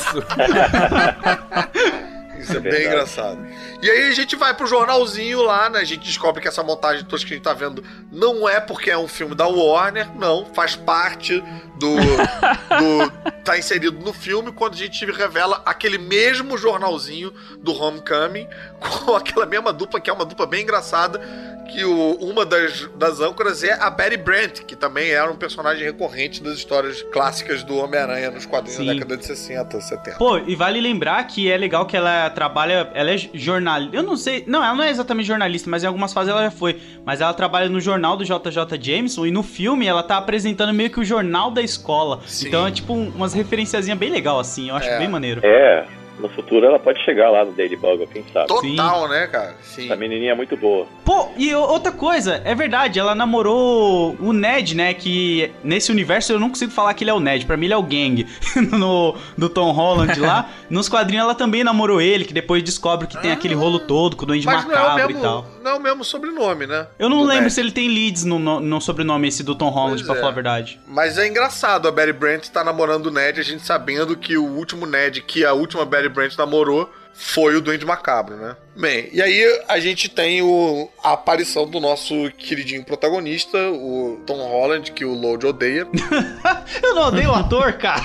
Isso 2.38 2.52
é, 2.54 2.56
É 2.56 2.60
bem 2.60 2.62
verdade. 2.72 2.86
engraçado. 2.86 3.46
E 3.82 3.90
aí 3.90 4.08
a 4.08 4.12
gente 4.12 4.34
vai 4.36 4.54
pro 4.54 4.66
jornalzinho 4.66 5.42
lá, 5.42 5.68
né? 5.70 5.80
A 5.80 5.84
gente 5.84 6.00
descobre 6.04 6.40
que 6.40 6.48
essa 6.48 6.62
montagem 6.62 7.04
toda 7.04 7.22
que 7.24 7.32
a 7.32 7.36
gente 7.36 7.44
tá 7.44 7.52
vendo 7.54 7.82
não 8.10 8.48
é 8.48 8.58
porque 8.60 8.90
é 8.90 8.98
um 8.98 9.06
filme 9.08 9.34
da 9.34 9.46
Warner, 9.46 10.08
não. 10.16 10.46
Faz 10.54 10.74
parte 10.74 11.42
do. 11.78 11.96
do 11.96 13.12
tá 13.44 13.56
inserido 13.58 13.98
no 14.04 14.12
filme 14.12 14.50
quando 14.52 14.74
a 14.74 14.76
gente 14.76 15.04
revela 15.06 15.62
aquele 15.64 15.98
mesmo 15.98 16.56
jornalzinho 16.58 17.32
do 17.60 17.72
Homecoming 17.72 18.46
com 19.04 19.14
aquela 19.14 19.46
mesma 19.46 19.72
dupla, 19.72 20.00
que 20.00 20.10
é 20.10 20.12
uma 20.12 20.24
dupla 20.24 20.46
bem 20.46 20.62
engraçada. 20.62 21.20
Que 21.68 21.84
o- 21.84 22.14
uma 22.20 22.44
das, 22.46 22.88
das 22.96 23.20
âncoras 23.20 23.62
é 23.62 23.72
a 23.74 23.90
Betty 23.90 24.16
Brant, 24.16 24.60
que 24.66 24.74
também 24.74 25.10
era 25.10 25.30
um 25.30 25.36
personagem 25.36 25.84
recorrente 25.84 26.42
das 26.42 26.54
histórias 26.54 27.02
clássicas 27.12 27.62
do 27.62 27.76
Homem-Aranha 27.76 28.30
nos 28.30 28.46
quadrinhos 28.46 28.78
Sim. 28.80 28.86
da 28.86 28.92
década 28.94 29.16
de 29.16 29.26
60, 29.26 29.80
70. 29.80 30.16
Pô, 30.18 30.38
e 30.38 30.54
vale 30.56 30.80
lembrar 30.80 31.22
que 31.26 31.50
é 31.50 31.56
legal 31.56 31.84
que 31.86 31.96
ela 31.96 32.30
trabalha. 32.30 32.90
Ela 32.94 33.10
é 33.12 33.18
jornalista. 33.34 33.94
Eu 33.96 34.02
não 34.02 34.16
sei. 34.16 34.44
Não, 34.46 34.64
ela 34.64 34.74
não 34.74 34.82
é 34.84 34.90
exatamente 34.90 35.26
jornalista, 35.26 35.68
mas 35.70 35.84
em 35.84 35.86
algumas 35.86 36.12
fases 36.12 36.30
ela 36.30 36.42
já 36.44 36.50
foi. 36.50 36.80
Mas 37.04 37.20
ela 37.20 37.34
trabalha 37.34 37.68
no 37.68 37.80
jornal 37.80 38.16
do 38.16 38.24
JJ 38.24 38.78
Jameson 38.80 39.26
e 39.26 39.30
no 39.30 39.42
filme 39.42 39.86
ela 39.86 40.02
tá 40.02 40.16
apresentando 40.16 40.72
meio 40.72 40.90
que 40.90 41.00
o 41.00 41.04
jornal 41.04 41.50
da 41.50 41.60
escola. 41.62 42.20
Sim. 42.26 42.48
Então 42.48 42.66
é 42.66 42.70
tipo 42.70 42.92
um- 42.94 43.10
umas 43.10 43.34
referenciazinhas 43.34 43.98
bem 43.98 44.10
legal, 44.10 44.38
assim. 44.40 44.68
Eu 44.70 44.76
acho 44.76 44.88
É. 44.88 44.98
bem 44.98 45.08
maneiro. 45.08 45.40
É, 45.44 45.84
no 46.18 46.28
futuro 46.28 46.66
ela 46.66 46.78
pode 46.78 47.02
chegar 47.04 47.30
lá 47.30 47.44
no 47.44 47.52
Daily 47.52 47.76
Bugle, 47.76 48.06
quem 48.06 48.24
sabe. 48.32 48.48
Total, 48.48 49.08
né, 49.08 49.26
cara? 49.26 49.54
Sim. 49.62 49.84
Essa 49.86 49.96
menininha 49.96 50.32
é 50.32 50.34
muito 50.34 50.56
boa. 50.56 50.86
Pô, 51.04 51.28
e 51.36 51.54
outra 51.54 51.92
coisa, 51.92 52.40
é 52.44 52.54
verdade, 52.54 52.98
ela 52.98 53.14
namorou 53.14 54.16
o 54.20 54.32
Ned, 54.32 54.74
né? 54.74 54.94
Que 54.94 55.50
nesse 55.62 55.90
universo 55.90 56.32
eu 56.32 56.40
não 56.40 56.48
consigo 56.48 56.70
falar 56.72 56.92
que 56.94 57.04
ele 57.04 57.10
é 57.10 57.14
o 57.14 57.20
Ned, 57.20 57.46
pra 57.46 57.56
mim 57.56 57.66
ele 57.66 57.74
é 57.74 57.76
o 57.76 57.82
Gang, 57.82 58.26
no, 58.70 59.16
do 59.36 59.48
Tom 59.48 59.70
Holland 59.72 60.18
lá. 60.20 60.48
Nos 60.68 60.88
quadrinhos 60.88 61.24
ela 61.24 61.34
também 61.34 61.64
namorou 61.64 62.00
ele, 62.00 62.24
que 62.24 62.34
depois 62.34 62.62
descobre 62.62 63.06
que 63.06 63.16
tem 63.20 63.32
aquele 63.32 63.54
rolo 63.54 63.78
todo 63.78 64.16
com 64.16 64.24
o 64.24 64.26
Duende 64.26 64.44
Mas 64.44 64.64
não 64.64 64.72
é, 64.72 64.74
o 64.74 64.78
Macabro 64.78 65.06
mesmo, 65.06 65.18
e 65.18 65.22
tal. 65.22 65.46
não 65.62 65.70
é 65.70 65.74
o 65.74 65.80
mesmo 65.80 66.04
sobrenome, 66.04 66.66
né? 66.66 66.86
Eu 66.98 67.08
não 67.08 67.18
Do 67.18 67.24
lembro 67.24 67.44
Ned. 67.44 67.54
se 67.54 67.60
ele 67.60 67.70
tem 67.72 67.88
leads 67.88 68.24
no, 68.24 68.38
no, 68.38 68.60
no 68.60 68.80
sobrenome 68.80 69.28
esse 69.28 69.42
do 69.42 69.54
Tom 69.54 69.68
Holland, 69.70 70.02
Pois 70.02 70.06
pra 70.06 70.16
é. 70.16 70.18
falar 70.20 70.32
a 70.32 70.34
verdade. 70.34 70.78
Mas 70.86 71.16
é 71.16 71.26
engraçado 71.26 71.88
a 71.88 71.90
Betty 71.90 72.12
Brant 72.12 72.48
tá 72.48 72.62
namorando 72.62 73.06
o 73.06 73.10
Ned, 73.10 73.40
a 73.40 73.42
gente 73.44 73.62
sabendo 73.64 74.16
que 74.16 74.36
o 74.36 74.44
último 74.44 74.84
Ned 74.86 75.22
que 75.22 75.44
a 75.44 75.52
última 75.54 75.84
Betty 75.86 76.07
Brant 76.08 76.36
namorou 76.38 76.88
foi 77.20 77.56
o 77.56 77.60
Duende 77.60 77.84
Macabro, 77.84 78.36
né? 78.36 78.56
Bem, 78.76 79.08
e 79.12 79.20
aí 79.20 79.60
a 79.66 79.80
gente 79.80 80.08
tem 80.08 80.40
o, 80.40 80.88
a 81.02 81.14
aparição 81.14 81.68
do 81.68 81.80
nosso 81.80 82.14
queridinho 82.38 82.84
protagonista, 82.84 83.58
o 83.72 84.20
Tom 84.24 84.36
Holland, 84.36 84.92
que 84.92 85.04
o 85.04 85.12
Lode 85.14 85.44
odeia. 85.46 85.84
Eu 86.80 86.94
não 86.94 87.08
odeio 87.08 87.30
o 87.30 87.34
ator, 87.34 87.72
cara. 87.72 88.00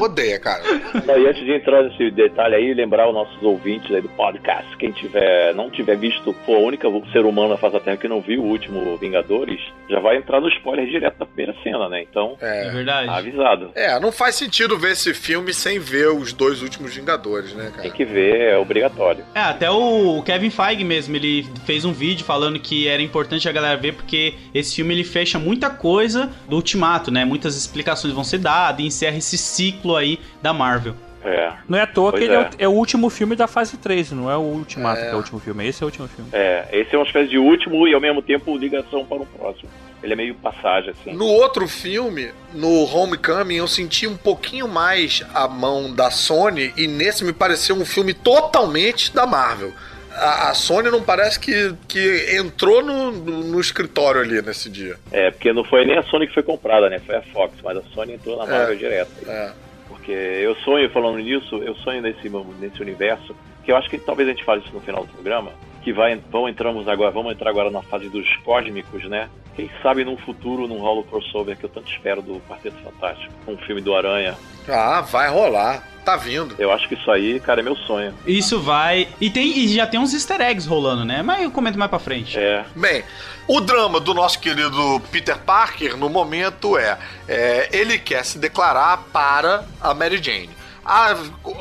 odeia, 0.00 0.38
cara. 0.38 0.62
Não, 1.04 1.18
e 1.18 1.26
antes 1.26 1.44
de 1.44 1.52
entrar 1.52 1.82
nesse 1.82 2.12
detalhe 2.12 2.54
aí, 2.54 2.72
lembrar 2.74 3.08
os 3.08 3.14
nossos 3.14 3.42
ouvintes 3.42 3.92
aí 3.92 4.00
do 4.02 4.08
podcast, 4.10 4.76
quem 4.76 4.92
tiver, 4.92 5.52
não 5.54 5.68
tiver 5.68 5.96
visto, 5.96 6.32
for 6.46 6.56
a 6.58 6.60
única 6.60 6.88
ser 7.12 7.24
humano 7.24 7.48
na 7.48 7.56
face 7.56 7.72
da 7.74 7.80
Terra 7.80 7.96
que 7.96 8.06
não 8.06 8.20
viu 8.20 8.40
o 8.40 8.46
último 8.46 8.96
Vingadores, 8.98 9.60
já 9.90 9.98
vai 9.98 10.16
entrar 10.18 10.40
no 10.40 10.48
spoiler 10.48 10.86
direto 10.86 11.18
da 11.18 11.26
primeira 11.26 11.54
cena, 11.64 11.88
né? 11.88 12.02
Então, 12.08 12.36
É 12.40 12.70
verdade. 12.70 13.08
avisado. 13.08 13.72
É, 13.74 13.98
não 13.98 14.12
faz 14.12 14.36
sentido 14.36 14.78
ver 14.78 14.92
esse 14.92 15.12
filme 15.12 15.52
sem 15.52 15.80
ver 15.80 16.08
os 16.10 16.32
dois 16.32 16.62
últimos 16.62 16.94
Vingadores, 16.94 17.52
né, 17.52 17.70
cara? 17.70 17.82
Tem 17.82 17.90
que 17.90 18.04
ver, 18.04 18.43
é 18.44 18.58
obrigatório. 18.58 19.24
É, 19.34 19.40
até 19.40 19.70
o 19.70 20.22
Kevin 20.22 20.50
Feige 20.50 20.84
mesmo, 20.84 21.14
ele 21.16 21.46
fez 21.64 21.84
um 21.84 21.92
vídeo 21.92 22.24
falando 22.24 22.58
que 22.58 22.86
era 22.88 23.02
importante 23.02 23.48
a 23.48 23.52
galera 23.52 23.76
ver 23.76 23.94
porque 23.94 24.34
esse 24.52 24.76
filme 24.76 24.94
ele 24.94 25.04
fecha 25.04 25.38
muita 25.38 25.70
coisa 25.70 26.30
do 26.48 26.56
Ultimato, 26.56 27.10
né? 27.10 27.24
Muitas 27.24 27.56
explicações 27.56 28.12
vão 28.12 28.24
ser 28.24 28.38
dadas 28.38 28.80
e 28.80 28.86
encerra 28.86 29.16
esse 29.16 29.38
ciclo 29.38 29.96
aí 29.96 30.18
da 30.42 30.52
Marvel. 30.52 30.94
É. 31.24 31.52
Não 31.66 31.78
é 31.78 31.82
à 31.82 31.86
toa 31.86 32.10
Pois 32.10 32.22
que 32.22 32.28
ele 32.28 32.36
é. 32.36 32.38
é. 32.38 32.40
o, 32.40 32.48
é 32.58 32.68
o 32.68 32.72
último 32.72 33.08
filme 33.08 33.34
da 33.34 33.46
fase 33.46 33.78
3, 33.78 34.12
não 34.12 34.30
é 34.30 34.36
o 34.36 34.42
Ultimato 34.42 35.00
que 35.00 35.08
é 35.08 35.14
o 35.14 35.16
último 35.16 35.40
filme. 35.40 35.66
Esse 35.66 35.82
é 35.82 35.84
o 35.84 35.88
último 35.88 36.06
filme. 36.06 36.30
É, 36.32 36.68
esse 36.70 36.94
é 36.94 36.98
uma 36.98 37.06
espécie 37.06 37.30
de 37.30 37.38
último 37.38 37.88
e 37.88 37.94
ao 37.94 38.00
mesmo 38.00 38.20
tempo 38.20 38.56
ligação 38.56 39.04
para 39.06 39.22
o 39.22 39.26
próximo. 39.26 39.70
Ele 40.04 40.12
é 40.12 40.16
meio 40.16 40.34
passagem, 40.34 40.90
assim. 40.90 41.14
No 41.14 41.26
outro 41.26 41.66
filme, 41.66 42.30
no 42.52 42.84
Homecoming, 42.84 43.54
eu 43.56 43.66
senti 43.66 44.06
um 44.06 44.18
pouquinho 44.18 44.68
mais 44.68 45.24
a 45.32 45.48
mão 45.48 45.90
da 45.90 46.10
Sony 46.10 46.74
e 46.76 46.86
nesse 46.86 47.24
me 47.24 47.32
pareceu 47.32 47.74
um 47.74 47.86
filme 47.86 48.12
totalmente 48.12 49.10
da 49.14 49.26
Marvel. 49.26 49.72
A, 50.12 50.50
a 50.50 50.54
Sony 50.54 50.90
não 50.90 51.02
parece 51.02 51.40
que, 51.40 51.74
que 51.88 52.36
entrou 52.36 52.84
no, 52.84 53.10
no, 53.10 53.44
no 53.44 53.60
escritório 53.60 54.20
ali 54.20 54.42
nesse 54.42 54.68
dia. 54.68 54.96
É, 55.10 55.30
porque 55.30 55.52
não 55.54 55.64
foi 55.64 55.86
nem 55.86 55.96
a 55.96 56.02
Sony 56.02 56.26
que 56.26 56.34
foi 56.34 56.42
comprada, 56.42 56.90
né? 56.90 57.00
Foi 57.00 57.16
a 57.16 57.22
Fox, 57.22 57.54
mas 57.64 57.78
a 57.78 57.82
Sony 57.94 58.12
entrou 58.12 58.36
na 58.36 58.44
Marvel 58.46 58.74
É. 58.74 58.76
direto. 58.76 59.10
É. 59.26 59.52
Porque 59.88 60.12
eu 60.12 60.54
sonho, 60.56 60.90
falando 60.90 61.16
nisso, 61.18 61.56
eu 61.64 61.74
sonho 61.76 62.02
nesse, 62.02 62.28
nesse 62.60 62.82
universo, 62.82 63.34
que 63.64 63.72
eu 63.72 63.76
acho 63.76 63.88
que 63.88 63.96
talvez 63.96 64.28
a 64.28 64.32
gente 64.32 64.44
fale 64.44 64.60
isso 64.62 64.74
no 64.74 64.80
final 64.80 65.04
do 65.06 65.12
programa, 65.14 65.50
que 65.84 65.92
vai, 65.92 66.18
vão, 66.30 66.48
entramos 66.48 66.88
agora, 66.88 67.10
vamos 67.10 67.32
entrar 67.32 67.50
agora 67.50 67.70
na 67.70 67.82
fase 67.82 68.08
dos 68.08 68.26
cósmicos, 68.38 69.04
né? 69.04 69.28
Quem 69.54 69.70
sabe 69.82 70.02
num 70.02 70.16
futuro, 70.16 70.66
num 70.66 70.78
rolo 70.78 71.04
crossover 71.04 71.56
que 71.56 71.64
eu 71.64 71.68
tanto 71.68 71.92
espero 71.92 72.22
do 72.22 72.40
Quarteto 72.48 72.76
Fantástico, 72.82 73.32
um 73.46 73.56
filme 73.58 73.82
do 73.82 73.94
Aranha. 73.94 74.34
Ah, 74.66 75.02
vai 75.02 75.28
rolar. 75.28 75.86
Tá 76.04 76.16
vindo. 76.16 76.54
Eu 76.58 76.70
acho 76.70 76.86
que 76.86 76.94
isso 76.94 77.10
aí, 77.10 77.40
cara, 77.40 77.60
é 77.60 77.62
meu 77.62 77.76
sonho. 77.76 78.14
Isso 78.26 78.60
vai. 78.60 79.08
E 79.18 79.30
tem 79.30 79.58
e 79.58 79.68
já 79.68 79.86
tem 79.86 79.98
uns 79.98 80.12
easter 80.12 80.38
eggs 80.38 80.68
rolando, 80.68 81.02
né? 81.02 81.22
Mas 81.22 81.42
eu 81.42 81.50
comento 81.50 81.78
mais 81.78 81.88
pra 81.88 81.98
frente. 81.98 82.38
É. 82.38 82.62
Bem, 82.76 83.02
o 83.48 83.58
drama 83.58 84.00
do 84.00 84.12
nosso 84.12 84.38
querido 84.38 85.00
Peter 85.10 85.38
Parker 85.38 85.96
no 85.96 86.10
momento 86.10 86.76
é, 86.76 86.98
é, 87.26 87.70
ele 87.72 87.98
quer 87.98 88.22
se 88.22 88.38
declarar 88.38 89.04
para 89.12 89.64
a 89.80 89.94
Mary 89.94 90.22
Jane. 90.22 90.50
A, 90.84 91.16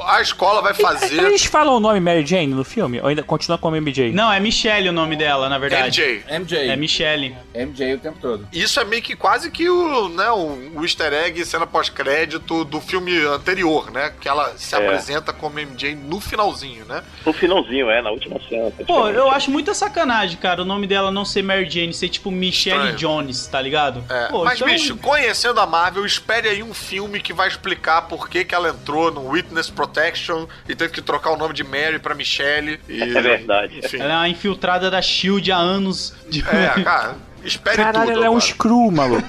a 0.07 0.21
escola 0.21 0.61
vai 0.61 0.73
fazer. 0.73 1.17
Eles 1.23 1.45
falam 1.45 1.75
o 1.75 1.79
nome 1.79 1.99
Mary 1.99 2.25
Jane 2.25 2.47
no 2.47 2.63
filme? 2.63 2.99
Ou 3.01 3.07
ainda 3.07 3.23
continua 3.23 3.57
como 3.57 3.75
MJ? 3.79 4.11
Não, 4.11 4.31
é 4.31 4.39
Michelle 4.39 4.89
o 4.89 4.91
nome 4.91 5.15
dela, 5.15 5.47
na 5.49 5.57
verdade. 5.57 6.01
MJ. 6.01 6.23
MJ. 6.39 6.69
É 6.69 6.75
Michelle. 6.75 7.35
MJ 7.55 7.93
o 7.95 7.99
tempo 7.99 8.17
todo. 8.21 8.47
Isso 8.51 8.79
é 8.79 8.83
meio 8.85 9.01
que 9.01 9.15
quase 9.15 9.49
que 9.49 9.69
o, 9.69 10.09
né, 10.09 10.29
o, 10.31 10.79
o 10.79 10.83
easter 10.83 11.13
egg 11.13 11.43
cena 11.45 11.65
pós-crédito 11.65 12.65
do 12.65 12.81
filme 12.81 13.17
anterior, 13.25 13.91
né? 13.91 14.11
Que 14.19 14.27
ela 14.27 14.53
se 14.57 14.75
É. 14.75 14.77
apresenta 14.77 15.31
como 15.31 15.59
MJ 15.59 15.95
no 15.95 16.19
finalzinho, 16.19 16.85
né? 16.85 17.03
No 17.25 17.31
finalzinho, 17.33 17.89
é, 17.89 18.01
na 18.01 18.11
última 18.11 18.39
cena. 18.49 18.71
Pô, 18.71 18.75
praticamente. 18.85 19.17
eu 19.17 19.31
acho 19.31 19.51
muita 19.51 19.73
sacanagem, 19.73 20.37
cara, 20.37 20.61
o 20.61 20.65
nome 20.65 20.87
dela 20.87 21.11
não 21.11 21.23
ser 21.25 21.41
Mary 21.43 21.69
Jane, 21.69 21.93
ser 21.93 22.09
tipo 22.09 22.29
Michelle 22.31 22.89
Estranho. 22.91 22.97
Jones, 22.97 23.47
tá 23.47 23.61
ligado? 23.61 24.03
É, 24.09 24.27
Pô, 24.27 24.43
mas, 24.43 24.55
então- 24.55 24.67
bicho, 24.67 24.97
conhecendo 24.97 25.59
a 25.59 25.65
Marvel, 25.65 26.05
espere 26.05 26.49
aí 26.49 26.61
um 26.63 26.73
filme 26.73 27.19
que 27.21 27.31
vai 27.33 27.47
explicar 27.47 28.03
por 28.03 28.27
que, 28.29 28.43
que 28.43 28.53
ela 28.55 28.69
entrou 28.69 29.11
Witness 29.21 29.69
Protection 29.69 30.45
e 30.67 30.75
teve 30.75 30.93
que 30.93 31.01
trocar 31.01 31.31
o 31.31 31.37
nome 31.37 31.53
de 31.53 31.63
Mary 31.63 31.99
pra 31.99 32.15
Michelle. 32.15 32.79
E, 32.87 33.01
É 33.01 33.21
verdade. 33.21 33.79
Enfim. 33.79 33.99
Ela 33.99 34.13
é 34.13 34.17
uma 34.17 34.29
infiltrada 34.29 34.89
da 34.89 35.01
Shield 35.01 35.51
há 35.51 35.57
anos. 35.57 36.15
De... 36.29 36.41
É, 36.41 36.69
cara, 36.83 37.15
espere 37.43 37.77
Caralho, 37.77 38.07
tudo. 38.07 38.17
ela 38.17 38.25
é 38.25 38.29
um 38.29 38.39
screw, 38.39 38.91
maluco. 38.91 39.27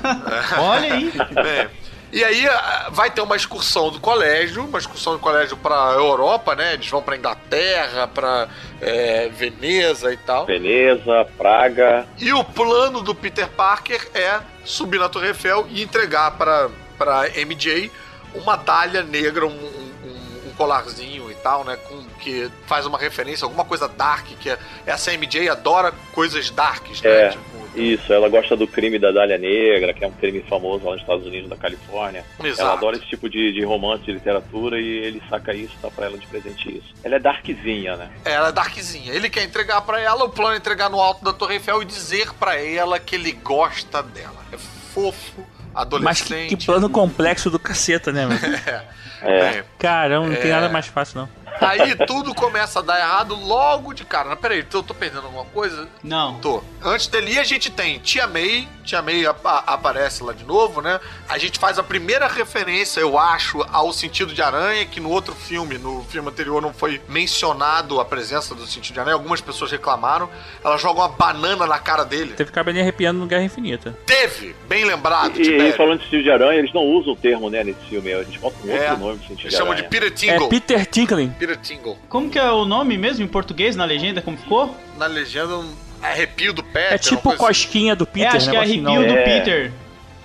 Olha 0.59 0.95
aí. 0.95 1.13
É. 1.37 1.85
E 2.15 2.23
aí 2.23 2.47
ah, 2.47 2.91
vai 2.93 3.11
ter 3.11 3.21
uma 3.23 3.35
excursão 3.35 3.91
do 3.91 3.99
colégio, 3.99 4.65
uma 4.65 4.79
excursão 4.79 5.15
do 5.15 5.19
colégio 5.19 5.57
pra 5.57 5.95
Europa, 5.97 6.55
né? 6.55 6.75
Eles 6.75 6.89
vão 6.89 7.03
pra 7.03 7.17
Inglaterra, 7.17 8.07
pra 8.07 8.47
é, 8.81 9.29
Veneza 9.31 10.13
e 10.13 10.17
tal. 10.19 10.47
Veneza, 10.47 11.27
Praga. 11.37 12.07
E 12.21 12.33
o 12.33 12.45
plano 12.45 13.03
do 13.03 13.17
Peter 13.17 13.49
Parker 13.49 14.01
é 14.15 14.39
subir 14.65 15.01
na 15.01 15.09
Torre 15.09 15.27
Eiffel 15.29 15.67
e 15.69 15.83
entregar 15.83 16.31
para 16.39 16.71
para 16.97 17.29
MJ 17.45 17.91
uma 18.35 18.57
dália 18.57 19.03
negra, 19.03 19.47
um, 19.47 19.51
um- 19.51 20.49
um 20.49 20.53
colarzinho 20.57 21.31
e 21.31 21.35
tal, 21.37 21.65
né? 21.65 21.77
Com, 21.89 22.05
que 22.21 22.51
faz 22.67 22.87
uma 22.87 22.99
referência, 22.99 23.45
alguma 23.45 23.65
coisa 23.65 23.89
dark, 23.89 24.27
que 24.41 24.49
é, 24.51 24.59
essa 24.87 25.13
MJ 25.13 25.49
adora 25.49 25.93
coisas 26.13 26.51
darks, 26.51 27.03
né? 27.03 27.11
É. 27.11 27.29
Tipo, 27.31 27.55
Isso, 27.75 28.13
ela 28.13 28.29
gosta 28.29 28.55
do 28.55 28.69
crime 28.69 29.01
da 29.01 29.11
Dália 29.11 29.37
Negra, 29.37 29.93
que 29.93 30.05
é 30.05 30.07
um 30.07 30.13
crime 30.13 30.41
famoso 30.49 30.85
lá 30.85 30.93
nos 30.93 31.01
Estados 31.01 31.27
Unidos, 31.27 31.51
da 31.51 31.57
Califórnia. 31.57 32.25
Exato. 32.45 32.61
Ela 32.63 32.73
adora 32.75 32.97
esse 32.97 33.07
tipo 33.07 33.29
de, 33.29 33.53
de 33.53 33.65
romance, 33.65 34.05
de 34.05 34.13
literatura, 34.13 34.79
e 34.81 34.87
ele 34.87 35.21
saca 35.29 35.53
isso, 35.53 35.75
dá 35.83 35.91
pra 35.91 36.07
ela 36.07 36.17
de 36.17 36.25
presente 36.29 36.69
isso. 36.79 36.95
Ela 37.03 37.17
é 37.17 37.19
darkzinha, 37.19 37.97
né? 37.97 38.11
ela 38.25 38.51
é 38.51 38.53
darkzinha. 38.53 39.13
Ele 39.13 39.29
quer 39.29 39.43
entregar 39.43 39.81
pra 39.83 40.01
ela, 40.01 40.25
o 40.25 40.29
plano 40.29 40.55
é 40.55 40.59
entregar 40.59 40.89
no 40.89 41.01
alto 41.01 41.25
da 41.25 41.33
Torre 41.33 41.55
Eiffel 41.55 41.83
e 41.83 41.85
dizer 41.85 42.33
pra 42.35 42.55
ela 42.57 43.01
que 43.01 43.17
ele 43.17 43.33
gosta 43.33 44.05
dela. 44.05 44.41
É 44.53 44.57
fofo, 44.57 45.45
Mas 45.75 45.83
adolescente. 45.83 46.49
que, 46.49 46.57
que 46.57 46.67
plano 46.67 46.89
complexo 46.89 47.51
do 47.51 47.59
caceta, 47.59 48.13
né, 48.13 48.27
mano? 48.27 48.41
É. 49.27 49.53
Bem, 49.53 49.63
Caramba, 49.79 50.29
não 50.29 50.37
tem 50.37 50.51
É. 50.51 50.55
nada 50.55 50.69
mais 50.69 50.87
fácil, 50.87 51.21
não. 51.21 51.29
Aí 51.61 51.95
tudo 52.07 52.35
começa 52.35 52.81
a 52.81 52.83
dar 52.83 52.99
errado 52.99 53.35
logo 53.35 53.93
de 53.93 54.05
cara. 54.05 54.29
Mas 54.31 54.39
peraí, 54.39 54.65
eu 54.73 54.83
tô 54.83 54.95
perdendo 54.95 55.27
alguma 55.27 55.45
coisa? 55.47 55.89
Não. 56.03 56.39
Tô. 56.41 56.63
Antes 56.83 57.07
dele 57.07 57.39
a 57.39 57.45
gente 57.45 57.71
tem 57.71 57.99
Tia 57.99 58.27
May. 58.27 58.69
Tia 58.85 59.01
May 59.01 59.25
apa- 59.27 59.65
aparece 59.67 60.23
lá 60.23 60.33
de 60.33 60.45
novo, 60.45 60.83
né? 60.83 61.01
A 61.29 61.39
gente 61.39 61.59
faz 61.59 61.79
a 61.79 61.83
primeira 61.83 62.27
referência, 62.29 63.01
eu 63.01 63.19
acho, 63.19 63.65
ao 63.73 63.93
sentido 63.93 64.35
de 64.35 64.43
aranha, 64.43 64.85
que 64.85 65.01
no 65.01 65.09
outro 65.11 65.35
filme, 65.35 65.79
no 65.79 66.05
filme 66.05 66.29
anterior, 66.29 66.61
não 66.61 66.75
foi 66.75 67.01
mencionado 67.09 67.99
a 68.01 68.05
presença 68.05 68.55
do 68.55 68.67
sentido 68.67 68.95
de 68.95 69.01
aranha. 69.01 69.15
Algumas 69.15 69.41
pessoas 69.41 69.71
reclamaram. 69.71 70.29
Ela 70.63 70.77
joga 70.77 71.01
uma 71.01 71.09
banana 71.09 71.67
na 71.67 71.79
cara 71.79 72.05
dele. 72.05 72.35
Teve 72.35 72.53
cabelinho 72.53 72.83
arrepiando 72.85 73.19
no 73.21 73.27
Guerra 73.27 73.43
Infinita. 73.45 73.97
Teve! 74.05 74.55
Bem 74.69 74.85
lembrado, 74.85 75.41
E, 75.41 75.69
e 75.69 75.73
falando 75.73 75.99
de 76.01 76.05
sentido 76.05 76.23
de 76.25 76.31
aranha, 76.31 76.59
eles 76.59 76.73
não 76.75 76.83
usam 76.83 77.13
o 77.15 77.17
termo, 77.17 77.49
né, 77.49 77.65
nesse 77.65 77.81
filme. 77.89 78.11
Eles 78.11 78.37
botam 78.37 78.59
um 78.67 78.71
É. 78.71 78.91
outro 78.91 78.99
nome 78.99 79.19
de 79.19 79.27
sentido 79.29 79.41
Eles 79.43 79.53
de 79.53 79.57
chamam 79.57 79.73
aranha. 79.73 79.89
de 79.89 79.89
Peter 79.89 80.09
É 80.09 80.11
Tingle. 80.15 80.49
Peter 80.49 80.87
Tinkling. 80.87 81.35
Peter 81.47 81.57
Tingle. 81.57 81.99
Como 82.09 82.31
que 82.31 82.39
é 82.39 82.51
o 82.51 82.65
nome 82.65 82.97
mesmo 82.97 83.25
em 83.25 83.29
português, 83.29 83.77
na 83.77 83.85
legenda, 83.85 84.23
como 84.23 84.37
ficou? 84.37 84.75
Na 84.99 85.07
legenda, 85.07 85.59
um 85.59 85.75
arrepio 86.03 86.53
do 86.53 86.63
Peter. 86.63 86.93
É 86.95 86.99
tipo 86.99 87.21
coisa 87.23 87.37
assim. 87.37 87.47
cosquinha 87.47 87.95
do 87.95 88.07
Peter, 88.07 88.33
é, 88.33 88.37
acho 88.37 88.51
que 88.51 88.57
é 88.57 88.61
negócio 88.61 88.81
arrepio 88.81 89.01
não. 89.01 89.15
do 89.15 89.19
É. 89.19 89.25
Peter. 89.25 89.73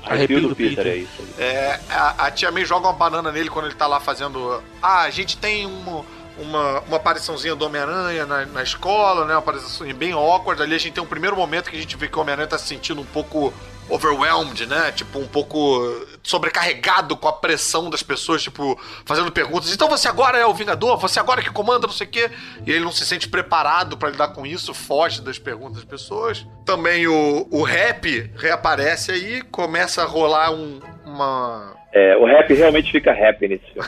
Arrepio 0.05 0.41
do, 0.41 0.49
do 0.49 0.55
Peter, 0.55 0.75
Peter. 0.77 0.91
é 0.91 0.97
isso. 0.97 1.27
É, 1.37 1.79
a, 1.89 2.27
a 2.27 2.31
tia 2.31 2.49
May 2.51 2.65
joga 2.65 2.87
uma 2.87 2.93
banana 2.93 3.31
nele 3.31 3.49
quando 3.49 3.65
ele 3.65 3.75
tá 3.75 3.85
lá 3.85 3.99
fazendo. 3.99 4.63
Ah, 4.81 5.01
a 5.01 5.09
gente 5.09 5.37
tem 5.37 5.65
um, 5.67 6.03
uma, 6.39 6.79
uma 6.81 6.97
apariçãozinha 6.97 7.55
do 7.55 7.65
Homem-Aranha 7.65 8.25
na, 8.25 8.45
na 8.45 8.63
escola, 8.63 9.25
né? 9.25 9.33
Uma 9.33 9.39
aparição 9.39 9.91
bem 9.93 10.11
awkward. 10.11 10.61
Ali 10.61 10.75
a 10.75 10.77
gente 10.77 10.93
tem 10.93 11.03
um 11.03 11.07
primeiro 11.07 11.35
momento 11.35 11.69
que 11.69 11.77
a 11.77 11.79
gente 11.79 11.95
vê 11.97 12.07
que 12.07 12.17
o 12.17 12.21
Homem-Aranha 12.21 12.47
tá 12.47 12.57
se 12.57 12.67
sentindo 12.67 13.01
um 13.01 13.05
pouco 13.05 13.53
overwhelmed, 13.89 14.65
né? 14.67 14.91
Tipo, 14.91 15.19
um 15.19 15.27
pouco 15.27 16.05
sobrecarregado 16.23 17.17
com 17.17 17.27
a 17.27 17.33
pressão 17.33 17.89
das 17.89 18.03
pessoas, 18.03 18.43
tipo, 18.43 18.79
fazendo 19.03 19.31
perguntas. 19.31 19.73
Então 19.73 19.89
você 19.89 20.07
agora 20.07 20.37
é 20.37 20.45
o 20.45 20.53
Vingador? 20.53 20.97
Você 20.99 21.19
agora 21.19 21.41
que 21.41 21.49
comanda, 21.49 21.87
não 21.87 21.93
sei 21.93 22.07
o 22.07 22.09
quê. 22.09 22.31
E 22.65 22.71
ele 22.71 22.83
não 22.83 22.91
se 22.91 23.05
sente 23.05 23.27
preparado 23.27 23.97
pra 23.97 24.09
lidar 24.09 24.29
com 24.29 24.45
isso, 24.45 24.73
foge 24.73 25.21
das 25.21 25.39
perguntas 25.39 25.77
das 25.77 25.85
pessoas. 25.85 26.45
Também 26.65 27.07
o, 27.07 27.47
o 27.49 27.63
rap 27.63 28.31
reaparece 28.35 29.11
aí, 29.11 29.41
começa 29.41 30.03
a 30.03 30.05
rolar 30.05 30.51
um, 30.51 30.79
uma. 31.05 31.78
É, 31.91 32.15
o 32.17 32.25
rap 32.25 32.53
realmente 32.53 32.91
fica 32.91 33.11
rap 33.11 33.47
nesse 33.47 33.63
filme. 33.73 33.87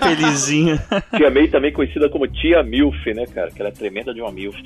Felizinha. 0.02 0.82
Tia 1.14 1.30
May 1.30 1.48
também 1.48 1.72
conhecida 1.72 2.08
como 2.08 2.26
Tia 2.26 2.62
Milf, 2.62 3.06
né, 3.14 3.26
cara? 3.26 3.50
Que 3.50 3.60
ela 3.60 3.68
é 3.68 3.72
tremenda 3.72 4.14
de 4.14 4.22
uma 4.22 4.32
Milf. 4.32 4.56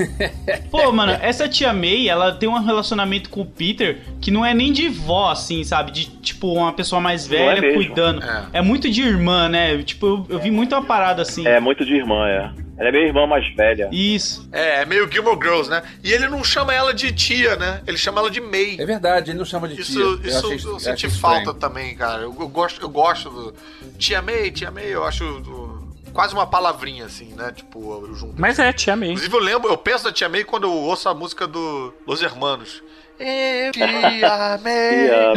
Pô, 0.70 0.90
mano, 0.92 1.12
essa 1.20 1.46
tia 1.46 1.72
May, 1.72 2.08
ela 2.08 2.32
tem 2.32 2.48
um 2.48 2.58
relacionamento 2.64 3.28
com 3.28 3.42
o 3.42 3.46
Peter 3.46 3.98
que 4.20 4.30
não 4.30 4.44
é 4.44 4.54
nem 4.54 4.72
de 4.72 4.88
vó, 4.88 5.30
assim, 5.30 5.62
sabe? 5.62 5.90
De, 5.90 6.06
tipo, 6.20 6.52
uma 6.52 6.72
pessoa 6.72 7.00
mais 7.00 7.26
é 7.26 7.36
velha 7.36 7.60
mesmo. 7.60 7.84
cuidando. 7.84 8.22
É. 8.52 8.62
muito 8.62 8.90
de 8.90 9.02
irmã, 9.02 9.48
né? 9.48 9.82
Tipo, 9.82 10.06
eu, 10.06 10.26
eu 10.30 10.38
vi 10.38 10.50
muito 10.50 10.74
uma 10.74 10.84
parada 10.84 11.20
assim. 11.20 11.46
É 11.46 11.60
muito 11.60 11.84
de 11.84 11.94
irmã, 11.94 12.26
é. 12.26 12.65
Ela 12.78 12.88
é 12.88 12.92
minha 12.92 13.04
irmã 13.06 13.26
mais 13.26 13.46
velha. 13.54 13.88
Isso. 13.90 14.48
É, 14.52 14.82
é 14.82 14.84
meio 14.84 15.10
Gilmore 15.10 15.38
Girls, 15.40 15.70
né? 15.70 15.82
E 16.04 16.12
ele 16.12 16.28
não 16.28 16.44
chama 16.44 16.74
ela 16.74 16.92
de 16.92 17.10
tia, 17.12 17.56
né? 17.56 17.80
Ele 17.86 17.96
chama 17.96 18.20
ela 18.20 18.30
de 18.30 18.40
May. 18.40 18.76
É 18.78 18.84
verdade, 18.84 19.30
ele 19.30 19.38
não 19.38 19.44
chama 19.46 19.66
de 19.68 19.80
Isso, 19.80 19.92
tia. 19.92 20.00
Eu 20.02 20.14
isso 20.22 20.38
achei- 20.52 20.68
eu 20.70 20.72
eu 20.74 20.80
senti 20.80 21.08
falta 21.10 21.38
estranho. 21.38 21.58
também, 21.58 21.94
cara. 21.96 22.22
Eu, 22.22 22.36
eu 22.38 22.48
gosto, 22.48 22.80
eu 22.82 22.88
gosto 22.88 23.30
do. 23.30 23.54
Tia 23.98 24.20
May, 24.20 24.50
tia 24.50 24.70
May, 24.70 24.86
eu 24.86 25.04
acho 25.04 25.24
do- 25.40 25.86
quase 26.12 26.34
uma 26.34 26.46
palavrinha, 26.46 27.06
assim, 27.06 27.32
né? 27.34 27.50
Tipo, 27.54 28.06
eu 28.06 28.14
junto. 28.14 28.34
Mas 28.40 28.58
é, 28.58 28.72
tia 28.72 28.94
May. 28.96 29.08
Inclusive, 29.10 29.34
eu 29.34 29.40
lembro, 29.40 29.70
eu 29.70 29.78
penso 29.78 30.04
na 30.04 30.12
tia 30.12 30.28
May 30.28 30.44
quando 30.44 30.64
eu 30.64 30.72
ouço 30.72 31.08
a 31.08 31.14
música 31.14 31.46
do 31.46 31.94
Los 32.06 32.22
Hermanos. 32.22 32.82
Eu 33.18 33.72
tia 33.72 33.86
May. 33.86 34.20
Tia 34.20 35.32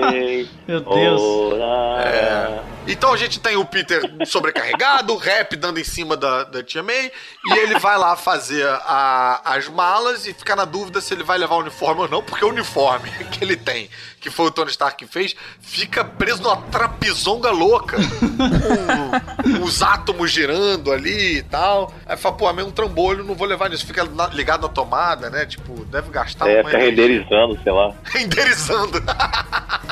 May. 0.00 0.48
Meu 0.66 0.80
Deus. 0.80 1.20
Ora. 1.20 2.04
É. 2.08 2.60
Então 2.88 3.12
a 3.12 3.16
gente 3.16 3.38
tem 3.38 3.56
o 3.56 3.64
Peter 3.64 4.00
sobrecarregado, 4.26 5.12
o 5.12 5.16
rap 5.18 5.54
dando 5.54 5.78
em 5.78 5.84
cima 5.84 6.16
da, 6.16 6.44
da 6.44 6.62
Tia 6.62 6.82
May, 6.82 7.12
e 7.46 7.52
ele 7.58 7.78
vai 7.78 7.96
lá 7.98 8.16
fazer 8.16 8.66
a- 8.66 9.40
as 9.44 9.68
malas 9.68 10.26
e 10.26 10.32
fica 10.32 10.56
na 10.56 10.64
dúvida 10.64 11.00
se 11.00 11.12
ele 11.12 11.22
vai 11.22 11.36
levar 11.38 11.56
o 11.56 11.60
uniforme 11.60 12.00
ou 12.02 12.08
não, 12.08 12.22
porque 12.22 12.44
o 12.44 12.48
uniforme 12.48 13.10
que 13.40 13.44
ele 13.44 13.56
tem, 13.56 13.88
que 14.20 14.28
foi 14.30 14.46
o 14.46 14.50
Tony 14.50 14.70
Stark 14.70 15.02
que 15.02 15.10
fez, 15.10 15.34
fica 15.62 16.04
preso 16.04 16.42
numa 16.42 16.58
trapizonga 16.58 17.50
louca, 17.50 17.96
com 19.42 19.64
os 19.64 19.82
átomos 19.82 20.30
girando 20.30 20.92
ali 20.92 21.38
e 21.38 21.42
tal. 21.42 21.92
Aí 22.06 22.16
fala, 22.18 22.36
pô, 22.36 22.50
é 22.50 22.52
meio 22.52 22.68
um 22.68 22.70
trambolho, 22.70 23.24
não 23.24 23.34
vou 23.34 23.46
levar 23.46 23.70
nisso. 23.70 23.86
Fica 23.86 24.04
na- 24.04 24.26
ligado 24.28 24.62
na 24.62 24.68
tomada, 24.68 25.30
né? 25.30 25.46
Tipo, 25.46 25.84
deve 25.86 26.10
gastar 26.10 26.48
É, 26.48 26.60
uma 26.60 26.70
energia. 26.70 26.90
renderizando, 26.90 27.58
sei 27.62 27.72
lá. 27.72 27.94
Renderizando. 28.04 29.02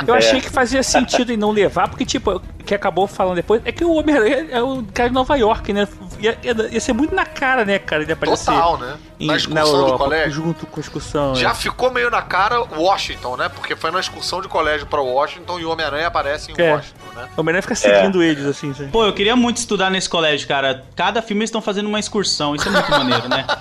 Eu 0.06 0.14
É. 0.14 0.18
achei 0.18 0.40
que 0.40 0.50
fazia 0.50 0.82
sentido 0.82 1.32
em 1.32 1.36
não 1.36 1.50
levar, 1.50 1.88
porque, 1.88 2.04
tipo, 2.04 2.42
que 2.68 2.74
acabou 2.74 3.06
falando 3.06 3.36
depois, 3.36 3.62
é 3.64 3.72
que 3.72 3.82
o 3.84 3.94
Homem-Aranha 3.94 4.46
é 4.50 4.62
o 4.62 4.84
cara 4.92 5.08
de 5.08 5.14
Nova 5.14 5.34
York, 5.36 5.72
né? 5.72 5.88
Ia, 6.20 6.36
ia- 6.42 6.68
ia 6.70 6.80
ser 6.80 6.92
muito 6.92 7.14
na 7.14 7.24
cara, 7.24 7.64
né, 7.64 7.78
cara, 7.78 8.02
ele 8.02 8.12
aparecer 8.12 8.44
Total, 8.52 8.76
né? 8.76 8.96
em- 9.18 9.26
Na 9.26 9.32
na 9.32 9.36
excursão 9.38 9.64
do 9.72 9.76
Europa, 9.78 10.04
colégio. 10.04 10.30
junto 10.32 10.66
com 10.66 10.78
a 10.78 10.82
excursão. 10.82 11.34
Já 11.34 11.50
é. 11.50 11.54
ficou 11.54 11.90
meio 11.90 12.10
na 12.10 12.20
cara 12.20 12.60
Washington, 12.60 13.36
né? 13.36 13.48
Porque 13.48 13.74
foi 13.74 13.90
na 13.90 14.00
excursão 14.00 14.42
de 14.42 14.48
colégio 14.48 14.86
pra 14.86 15.00
Washington 15.00 15.58
e 15.58 15.64
o 15.64 15.70
Homem-Aranha 15.70 16.06
aparece 16.08 16.52
em 16.52 16.54
É. 16.60 16.74
Washington, 16.74 17.06
né? 17.16 17.28
O 17.36 17.40
Homem-Aranha 17.40 17.62
fica 17.62 17.74
seguindo 17.74 18.22
eles, 18.22 18.44
assim, 18.44 18.74
sabe? 18.74 18.90
Pô, 18.90 19.04
eu 19.06 19.12
queria 19.14 19.34
muito 19.34 19.56
estudar 19.56 19.90
nesse 19.90 20.08
colégio, 20.08 20.46
cara. 20.46 20.84
Cada 20.94 21.22
filme 21.22 21.40
eles 21.40 21.48
estão 21.48 21.62
fazendo 21.62 21.86
uma 21.88 21.98
excursão. 21.98 22.54
Isso 22.54 22.68
é 22.68 22.70
muito 22.70 22.90
maneiro, 22.90 23.28
né? 23.28 23.46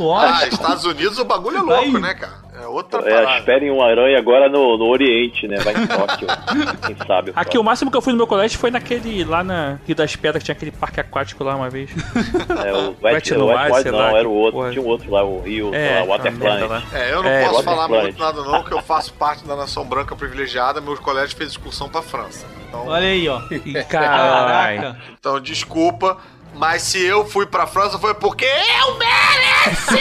Ah, 0.00 0.02
Lógico. 0.02 0.54
Estados 0.54 0.84
Unidos 0.86 1.18
o 1.18 1.24
bagulho 1.26 1.58
é 1.58 1.60
louco, 1.60 1.92
Vai. 1.92 2.00
né, 2.00 2.14
cara? 2.14 2.32
É 2.60 2.66
outra 2.66 3.00
É, 3.08 3.14
parada. 3.22 3.38
esperem 3.38 3.70
um 3.70 3.82
aranha 3.82 4.18
agora 4.18 4.48
no, 4.48 4.76
no 4.76 4.86
Oriente, 4.86 5.46
né? 5.48 5.56
Vai 5.60 5.74
em 5.74 5.86
Tóquio. 5.86 6.26
Quem 6.86 6.96
sabe? 7.06 7.32
Aqui, 7.34 7.56
o 7.58 7.64
máximo 7.64 7.90
que 7.90 7.96
eu 7.96 8.02
fui 8.02 8.12
no 8.12 8.16
meu 8.18 8.26
colégio 8.26 8.58
foi 8.58 8.70
naquele, 8.70 9.24
lá 9.24 9.42
na 9.42 9.78
Rio 9.86 9.96
das 9.96 10.14
Pedras, 10.16 10.42
que 10.42 10.46
tinha 10.46 10.54
aquele 10.54 10.70
parque 10.70 11.00
aquático 11.00 11.42
lá 11.44 11.56
uma 11.56 11.70
vez. 11.70 11.90
É, 12.60 12.72
o 12.72 12.94
Wet 13.02 13.32
no 13.32 13.38
não, 13.38 13.46
lá, 13.46 14.18
era 14.18 14.28
o 14.28 14.32
outro. 14.32 14.58
porra. 14.60 14.70
Tinha 14.70 14.82
um 14.82 14.86
outro 14.86 15.10
lá, 15.10 15.24
o 15.24 15.40
Rio, 15.40 15.70
sei 15.70 16.06
lá, 16.06 16.66
lá. 16.66 16.82
É, 16.92 17.12
eu 17.12 17.22
não 17.22 17.30
É, 17.30 17.44
posso 17.48 17.62
falar 17.62 17.88
muito 17.88 18.18
nada 18.18 18.42
não, 18.42 18.62
que 18.62 18.72
eu 18.72 18.82
faço 18.82 19.14
parte 19.14 19.44
da 19.46 19.56
nação 19.56 19.84
branca 19.84 20.14
privilegiada, 20.14 20.80
meu 20.80 20.96
colégio 20.96 21.36
fez 21.36 21.50
excursão 21.50 21.88
pra 21.88 22.02
França. 22.02 22.46
Então, 22.68 22.86
Olha 22.86 23.06
aí, 23.06 23.28
ó. 23.28 23.40
Caraca. 23.88 24.96
então 25.18 25.40
desculpa, 25.40 26.18
mas 26.54 26.82
se 26.82 27.02
eu 27.04 27.26
fui 27.26 27.46
pra 27.46 27.66
França 27.66 27.98
foi 27.98 28.14
porque 28.14 28.44
eu 28.46 28.98
mereci! 28.98 30.00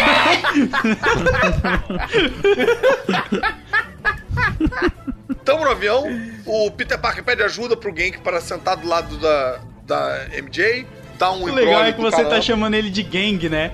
Tamo 5.46 5.64
no 5.66 5.72
avião, 5.72 6.04
o 6.46 6.70
Peter 6.72 7.00
Parker 7.00 7.24
pede 7.24 7.42
ajuda 7.44 7.76
pro 7.76 7.96
Genk 7.96 8.20
para 8.20 8.40
sentar 8.42 8.76
do 8.78 8.88
lado 8.88 9.18
da, 9.18 9.60
da 9.84 10.28
MJ, 10.42 10.86
dá 11.18 11.32
um 11.32 11.44
O 11.44 11.54
legal 11.54 11.84
é 11.84 11.92
que 11.92 12.00
você 12.02 12.18
caramba. 12.18 12.36
tá 12.36 12.42
chamando 12.42 12.74
ele 12.76 12.90
de 12.90 13.04
gang, 13.04 13.50
né? 13.50 13.72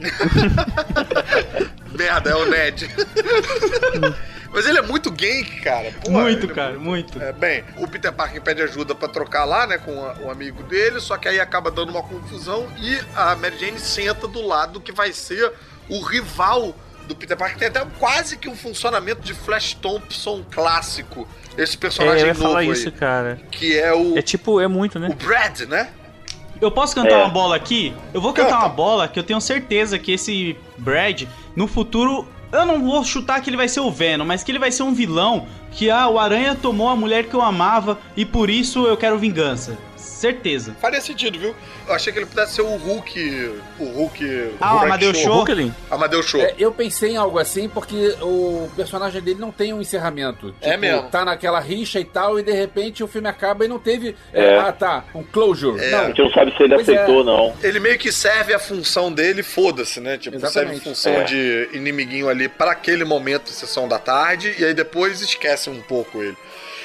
Merda, 1.96 2.30
é 2.30 2.34
o 2.34 2.46
Ned. 2.48 2.88
Mas 4.54 4.66
ele 4.66 4.78
é 4.78 4.82
muito 4.82 5.12
Genk, 5.18 5.60
cara. 5.62 5.92
Porra, 6.04 6.22
muito, 6.22 6.44
ele 6.46 6.52
é 6.52 6.54
cara, 6.54 6.78
muito. 6.78 7.20
É, 7.22 7.32
bem, 7.32 7.64
o 7.76 7.88
Peter 7.88 8.12
Parker 8.12 8.40
pede 8.40 8.62
ajuda 8.62 8.94
pra 8.94 9.08
trocar 9.08 9.44
lá, 9.44 9.66
né, 9.66 9.78
com 9.78 9.90
a- 10.04 10.14
o 10.22 10.30
amigo 10.30 10.62
dele, 10.62 11.00
só 11.00 11.16
que 11.18 11.26
aí 11.28 11.40
acaba 11.40 11.70
dando 11.72 11.90
uma 11.90 12.02
confusão 12.04 12.68
e 12.78 12.98
a 13.16 13.34
Mary 13.34 13.58
Jane 13.58 13.80
senta 13.80 14.28
do 14.28 14.40
lado 14.46 14.80
que 14.80 14.92
vai 14.92 15.12
ser 15.12 15.52
o 15.88 16.00
rival 16.00 16.74
do 17.08 17.14
Peter 17.16 17.36
Parker. 17.36 17.58
Tem 17.58 17.68
até 17.68 17.84
quase 17.98 18.38
que 18.38 18.48
um 18.48 18.56
funcionamento 18.56 19.20
de 19.22 19.34
Flash 19.34 19.74
Thompson 19.74 20.42
clássico. 20.50 21.28
Esse 21.58 21.76
É, 21.76 21.78
personagem 21.78 22.20
eu 22.22 22.26
ia 22.28 22.32
novo 22.34 22.42
falar 22.46 22.60
aí, 22.60 22.70
isso, 22.70 22.90
cara. 22.92 23.38
que 23.50 23.76
é 23.78 23.92
o, 23.92 24.16
É 24.16 24.22
tipo, 24.22 24.60
é 24.60 24.66
muito, 24.68 24.98
né? 24.98 25.08
o 25.10 25.14
Brad, 25.14 25.60
né? 25.62 25.90
Eu 26.60 26.70
posso 26.70 26.94
cantar 26.94 27.10
É. 27.10 27.16
uma 27.16 27.28
bola 27.28 27.56
aqui? 27.56 27.94
Eu 28.14 28.20
vou 28.20 28.32
cantar 28.32 28.52
Canta. 28.52 28.64
uma 28.64 28.68
bola 28.68 29.08
que 29.08 29.18
eu 29.18 29.22
tenho 29.24 29.40
certeza 29.40 29.98
que 29.98 30.12
esse 30.12 30.56
Brad, 30.78 31.24
no 31.54 31.66
futuro, 31.66 32.26
eu 32.52 32.64
não 32.64 32.82
vou 32.82 33.04
chutar 33.04 33.40
que 33.40 33.50
ele 33.50 33.56
vai 33.56 33.68
ser 33.68 33.80
o 33.80 33.90
Venom, 33.90 34.24
mas 34.24 34.42
que 34.42 34.50
ele 34.50 34.58
vai 34.58 34.70
ser 34.70 34.82
um 34.82 34.94
vilão 34.94 35.46
que 35.70 35.90
ah, 35.90 36.08
o 36.08 36.18
Aranha 36.18 36.54
tomou 36.54 36.88
a 36.88 36.96
mulher 36.96 37.24
que 37.24 37.34
eu 37.34 37.42
amava 37.42 37.98
e 38.16 38.24
por 38.24 38.48
isso 38.48 38.86
eu 38.86 38.96
quero 38.96 39.18
vingança. 39.18 39.76
Certeza. 40.24 40.74
Faria 40.80 41.00
sentido, 41.02 41.38
viu? 41.38 41.54
Eu 41.86 41.94
achei 41.94 42.10
que 42.12 42.18
ele 42.18 42.24
pudesse 42.26 42.54
ser 42.54 42.62
o 42.62 42.76
Hulk. 42.76 43.60
O 43.78 43.84
Hulk. 43.84 44.54
Ah, 44.60 44.76
o 44.84 45.10
O 45.10 45.14
Show. 45.14 45.44
Brooklyn? 45.44 45.74
Amadeus 45.90 46.26
Show. 46.26 46.40
É, 46.40 46.54
eu 46.58 46.72
pensei 46.72 47.10
em 47.10 47.16
algo 47.16 47.38
assim 47.38 47.68
porque 47.68 48.16
o 48.22 48.70
personagem 48.74 49.20
dele 49.20 49.38
não 49.38 49.52
tem 49.52 49.72
um 49.74 49.82
encerramento. 49.82 50.52
Tipo, 50.52 50.56
É 50.66 50.76
mesmo. 50.78 51.10
Tá 51.10 51.24
naquela 51.26 51.60
rixa 51.60 52.00
e 52.00 52.04
tal, 52.04 52.38
e 52.38 52.42
de 52.42 52.52
repente 52.52 53.04
o 53.04 53.08
filme 53.08 53.28
acaba 53.28 53.64
e 53.64 53.68
não 53.68 53.78
teve. 53.78 54.16
é, 54.32 54.44
É. 54.54 54.58
ah, 54.58 54.72
tá, 54.72 55.04
um 55.14 55.22
closure. 55.22 55.78
É. 55.82 55.92
A 55.94 55.98
Não. 56.00 56.06
gente 56.08 56.22
não 56.22 56.30
sabe 56.30 56.56
se 56.56 56.62
ele 56.62 56.74
Pois 56.74 56.88
é. 56.88 56.94
aceitou 56.94 57.16
ou 57.16 57.24
não. 57.24 57.54
Ele 57.62 57.78
meio 57.80 57.98
que 57.98 58.10
serve 58.10 58.54
a 58.54 58.58
função 58.58 59.12
dele, 59.12 59.42
foda-se, 59.42 60.00
né? 60.00 60.16
Tipo, 60.16 60.38
serve 60.40 60.46
Exatamente. 60.48 60.80
a 60.80 60.84
função 60.84 61.12
É. 61.12 61.24
de 61.24 61.68
inimiguinho 61.74 62.28
ali 62.30 62.48
para 62.48 62.70
aquele 62.72 63.04
momento, 63.04 63.50
sessão 63.50 63.86
da 63.86 63.98
tarde, 63.98 64.54
e 64.58 64.64
aí 64.64 64.72
depois 64.74 65.20
esquece 65.20 65.68
um 65.68 65.80
pouco 65.82 66.22
ele. 66.22 66.36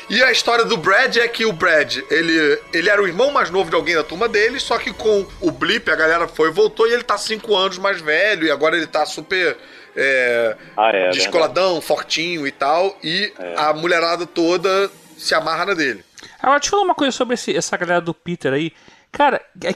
E 0.10 0.24
a 0.24 0.32
história 0.32 0.66
do 0.66 0.76
Brad 0.76 1.18
é 1.18 1.28
que 1.28 1.46
o 1.46 1.54
Brad, 1.54 1.98
ele, 2.10 2.60
ele 2.74 2.90
era 2.90 3.02
o 3.02 3.08
irmão 3.08 3.30
mais 3.32 3.50
novo 3.52 3.70
de 3.70 3.76
alguém 3.76 3.94
da 3.96 4.04
turma 4.04 4.28
dele, 4.28 4.60
só 4.60 4.78
que 4.80 4.92
com 4.92 5.26
o 5.40 5.52
blip 5.52 5.90
a 5.92 5.96
galera 5.96 6.28
foi 6.28 6.50
e 6.50 6.52
voltou 6.52 6.88
e 6.88 6.94
ele 6.94 7.04
tá 7.04 7.18
cinco 7.18 7.56
anos 7.56 7.78
mais 7.78 8.02
velho, 8.02 8.48
e 8.48 8.52
agora 8.52 8.76
ele 8.76 8.88
tá 8.88 9.06
super 9.06 9.56
é, 9.96 10.56
Ah, 10.76 10.90
é. 10.92 11.10
descoladão, 11.12 11.80
fortinho 11.80 12.48
e 12.48 12.52
tal, 12.52 12.98
e 13.04 13.32
a 13.56 13.72
mulherada 13.74 14.26
toda 14.26 14.90
se 15.18 15.36
amarra 15.36 15.66
na 15.68 15.74
dele. 15.76 16.04
Agora, 16.42 16.58
deixa 16.60 16.68
eu 16.68 16.72
falar 16.72 16.84
uma 16.84 16.96
coisa 16.96 17.16
sobre 17.16 17.36
esse- 17.36 17.56
essa 17.56 17.78
galera 17.78 18.02
do 18.02 18.14
Peter 18.14 18.52
aí. 18.52 18.72
Cara, 19.12 19.42
é 19.64 19.74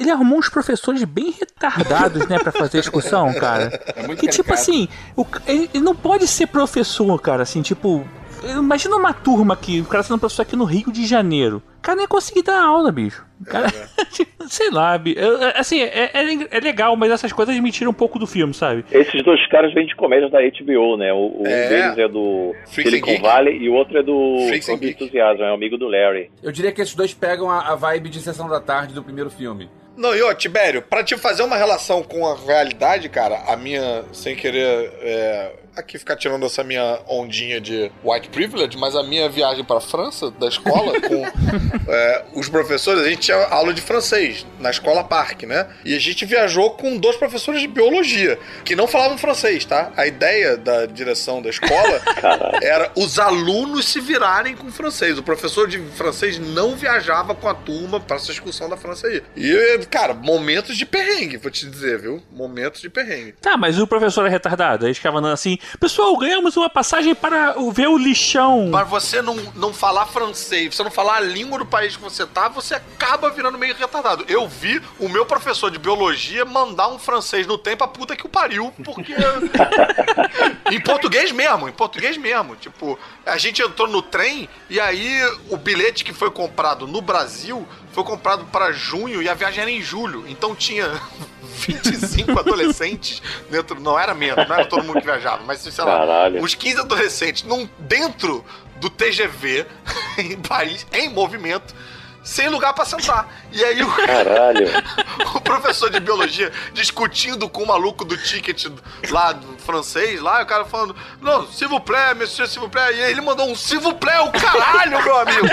ele 0.00 0.10
arrumou 0.10 0.38
uns 0.38 0.48
professores 0.48 1.02
bem 1.04 1.30
retardados, 1.38 2.26
né, 2.28 2.38
pra 2.38 2.52
fazer 2.52 2.78
a 2.78 2.80
discussão, 2.80 3.32
cara. 3.34 3.80
É 3.96 4.06
muito 4.06 4.20
que 4.20 4.28
tipo 4.28 4.52
assim, 4.54 4.88
o 5.16 5.26
ele, 5.46 5.68
ele 5.74 5.82
não 5.84 5.94
pode 5.96 6.26
ser 6.28 6.46
professor, 6.46 7.20
cara, 7.20 7.42
assim, 7.42 7.60
tipo. 7.62 8.08
Imagina 8.44 8.96
uma 8.96 9.12
turma 9.12 9.54
aqui, 9.54 9.80
o 9.80 9.84
cara 9.84 10.02
sendo 10.02 10.18
professor 10.18 10.42
aqui 10.42 10.56
no 10.56 10.64
Rio 10.64 10.92
de 10.92 11.06
Janeiro. 11.06 11.62
O 11.78 11.80
cara 11.80 12.00
ia 12.02 12.08
conseguir 12.08 12.42
dar 12.42 12.60
aula, 12.62 12.90
bicho. 12.92 13.24
Cara, 13.46 13.70
tipo, 14.12 14.30
sei 14.50 14.70
lá, 14.70 14.98
bicho. 14.98 15.18
Eu- 15.18 15.38
eu- 15.40 15.52
assim, 15.54 15.80
é, 15.80 16.10
é, 16.12 16.48
é 16.50 16.60
legal, 16.60 16.96
mas 16.96 17.10
essas 17.10 17.32
coisas 17.32 17.58
me 17.60 17.70
tiram 17.70 17.92
um 17.92 17.94
pouco 17.94 18.18
do 18.18 18.26
filme, 18.26 18.52
sabe? 18.52 18.84
Esses 18.90 19.22
dois 19.22 19.46
caras 19.48 19.72
vêm 19.72 19.86
de 19.86 19.94
comédia 19.94 20.28
da 20.28 20.38
HBO, 20.40 20.96
né? 20.96 21.12
O, 21.12 21.42
o 21.42 21.46
É. 21.46 21.66
um 21.66 21.68
deles 21.68 21.98
é 21.98 22.08
do 22.08 22.54
Freaks 22.66 22.92
Silicon. 22.92 23.22
Valley 23.22 23.56
e 23.58 23.68
o 23.68 23.74
outro 23.74 23.96
é 23.98 24.02
do. 24.02 24.36
Enthusiasm, 24.52 25.42
é 25.42 25.50
um 25.50 25.54
amigo 25.54 25.78
do 25.78 25.88
Larry. 25.88 26.30
Eu 26.42 26.52
diria 26.52 26.72
que 26.72 26.80
esses 26.82 26.94
dois 26.94 27.14
pegam 27.14 27.50
a, 27.50 27.60
a 27.72 27.74
vibe 27.74 28.08
de 28.10 28.20
sessão 28.20 28.48
da 28.48 28.60
tarde 28.60 28.92
do 28.92 29.02
primeiro 29.02 29.30
filme. 29.30 29.70
Não, 29.96 30.14
e 30.14 30.22
ó, 30.22 30.32
Tibério, 30.32 30.80
pra 30.80 31.02
te 31.02 31.16
fazer 31.16 31.42
uma 31.42 31.56
relação 31.56 32.04
com 32.04 32.24
a 32.24 32.36
realidade, 32.36 33.08
cara, 33.08 33.36
a 33.48 33.56
minha, 33.56 34.04
sem 34.12 34.36
querer 34.36 34.92
é, 35.00 35.52
aqui 35.76 35.98
ficar 35.98 36.14
tirando 36.14 36.46
essa 36.46 36.62
minha 36.62 37.00
ondinha 37.08 37.60
de 37.60 37.90
white 38.04 38.28
privilege, 38.28 38.78
mas 38.78 38.94
a 38.94 39.02
minha 39.02 39.28
viagem 39.28 39.64
pra 39.64 39.80
França, 39.80 40.30
da 40.30 40.46
escola, 40.46 40.92
com 41.00 41.24
é, 41.88 42.24
os 42.34 42.48
professores, 42.48 43.02
a 43.02 43.08
gente 43.08 43.20
tinha 43.22 43.36
aula 43.48 43.72
de 43.72 43.80
francês 43.80 44.46
na 44.58 44.70
escola 44.70 45.04
Parque, 45.04 45.46
né? 45.46 45.66
E 45.84 45.94
a 45.94 45.98
gente 45.98 46.24
viajou 46.24 46.70
com 46.72 46.96
dois 46.96 47.16
professores 47.16 47.60
de 47.60 47.66
biologia, 47.68 48.38
que 48.64 48.74
não 48.76 48.86
falavam 48.86 49.16
francês, 49.18 49.64
tá? 49.64 49.92
A 49.96 50.06
ideia 50.06 50.56
da 50.56 50.86
direção 50.86 51.40
da 51.42 51.50
escola 51.50 52.00
era 52.62 52.90
os 52.96 53.18
alunos 53.18 53.86
se 53.86 54.00
virarem 54.00 54.56
com 54.56 54.70
francês. 54.70 55.18
O 55.18 55.22
professor 55.22 55.68
de 55.68 55.78
francês 55.96 56.38
não 56.38 56.76
viajava 56.76 57.34
com 57.34 57.48
a 57.48 57.54
turma 57.54 58.00
para 58.00 58.16
essa 58.16 58.30
excursão 58.32 58.68
da 58.68 58.76
França 58.76 59.06
aí. 59.06 59.22
E, 59.36 59.78
cara, 59.90 60.14
momentos 60.14 60.76
de 60.76 60.84
perrengue, 60.86 61.36
vou 61.36 61.50
te 61.50 61.66
dizer, 61.66 61.98
viu? 62.00 62.22
Momentos 62.32 62.80
de 62.80 62.88
perrengue. 62.88 63.32
Tá, 63.40 63.56
mas 63.56 63.78
o 63.78 63.86
professor 63.86 64.26
é 64.26 64.28
retardado. 64.30 64.86
Aí 64.86 64.94
ficava 64.94 65.18
andando 65.18 65.32
assim: 65.34 65.58
Pessoal, 65.80 66.16
ganhamos 66.16 66.56
uma 66.56 66.68
passagem 66.70 67.14
para 67.14 67.58
o- 67.60 67.70
ver 67.72 67.88
o 67.88 67.96
lixão. 67.98 68.68
Para 68.70 68.84
você 68.84 69.20
não, 69.22 69.36
não 69.54 69.72
falar 69.72 70.06
francês, 70.06 70.74
você 70.74 70.82
não 70.82 70.90
falar 70.90 71.16
a 71.16 71.20
língua 71.20 71.57
do 71.58 71.66
país 71.66 71.96
que 71.96 72.02
você 72.02 72.26
tá, 72.26 72.48
você 72.48 72.74
acaba 72.74 73.30
virando 73.30 73.58
meio 73.58 73.74
retardado. 73.74 74.24
Eu 74.28 74.48
vi 74.48 74.80
o 74.98 75.08
meu 75.08 75.26
professor 75.26 75.70
de 75.70 75.78
biologia 75.78 76.44
mandar 76.44 76.88
um 76.88 76.98
francês 76.98 77.46
no 77.46 77.58
tempo 77.58 77.84
a 77.84 77.88
puta 77.88 78.16
que 78.16 78.26
o 78.26 78.28
pariu, 78.28 78.72
porque. 78.84 79.14
em 80.70 80.80
português 80.80 81.32
mesmo, 81.32 81.68
em 81.68 81.72
português 81.72 82.16
mesmo. 82.16 82.56
Tipo, 82.56 82.98
a 83.26 83.36
gente 83.36 83.62
entrou 83.62 83.88
no 83.88 84.02
trem 84.02 84.48
e 84.70 84.80
aí 84.80 85.20
o 85.50 85.56
bilhete 85.56 86.04
que 86.04 86.12
foi 86.12 86.30
comprado 86.30 86.86
no 86.86 87.00
Brasil 87.00 87.66
foi 87.92 88.04
comprado 88.04 88.44
para 88.46 88.72
junho 88.72 89.22
e 89.22 89.28
a 89.28 89.34
viagem 89.34 89.62
era 89.62 89.70
em 89.70 89.82
julho. 89.82 90.24
Então 90.28 90.54
tinha 90.54 90.88
25 91.66 92.30
adolescentes 92.38 93.22
dentro. 93.50 93.80
Não 93.80 93.98
era 93.98 94.14
menos, 94.14 94.48
não 94.48 94.54
era 94.54 94.66
todo 94.66 94.84
mundo 94.84 95.00
que 95.00 95.06
viajava, 95.06 95.42
mas 95.44 95.60
sei 95.60 95.84
lá, 95.84 95.98
Caralho. 95.98 96.42
uns 96.42 96.54
15 96.54 96.80
adolescentes 96.80 97.42
num, 97.42 97.68
dentro 97.78 98.44
do 98.80 98.90
TGV 98.90 99.66
em 100.18 100.36
Paris, 100.36 100.86
em 100.92 101.08
movimento, 101.08 101.74
sem 102.22 102.48
lugar 102.48 102.74
pra 102.74 102.84
sentar. 102.84 103.28
E 103.50 103.64
aí 103.64 103.82
o, 103.82 103.90
Caralho. 103.90 104.66
o 105.34 105.40
professor 105.40 105.90
de 105.90 105.98
biologia 106.00 106.52
discutindo 106.72 107.48
com 107.48 107.62
o 107.62 107.66
maluco 107.66 108.04
do 108.04 108.16
ticket 108.16 108.66
lá 109.10 109.32
do 109.32 109.56
francês, 109.58 110.20
lá, 110.20 110.40
e 110.40 110.44
o 110.44 110.46
cara 110.46 110.64
falando, 110.64 110.94
não, 111.20 111.46
s'il 111.46 111.68
vous 111.68 111.80
plaît, 111.80 112.14
monsieur, 112.14 112.46
s'il 112.46 112.60
vous 112.60 112.68
plaît. 112.68 112.96
E 112.96 113.02
aí 113.02 113.10
ele 113.12 113.20
mandou 113.20 113.48
um 113.48 113.54
s'il 113.54 113.80
vous 113.80 113.94
plaît, 113.94 114.18
o 114.20 114.30
caralho, 114.32 115.02
meu 115.02 115.16
amigo. 115.16 115.46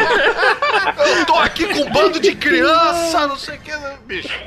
Eu 1.19 1.25
tô 1.25 1.35
aqui 1.35 1.73
com 1.73 1.81
um 1.81 1.91
bando 1.91 2.19
de 2.19 2.35
criança, 2.35 3.27
não 3.27 3.37
sei 3.37 3.55
o 3.55 3.59
que, 3.61 3.71
né? 3.71 3.97
bicho. 4.05 4.39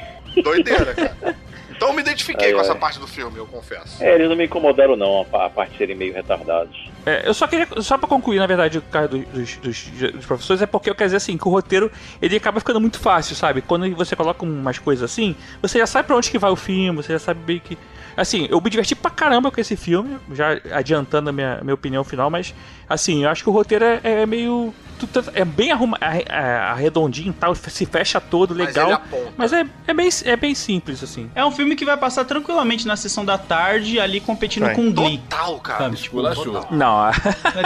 Doideira, 0.42 0.94
cara. 0.94 1.36
Então 1.78 1.88
eu 1.88 1.94
me 1.94 2.00
identifiquei 2.00 2.48
Ai, 2.48 2.54
com 2.54 2.60
essa 2.60 2.74
parte 2.74 2.98
do 2.98 3.06
filme, 3.06 3.38
eu 3.38 3.46
confesso. 3.46 4.02
É, 4.02 4.16
eles 4.16 4.28
não 4.28 4.34
me 4.34 4.44
incomodaram 4.44 4.96
não, 4.96 5.20
a 5.32 5.48
parte 5.48 5.72
de 5.72 5.78
serem 5.78 5.94
meio 5.94 6.12
retardados. 6.12 6.76
É, 7.06 7.26
eu 7.28 7.32
só 7.34 7.46
queria, 7.46 7.66
só 7.80 7.96
pra 7.96 8.06
concluir, 8.08 8.38
na 8.38 8.46
verdade, 8.46 8.78
o 8.78 8.82
caso 8.82 9.08
dos, 9.08 9.24
dos, 9.56 9.56
dos- 9.56 10.12
dos 10.12 10.26
professores, 10.26 10.60
é 10.62 10.66
porque 10.66 10.90
eu 10.90 10.94
quero 10.94 11.08
dizer 11.08 11.16
assim, 11.16 11.36
que 11.38 11.46
o 11.48 11.50
roteiro, 11.50 11.90
ele 12.20 12.36
acaba 12.36 12.60
ficando 12.60 12.80
muito 12.80 12.98
fácil, 12.98 13.34
sabe? 13.34 13.62
Quando 13.62 13.88
você 13.96 14.14
coloca 14.14 14.44
umas 14.44 14.78
coisas 14.78 15.10
assim, 15.10 15.34
você 15.62 15.78
já 15.78 15.86
sabe 15.86 16.06
pra 16.06 16.16
onde 16.16 16.30
que 16.30 16.38
vai 16.38 16.50
o 16.50 16.56
filme, 16.56 16.96
você 17.02 17.12
já 17.12 17.18
sabe 17.18 17.40
bem 17.44 17.58
que... 17.58 17.78
Assim, 18.16 18.48
eu 18.50 18.60
me 18.60 18.68
diverti 18.68 18.96
pra 18.96 19.12
caramba 19.12 19.48
com 19.50 19.60
esse 19.60 19.76
filme, 19.76 20.16
já 20.32 20.58
adiantando 20.72 21.30
a 21.30 21.32
minha, 21.32 21.60
minha 21.62 21.74
opinião 21.74 22.02
final, 22.02 22.28
mas, 22.28 22.52
assim, 22.88 23.22
eu 23.22 23.30
acho 23.30 23.44
que 23.44 23.48
o 23.48 23.52
roteiro 23.52 23.84
é, 23.84 24.00
é 24.02 24.26
meio... 24.26 24.74
É 25.32 25.44
bem 25.44 25.70
arruma, 25.70 25.96
arre- 26.00 26.24
é, 26.28 26.36
arredondinho 26.56 27.30
e 27.30 27.32
tal, 27.32 27.54
se 27.54 27.86
fecha 27.86 28.20
todo, 28.20 28.52
Mas 28.52 28.66
legal. 28.66 28.86
ele 28.86 28.94
aponta. 28.94 29.32
Mas 29.36 29.52
é, 29.52 29.64
é, 29.86 29.94
bem, 29.94 30.08
é 30.24 30.34
bem 30.34 30.56
simples, 30.56 31.04
assim. 31.04 31.30
É 31.36 31.44
um 31.44 31.52
filme 31.52 31.76
que 31.76 31.84
vai 31.84 31.96
passar 31.96 32.24
tranquilamente 32.24 32.84
na 32.84 32.96
sessão 32.96 33.24
da 33.24 33.38
tarde, 33.38 34.00
ali 34.00 34.18
competindo 34.18 34.64
Vai. 34.64 34.74
com 34.74 34.92
Glee. 34.92 35.18
Total, 35.18 35.60
cara. 35.60 35.78
Sabe? 35.84 35.96
Tipo, 35.98 36.16
Esculachou. 36.28 36.66
Não, 36.72 36.87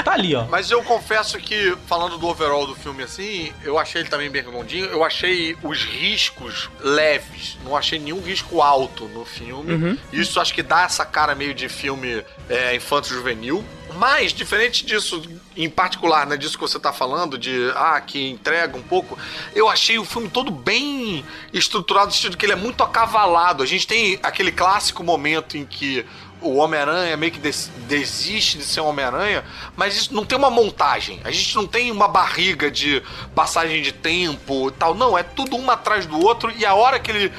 tá 0.05 0.12
ali, 0.12 0.35
ó. 0.35 0.45
Mas 0.47 0.70
eu 0.70 0.83
confesso 0.83 1.39
que, 1.39 1.77
falando 1.87 2.18
do 2.18 2.27
overall 2.27 2.66
do 2.66 2.75
filme 2.75 3.03
assim, 3.03 3.53
eu 3.62 3.79
achei 3.79 4.03
ele 4.03 4.09
também 4.09 4.31
bem 4.31 4.43
redondinho. 4.43 4.87
Eu 4.87 5.05
achei 5.05 5.57
os 5.62 5.85
riscos 5.85 6.70
leves. 6.81 7.59
Não 7.64 7.77
achei 7.77 7.99
nenhum 7.99 8.20
risco 8.20 8.62
alto 8.62 9.07
no 9.09 9.25
filme. 9.25 9.73
Uhum. 9.73 9.99
Isso 10.12 10.41
acho 10.41 10.55
que 10.55 10.62
dá 10.62 10.83
essa 10.83 11.05
cara 11.05 11.35
meio 11.35 11.55
de 11.55 11.68
filme 11.68 12.25
é, 12.49 12.75
infanto-juvenil. 12.75 13.64
Mas, 13.97 14.33
diferente 14.33 14.85
disso, 14.87 15.23
em 15.57 15.68
particular, 15.68 16.27
né, 16.27 16.37
disso 16.37 16.57
que 16.57 16.62
você 16.62 16.79
tá 16.79 16.93
falando, 16.93 17.37
de, 17.37 17.70
ah, 17.75 18.01
que 18.01 18.31
entrega 18.31 18.77
um 18.77 18.83
pouco, 18.83 19.18
eu 19.55 19.68
achei 19.68 19.99
o 19.99 20.05
filme 20.05 20.29
todo 20.29 20.51
bem 20.51 21.25
estruturado, 21.53 22.07
no 22.07 22.12
sentido 22.12 22.37
que 22.37 22.47
ele 22.47 22.55
é 22.55 22.57
muito 22.57 22.83
acavalado. 22.83 23.62
A 23.62 23.66
gente 23.66 23.87
tem 23.87 24.18
aquele 24.23 24.51
clássico 24.51 25.03
momento 25.05 25.57
em 25.57 25.64
que 25.64 26.07
o 26.43 26.57
Homem-Aranha 26.57 27.16
meio 27.16 27.32
que 27.32 27.38
des- 27.38 27.70
desiste 27.88 28.59
de 28.59 28.64
ser 28.64 28.80
um 28.80 28.88
Homem-Aranha, 28.88 29.45
mas 29.76 29.97
isso 29.97 30.14
não 30.14 30.24
tem 30.24 30.36
uma 30.36 30.51
montagem. 30.51 31.20
A 31.24 31.30
gente 31.30 31.55
não 31.57 31.66
tem 31.66 31.90
uma 31.90 32.09
barriga 32.09 32.70
de 32.70 33.03
passagem 33.34 33.82
de 33.82 33.93
tempo 33.93 34.68
e 34.68 34.72
tal. 34.72 34.95
Não, 34.95 35.16
é 35.16 35.22
tudo 35.22 35.57
um 35.57 35.70
atrás 35.70 36.07
do 36.07 36.18
outro 36.20 36.51
e 36.57 36.64
a 36.66 36.74
hora 36.74 36.99
que 36.99 37.11
ele 37.11 37.32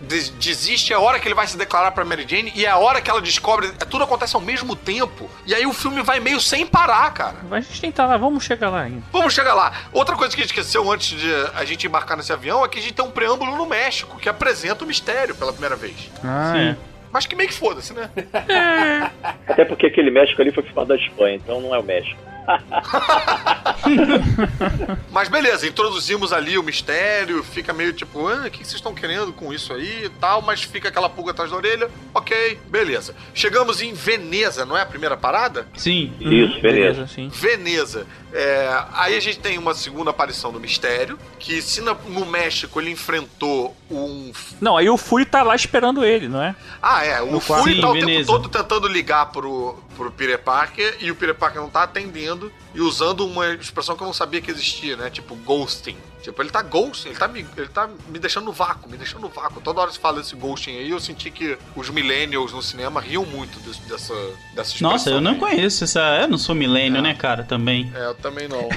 des- 0.00 0.30
desiste 0.30 0.92
é 0.92 0.96
a 0.96 1.00
hora 1.00 1.18
que 1.20 1.26
ele 1.28 1.34
vai 1.34 1.46
se 1.46 1.56
declarar 1.56 1.90
pra 1.92 2.04
Mary 2.04 2.26
Jane 2.28 2.52
e 2.54 2.64
é 2.64 2.70
a 2.70 2.76
hora 2.78 3.00
que 3.00 3.10
ela 3.10 3.20
descobre. 3.20 3.68
é, 3.68 3.84
Tudo 3.84 4.04
acontece 4.04 4.34
ao 4.36 4.42
mesmo 4.42 4.74
tempo. 4.74 5.30
E 5.46 5.54
aí 5.54 5.66
o 5.66 5.72
filme 5.72 6.02
vai 6.02 6.20
meio 6.20 6.40
sem 6.40 6.66
parar, 6.66 7.12
cara. 7.12 7.36
a 7.50 7.60
gente 7.60 7.80
tentar 7.80 8.06
lá, 8.06 8.16
vamos 8.16 8.44
chegar 8.44 8.70
lá 8.70 8.82
ainda. 8.82 9.02
Vamos 9.12 9.34
chegar 9.34 9.54
lá. 9.54 9.72
Outra 9.92 10.16
coisa 10.16 10.34
que 10.34 10.40
a 10.40 10.44
gente 10.44 10.52
esqueceu 10.56 10.90
antes 10.90 11.18
de 11.18 11.30
a 11.54 11.64
gente 11.64 11.86
embarcar 11.86 12.16
nesse 12.16 12.32
avião 12.32 12.64
é 12.64 12.68
que 12.68 12.78
a 12.78 12.82
gente 12.82 12.94
tem 12.94 13.04
um 13.04 13.10
preâmbulo 13.10 13.56
no 13.56 13.66
México 13.66 14.18
que 14.18 14.28
apresenta 14.28 14.84
o 14.84 14.86
mistério 14.86 15.34
pela 15.34 15.52
primeira 15.52 15.76
vez. 15.76 15.94
Ah, 16.24 16.52
Sim. 16.54 16.60
é. 16.70 16.76
Mas 17.12 17.26
que 17.26 17.36
meio 17.36 17.48
que 17.48 17.54
foda-se, 17.54 17.92
né? 17.92 18.10
Até 19.46 19.64
porque 19.64 19.86
aquele 19.86 20.10
México 20.10 20.40
ali 20.40 20.52
foi 20.52 20.62
filmado 20.62 20.88
da 20.88 20.96
Espanha, 20.96 21.36
então 21.36 21.60
não 21.60 21.74
é 21.74 21.78
o 21.78 21.82
México. 21.82 22.18
Mas 25.10 25.28
beleza, 25.28 25.66
introduzimos 25.66 26.32
ali 26.32 26.56
o 26.56 26.62
mistério, 26.62 27.42
fica 27.42 27.72
meio 27.72 27.92
tipo, 27.92 28.28
ah, 28.28 28.44
o 28.46 28.50
que 28.50 28.58
vocês 28.58 28.74
estão 28.74 28.94
querendo 28.94 29.32
com 29.32 29.52
isso 29.52 29.72
aí 29.72 30.04
e 30.04 30.08
tal, 30.08 30.42
mas 30.42 30.62
fica 30.62 30.88
aquela 30.88 31.08
pulga 31.08 31.32
atrás 31.32 31.50
da 31.50 31.56
orelha. 31.56 31.90
Ok, 32.14 32.58
beleza. 32.68 33.14
Chegamos 33.34 33.82
em 33.82 33.92
Veneza, 33.92 34.64
não 34.64 34.76
é 34.76 34.82
a 34.82 34.86
primeira 34.86 35.16
parada? 35.16 35.66
Sim. 35.74 36.12
Isso, 36.20 36.60
beleza. 36.60 37.06
sim. 37.06 37.28
Veneza. 37.28 38.06
É, 38.38 38.84
aí 38.92 39.16
a 39.16 39.20
gente 39.20 39.38
tem 39.38 39.56
uma 39.56 39.74
segunda 39.74 40.10
aparição 40.10 40.52
do 40.52 40.60
mistério, 40.60 41.18
que 41.38 41.62
se 41.62 41.80
no 41.80 42.26
México 42.26 42.78
ele 42.78 42.90
enfrentou 42.90 43.74
um. 43.90 44.30
Não, 44.60 44.76
aí 44.76 44.90
o 44.90 44.98
Fury 44.98 45.24
tá 45.24 45.42
lá 45.42 45.56
esperando 45.56 46.04
ele, 46.04 46.28
não 46.28 46.42
é? 46.42 46.54
Ah, 46.82 47.02
é, 47.02 47.22
o 47.22 47.32
No 47.32 47.40
Fury 47.40 47.76
Sim, 47.76 47.80
tá 47.80 47.88
o 47.88 47.94
tempo 47.94 48.04
Veneza. 48.04 48.26
todo 48.26 48.50
tentando 48.50 48.88
ligar 48.88 49.32
pro, 49.32 49.82
pro 49.96 50.10
Peter 50.10 50.38
Parker 50.38 50.98
e 51.00 51.10
o 51.10 51.14
Peter 51.14 51.34
Parker 51.34 51.62
não 51.62 51.70
tá 51.70 51.84
atendendo 51.84 52.52
e 52.74 52.80
usando 52.82 53.26
uma 53.26 53.54
expressão 53.54 53.96
que 53.96 54.02
eu 54.02 54.06
não 54.06 54.12
sabia 54.12 54.42
que 54.42 54.50
existia, 54.50 54.98
né? 54.98 55.08
Tipo, 55.08 55.34
ghosting. 55.36 55.96
Tipo, 56.26 56.42
ele 56.42 56.50
tá 56.50 56.60
ghosting, 56.60 57.10
ele 57.10 57.18
tá 57.18 57.28
me, 57.28 57.46
ele 57.56 57.68
tá 57.68 57.88
me 58.08 58.18
deixando 58.18 58.44
no 58.46 58.52
vácuo, 58.52 58.90
me 58.90 58.96
deixando 58.96 59.22
no 59.22 59.28
vácuo. 59.28 59.60
Toda 59.60 59.80
hora 59.80 59.90
se 59.92 59.98
fala 59.98 60.18
desse 60.18 60.34
ghosting 60.34 60.72
aí, 60.76 60.90
eu 60.90 60.98
senti 60.98 61.30
que 61.30 61.56
os 61.76 61.88
millennials 61.88 62.52
no 62.52 62.60
cinema 62.60 63.00
riam 63.00 63.24
muito 63.24 63.60
desse- 63.60 63.80
dessa, 63.82 64.12
dessa 64.54 64.70
expressão. 64.72 64.90
Nossa, 64.90 65.10
eu 65.10 65.20
não 65.20 65.32
aí. 65.32 65.38
conheço 65.38 65.84
essa. 65.84 66.00
Eu 66.20 66.26
não 66.28 66.36
sou 66.38 66.54
milênio, 66.54 67.00
né, 67.00 67.14
cara? 67.14 67.44
Também. 67.44 67.90
É, 67.94 68.06
eu 68.06 68.14
também 68.14 68.48
não. 68.48 68.68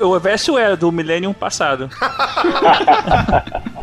O, 0.00 0.06
o 0.16 0.18
Verso 0.20 0.58
é 0.58 0.74
do 0.74 0.90
Millennium 0.90 1.32
passado. 1.34 1.88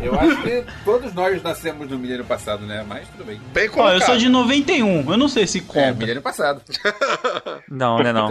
Eu 0.00 0.18
acho 0.18 0.40
que 0.42 0.64
todos 0.84 1.12
nós 1.12 1.42
nascemos 1.42 1.88
no 1.90 1.98
milênio 1.98 2.24
passado, 2.24 2.64
né? 2.64 2.84
Mas 2.86 3.06
tudo 3.08 3.24
bem. 3.24 3.40
Bem 3.52 3.68
Ó, 3.68 3.72
colocado. 3.72 4.00
eu 4.00 4.06
sou 4.06 4.16
de 4.16 4.28
91. 4.28 5.10
Eu 5.10 5.16
não 5.18 5.28
sei 5.28 5.46
se 5.46 5.58
É, 5.58 5.60
conta. 5.62 5.92
milênio 5.94 6.22
passado. 6.22 6.62
Não, 7.68 7.98
né, 7.98 8.12
não. 8.12 8.28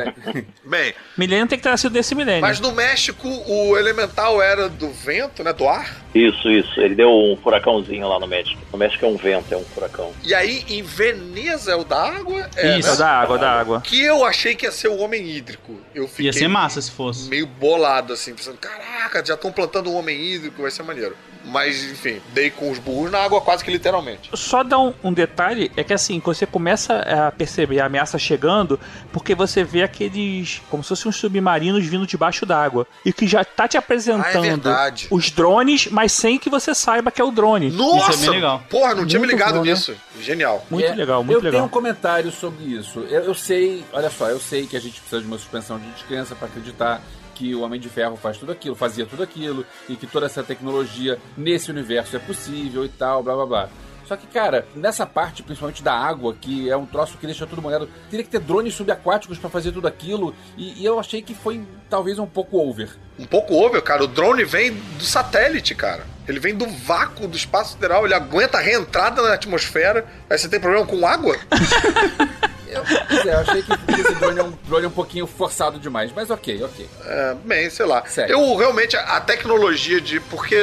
Bem, 0.65 0.93
Millennium 1.17 1.45
tem 1.47 1.57
que 1.59 1.63
ter 1.63 1.69
nascido 1.69 1.91
desse 1.93 2.15
Millennium. 2.15 2.41
mas 2.41 2.59
no 2.59 2.71
México 2.71 3.27
o 3.27 3.77
elemental 3.77 4.41
era 4.41 4.66
do 4.69 4.89
vento, 4.89 5.43
né? 5.43 5.53
Do 5.53 5.67
ar. 5.67 6.05
Isso, 6.13 6.49
isso. 6.49 6.79
Ele 6.79 6.95
deu 6.95 7.09
um 7.09 7.37
furacãozinho 7.41 8.07
lá 8.07 8.19
no 8.19 8.27
México. 8.27 8.59
No 8.71 8.77
México 8.77 9.05
é 9.05 9.07
um 9.07 9.17
vento, 9.17 9.53
é 9.53 9.57
um 9.57 9.63
furacão. 9.63 10.11
E 10.23 10.33
aí 10.33 10.65
em 10.69 10.81
Veneza 10.83 11.71
é 11.71 11.75
o 11.75 11.83
da 11.83 12.01
água? 12.01 12.49
É, 12.55 12.77
Isso. 12.79 12.89
É 12.89 12.93
o 12.93 12.97
da 12.97 13.09
água, 13.09 13.37
da 13.37 13.51
água. 13.51 13.81
Que 13.81 14.01
eu 14.01 14.25
achei 14.25 14.55
que 14.55 14.65
ia 14.65 14.71
ser 14.71 14.87
o 14.87 14.97
homem 14.97 15.27
hídrico. 15.29 15.79
Eu 15.93 16.07
fiquei 16.07 16.25
Ia 16.25 16.33
ser 16.33 16.47
massa 16.47 16.81
se 16.81 16.91
fosse. 16.91 17.29
meio 17.29 17.45
bolado, 17.47 18.13
assim, 18.13 18.33
pensando, 18.33 18.57
caraca, 18.57 19.23
já 19.25 19.33
estão 19.35 19.51
plantando 19.51 19.89
um 19.91 19.95
homem 19.95 20.19
hídrico, 20.19 20.61
vai 20.61 20.71
ser 20.71 20.83
maneiro. 20.83 21.15
Mas, 21.47 21.83
enfim, 21.91 22.21
dei 22.33 22.49
com 22.49 22.69
os 22.71 22.77
burros 22.79 23.11
na 23.11 23.19
água 23.19 23.39
quase 23.41 23.63
que 23.63 23.71
literalmente. 23.71 24.29
Só 24.33 24.63
dar 24.63 24.79
um, 24.79 24.93
um 25.03 25.13
detalhe, 25.13 25.71
é 25.75 25.83
que 25.83 25.93
assim, 25.93 26.21
você 26.23 26.45
começa 26.45 26.95
a 26.99 27.31
perceber 27.31 27.79
a 27.79 27.85
ameaça 27.85 28.17
chegando, 28.19 28.79
porque 29.11 29.33
você 29.33 29.63
vê 29.63 29.83
aqueles, 29.83 30.61
como 30.69 30.83
se 30.83 30.89
fossem 30.89 31.09
uns 31.09 31.15
submarinos 31.15 31.85
vindo 31.85 32.05
debaixo 32.05 32.45
d'água. 32.45 32.85
E 33.05 33.11
que 33.13 33.25
já 33.27 33.43
tá 33.45 33.67
te 33.67 33.77
Ah, 33.77 33.79
é 33.79 33.83
apresentando 33.83 34.69
os 35.11 35.31
drones, 35.31 35.87
mas 35.87 36.11
sem 36.11 36.37
que 36.37 36.49
você 36.49 36.73
saiba 36.75 37.11
que 37.11 37.21
é 37.21 37.23
o 37.23 37.31
drone. 37.31 37.69
Nossa! 37.71 38.11
Isso 38.11 38.19
é 38.19 38.25
bem 38.25 38.29
legal. 38.35 38.63
Porra, 38.69 38.95
não 38.95 39.05
tinha 39.05 39.19
me 39.19 39.27
Muito 39.27 39.37
ligado 39.37 39.55
bom, 39.59 39.63
né? 39.65 39.71
nisso. 39.71 39.95
Genial. 40.19 40.65
Muito 40.69 40.85
É, 40.85 40.95
legal, 40.95 41.23
muito 41.23 41.37
eu 41.37 41.43
legal. 41.43 41.51
tenho 41.51 41.65
um 41.65 41.69
comentário 41.69 42.31
sobre 42.31 42.65
isso. 42.65 42.99
Eu, 43.09 43.23
eu 43.23 43.33
sei, 43.33 43.85
olha 43.93 44.09
só, 44.09 44.27
eu 44.29 44.39
sei 44.39 44.65
que 44.67 44.75
a 44.75 44.79
gente 44.79 44.99
precisa 44.99 45.21
de 45.21 45.27
uma 45.27 45.37
suspensão 45.37 45.79
de 45.79 45.87
descrença 45.91 46.35
para 46.35 46.47
acreditar 46.47 47.01
que 47.37 47.53
o 47.53 47.61
Homem 47.61 47.79
de 47.79 47.87
Ferro 47.87 48.17
faz 48.17 48.37
tudo 48.37 48.51
aquilo, 48.51 48.75
fazia 48.75 49.05
tudo 49.05 49.21
aquilo, 49.21 49.63
e 49.87 49.95
que 49.95 50.07
toda 50.07 50.25
essa 50.25 50.43
tecnologia 50.43 51.19
nesse 51.37 51.69
universo 51.69 52.15
é 52.15 52.19
possível 52.19 52.83
e 52.83 52.89
tal, 52.89 53.21
blá 53.21 53.35
blá 53.35 53.45
blá. 53.45 53.69
Só 54.07 54.15
que, 54.15 54.25
cara, 54.25 54.65
nessa 54.73 55.05
parte, 55.05 55.43
principalmente 55.43 55.83
da 55.83 55.93
água, 55.93 56.33
que 56.33 56.69
é 56.69 56.77
um 56.77 56.85
troço 56.85 57.17
que 57.17 57.25
deixa 57.25 57.45
tudo 57.45 57.61
molhado, 57.61 57.89
teria 58.09 58.23
que 58.23 58.31
ter 58.31 58.39
drones 58.39 58.73
subaquáticos 58.73 59.37
pra 59.37 59.49
fazer 59.49 59.73
tudo 59.73 59.85
aquilo. 59.85 60.33
E, 60.57 60.81
e 60.81 60.85
eu 60.85 60.97
achei 60.97 61.21
que 61.21 61.35
foi 61.35 61.61
talvez 61.89 62.17
um 62.17 62.25
pouco 62.25 62.57
over. 62.57 62.89
Um 63.19 63.25
pouco 63.25 63.53
over, 63.53 63.81
cara. 63.81 64.05
O 64.05 64.07
drone 64.07 64.45
vem 64.45 64.71
do 64.71 65.03
satélite, 65.03 65.75
cara. 65.75 66.05
Ele 66.25 66.39
vem 66.39 66.55
do 66.55 66.65
vácuo 66.65 67.27
do 67.27 67.35
espaço 67.35 67.73
sideral, 67.73 68.05
ele 68.05 68.13
aguenta 68.13 68.57
a 68.57 68.61
reentrada 68.61 69.21
na 69.21 69.33
atmosfera. 69.33 70.05
Aí 70.29 70.37
você 70.37 70.47
tem 70.47 70.59
problema 70.59 70.85
com 70.85 71.05
água? 71.05 71.35
Eu, 72.69 72.83
é, 72.83 73.33
eu 73.33 73.39
achei 73.39 73.61
que 73.61 73.71
esse 74.01 74.15
drone 74.15 74.39
é, 74.39 74.43
um, 74.43 74.53
drone 74.67 74.85
é 74.85 74.87
um 74.87 74.91
pouquinho 74.91 75.27
forçado 75.27 75.79
demais, 75.79 76.11
mas 76.15 76.29
ok, 76.29 76.63
ok. 76.63 76.89
É, 77.05 77.35
bem, 77.45 77.69
sei 77.69 77.85
lá. 77.85 78.03
Segue. 78.05 78.31
Eu 78.31 78.55
realmente, 78.55 78.95
a 78.95 79.19
tecnologia 79.21 80.01
de. 80.01 80.19
Porque 80.19 80.57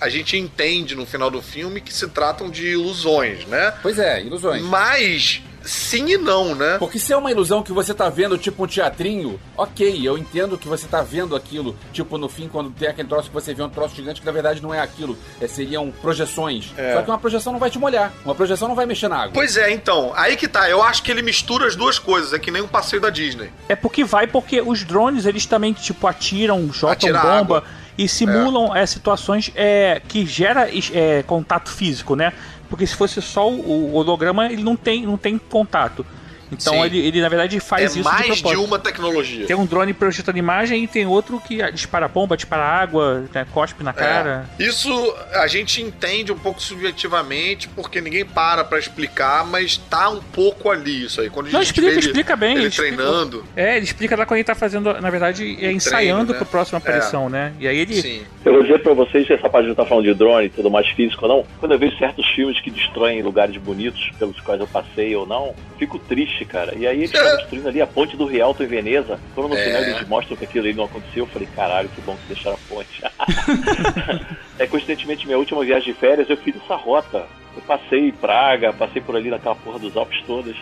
a 0.00 0.08
gente 0.08 0.36
entende 0.36 0.94
no 0.94 1.06
final 1.06 1.30
do 1.30 1.42
filme 1.42 1.80
que 1.80 1.92
se 1.92 2.08
tratam 2.08 2.50
de 2.50 2.68
ilusões, 2.68 3.44
né? 3.46 3.74
Pois 3.82 3.98
é, 3.98 4.22
ilusões. 4.22 4.62
Mas. 4.62 5.42
Sim 5.64 6.06
e 6.08 6.18
não, 6.18 6.54
né? 6.54 6.78
Porque 6.78 6.98
se 6.98 7.12
é 7.12 7.16
uma 7.16 7.30
ilusão 7.30 7.62
que 7.62 7.72
você 7.72 7.92
tá 7.92 8.08
vendo, 8.08 8.38
tipo 8.38 8.64
um 8.64 8.66
teatrinho, 8.66 9.38
ok, 9.56 10.00
eu 10.02 10.16
entendo 10.16 10.56
que 10.56 10.68
você 10.68 10.86
tá 10.86 11.02
vendo 11.02 11.36
aquilo, 11.36 11.76
tipo 11.92 12.16
no 12.18 12.28
fim, 12.28 12.48
quando 12.48 12.70
tem 12.70 12.88
aquele 12.88 13.08
troço 13.08 13.28
que 13.28 13.34
você 13.34 13.52
vê 13.52 13.62
um 13.62 13.68
troço 13.68 13.94
gigante 13.94 14.20
que 14.20 14.26
na 14.26 14.32
verdade 14.32 14.62
não 14.62 14.72
é 14.72 14.80
aquilo, 14.80 15.16
é, 15.40 15.46
seriam 15.46 15.90
projeções. 15.90 16.72
É. 16.76 16.94
Só 16.94 17.02
que 17.02 17.10
uma 17.10 17.18
projeção 17.18 17.52
não 17.52 17.60
vai 17.60 17.70
te 17.70 17.78
molhar, 17.78 18.12
uma 18.24 18.34
projeção 18.34 18.68
não 18.68 18.74
vai 18.74 18.86
mexer 18.86 19.08
na 19.08 19.16
água. 19.16 19.32
Pois 19.32 19.56
é, 19.56 19.70
então, 19.72 20.12
aí 20.14 20.36
que 20.36 20.48
tá. 20.48 20.68
Eu 20.68 20.82
acho 20.82 21.02
que 21.02 21.10
ele 21.10 21.22
mistura 21.22 21.66
as 21.66 21.76
duas 21.76 21.98
coisas, 21.98 22.32
é 22.32 22.38
que 22.38 22.50
nem 22.50 22.62
um 22.62 22.68
passeio 22.68 23.00
da 23.00 23.10
Disney. 23.10 23.50
É 23.68 23.76
porque 23.76 24.04
vai, 24.04 24.26
porque 24.26 24.60
os 24.60 24.84
drones 24.84 25.26
eles 25.26 25.46
também, 25.46 25.72
tipo, 25.72 26.06
atiram, 26.06 26.72
jogam 26.72 26.92
Atira 26.92 27.20
bomba 27.20 27.58
água. 27.58 27.64
e 27.96 28.08
simulam 28.08 28.74
é, 28.74 28.86
situações 28.86 29.50
é, 29.54 30.00
que 30.06 30.24
gera 30.26 30.68
é, 30.92 31.22
contato 31.24 31.70
físico, 31.70 32.14
né? 32.14 32.32
Porque 32.70 32.86
se 32.86 32.94
fosse 32.94 33.20
só 33.20 33.50
o 33.50 33.94
holograma, 33.94 34.46
ele 34.46 34.62
não 34.62 34.76
tem, 34.76 35.04
não 35.04 35.18
tem 35.18 35.36
contato. 35.36 36.06
Então 36.52 36.74
Sim. 36.74 36.84
ele, 36.84 36.98
ele, 36.98 37.20
na 37.20 37.28
verdade, 37.28 37.58
faz 37.60 37.82
é 37.82 37.86
isso 37.86 37.96
de 37.98 38.02
mais 38.04 38.36
de, 38.36 38.42
propósito. 38.42 38.64
uma 38.64 38.78
tecnologia. 38.78 39.46
Tem 39.46 39.56
um 39.56 39.66
drone 39.66 39.92
projetando 39.92 40.36
imagem 40.36 40.84
e 40.84 40.86
tem 40.86 41.06
outro 41.06 41.40
que 41.40 41.58
dispara 41.72 42.08
bomba, 42.08 42.36
dispara 42.36 42.62
água, 42.62 43.24
né, 43.32 43.46
cospe 43.52 43.82
na 43.84 43.92
cara. 43.92 44.48
É. 44.58 44.62
Isso 44.62 45.14
a 45.34 45.46
gente 45.46 45.80
entende 45.80 46.32
um 46.32 46.38
pouco 46.38 46.60
subjetivamente, 46.60 47.68
porque 47.68 48.00
ninguém 48.00 48.24
para 48.24 48.64
pra 48.64 48.78
explicar, 48.78 49.46
mas 49.46 49.76
tá 49.76 50.08
um 50.10 50.20
pouco 50.20 50.70
ali 50.70 51.04
isso 51.04 51.20
aí. 51.20 51.30
Quando 51.30 51.46
a 51.48 51.50
Não, 51.50 51.60
gente 51.62 51.68
explica, 51.68 51.88
vê 51.90 51.96
ele, 51.96 52.06
explica 52.06 52.36
bem. 52.36 52.56
ele 52.56 52.66
explica. 52.66 52.96
treinando. 52.96 53.44
É, 53.56 53.76
ele 53.76 53.84
explica 53.84 54.16
lá 54.16 54.26
quando 54.26 54.38
ele 54.38 54.44
tá 54.44 54.54
fazendo, 54.54 54.92
na 55.00 55.10
verdade, 55.10 55.56
é 55.60 55.72
ensaiando 55.72 56.32
né? 56.32 56.38
pra 56.38 56.46
próxima 56.46 56.78
aparição, 56.78 57.28
né? 57.28 57.52
E 57.58 57.66
aí 57.68 57.78
ele. 57.78 57.94
Sim. 58.00 58.22
Eu 58.44 58.54
vou 58.54 58.62
dizer 58.62 58.82
pra 58.82 58.94
vocês 58.94 59.26
que 59.26 59.32
essa 59.32 59.48
parte 59.48 59.68
não 59.68 59.74
tá 59.74 59.84
falando 59.84 60.04
de 60.04 60.14
drone 60.14 60.46
e 60.46 60.50
tudo 60.50 60.70
mais 60.70 60.88
físico 60.88 61.26
ou 61.26 61.28
não. 61.28 61.46
Quando 61.58 61.72
eu 61.72 61.78
vejo 61.78 61.96
certos 61.98 62.26
filmes 62.30 62.60
que 62.60 62.70
destroem 62.70 63.22
lugares 63.22 63.56
bonitos 63.56 64.10
pelos 64.18 64.40
quais 64.40 64.60
eu 64.60 64.66
passei 64.66 65.14
ou 65.14 65.26
não, 65.26 65.54
fico 65.78 65.98
triste, 65.98 66.39
cara. 66.44 66.74
E 66.76 66.86
aí 66.86 66.98
eles 66.98 67.12
estão 67.12 67.36
destruindo 67.36 67.68
ali 67.68 67.80
a 67.80 67.86
ponte 67.86 68.16
do 68.16 68.26
Rialto 68.26 68.62
em 68.62 68.66
Veneza. 68.66 69.18
Quando 69.34 69.48
no 69.50 69.56
É. 69.56 69.64
final 69.64 69.82
eles 69.82 70.08
mostram 70.08 70.36
que 70.36 70.44
aquilo 70.44 70.64
ali 70.66 70.74
não 70.74 70.84
aconteceu, 70.84 71.24
eu 71.24 71.26
falei, 71.26 71.48
caralho, 71.54 71.88
que 71.88 72.00
bom 72.02 72.16
que 72.16 72.34
deixaram 72.34 72.56
a 72.56 72.74
ponte. 72.74 73.02
é 74.58 74.66
coincidentemente 74.66 75.26
minha 75.26 75.38
última 75.38 75.64
viagem 75.64 75.92
de 75.92 75.98
férias, 75.98 76.28
eu 76.28 76.36
fiz 76.36 76.54
essa 76.56 76.74
rota. 76.76 77.24
Eu 77.56 77.62
passei 77.62 78.08
em 78.08 78.12
Praga, 78.12 78.72
passei 78.72 79.02
por 79.02 79.16
ali 79.16 79.28
naquela 79.30 79.56
porra 79.56 79.78
dos 79.78 79.96
Alpes 79.96 80.22
todas. 80.26 80.54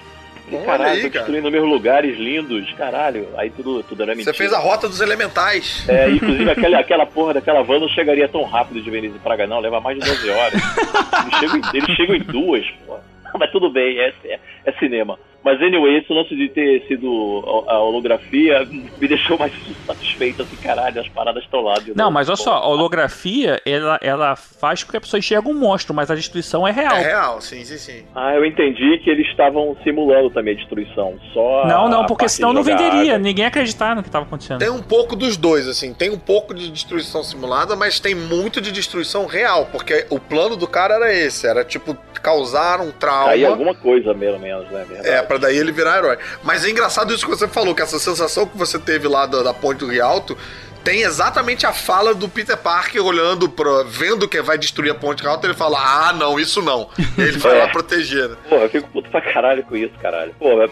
Falei, 0.50 0.64
caralho, 0.64 0.90
aí, 0.92 1.02
tô 1.02 1.08
destruindo 1.10 1.50
meus 1.50 1.68
lugares 1.68 2.18
lindos, 2.18 2.72
caralho. 2.72 3.28
Aí 3.36 3.50
tudo, 3.50 3.82
tudo 3.82 4.02
era 4.02 4.14
mentira. 4.14 4.32
Você 4.32 4.38
fez 4.38 4.52
a 4.54 4.58
rota 4.58 4.88
dos 4.88 5.00
elementais. 5.02 5.84
É, 5.86 6.08
inclusive 6.08 6.48
aquela, 6.50 6.78
aquela 6.78 7.04
porra 7.04 7.34
daquela 7.34 7.62
van 7.62 7.78
não 7.80 7.88
chegaria 7.88 8.26
tão 8.28 8.44
rápido 8.44 8.80
de 8.80 8.90
Veneza 8.90 9.16
e 9.16 9.18
Praga, 9.18 9.46
não, 9.46 9.60
leva 9.60 9.78
mais 9.78 9.98
de 9.98 10.06
12 10.08 10.30
horas. 10.30 10.54
Eles 10.54 11.38
chegam 11.38 11.56
em, 11.58 11.76
eles 11.76 11.96
chegam 11.96 12.14
em 12.16 12.22
duas. 12.22 12.64
Mas 13.38 13.50
tudo 13.50 13.70
bem, 13.70 13.98
é, 13.98 14.12
é, 14.24 14.38
é 14.64 14.72
cinema. 14.78 15.18
Mas 15.48 15.62
anyway, 15.62 15.96
esse 15.96 16.12
lance 16.12 16.36
de 16.36 16.46
ter 16.50 16.86
sido 16.86 17.42
a 17.66 17.78
holografia 17.78 18.66
me 18.66 19.08
deixou 19.08 19.38
mais 19.38 19.50
satisfeito, 19.86 20.42
assim, 20.42 20.56
caralho, 20.56 21.00
as 21.00 21.08
paradas 21.08 21.42
estão 21.42 21.62
lá. 21.62 21.74
de 21.78 21.96
Não, 21.96 22.04
novo. 22.04 22.10
mas 22.12 22.28
olha 22.28 22.36
só, 22.36 22.52
a 22.56 22.68
holografia, 22.68 23.58
ela, 23.64 23.98
ela 24.02 24.36
faz 24.36 24.82
com 24.84 24.90
que 24.90 24.98
a 24.98 25.00
pessoa 25.00 25.18
enxergue 25.18 25.48
um 25.48 25.54
monstro, 25.54 25.94
mas 25.94 26.10
a 26.10 26.14
destruição 26.14 26.68
é 26.68 26.70
real. 26.70 26.96
É 26.96 27.02
real, 27.02 27.40
sim, 27.40 27.64
sim, 27.64 27.78
sim. 27.78 28.04
Ah, 28.14 28.34
eu 28.34 28.44
entendi 28.44 28.98
que 28.98 29.08
eles 29.08 29.26
estavam 29.28 29.74
simulando 29.82 30.28
também 30.28 30.52
a 30.52 30.56
destruição. 30.58 31.14
Só 31.32 31.66
Não, 31.66 31.88
não, 31.88 32.04
porque 32.04 32.28
senão 32.28 32.52
não 32.52 32.62
venderia, 32.62 33.14
água. 33.14 33.18
ninguém 33.18 33.44
ia 33.44 33.48
acreditar 33.48 33.96
no 33.96 34.02
que 34.02 34.10
tava 34.10 34.26
acontecendo. 34.26 34.58
Tem 34.58 34.68
um 34.68 34.82
pouco 34.82 35.16
dos 35.16 35.38
dois, 35.38 35.66
assim. 35.66 35.94
Tem 35.94 36.10
um 36.10 36.18
pouco 36.18 36.52
de 36.52 36.70
destruição 36.70 37.22
simulada, 37.22 37.74
mas 37.74 37.98
tem 37.98 38.14
muito 38.14 38.60
de 38.60 38.70
destruição 38.70 39.24
real. 39.24 39.66
Porque 39.72 40.04
o 40.10 40.20
plano 40.20 40.56
do 40.56 40.66
cara 40.66 40.96
era 40.96 41.10
esse: 41.14 41.46
era 41.46 41.64
tipo 41.64 41.96
causar 42.22 42.80
um 42.80 42.90
trauma. 42.90 43.28
Cair 43.30 43.46
alguma 43.46 43.74
coisa, 43.74 44.14
pelo 44.14 44.38
menos, 44.38 44.68
né? 44.70 44.84
Verdade. 44.88 45.08
É, 45.08 45.22
pra 45.22 45.37
daí 45.38 45.56
ele 45.56 45.72
virar 45.72 45.98
herói. 45.98 46.18
Mas 46.42 46.64
é 46.64 46.70
engraçado 46.70 47.12
isso 47.14 47.24
que 47.24 47.30
você 47.30 47.48
falou, 47.48 47.74
que 47.74 47.82
essa 47.82 47.98
sensação 47.98 48.46
que 48.46 48.56
você 48.56 48.78
teve 48.78 49.06
lá 49.08 49.26
da, 49.26 49.42
da 49.42 49.54
ponte 49.54 49.78
do 49.78 49.86
Rialto 49.88 50.36
tem 50.84 51.02
exatamente 51.02 51.66
a 51.66 51.72
fala 51.72 52.14
do 52.14 52.28
Peter 52.28 52.56
Parker 52.56 53.04
olhando 53.04 53.48
pra. 53.48 53.82
vendo 53.84 54.28
que 54.28 54.40
vai 54.40 54.56
destruir 54.56 54.90
a 54.90 54.94
ponte 54.94 55.22
Rialto, 55.22 55.46
ele 55.46 55.54
fala: 55.54 55.78
Ah, 55.78 56.12
não, 56.12 56.38
isso 56.38 56.62
não. 56.62 56.88
Ele 57.18 57.36
vai 57.38 57.56
É. 57.58 57.62
lá 57.64 57.68
proteger, 57.68 58.28
né? 58.28 58.36
Porra, 58.48 58.62
eu 58.62 58.70
fico 58.70 58.88
puto 58.90 59.10
pra 59.10 59.20
caralho 59.20 59.62
com 59.64 59.76
isso, 59.76 59.92
caralho. 60.00 60.34
Pô, 60.38 60.62
é 60.62 60.68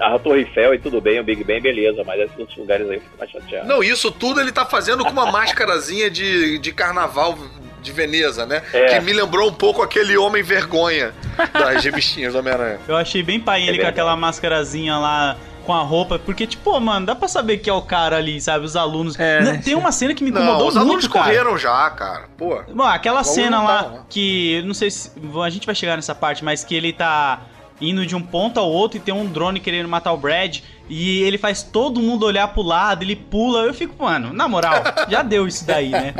a 0.00 0.18
Torre 0.18 0.40
Eiffel 0.40 0.74
e 0.74 0.78
tudo 0.78 1.00
bem, 1.00 1.18
o 1.18 1.24
Big 1.24 1.42
Ben, 1.42 1.60
beleza, 1.60 2.04
mas 2.04 2.20
esses 2.20 2.38
outros 2.38 2.56
lugares 2.58 2.88
aí 2.88 2.96
eu 2.96 3.00
fico 3.00 3.16
mais 3.18 3.30
chateado. 3.30 3.66
Não, 3.68 3.82
isso 3.82 4.10
tudo 4.12 4.40
ele 4.40 4.52
tá 4.52 4.64
fazendo 4.66 5.04
com 5.04 5.10
uma 5.10 5.26
máscarazinha 5.32 6.08
de, 6.10 6.58
de 6.58 6.72
carnaval 6.72 7.36
de 7.84 7.92
Veneza, 7.92 8.44
né? 8.46 8.62
É. 8.72 8.86
Que 8.86 9.00
me 9.00 9.12
lembrou 9.12 9.48
um 9.48 9.52
pouco 9.52 9.82
aquele 9.82 10.16
homem 10.16 10.42
vergonha 10.42 11.12
das 11.52 11.84
revistinhas 11.84 12.32
do 12.32 12.38
Homem-Aranha. 12.40 12.78
Eu 12.88 12.96
achei 12.96 13.22
bem 13.22 13.38
pai 13.38 13.60
ele 13.60 13.68
É 13.68 13.70
com 13.72 13.76
verdade. 13.76 13.94
aquela 14.00 14.16
máscarazinha 14.16 14.96
lá 14.98 15.36
com 15.64 15.72
a 15.72 15.80
roupa, 15.80 16.18
porque, 16.18 16.46
tipo, 16.46 16.62
pô, 16.62 16.78
mano, 16.78 17.06
dá 17.06 17.14
pra 17.14 17.26
saber 17.26 17.56
que 17.56 17.70
é 17.70 17.72
o 17.72 17.80
cara 17.80 18.16
ali, 18.18 18.38
sabe? 18.38 18.66
Os 18.66 18.76
alunos. 18.76 19.18
É, 19.18 19.40
Né? 19.40 19.62
Tem 19.64 19.74
uma 19.74 19.90
cena 19.92 20.12
que 20.14 20.22
me 20.22 20.30
Não, 20.30 20.42
incomodou 20.42 20.68
os 20.68 20.76
alunos 20.76 21.04
muito, 21.04 21.10
cara. 21.10 21.24
correram 21.24 21.56
já, 21.56 21.88
cara. 21.90 22.24
Pô. 22.36 22.60
Bom, 22.74 22.82
aquela 22.82 23.24
cena 23.24 23.62
lá 23.62 23.82
tá, 23.84 24.02
que. 24.10 24.56
eu 24.56 24.64
Não 24.66 24.74
sei 24.74 24.90
se. 24.90 25.10
A 25.42 25.48
gente 25.50 25.64
vai 25.64 25.74
chegar 25.74 25.96
nessa 25.96 26.14
parte, 26.14 26.44
mas 26.44 26.62
que 26.64 26.74
ele 26.74 26.92
tá 26.92 27.40
indo 27.80 28.06
de 28.06 28.14
um 28.14 28.22
ponto 28.22 28.58
ao 28.58 28.70
outro 28.70 28.98
e 28.98 29.00
tem 29.00 29.14
um 29.14 29.26
drone 29.26 29.60
querendo 29.60 29.88
matar 29.88 30.12
o 30.12 30.16
Brad. 30.16 30.58
E 30.88 31.22
ele 31.22 31.38
faz 31.38 31.62
todo 31.62 32.00
mundo 32.00 32.26
olhar 32.26 32.48
pro 32.48 32.62
lado, 32.62 33.02
ele 33.02 33.16
pula. 33.16 33.62
Eu 33.62 33.72
fico, 33.72 34.04
mano, 34.04 34.32
na 34.32 34.46
moral, 34.46 34.82
já 35.08 35.22
deu 35.22 35.48
isso 35.48 35.66
daí, 35.66 35.90
né? 35.90 36.14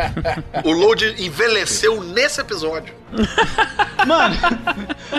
O 0.65 0.73
Load 0.73 1.23
envelheceu 1.23 2.03
nesse 2.03 2.41
episódio. 2.41 2.95
Mano, 4.07 4.37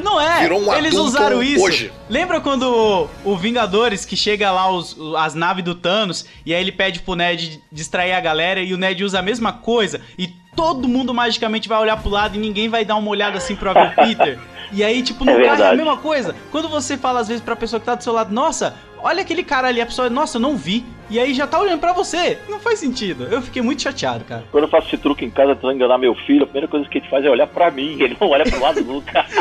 não 0.03 0.19
é. 0.19 0.41
Virou 0.41 0.61
um 0.61 0.73
Eles 0.73 0.93
usaram 0.93 1.41
isso. 1.41 1.63
hoje. 1.63 1.91
Lembra 2.09 2.39
quando 2.41 3.09
o, 3.23 3.38
Vingadores 3.38 4.05
que 4.05 4.15
chega 4.15 4.51
lá 4.51 4.69
os, 4.71 4.95
as 5.17 5.33
naves 5.33 5.63
do 5.63 5.73
Thanos 5.73 6.25
e 6.45 6.53
aí 6.53 6.61
ele 6.61 6.71
pede 6.71 6.99
pro 6.99 7.15
Ned 7.15 7.61
distrair 7.71 8.13
a 8.13 8.19
galera 8.19 8.61
e 8.61 8.73
o 8.73 8.77
Ned 8.77 9.03
usa 9.03 9.19
a 9.19 9.21
mesma 9.21 9.53
coisa 9.53 10.01
e 10.17 10.27
todo 10.56 10.88
mundo 10.88 11.14
magicamente 11.14 11.68
vai 11.70 11.80
olhar 11.80 11.97
pro 11.97 12.10
lado 12.10 12.36
e 12.36 12.39
ninguém 12.39 12.70
vai 12.70 12.86
dar 12.86 12.95
uma 12.95 13.10
olhada 13.10 13.38
assim 13.38 13.56
pra 13.56 13.74
ver 13.74 13.88
o 13.91 13.95
Peter. 14.08 14.39
E 14.72 14.84
aí, 14.84 15.01
tipo, 15.03 15.24
no 15.24 15.32
É 15.32 15.45
carro 15.45 15.64
é 15.64 15.70
a 15.70 15.76
mesma 15.76 15.97
coisa. 15.97 16.36
Quando 16.51 16.68
você 16.68 16.97
fala 16.97 17.20
às 17.20 17.28
vezes 17.28 17.43
pra 17.43 17.56
pessoa 17.56 17.80
que 17.80 17.86
tá 17.86 17.95
do 17.95 18.03
seu 18.03 18.12
lado, 18.14 18.34
nossa, 18.34 18.76
olha 18.97 19.22
aquele 19.22 19.43
cara 19.43 19.68
ali, 19.68 19.80
a 19.80 19.86
pessoa, 19.86 20.10
nossa, 20.10 20.38
eu 20.38 20.41
não 20.41 20.58
vi. 20.58 20.84
E 21.08 21.20
aí 21.20 21.36
já 21.36 21.45
tá 21.45 21.60
olhando 21.60 21.80
pra 21.80 21.93
você. 21.93 22.39
Não 22.49 22.60
faz 22.60 22.80
sentido. 22.80 23.26
Eu 23.26 23.39
fiquei 23.43 23.62
muito 23.62 23.84
chateado, 23.84 24.26
cara. 24.26 24.43
Quando 24.51 24.64
eu 24.64 24.70
faço 24.70 24.88
esse 24.88 24.97
truque 24.97 25.24
em 25.24 25.30
casa 25.30 25.53
tentando 25.53 25.74
enganar 25.74 25.99
meu 25.99 26.16
filho, 26.16 26.41
a 26.43 26.47
primeira 26.47 26.68
coisa 26.68 26.89
que 26.89 26.97
ele 26.97 27.08
faz 27.08 27.24
é 27.24 27.30
olhar 27.30 27.45
pra 27.45 27.70
mim, 27.70 27.95
ele 28.01 28.18
não 28.20 28.28
olha 28.28 28.43
pro 28.43 28.60
lado 28.60 28.82
nunca. 28.84 29.24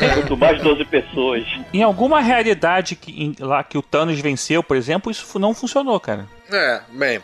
É. 0.00 0.14
Quanto 0.14 0.36
mais 0.36 0.60
12 0.62 0.84
pessoas. 0.86 1.44
Em 1.72 1.82
alguma 1.82 2.20
realidade 2.20 2.96
que, 2.96 3.12
em- 3.12 3.36
lá 3.38 3.62
que 3.62 3.78
o 3.78 3.82
Thanos 3.82 4.18
venceu, 4.20 4.62
por 4.62 4.76
exemplo, 4.76 5.10
isso 5.12 5.38
não 5.38 5.54
funcionou, 5.54 5.98
cara. 6.00 6.26
É, 6.50 6.80
bem. 6.92 7.20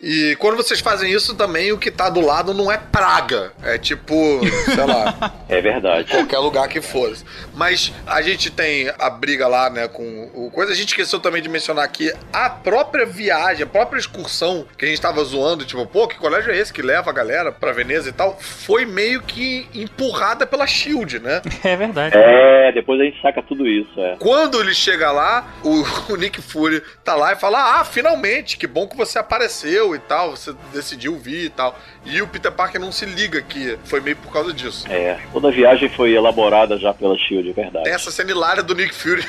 E 0.00 0.36
quando 0.38 0.56
vocês 0.56 0.80
fazem 0.80 1.10
isso 1.10 1.34
também, 1.34 1.72
o 1.72 1.78
que 1.78 1.90
tá 1.90 2.08
do 2.10 2.20
lado 2.20 2.52
não 2.52 2.70
é 2.70 2.76
praga. 2.76 3.52
É 3.62 3.78
tipo, 3.78 4.40
sei 4.64 4.84
lá, 4.86 5.32
É 5.48 5.60
verdade. 5.60 6.10
qualquer 6.10 6.38
lugar 6.38 6.68
que 6.68 6.80
fosse. 6.80 7.24
Mas 7.54 7.92
a 8.06 8.20
gente 8.20 8.50
tem 8.50 8.92
a 8.98 9.08
briga 9.08 9.48
lá, 9.48 9.70
né, 9.70 9.88
com 9.88 10.30
o 10.34 10.50
coisa. 10.50 10.72
A 10.72 10.74
gente 10.74 10.88
esqueceu 10.88 11.18
também 11.20 11.40
de 11.42 11.48
mencionar 11.48 11.84
aqui 11.84 12.12
a 12.32 12.50
própria 12.50 13.06
viagem, 13.06 13.64
a 13.64 13.66
própria 13.66 13.98
excursão 13.98 14.66
que 14.76 14.84
a 14.84 14.88
gente 14.88 15.00
tava 15.00 15.22
zoando, 15.24 15.64
tipo, 15.64 15.84
pô, 15.86 16.06
que 16.06 16.16
colégio 16.18 16.52
é 16.52 16.56
esse 16.56 16.72
que 16.72 16.82
leva 16.82 17.10
a 17.10 17.12
galera 17.12 17.50
pra 17.50 17.72
Veneza 17.72 18.08
e 18.08 18.12
tal? 18.12 18.38
Foi 18.40 18.84
meio 18.84 19.22
que 19.22 19.66
empurrada 19.74 20.46
pela 20.46 20.66
Shield, 20.66 21.20
né? 21.20 21.42
É 21.64 21.74
verdade. 21.74 22.16
É, 22.16 22.70
depois 22.72 23.00
a 23.00 23.04
gente 23.04 23.20
saca 23.20 23.42
tudo 23.42 23.66
isso, 23.66 24.00
é. 24.00 24.16
Quando 24.18 24.60
ele 24.60 24.72
chega 24.74 25.10
lá, 25.10 25.46
o, 25.64 26.12
o 26.12 26.16
Nick 26.16 26.40
Fury 26.40 26.80
tá 27.04 27.14
lá 27.14 27.32
e 27.32 27.36
fala: 27.36 27.80
Ah, 27.80 27.84
finalmente, 27.84 28.56
que 28.56 28.66
bom 28.66 28.86
que 28.86 28.96
você 28.96 29.18
apareceu 29.18 29.85
e 29.94 29.98
tal, 29.98 30.30
você 30.32 30.54
decidiu 30.72 31.16
vir 31.16 31.44
e 31.44 31.50
tal. 31.50 31.78
E 32.04 32.20
o 32.22 32.26
Peter 32.26 32.50
Parker 32.50 32.80
não 32.80 32.90
se 32.90 33.04
liga 33.06 33.40
que 33.42 33.78
foi 33.84 34.00
meio 34.00 34.16
por 34.16 34.32
causa 34.32 34.52
disso. 34.52 34.86
É, 34.90 35.18
toda 35.32 35.48
a 35.48 35.50
viagem 35.52 35.88
foi 35.88 36.12
elaborada 36.14 36.78
já 36.78 36.92
pela 36.94 37.16
SHIELD, 37.16 37.50
é 37.50 37.52
verdade. 37.52 37.88
Essa 37.88 38.10
cena 38.10 38.30
hilária 38.30 38.62
do 38.62 38.74
Nick 38.74 38.94
Fury 38.94 39.24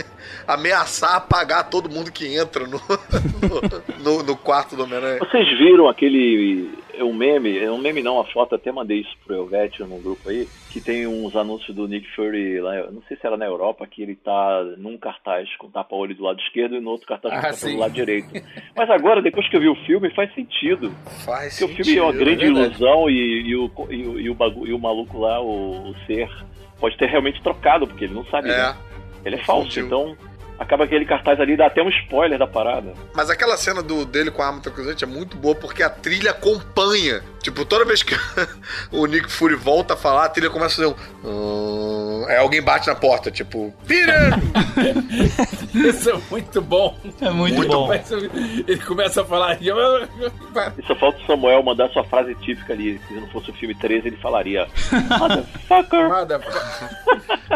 ameaçar 0.46 1.16
apagar 1.16 1.68
todo 1.70 1.88
mundo 1.90 2.10
que 2.10 2.26
entra 2.34 2.66
no, 2.66 2.80
no, 4.00 4.02
no- 4.16 4.22
no 4.22 4.36
quarto 4.36 4.74
do 4.74 4.82
Homem-Aranha. 4.84 5.18
Vocês 5.20 5.46
viram 5.58 5.88
aquele 5.88 6.72
um 7.04 7.12
meme, 7.14 7.58
é 7.58 7.70
um 7.70 7.78
meme 7.78 8.02
não, 8.02 8.14
uma 8.16 8.24
foto, 8.24 8.54
até 8.54 8.70
mandei 8.72 9.00
isso 9.00 9.16
pro 9.24 9.34
Elvete 9.34 9.82
num 9.82 10.00
grupo 10.00 10.28
aí, 10.28 10.46
que 10.70 10.80
tem 10.80 11.06
uns 11.06 11.34
anúncios 11.36 11.74
do 11.74 11.86
Nick 11.88 12.06
Fury 12.14 12.60
lá, 12.60 12.90
não 12.90 13.02
sei 13.08 13.16
se 13.16 13.26
era 13.26 13.36
na 13.36 13.46
Europa, 13.46 13.86
que 13.86 14.02
ele 14.02 14.16
tá 14.16 14.62
num 14.78 14.96
cartaz 14.98 15.48
com 15.56 15.70
tapa-olho 15.70 16.14
do 16.14 16.24
lado 16.24 16.40
esquerdo 16.40 16.76
e 16.76 16.80
no 16.80 16.90
outro 16.90 17.06
cartaz 17.06 17.32
com 17.32 17.38
Ah, 17.38 17.42
tapa 17.42 17.54
sim. 17.54 17.72
do 17.74 17.78
lado 17.78 17.92
direito. 17.92 18.28
Mas 18.76 18.90
agora, 18.90 19.20
depois 19.22 19.48
que 19.48 19.56
eu 19.56 19.60
vi 19.60 19.68
o 19.68 19.76
filme, 19.86 20.10
faz 20.14 20.32
sentido. 20.34 20.90
Faz 21.24 21.58
Porque 21.58 21.64
o 21.82 21.84
sentido, 21.84 21.84
filme 21.84 21.98
é 22.00 22.02
uma 22.02 22.12
grande 22.12 22.44
verdade. 22.44 22.66
ilusão 22.68 23.10
e, 23.10 23.42
e 23.48 23.56
o, 23.56 23.70
e, 23.90 24.02
o, 24.06 24.20
e 24.20 24.30
o 24.30 24.34
bagu- 24.34 24.66
e 24.66 24.72
o 24.72 24.78
maluco 24.78 25.18
lá, 25.18 25.40
o, 25.40 25.90
o 25.90 25.94
ser, 26.06 26.28
pode 26.78 26.96
ter 26.96 27.06
realmente 27.08 27.42
trocado, 27.42 27.86
porque 27.86 28.04
ele 28.04 28.14
não 28.14 28.24
sabe, 28.26 28.48
É. 28.50 28.56
né? 28.56 28.76
Ele 29.24 29.36
é 29.36 29.44
falso, 29.44 29.78
então 29.80 30.16
acaba 30.60 30.84
aquele 30.84 31.06
cartaz 31.06 31.40
ali 31.40 31.56
dá 31.56 31.66
até 31.66 31.82
um 31.82 31.88
spoiler 31.88 32.38
da 32.38 32.46
parada. 32.46 32.92
Mas 33.14 33.30
aquela 33.30 33.56
cena 33.56 33.82
do, 33.82 34.04
dele 34.04 34.30
com 34.30 34.42
a 34.42 34.46
arma 34.46 34.60
tranquilizante 34.60 35.02
é 35.02 35.06
muito 35.06 35.34
boa 35.36 35.54
porque 35.54 35.82
a 35.82 35.88
trilha 35.88 36.30
acompanha. 36.32 37.22
Tipo, 37.42 37.64
toda 37.64 37.86
vez 37.86 38.02
que 38.02 38.14
o 38.92 39.06
Nick 39.06 39.32
Fury 39.32 39.54
volta 39.54 39.94
a 39.94 39.96
falar, 39.96 40.26
a 40.26 40.28
trilha 40.28 40.50
começa 40.50 40.74
a 40.84 40.90
fazer 40.90 40.96
um. 41.26 42.26
Aí 42.28 42.36
alguém 42.36 42.60
bate 42.62 42.86
na 42.88 42.94
porta, 42.94 43.30
tipo, 43.30 43.74
Peter! 43.86 44.14
Isso 45.74 46.10
é 46.10 46.20
muito 46.30 46.60
bom. 46.60 46.96
É 47.20 47.30
muito, 47.30 47.66
bom. 47.66 47.88
Parece- 47.88 48.14
Ele 48.14 48.78
começa 48.80 49.22
a 49.22 49.24
falar. 49.24 49.56
E 49.60 49.66
só 50.86 50.94
falta 50.96 51.18
o 51.22 51.26
Samuel 51.26 51.62
mandar 51.62 51.88
sua 51.88 52.04
frase 52.04 52.34
típica 52.36 52.74
ali. 52.74 53.00
Se 53.08 53.14
não 53.14 53.28
fosse 53.28 53.50
o 53.50 53.54
filme 53.54 53.74
13, 53.74 54.08
ele 54.08 54.16
falaria: 54.18 54.66
Motherfucker! 55.18 56.08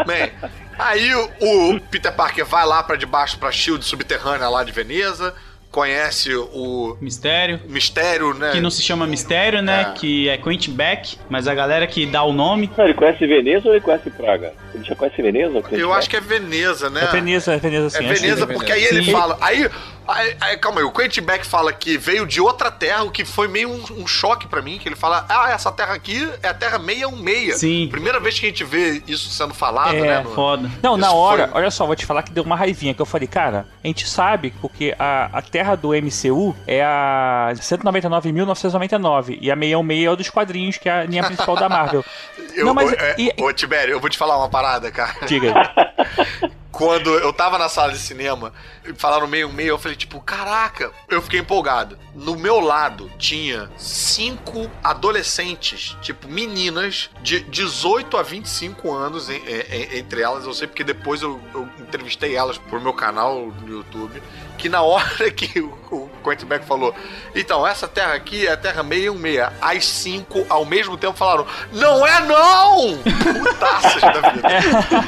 Bem, 0.07 0.31
aí 0.77 1.13
o, 1.13 1.29
o 1.75 1.79
Peter 1.81 2.11
Parker 2.13 2.45
vai 2.45 2.65
lá 2.65 2.83
pra 2.83 2.95
debaixo 2.95 3.37
pra 3.37 3.51
Shield 3.51 3.83
subterrânea 3.85 4.47
lá 4.49 4.63
de 4.63 4.71
Veneza, 4.71 5.33
conhece 5.75 6.33
o 6.33 6.97
Mistério. 7.01 7.59
mistério, 7.67 8.33
né? 8.33 8.51
Que 8.51 8.61
não 8.61 8.69
se 8.69 8.81
chama 8.81 9.05
Mistério, 9.05 9.61
né? 9.61 9.81
É. 9.89 9.99
Que 9.99 10.29
é 10.29 10.37
Quentin 10.37 10.71
Beck, 10.71 11.17
mas 11.29 11.49
a 11.49 11.53
galera 11.53 11.85
que 11.85 12.05
dá 12.05 12.23
o 12.23 12.31
nome. 12.31 12.71
Não, 12.77 12.85
ele 12.85 12.93
conhece 12.93 13.27
Veneza 13.27 13.67
ou 13.67 13.73
ele 13.75 13.83
conhece 13.83 14.09
Praga? 14.09 14.53
Ele 14.73 14.85
já 14.85 14.95
conhece 14.95 15.21
Veneza? 15.21 15.61
Eu 15.71 15.91
acho 15.91 16.09
que 16.09 16.15
é 16.15 16.21
Veneza, 16.21 16.89
né? 16.89 17.03
É 17.03 17.07
Veneza, 17.07 17.53
é 17.53 17.57
Veneza 17.57 17.89
sim. 17.89 18.05
É 18.05 18.13
Veneza, 18.13 18.47
porque 18.47 18.71
aí 18.71 18.85
ele 18.85 19.03
Sim. 19.03 19.11
fala. 19.11 19.37
Aí, 19.41 19.69
aí, 20.07 20.37
aí, 20.41 20.57
calma 20.57 20.79
aí, 20.81 20.85
o 20.85 20.91
Quentin 20.91 21.21
Beck 21.21 21.45
fala 21.45 21.71
que 21.73 21.97
veio 21.97 22.25
de 22.25 22.39
outra 22.41 22.69
terra, 22.71 23.03
o 23.03 23.11
que 23.11 23.23
foi 23.25 23.47
meio 23.47 23.69
um, 23.69 24.01
um 24.03 24.07
choque 24.07 24.47
pra 24.47 24.61
mim, 24.61 24.77
que 24.77 24.87
ele 24.87 24.95
fala: 24.95 25.25
Ah, 25.29 25.51
essa 25.51 25.71
terra 25.71 25.93
aqui 25.93 26.27
é 26.43 26.47
a 26.49 26.53
Terra 26.53 26.79
616. 26.79 27.55
Sim. 27.59 27.87
Primeira 27.89 28.19
vez 28.19 28.39
que 28.39 28.45
a 28.45 28.49
gente 28.49 28.63
vê 28.63 29.01
isso 29.07 29.29
sendo 29.29 29.53
falado, 29.53 29.95
É, 29.95 30.01
né? 30.01 30.19
no- 30.23 30.33
Foda. 30.33 30.69
Não, 30.81 30.97
na 30.97 31.11
hora, 31.11 31.47
foi- 31.47 31.61
olha 31.61 31.71
só, 31.71 31.85
vou 31.85 31.95
te 31.95 32.05
falar 32.05 32.23
que 32.23 32.31
deu 32.31 32.43
uma 32.43 32.55
raivinha, 32.55 32.93
que 32.93 33.01
eu 33.01 33.05
falei, 33.05 33.27
cara, 33.27 33.65
a 33.83 33.87
gente 33.87 34.07
sabe, 34.07 34.53
porque 34.61 34.95
a, 34.97 35.29
a 35.33 35.41
terra 35.41 35.75
do 35.75 35.89
MCU 35.93 36.55
é 36.67 36.83
a 36.83 37.51
199.999 37.55 39.37
e 39.41 39.51
a 39.51 39.55
616 39.55 40.05
é 40.05 40.09
o 40.11 40.15
dos 40.15 40.29
quadrinhos, 40.29 40.77
que 40.77 40.89
é 40.89 40.91
a 41.01 41.03
linha 41.05 41.23
principal 41.23 41.55
da 41.55 41.69
Marvel. 41.69 42.03
Eu, 42.55 42.65
Não, 42.67 42.73
mas 42.73 42.91
é, 42.93 43.15
e- 43.17 43.33
Ô, 43.41 43.51
Tibério, 43.51 43.91
eu 43.93 43.99
vou 43.99 44.09
te 44.09 44.17
falar 44.17 44.37
uma 44.37 44.47
parada, 44.47 44.89
cara. 44.89 45.13
Diga 45.27 45.49
aí. 45.75 45.84
Quando 46.75 47.09
eu 47.09 47.31
tava 47.31 47.57
na 47.57 47.69
sala 47.69 47.93
de 47.93 47.97
cinema, 47.99 48.51
falaram 48.97 49.25
meio 49.27 49.47
meio, 49.51 49.69
eu 49.69 49.77
falei, 49.77 49.95
tipo, 49.95 50.19
caraca, 50.19 50.91
eu 51.07 51.21
fiquei 51.21 51.39
empolgado. 51.39 51.97
No 52.13 52.35
meu 52.35 52.59
lado 52.59 53.09
tinha 53.17 53.69
cinco 53.77 54.69
adolescentes, 54.83 55.95
tipo, 56.01 56.27
meninas 56.27 57.09
de 57.21 57.39
18 57.39 58.17
a 58.17 58.23
25 58.23 58.91
anos 58.93 59.29
em- 59.29 59.41
em- 59.45 59.97
entre 59.99 60.21
elas. 60.21 60.43
Eu 60.45 60.53
sei 60.53 60.67
porque 60.67 60.83
depois 60.83 61.21
eu, 61.21 61.39
eu 61.53 61.67
entrevistei 61.79 62.35
elas 62.35 62.57
pro 62.57 62.81
meu 62.81 62.93
canal 62.93 63.45
no 63.61 63.69
YouTube. 63.69 64.21
Que 64.57 64.67
na 64.67 64.81
hora 64.81 65.31
que 65.31 65.61
o, 65.61 65.69
o 65.91 66.09
Quentin 66.25 66.45
Beck 66.45 66.65
falou, 66.65 66.93
então, 67.35 67.65
essa 67.65 67.87
terra 67.87 68.13
aqui 68.13 68.47
é 68.47 68.51
a 68.51 68.57
Terra 68.57 68.83
616. 68.83 69.49
As 69.61 69.85
cinco, 69.85 70.45
ao 70.49 70.65
mesmo 70.65 70.97
tempo, 70.97 71.13
falaram, 71.13 71.45
não 71.71 72.05
é 72.05 72.19
não! 72.21 72.97
Putaças 73.43 74.01
da 74.01 74.31
vida. 74.31 74.49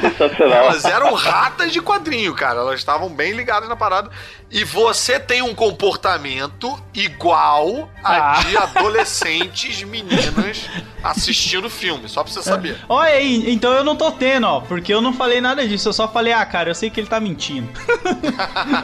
Sensacional. 0.00 0.58
Elas 0.58 0.84
eram 0.84 1.12
ratas 1.14 1.72
de 1.72 1.80
quadrinho, 1.80 2.34
cara. 2.34 2.60
Elas 2.60 2.78
estavam 2.78 3.08
bem 3.08 3.32
ligadas 3.32 3.68
na 3.68 3.76
parada. 3.76 4.10
E 4.50 4.64
você 4.64 5.20
tem 5.20 5.42
um 5.42 5.54
comportamento 5.54 6.78
igual 6.94 7.88
a 8.02 8.38
Ah. 8.38 8.40
de 8.42 8.56
adolescentes 8.56 9.82
meninas 9.82 10.68
assistindo 11.02 11.68
filme, 11.70 12.08
só 12.08 12.24
pra 12.24 12.32
você 12.32 12.42
saber. 12.42 12.76
Olha 12.88 13.12
aí, 13.12 13.50
então 13.52 13.72
eu 13.72 13.84
não 13.84 13.94
tô 13.94 14.10
tendo, 14.10 14.46
ó, 14.46 14.60
porque 14.60 14.92
eu 14.92 15.00
não 15.00 15.12
falei 15.12 15.40
nada 15.40 15.66
disso, 15.68 15.88
eu 15.88 15.92
só 15.92 16.08
falei, 16.08 16.32
ah, 16.32 16.44
cara, 16.46 16.70
eu 16.70 16.74
sei 16.74 16.88
que 16.90 16.98
ele 16.98 17.08
tá 17.08 17.20
mentindo. 17.20 17.68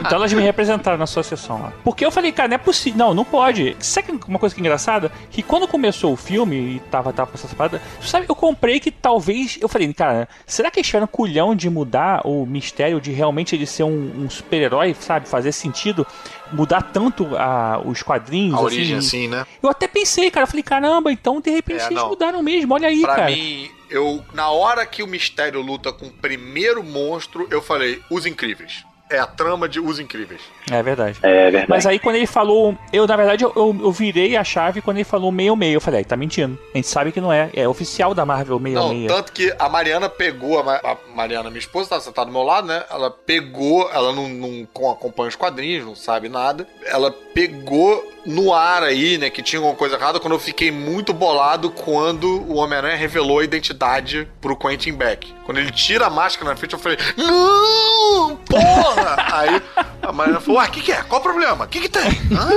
Então 0.01 0.17
elas 0.17 0.31
me 0.33 0.41
representaram 0.41 0.97
na 0.97 1.07
sua 1.07 1.23
sessão 1.23 1.61
lá. 1.61 1.73
Porque 1.83 2.05
eu 2.05 2.11
falei, 2.11 2.31
cara, 2.31 2.47
não 2.49 2.55
é 2.55 2.57
possível. 2.57 2.97
Não, 2.97 3.13
não 3.13 3.25
pode. 3.25 3.75
Sabe 3.79 4.19
uma 4.27 4.37
coisa 4.39 4.53
que 4.53 4.61
é 4.61 4.63
engraçada? 4.63 5.11
Que 5.31 5.41
quando 5.41 5.67
começou 5.67 6.13
o 6.13 6.15
filme 6.15 6.75
e 6.75 6.79
tava, 6.91 7.11
tava 7.11 7.31
passando 7.31 7.47
essa 7.47 7.55
parada, 7.55 7.81
sabe, 8.01 8.25
eu 8.29 8.35
comprei 8.35 8.79
que 8.79 8.91
talvez. 8.91 9.57
Eu 9.61 9.67
falei, 9.67 9.91
cara, 9.93 10.27
será 10.45 10.69
que 10.69 10.79
eles 10.79 10.87
tiveram 10.87 11.07
culhão 11.07 11.55
de 11.55 11.69
mudar 11.69 12.21
o 12.25 12.45
mistério 12.45 13.01
de 13.01 13.11
realmente 13.11 13.55
ele 13.55 13.65
ser 13.65 13.83
um, 13.83 14.25
um 14.25 14.29
super-herói, 14.29 14.95
sabe? 14.99 15.27
Fazer 15.27 15.51
sentido? 15.55 16.05
Mudar 16.51 16.81
tanto 16.81 17.35
a, 17.35 17.81
os 17.83 18.03
quadrinhos. 18.03 18.55
A 18.55 18.61
origem, 18.61 18.97
assim, 18.97 19.07
assim, 19.25 19.27
né? 19.27 19.45
Eu 19.61 19.69
até 19.69 19.87
pensei, 19.87 20.29
cara, 20.29 20.43
eu 20.43 20.47
falei, 20.47 20.63
caramba, 20.63 21.11
então 21.11 21.41
de 21.41 21.49
repente 21.49 21.81
É, 21.81 21.85
eles 21.87 21.97
não. 21.97 22.09
mudaram 22.09 22.41
mesmo, 22.43 22.73
olha 22.73 22.87
aí, 22.87 23.01
Pra 23.01 23.15
cara. 23.15 23.31
mim, 23.31 23.69
eu. 23.89 24.23
Na 24.33 24.49
hora 24.49 24.85
que 24.85 25.01
o 25.03 25.07
mistério 25.07 25.61
luta 25.61 25.91
com 25.91 26.05
o 26.07 26.11
primeiro 26.11 26.83
monstro, 26.83 27.47
eu 27.49 27.61
falei, 27.61 28.01
os 28.09 28.25
incríveis. 28.25 28.83
É 29.07 29.19
a 29.19 29.27
trama 29.27 29.69
de 29.69 29.79
Os 29.79 29.99
Incríveis. 29.99 30.41
É 30.71 30.81
verdade. 30.81 31.19
É 31.21 31.43
verdade. 31.51 31.67
Mas 31.69 31.85
aí 31.85 31.99
quando 31.99 32.15
ele 32.15 32.25
falou. 32.25 32.75
Eu, 32.91 33.05
na 33.05 33.15
verdade, 33.15 33.43
eu, 33.43 33.53
eu, 33.55 33.77
eu 33.83 33.91
virei 33.91 34.35
a 34.35 34.43
chave 34.43 34.81
quando 34.81 34.97
ele 34.97 35.03
falou 35.03 35.31
meio 35.31 35.55
meio. 35.55 35.75
Eu 35.75 35.81
falei, 35.81 35.99
aí 35.99 36.05
tá 36.05 36.17
mentindo. 36.17 36.57
A 36.73 36.77
gente 36.77 36.87
sabe 36.87 37.11
que 37.11 37.21
não 37.21 37.31
é. 37.31 37.51
É 37.53 37.67
oficial 37.67 38.15
da 38.15 38.25
Marvel 38.25 38.59
meio 38.59 38.75
Não, 38.75 38.89
meio. 38.89 39.07
tanto 39.07 39.31
que 39.31 39.53
a 39.59 39.69
Mariana 39.69 40.09
pegou, 40.09 40.59
a, 40.59 40.63
Ma- 40.63 40.81
a 40.83 40.97
Mariana, 41.15 41.49
minha 41.51 41.59
esposa, 41.59 41.89
tá 41.89 41.99
sentada 41.99 42.25
do 42.25 42.31
meu 42.33 42.41
lado, 42.41 42.65
né? 42.67 42.83
Ela 42.89 43.11
pegou, 43.11 43.87
ela 43.91 44.11
não, 44.11 44.27
não 44.27 44.67
com- 44.73 44.89
acompanha 44.91 45.29
os 45.29 45.35
quadrinhos, 45.35 45.85
não 45.85 45.95
sabe 45.95 46.27
nada. 46.27 46.67
Ela 46.85 47.11
pegou 47.11 48.11
no 48.25 48.53
ar 48.55 48.81
aí, 48.81 49.19
né, 49.19 49.29
que 49.29 49.43
tinha 49.43 49.59
alguma 49.59 49.75
coisa 49.75 49.97
errada, 49.97 50.19
quando 50.19 50.33
eu 50.33 50.39
fiquei 50.39 50.71
muito 50.71 51.13
bolado 51.13 51.69
quando 51.69 52.41
o 52.49 52.55
Homem-Aranha 52.55 52.95
revelou 52.95 53.37
a 53.37 53.43
identidade 53.43 54.27
pro 54.41 54.55
Quentin 54.57 54.93
Beck. 54.93 55.31
Quando 55.45 55.59
ele 55.59 55.69
tira 55.71 56.07
a 56.07 56.09
máscara 56.09 56.49
na 56.49 56.55
frente, 56.55 56.73
eu 56.73 56.79
falei, 56.79 56.97
não, 57.15 58.35
porra! 58.37 58.94
Aí 59.33 59.61
a 60.01 60.11
Mariana 60.11 60.39
falou, 60.39 60.59
ué, 60.61 60.67
o 60.67 60.71
que 60.71 60.81
que 60.81 60.91
é? 60.91 61.01
Qual 61.03 61.19
o 61.19 61.23
problema? 61.23 61.65
O 61.65 61.67
que 61.67 61.81
que 61.81 61.89
tem? 61.89 62.09
Hã? 62.31 62.49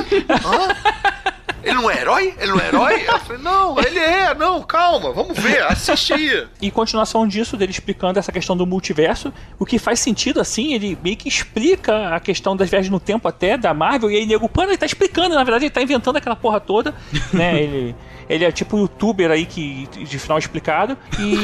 Hã? 0.44 1.27
Ele 1.62 1.74
não 1.74 1.90
é 1.90 2.00
herói? 2.00 2.34
Ele 2.38 2.52
não 2.52 2.60
é 2.60 2.68
herói? 2.68 3.04
Eu 3.06 3.18
falei, 3.20 3.42
não, 3.42 3.78
ele 3.78 3.98
é, 3.98 4.34
não, 4.34 4.62
calma, 4.62 5.12
vamos 5.12 5.38
ver, 5.38 5.62
assiste 5.64 6.12
aí. 6.12 6.46
Em 6.60 6.70
continuação 6.70 7.26
disso, 7.26 7.56
dele 7.56 7.72
explicando 7.72 8.18
essa 8.18 8.32
questão 8.32 8.56
do 8.56 8.66
multiverso, 8.66 9.32
o 9.58 9.66
que 9.66 9.78
faz 9.78 10.00
sentido 10.00 10.40
assim, 10.40 10.74
ele 10.74 10.98
meio 11.02 11.16
que 11.16 11.28
explica 11.28 12.14
a 12.14 12.20
questão 12.20 12.56
das 12.56 12.70
viagens 12.70 12.90
no 12.90 13.00
tempo 13.00 13.28
até 13.28 13.56
da 13.56 13.74
Marvel, 13.74 14.10
e 14.10 14.16
aí 14.16 14.26
nego, 14.26 14.48
pano, 14.48 14.70
ele 14.70 14.78
tá 14.78 14.86
explicando, 14.86 15.34
na 15.34 15.44
verdade 15.44 15.64
ele 15.64 15.70
tá 15.70 15.82
inventando 15.82 16.16
aquela 16.16 16.36
porra 16.36 16.60
toda, 16.60 16.94
né? 17.32 17.58
Ele, 17.68 17.94
ele 18.28 18.44
é 18.44 18.52
tipo 18.52 18.76
um 18.76 18.80
youtuber 18.80 19.30
aí 19.30 19.46
que 19.46 19.86
de 19.86 20.18
final 20.18 20.38
explicado. 20.38 20.96
E. 21.18 21.34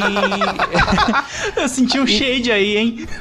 Eu 1.60 1.68
senti 1.68 1.98
um 1.98 2.06
shade 2.06 2.52
aí, 2.52 2.76
hein? 2.76 3.08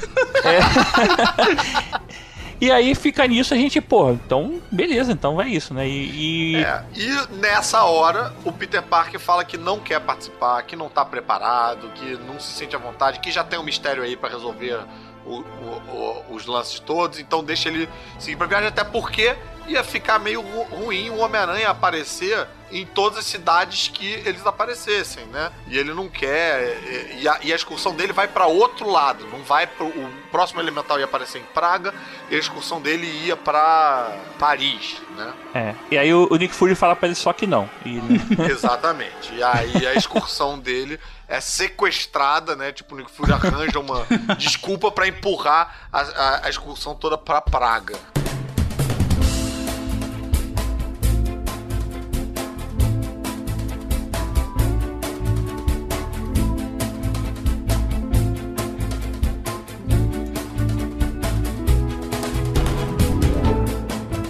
E 2.64 2.72
aí 2.72 2.95
fica 2.95 3.28
nisso 3.28 3.53
a 3.53 3.57
gente, 3.57 3.82
pô, 3.82 4.11
então 4.11 4.61
beleza, 4.72 5.11
então 5.11 5.36
vai 5.36 5.49
isso, 5.49 5.74
né? 5.74 5.88
E. 5.88 6.55
e- 6.55 6.64
É, 6.64 6.84
e 6.95 7.36
nessa 7.38 7.84
hora, 7.84 8.34
o 8.45 8.51
Peter 8.53 8.82
Parker 8.82 9.20
fala 9.20 9.43
que 9.43 9.57
não 9.57 9.80
quer 9.80 9.99
participar, 9.99 10.61
que 10.64 10.76
não 10.76 10.88
tá 10.89 11.03
preparado, 11.03 11.89
que 11.95 12.18
não 12.26 12.39
se 12.39 12.53
sente 12.53 12.76
à 12.76 12.80
vontade, 12.80 13.20
que 13.20 13.32
já 13.32 13.43
tem 13.43 13.59
um 13.59 13.64
mistério 13.64 14.01
aí 14.03 14.16
pra 14.16 14.30
resolver 14.30 14.80
o- 15.26 15.39
o- 15.39 16.26
o- 16.30 16.36
os 16.36 16.45
lances 16.45 16.80
todos, 16.80 17.19
então 17.19 17.43
deixa 17.43 17.69
ele 17.69 17.88
seguir 18.19 18.36
pra 18.38 18.47
viagem, 18.47 18.67
até 18.67 18.84
porque 18.84 19.36
ia 19.67 19.84
ficar 19.84 20.19
meio 20.19 20.41
ru- 20.41 20.63
ruim 20.86 21.09
o 21.09 21.19
Homem-Aranha 21.19 21.69
aparecer 21.69 22.45
em 22.69 22.86
todas 22.86 23.19
as 23.19 23.26
cidades 23.26 23.88
que 23.88 24.05
eles 24.26 24.45
aparecessem, 24.45 25.26
né? 25.28 25.51
E 25.67 25.78
ele 25.78 25.93
não 25.93 26.09
quer. 26.09 26.76
e- 27.21 27.28
a, 27.28 27.39
e 27.43 27.53
a 27.53 27.55
excursão 27.55 27.95
dele 27.95 28.11
vai 28.11 28.28
pra 28.28 28.45
outro 28.47 28.89
lado, 28.89 29.26
não 29.32 29.41
vai 29.43 29.65
pro. 29.67 29.86
O 29.88 30.09
próximo 30.32 30.59
elemental 30.59 30.99
ia 30.99 31.05
aparecer 31.05 31.38
em 31.39 31.43
Praga, 31.53 31.93
e 32.30 32.36
a 32.36 32.39
excursão 32.39 32.82
dele 32.82 33.05
ia 33.26 33.38
pra 33.38 34.17
Paris, 34.39 35.01
né? 35.15 35.34
É. 35.53 35.76
E 35.91 35.97
aí 35.97 36.13
o, 36.13 36.28
o 36.30 36.36
Nick 36.36 36.53
Fury 36.53 36.76
fala 36.76 36.95
pra 36.95 37.07
ele 37.07 37.15
só 37.15 37.32
que 37.32 37.45
não. 37.47 37.69
E, 37.86 37.93
né? 38.01 38.19
Exatamente. 38.51 39.34
E 39.34 39.41
aí 39.43 39.86
a 39.88 39.93
excursão 39.93 40.57
dele 40.59 40.99
é 41.34 41.42
sequestrada, 41.42 42.56
né? 42.56 42.72
Tipo, 42.72 42.94
o 42.94 42.98
Nick 43.00 43.10
Fury 43.12 43.32
arranja 43.34 43.80
uma 43.80 44.06
desculpa 44.38 44.92
pra 44.92 45.08
empurrar 45.08 45.88
a, 45.92 46.02
a- 46.02 46.42
a 46.46 46.50
excursão 46.50 46.94
toda 46.94 47.18
pra 47.18 47.42
Praga. 47.42 47.96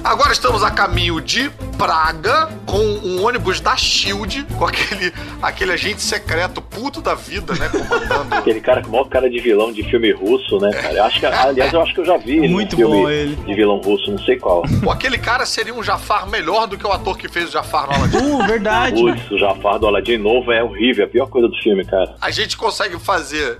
Agora 0.03 0.31
estamos 0.33 0.63
a 0.63 0.71
caminho 0.71 1.19
de 1.21 1.49
Praga 1.83 2.47
com 2.65 2.77
um 2.77 3.25
ônibus 3.25 3.59
da 3.59 3.75
Shield, 3.75 4.45
com 4.57 4.63
aquele, 4.63 5.13
aquele 5.41 5.73
agente 5.73 6.01
secreto 6.01 6.61
puto 6.61 7.01
da 7.01 7.13
vida, 7.13 7.53
né? 7.55 7.67
Comandando. 7.67 8.35
Aquele 8.39 8.61
cara 8.61 8.81
com 8.81 8.87
o 8.87 8.91
maior 8.93 9.09
cara 9.09 9.29
de 9.29 9.37
vilão 9.41 9.69
de 9.69 9.83
filme 9.83 10.13
russo, 10.13 10.59
né, 10.59 10.71
cara? 10.71 10.93
Eu 10.93 11.03
acho 11.03 11.19
que, 11.19 11.25
aliás, 11.25 11.73
eu 11.73 11.81
acho 11.81 11.93
que 11.93 11.99
eu 11.99 12.05
já 12.05 12.15
vi 12.15 12.37
ele 12.37 12.47
Muito 12.47 12.77
bom 12.77 13.09
ele. 13.09 13.35
de 13.35 13.53
vilão 13.53 13.81
russo, 13.81 14.09
não 14.09 14.17
sei 14.19 14.39
qual. 14.39 14.63
Pô, 14.81 14.91
aquele 14.91 15.17
cara 15.17 15.45
seria 15.45 15.73
um 15.73 15.83
Jafar 15.83 16.25
melhor 16.29 16.67
do 16.67 16.77
que 16.77 16.87
o 16.87 16.91
ator 16.91 17.17
que 17.17 17.27
fez 17.27 17.49
o 17.49 17.51
Jafar 17.51 17.87
no 17.87 17.95
Aladdin. 17.95 18.17
Uh, 18.17 18.47
verdade. 18.47 19.01
Putz, 19.01 19.31
o 19.31 19.37
Jafar 19.37 19.77
do 19.77 19.85
Aladdin 19.85 20.17
novo 20.17 20.53
é 20.53 20.63
horrível, 20.63 21.03
é 21.03 21.07
a 21.07 21.11
pior 21.11 21.27
coisa 21.27 21.49
do 21.49 21.55
filme, 21.57 21.83
cara. 21.83 22.15
A 22.21 22.31
gente 22.31 22.55
consegue 22.55 22.97
fazer 22.97 23.57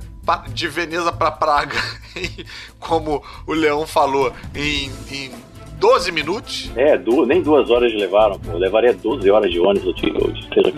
de 0.54 0.70
Veneza 0.70 1.12
pra 1.12 1.30
Praga, 1.30 1.76
como 2.80 3.22
o 3.46 3.52
Leão 3.52 3.86
falou, 3.86 4.32
em, 4.56 4.90
em 5.12 5.30
12 5.84 6.12
minutos. 6.14 6.72
É, 6.78 6.98
du- 6.98 7.26
nem 7.26 7.42
duas 7.42 7.70
horas 7.70 7.94
levaram, 7.94 8.40
pô. 8.40 8.58
Levaria 8.58 8.94
12 8.94 9.30
horas 9.30 9.52
de 9.52 9.60
ônibus 9.60 9.94
que 10.00 10.14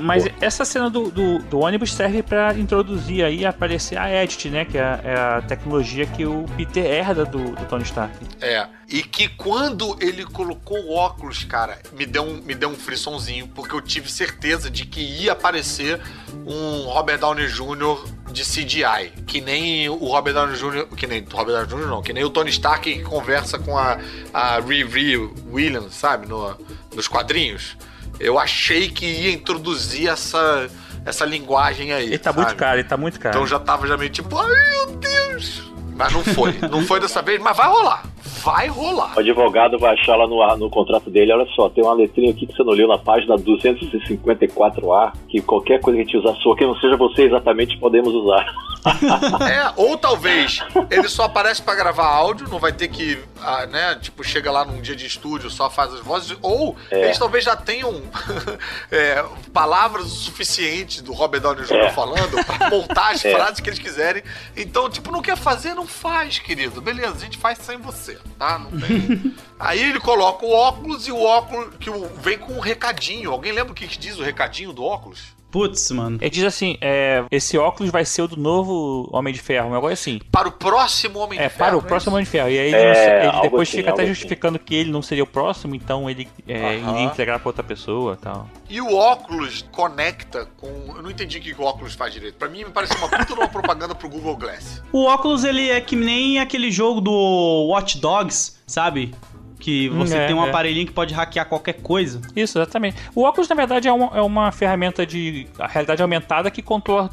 Mas 0.02 0.26
essa 0.42 0.66
cena 0.66 0.90
do, 0.90 1.12
do, 1.12 1.38
do 1.44 1.60
ônibus 1.60 1.94
serve 1.94 2.24
pra 2.24 2.56
introduzir 2.56 3.24
aí, 3.24 3.46
aparecer 3.46 4.00
a 4.00 4.24
Edit, 4.24 4.50
né? 4.50 4.66
Que 4.66 4.80
é, 4.80 4.82
a- 4.84 5.00
é 5.04 5.16
a 5.38 5.42
tecnologia 5.44 6.08
que 6.08 6.26
o 6.26 6.46
Peter 6.58 6.84
herda 6.84 7.24
do, 7.24 7.38
do 7.52 7.66
Tony 7.68 7.84
Stark. 7.84 8.16
É. 8.42 8.66
E 8.90 9.04
que 9.04 9.28
quando 9.30 9.96
ele 10.02 10.26
colocou 10.26 10.78
o 10.80 10.96
óculos, 10.96 11.44
cara, 11.44 11.78
me 11.98 12.06
deu 12.06 12.24
um, 12.24 12.42
me 12.44 12.56
deu 12.56 12.70
um 12.70 12.76
frissonzinho, 12.76 13.48
porque 13.48 13.76
eu 13.76 13.82
tive 13.82 14.12
certeza 14.12 14.70
de 14.72 14.86
que 14.86 15.02
ia 15.02 15.32
aparecer 15.34 16.00
um 16.46 16.82
Robert 16.88 17.18
Downey 17.20 17.48
Jr. 17.48 18.04
de 18.32 18.44
CGI. 18.44 19.12
Que 19.26 19.42
nem 19.42 19.90
o 19.90 19.96
Robert 20.06 20.34
Downey 20.36 20.56
Jr. 20.56 20.86
Que 20.96 21.08
nem 21.08 21.22
o 21.24 21.36
Robert 21.36 21.66
Downey 21.66 21.84
Jr. 21.84 21.90
não, 21.90 22.02
que 22.04 22.14
nem 22.14 22.24
o 22.24 22.30
Tony 22.30 22.52
Stark 22.52 22.94
que 22.94 23.02
conversa 23.04 23.58
com 23.58 23.76
a, 23.76 23.98
a 24.32 24.60
Riri 24.96 25.30
Williams, 25.52 25.94
sabe? 25.94 26.28
No, 26.28 26.58
nos 26.96 27.08
quadrinhos. 27.08 27.78
Eu 28.20 28.40
achei 28.40 28.90
que 28.90 29.06
ia 29.06 29.32
introduzir 29.32 30.08
essa, 30.08 30.70
essa 31.06 31.26
linguagem 31.26 31.92
aí. 31.92 32.08
Ele 32.08 32.18
tá 32.18 32.32
sabe? 32.32 32.46
muito 32.46 32.58
caro, 32.58 32.80
ele 32.80 32.88
tá 32.88 32.98
muito 32.98 33.20
caro. 33.20 33.36
Então 33.36 33.48
já 33.48 33.60
tava 33.60 33.86
já 33.88 33.98
meio 33.98 34.10
tipo, 34.10 34.38
ai 34.38 34.72
meu 34.72 34.96
Deus. 34.98 35.75
Mas 35.96 36.12
não 36.14 36.24
foi. 36.24 36.54
Não 36.70 36.82
foi 36.84 37.00
dessa 37.00 37.22
vez, 37.22 37.42
mas 37.42 37.56
vai 37.56 37.68
rolar. 37.68 38.04
Vai 38.44 38.68
rolar. 38.68 39.14
O 39.16 39.20
advogado 39.20 39.80
vai 39.80 39.94
achar 39.94 40.16
lá 40.16 40.28
no, 40.28 40.58
no 40.58 40.70
contrato 40.70 41.10
dele, 41.10 41.32
olha 41.32 41.46
só, 41.56 41.70
tem 41.70 41.84
uma 41.84 41.94
letrinha 41.94 42.32
aqui 42.32 42.46
que 42.46 42.54
você 42.54 42.64
não 42.64 42.74
leu 42.74 42.88
na 42.88 42.98
página 42.98 43.36
254A, 43.38 45.14
que 45.30 45.42
qualquer 45.42 45.80
coisa 45.80 45.98
que 45.98 46.04
a 46.04 46.06
gente 46.06 46.18
usar 46.18 46.36
sua, 46.42 46.56
que 46.56 46.66
não 46.66 46.76
seja 46.80 46.98
você 46.98 47.24
exatamente, 47.24 47.78
podemos 47.78 48.14
usar. 48.14 48.46
É, 48.86 49.74
ou 49.78 49.98
talvez 49.98 50.60
ele 50.92 51.08
só 51.10 51.24
aparece 51.24 51.60
pra 51.60 51.74
gravar 51.74 52.06
áudio, 52.06 52.48
não 52.50 52.60
vai 52.60 52.72
ter 52.72 52.88
que, 52.88 53.18
ah, 53.42 53.66
né, 53.66 53.98
tipo, 54.00 54.24
chega 54.24 54.52
lá 54.52 54.64
num 54.64 54.80
dia 54.80 54.96
de 54.96 55.08
estúdio, 55.08 55.50
só 55.50 55.72
faz 55.72 55.92
as 55.92 56.02
vozes, 56.02 56.38
ou 56.40 56.76
É. 56.92 57.06
eles 57.06 57.18
talvez 57.18 57.44
já 57.44 57.56
tenham 57.56 58.00
é, 58.92 59.26
palavras 59.52 60.06
o 60.06 60.10
suficiente 60.10 61.02
do 61.02 61.14
Robert 61.14 61.42
Downey 61.42 61.64
Jr. 61.66 61.74
É. 61.78 61.90
falando 61.90 62.46
pra 62.46 62.70
montar 62.70 63.14
as 63.14 63.26
É. 63.26 63.32
frases 63.32 63.60
que 63.60 63.68
eles 63.70 63.80
quiserem. 63.80 64.22
Então, 64.56 64.88
tipo, 64.88 65.12
não 65.12 65.22
quer 65.24 65.36
fazer, 65.36 65.74
não 65.74 65.85
faz, 65.88 66.40
querido. 66.40 66.82
Beleza, 66.82 67.16
a 67.16 67.20
gente 67.20 67.38
faz 67.38 67.58
sem 67.60 67.78
você, 67.78 68.20
tá? 68.38 68.58
Não 68.58 68.72
tem. 68.72 69.36
Aí 69.60 69.82
ele 69.82 70.00
coloca 70.00 70.46
o 70.46 70.52
óculos 70.52 71.08
e 71.08 71.12
o 71.12 71.22
óculos 71.22 71.76
que 71.80 71.90
vem 72.22 72.38
com 72.38 72.54
um 72.54 72.60
recadinho. 72.60 73.32
Alguém 73.32 73.52
lembra 73.52 73.72
o 73.72 73.76
que 73.76 73.88
diz 73.88 74.18
o 74.18 74.24
recadinho 74.24 74.74
do 74.74 74.84
óculos? 74.84 75.35
Putz, 75.56 75.90
mano. 75.92 76.18
Ele 76.20 76.30
diz 76.30 76.44
assim: 76.44 76.78
é, 76.82 77.24
esse 77.32 77.58
óculos 77.58 77.90
vai 77.90 78.04
ser 78.04 78.24
o 78.24 78.28
do 78.28 78.36
novo 78.36 79.08
Homem 79.14 79.34
de 79.34 79.40
Ferro, 79.40 79.70
um 79.70 79.74
negócio 79.74 79.94
assim. 79.94 80.20
Para 80.30 80.50
o 80.50 80.52
próximo 80.52 81.18
Homem 81.20 81.40
É, 81.40 81.44
de 81.44 81.50
Ferro. 81.54 81.58
para 81.66 81.78
o 81.78 81.80
é 81.80 81.82
próximo 81.84 82.10
isso? 82.10 82.16
Homem 82.16 82.24
de 82.26 82.30
Ferro. 82.30 82.50
E 82.50 82.60
aí 82.60 82.68
ele, 82.68 82.76
É, 82.76 83.28
ele 83.30 83.42
depois 83.44 83.70
assim, 83.70 83.78
fica 83.78 83.92
até 83.92 84.02
algo 84.02 84.14
justificando 84.14 84.60
que 84.60 84.76
ele 84.76 84.92
não 84.92 85.02
seria 85.02 85.24
o 85.24 85.28
próximo, 85.28 85.74
então 85.74 86.10
ele, 86.10 86.28
é, 86.46 86.76
Aham. 86.76 86.92
iria 86.92 87.04
entregar 87.04 87.40
pra 87.40 87.48
outra 87.48 87.64
pessoa 87.64 88.16
e 88.16 88.18
tal. 88.18 88.50
E 88.70 88.82
o 88.82 88.94
óculos 88.94 89.64
conecta 89.72 90.46
com. 90.58 90.68
Eu 90.94 91.02
não 91.02 91.10
entendi 91.10 91.38
o 91.38 91.42
que 91.42 91.54
o 91.54 91.62
óculos 91.64 91.94
faz 91.94 92.12
direito. 92.12 92.36
Pra 92.36 92.50
mim, 92.50 92.66
me 92.66 92.72
pareceu 92.72 92.98
uma 92.98 93.08
puta 93.08 93.34
uma 93.34 93.48
propaganda 93.48 93.96
pro 93.96 94.10
Google 94.10 94.36
Glass. 94.36 94.84
O 94.92 95.06
óculos, 95.06 95.46
ele 95.46 95.70
é 95.70 95.80
que 95.80 95.96
nem 95.96 96.38
aquele 96.38 96.70
jogo 96.70 97.00
do 97.00 97.68
Watch 97.70 97.98
Dogs, 98.00 98.58
sabe? 98.68 99.16
Que 99.60 99.90
você 99.90 100.18
é, 100.18 100.28
tem 100.28 100.36
um 100.36 100.46
é. 100.46 100.50
aparelhinho 100.50 100.86
que 100.86 100.94
pode 100.94 101.14
hackear 101.14 101.46
qualquer 101.48 101.74
coisa. 101.74 102.22
Isso, 102.36 102.58
exatamente. 102.58 102.98
O 103.14 103.24
óculos, 103.24 103.48
na 103.48 103.56
verdade, 103.56 103.88
é 103.88 103.92
uma, 103.94 104.18
é 104.18 104.22
uma 104.22 104.52
ferramenta 104.52 105.06
de 105.06 105.48
realidade 105.70 106.02
aumentada 106.02 106.52
que 106.52 106.62
controla 106.62 107.10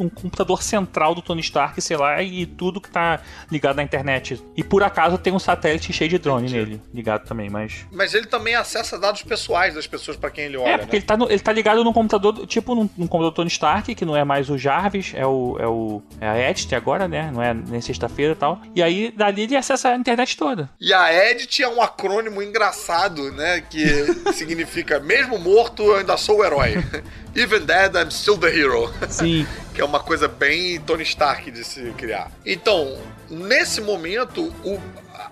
um 0.00 0.08
computador 0.08 0.62
central 0.62 1.14
do 1.14 1.22
Tony 1.22 1.40
Stark, 1.40 1.80
sei 1.80 1.96
lá, 1.96 2.22
e 2.22 2.46
tudo 2.46 2.80
que 2.80 2.90
tá 2.90 3.20
ligado 3.50 3.76
na 3.76 3.82
internet. 3.82 4.42
E 4.56 4.62
por 4.62 4.82
acaso 4.82 5.18
tem 5.18 5.32
um 5.32 5.38
satélite 5.38 5.92
cheio 5.92 6.10
de 6.10 6.18
drone 6.18 6.50
nele, 6.50 6.80
ligado 6.92 7.26
também, 7.26 7.48
mas. 7.50 7.86
Mas 7.90 8.14
ele 8.14 8.26
também 8.26 8.54
acessa 8.54 8.98
dados 8.98 9.22
pessoais 9.22 9.74
das 9.74 9.86
pessoas 9.86 10.16
pra 10.16 10.30
quem 10.30 10.44
ele 10.44 10.56
olha, 10.56 10.68
É, 10.68 10.78
porque 10.78 10.92
né? 10.96 10.98
ele 10.98 11.06
tá, 11.06 11.16
no- 11.16 11.30
ele 11.30 11.40
tá 11.40 11.52
ligado 11.52 11.82
num 11.82 11.92
computador, 11.92 12.46
tipo 12.46 12.74
num, 12.74 12.88
num 12.96 13.06
computador 13.06 13.32
Tony 13.32 13.48
Stark, 13.48 13.94
que 13.94 14.04
não 14.04 14.16
é 14.16 14.24
mais 14.24 14.48
o 14.50 14.58
Jarvis, 14.58 15.12
é 15.14 15.26
o. 15.26 15.56
É, 15.58 15.66
o, 15.66 16.02
é 16.20 16.28
a 16.28 16.50
Edit 16.50 16.74
agora, 16.74 17.08
né? 17.08 17.30
Não 17.32 17.42
é 17.42 17.54
nem 17.54 17.80
sexta-feira 17.80 18.32
e 18.32 18.36
tal. 18.36 18.60
E 18.74 18.82
aí, 18.82 19.12
dali 19.16 19.42
ele 19.42 19.56
acessa 19.56 19.90
a 19.90 19.96
internet 19.96 20.36
toda. 20.36 20.68
E 20.80 20.92
a 20.92 21.30
Edit 21.30 21.62
é 21.62 21.68
um 21.68 21.80
acrônimo 21.96 22.42
engraçado, 22.42 23.32
né? 23.32 23.62
Que 23.62 23.86
significa 24.34 25.00
mesmo 25.00 25.38
morto, 25.38 25.82
eu 25.82 25.96
ainda 25.96 26.16
sou 26.16 26.38
o 26.38 26.44
herói. 26.44 26.74
Even 27.34 27.64
dead, 27.64 27.94
I'm 27.94 28.10
still 28.10 28.38
the 28.38 28.48
hero. 28.48 28.92
Sim. 29.08 29.46
que 29.74 29.80
é 29.80 29.84
uma 29.84 30.00
coisa 30.00 30.28
bem 30.28 30.80
Tony 30.80 31.02
Stark 31.02 31.50
de 31.50 31.64
se 31.64 31.92
criar. 31.92 32.30
Então, 32.44 32.98
nesse 33.28 33.80
momento, 33.80 34.54
o, 34.64 34.80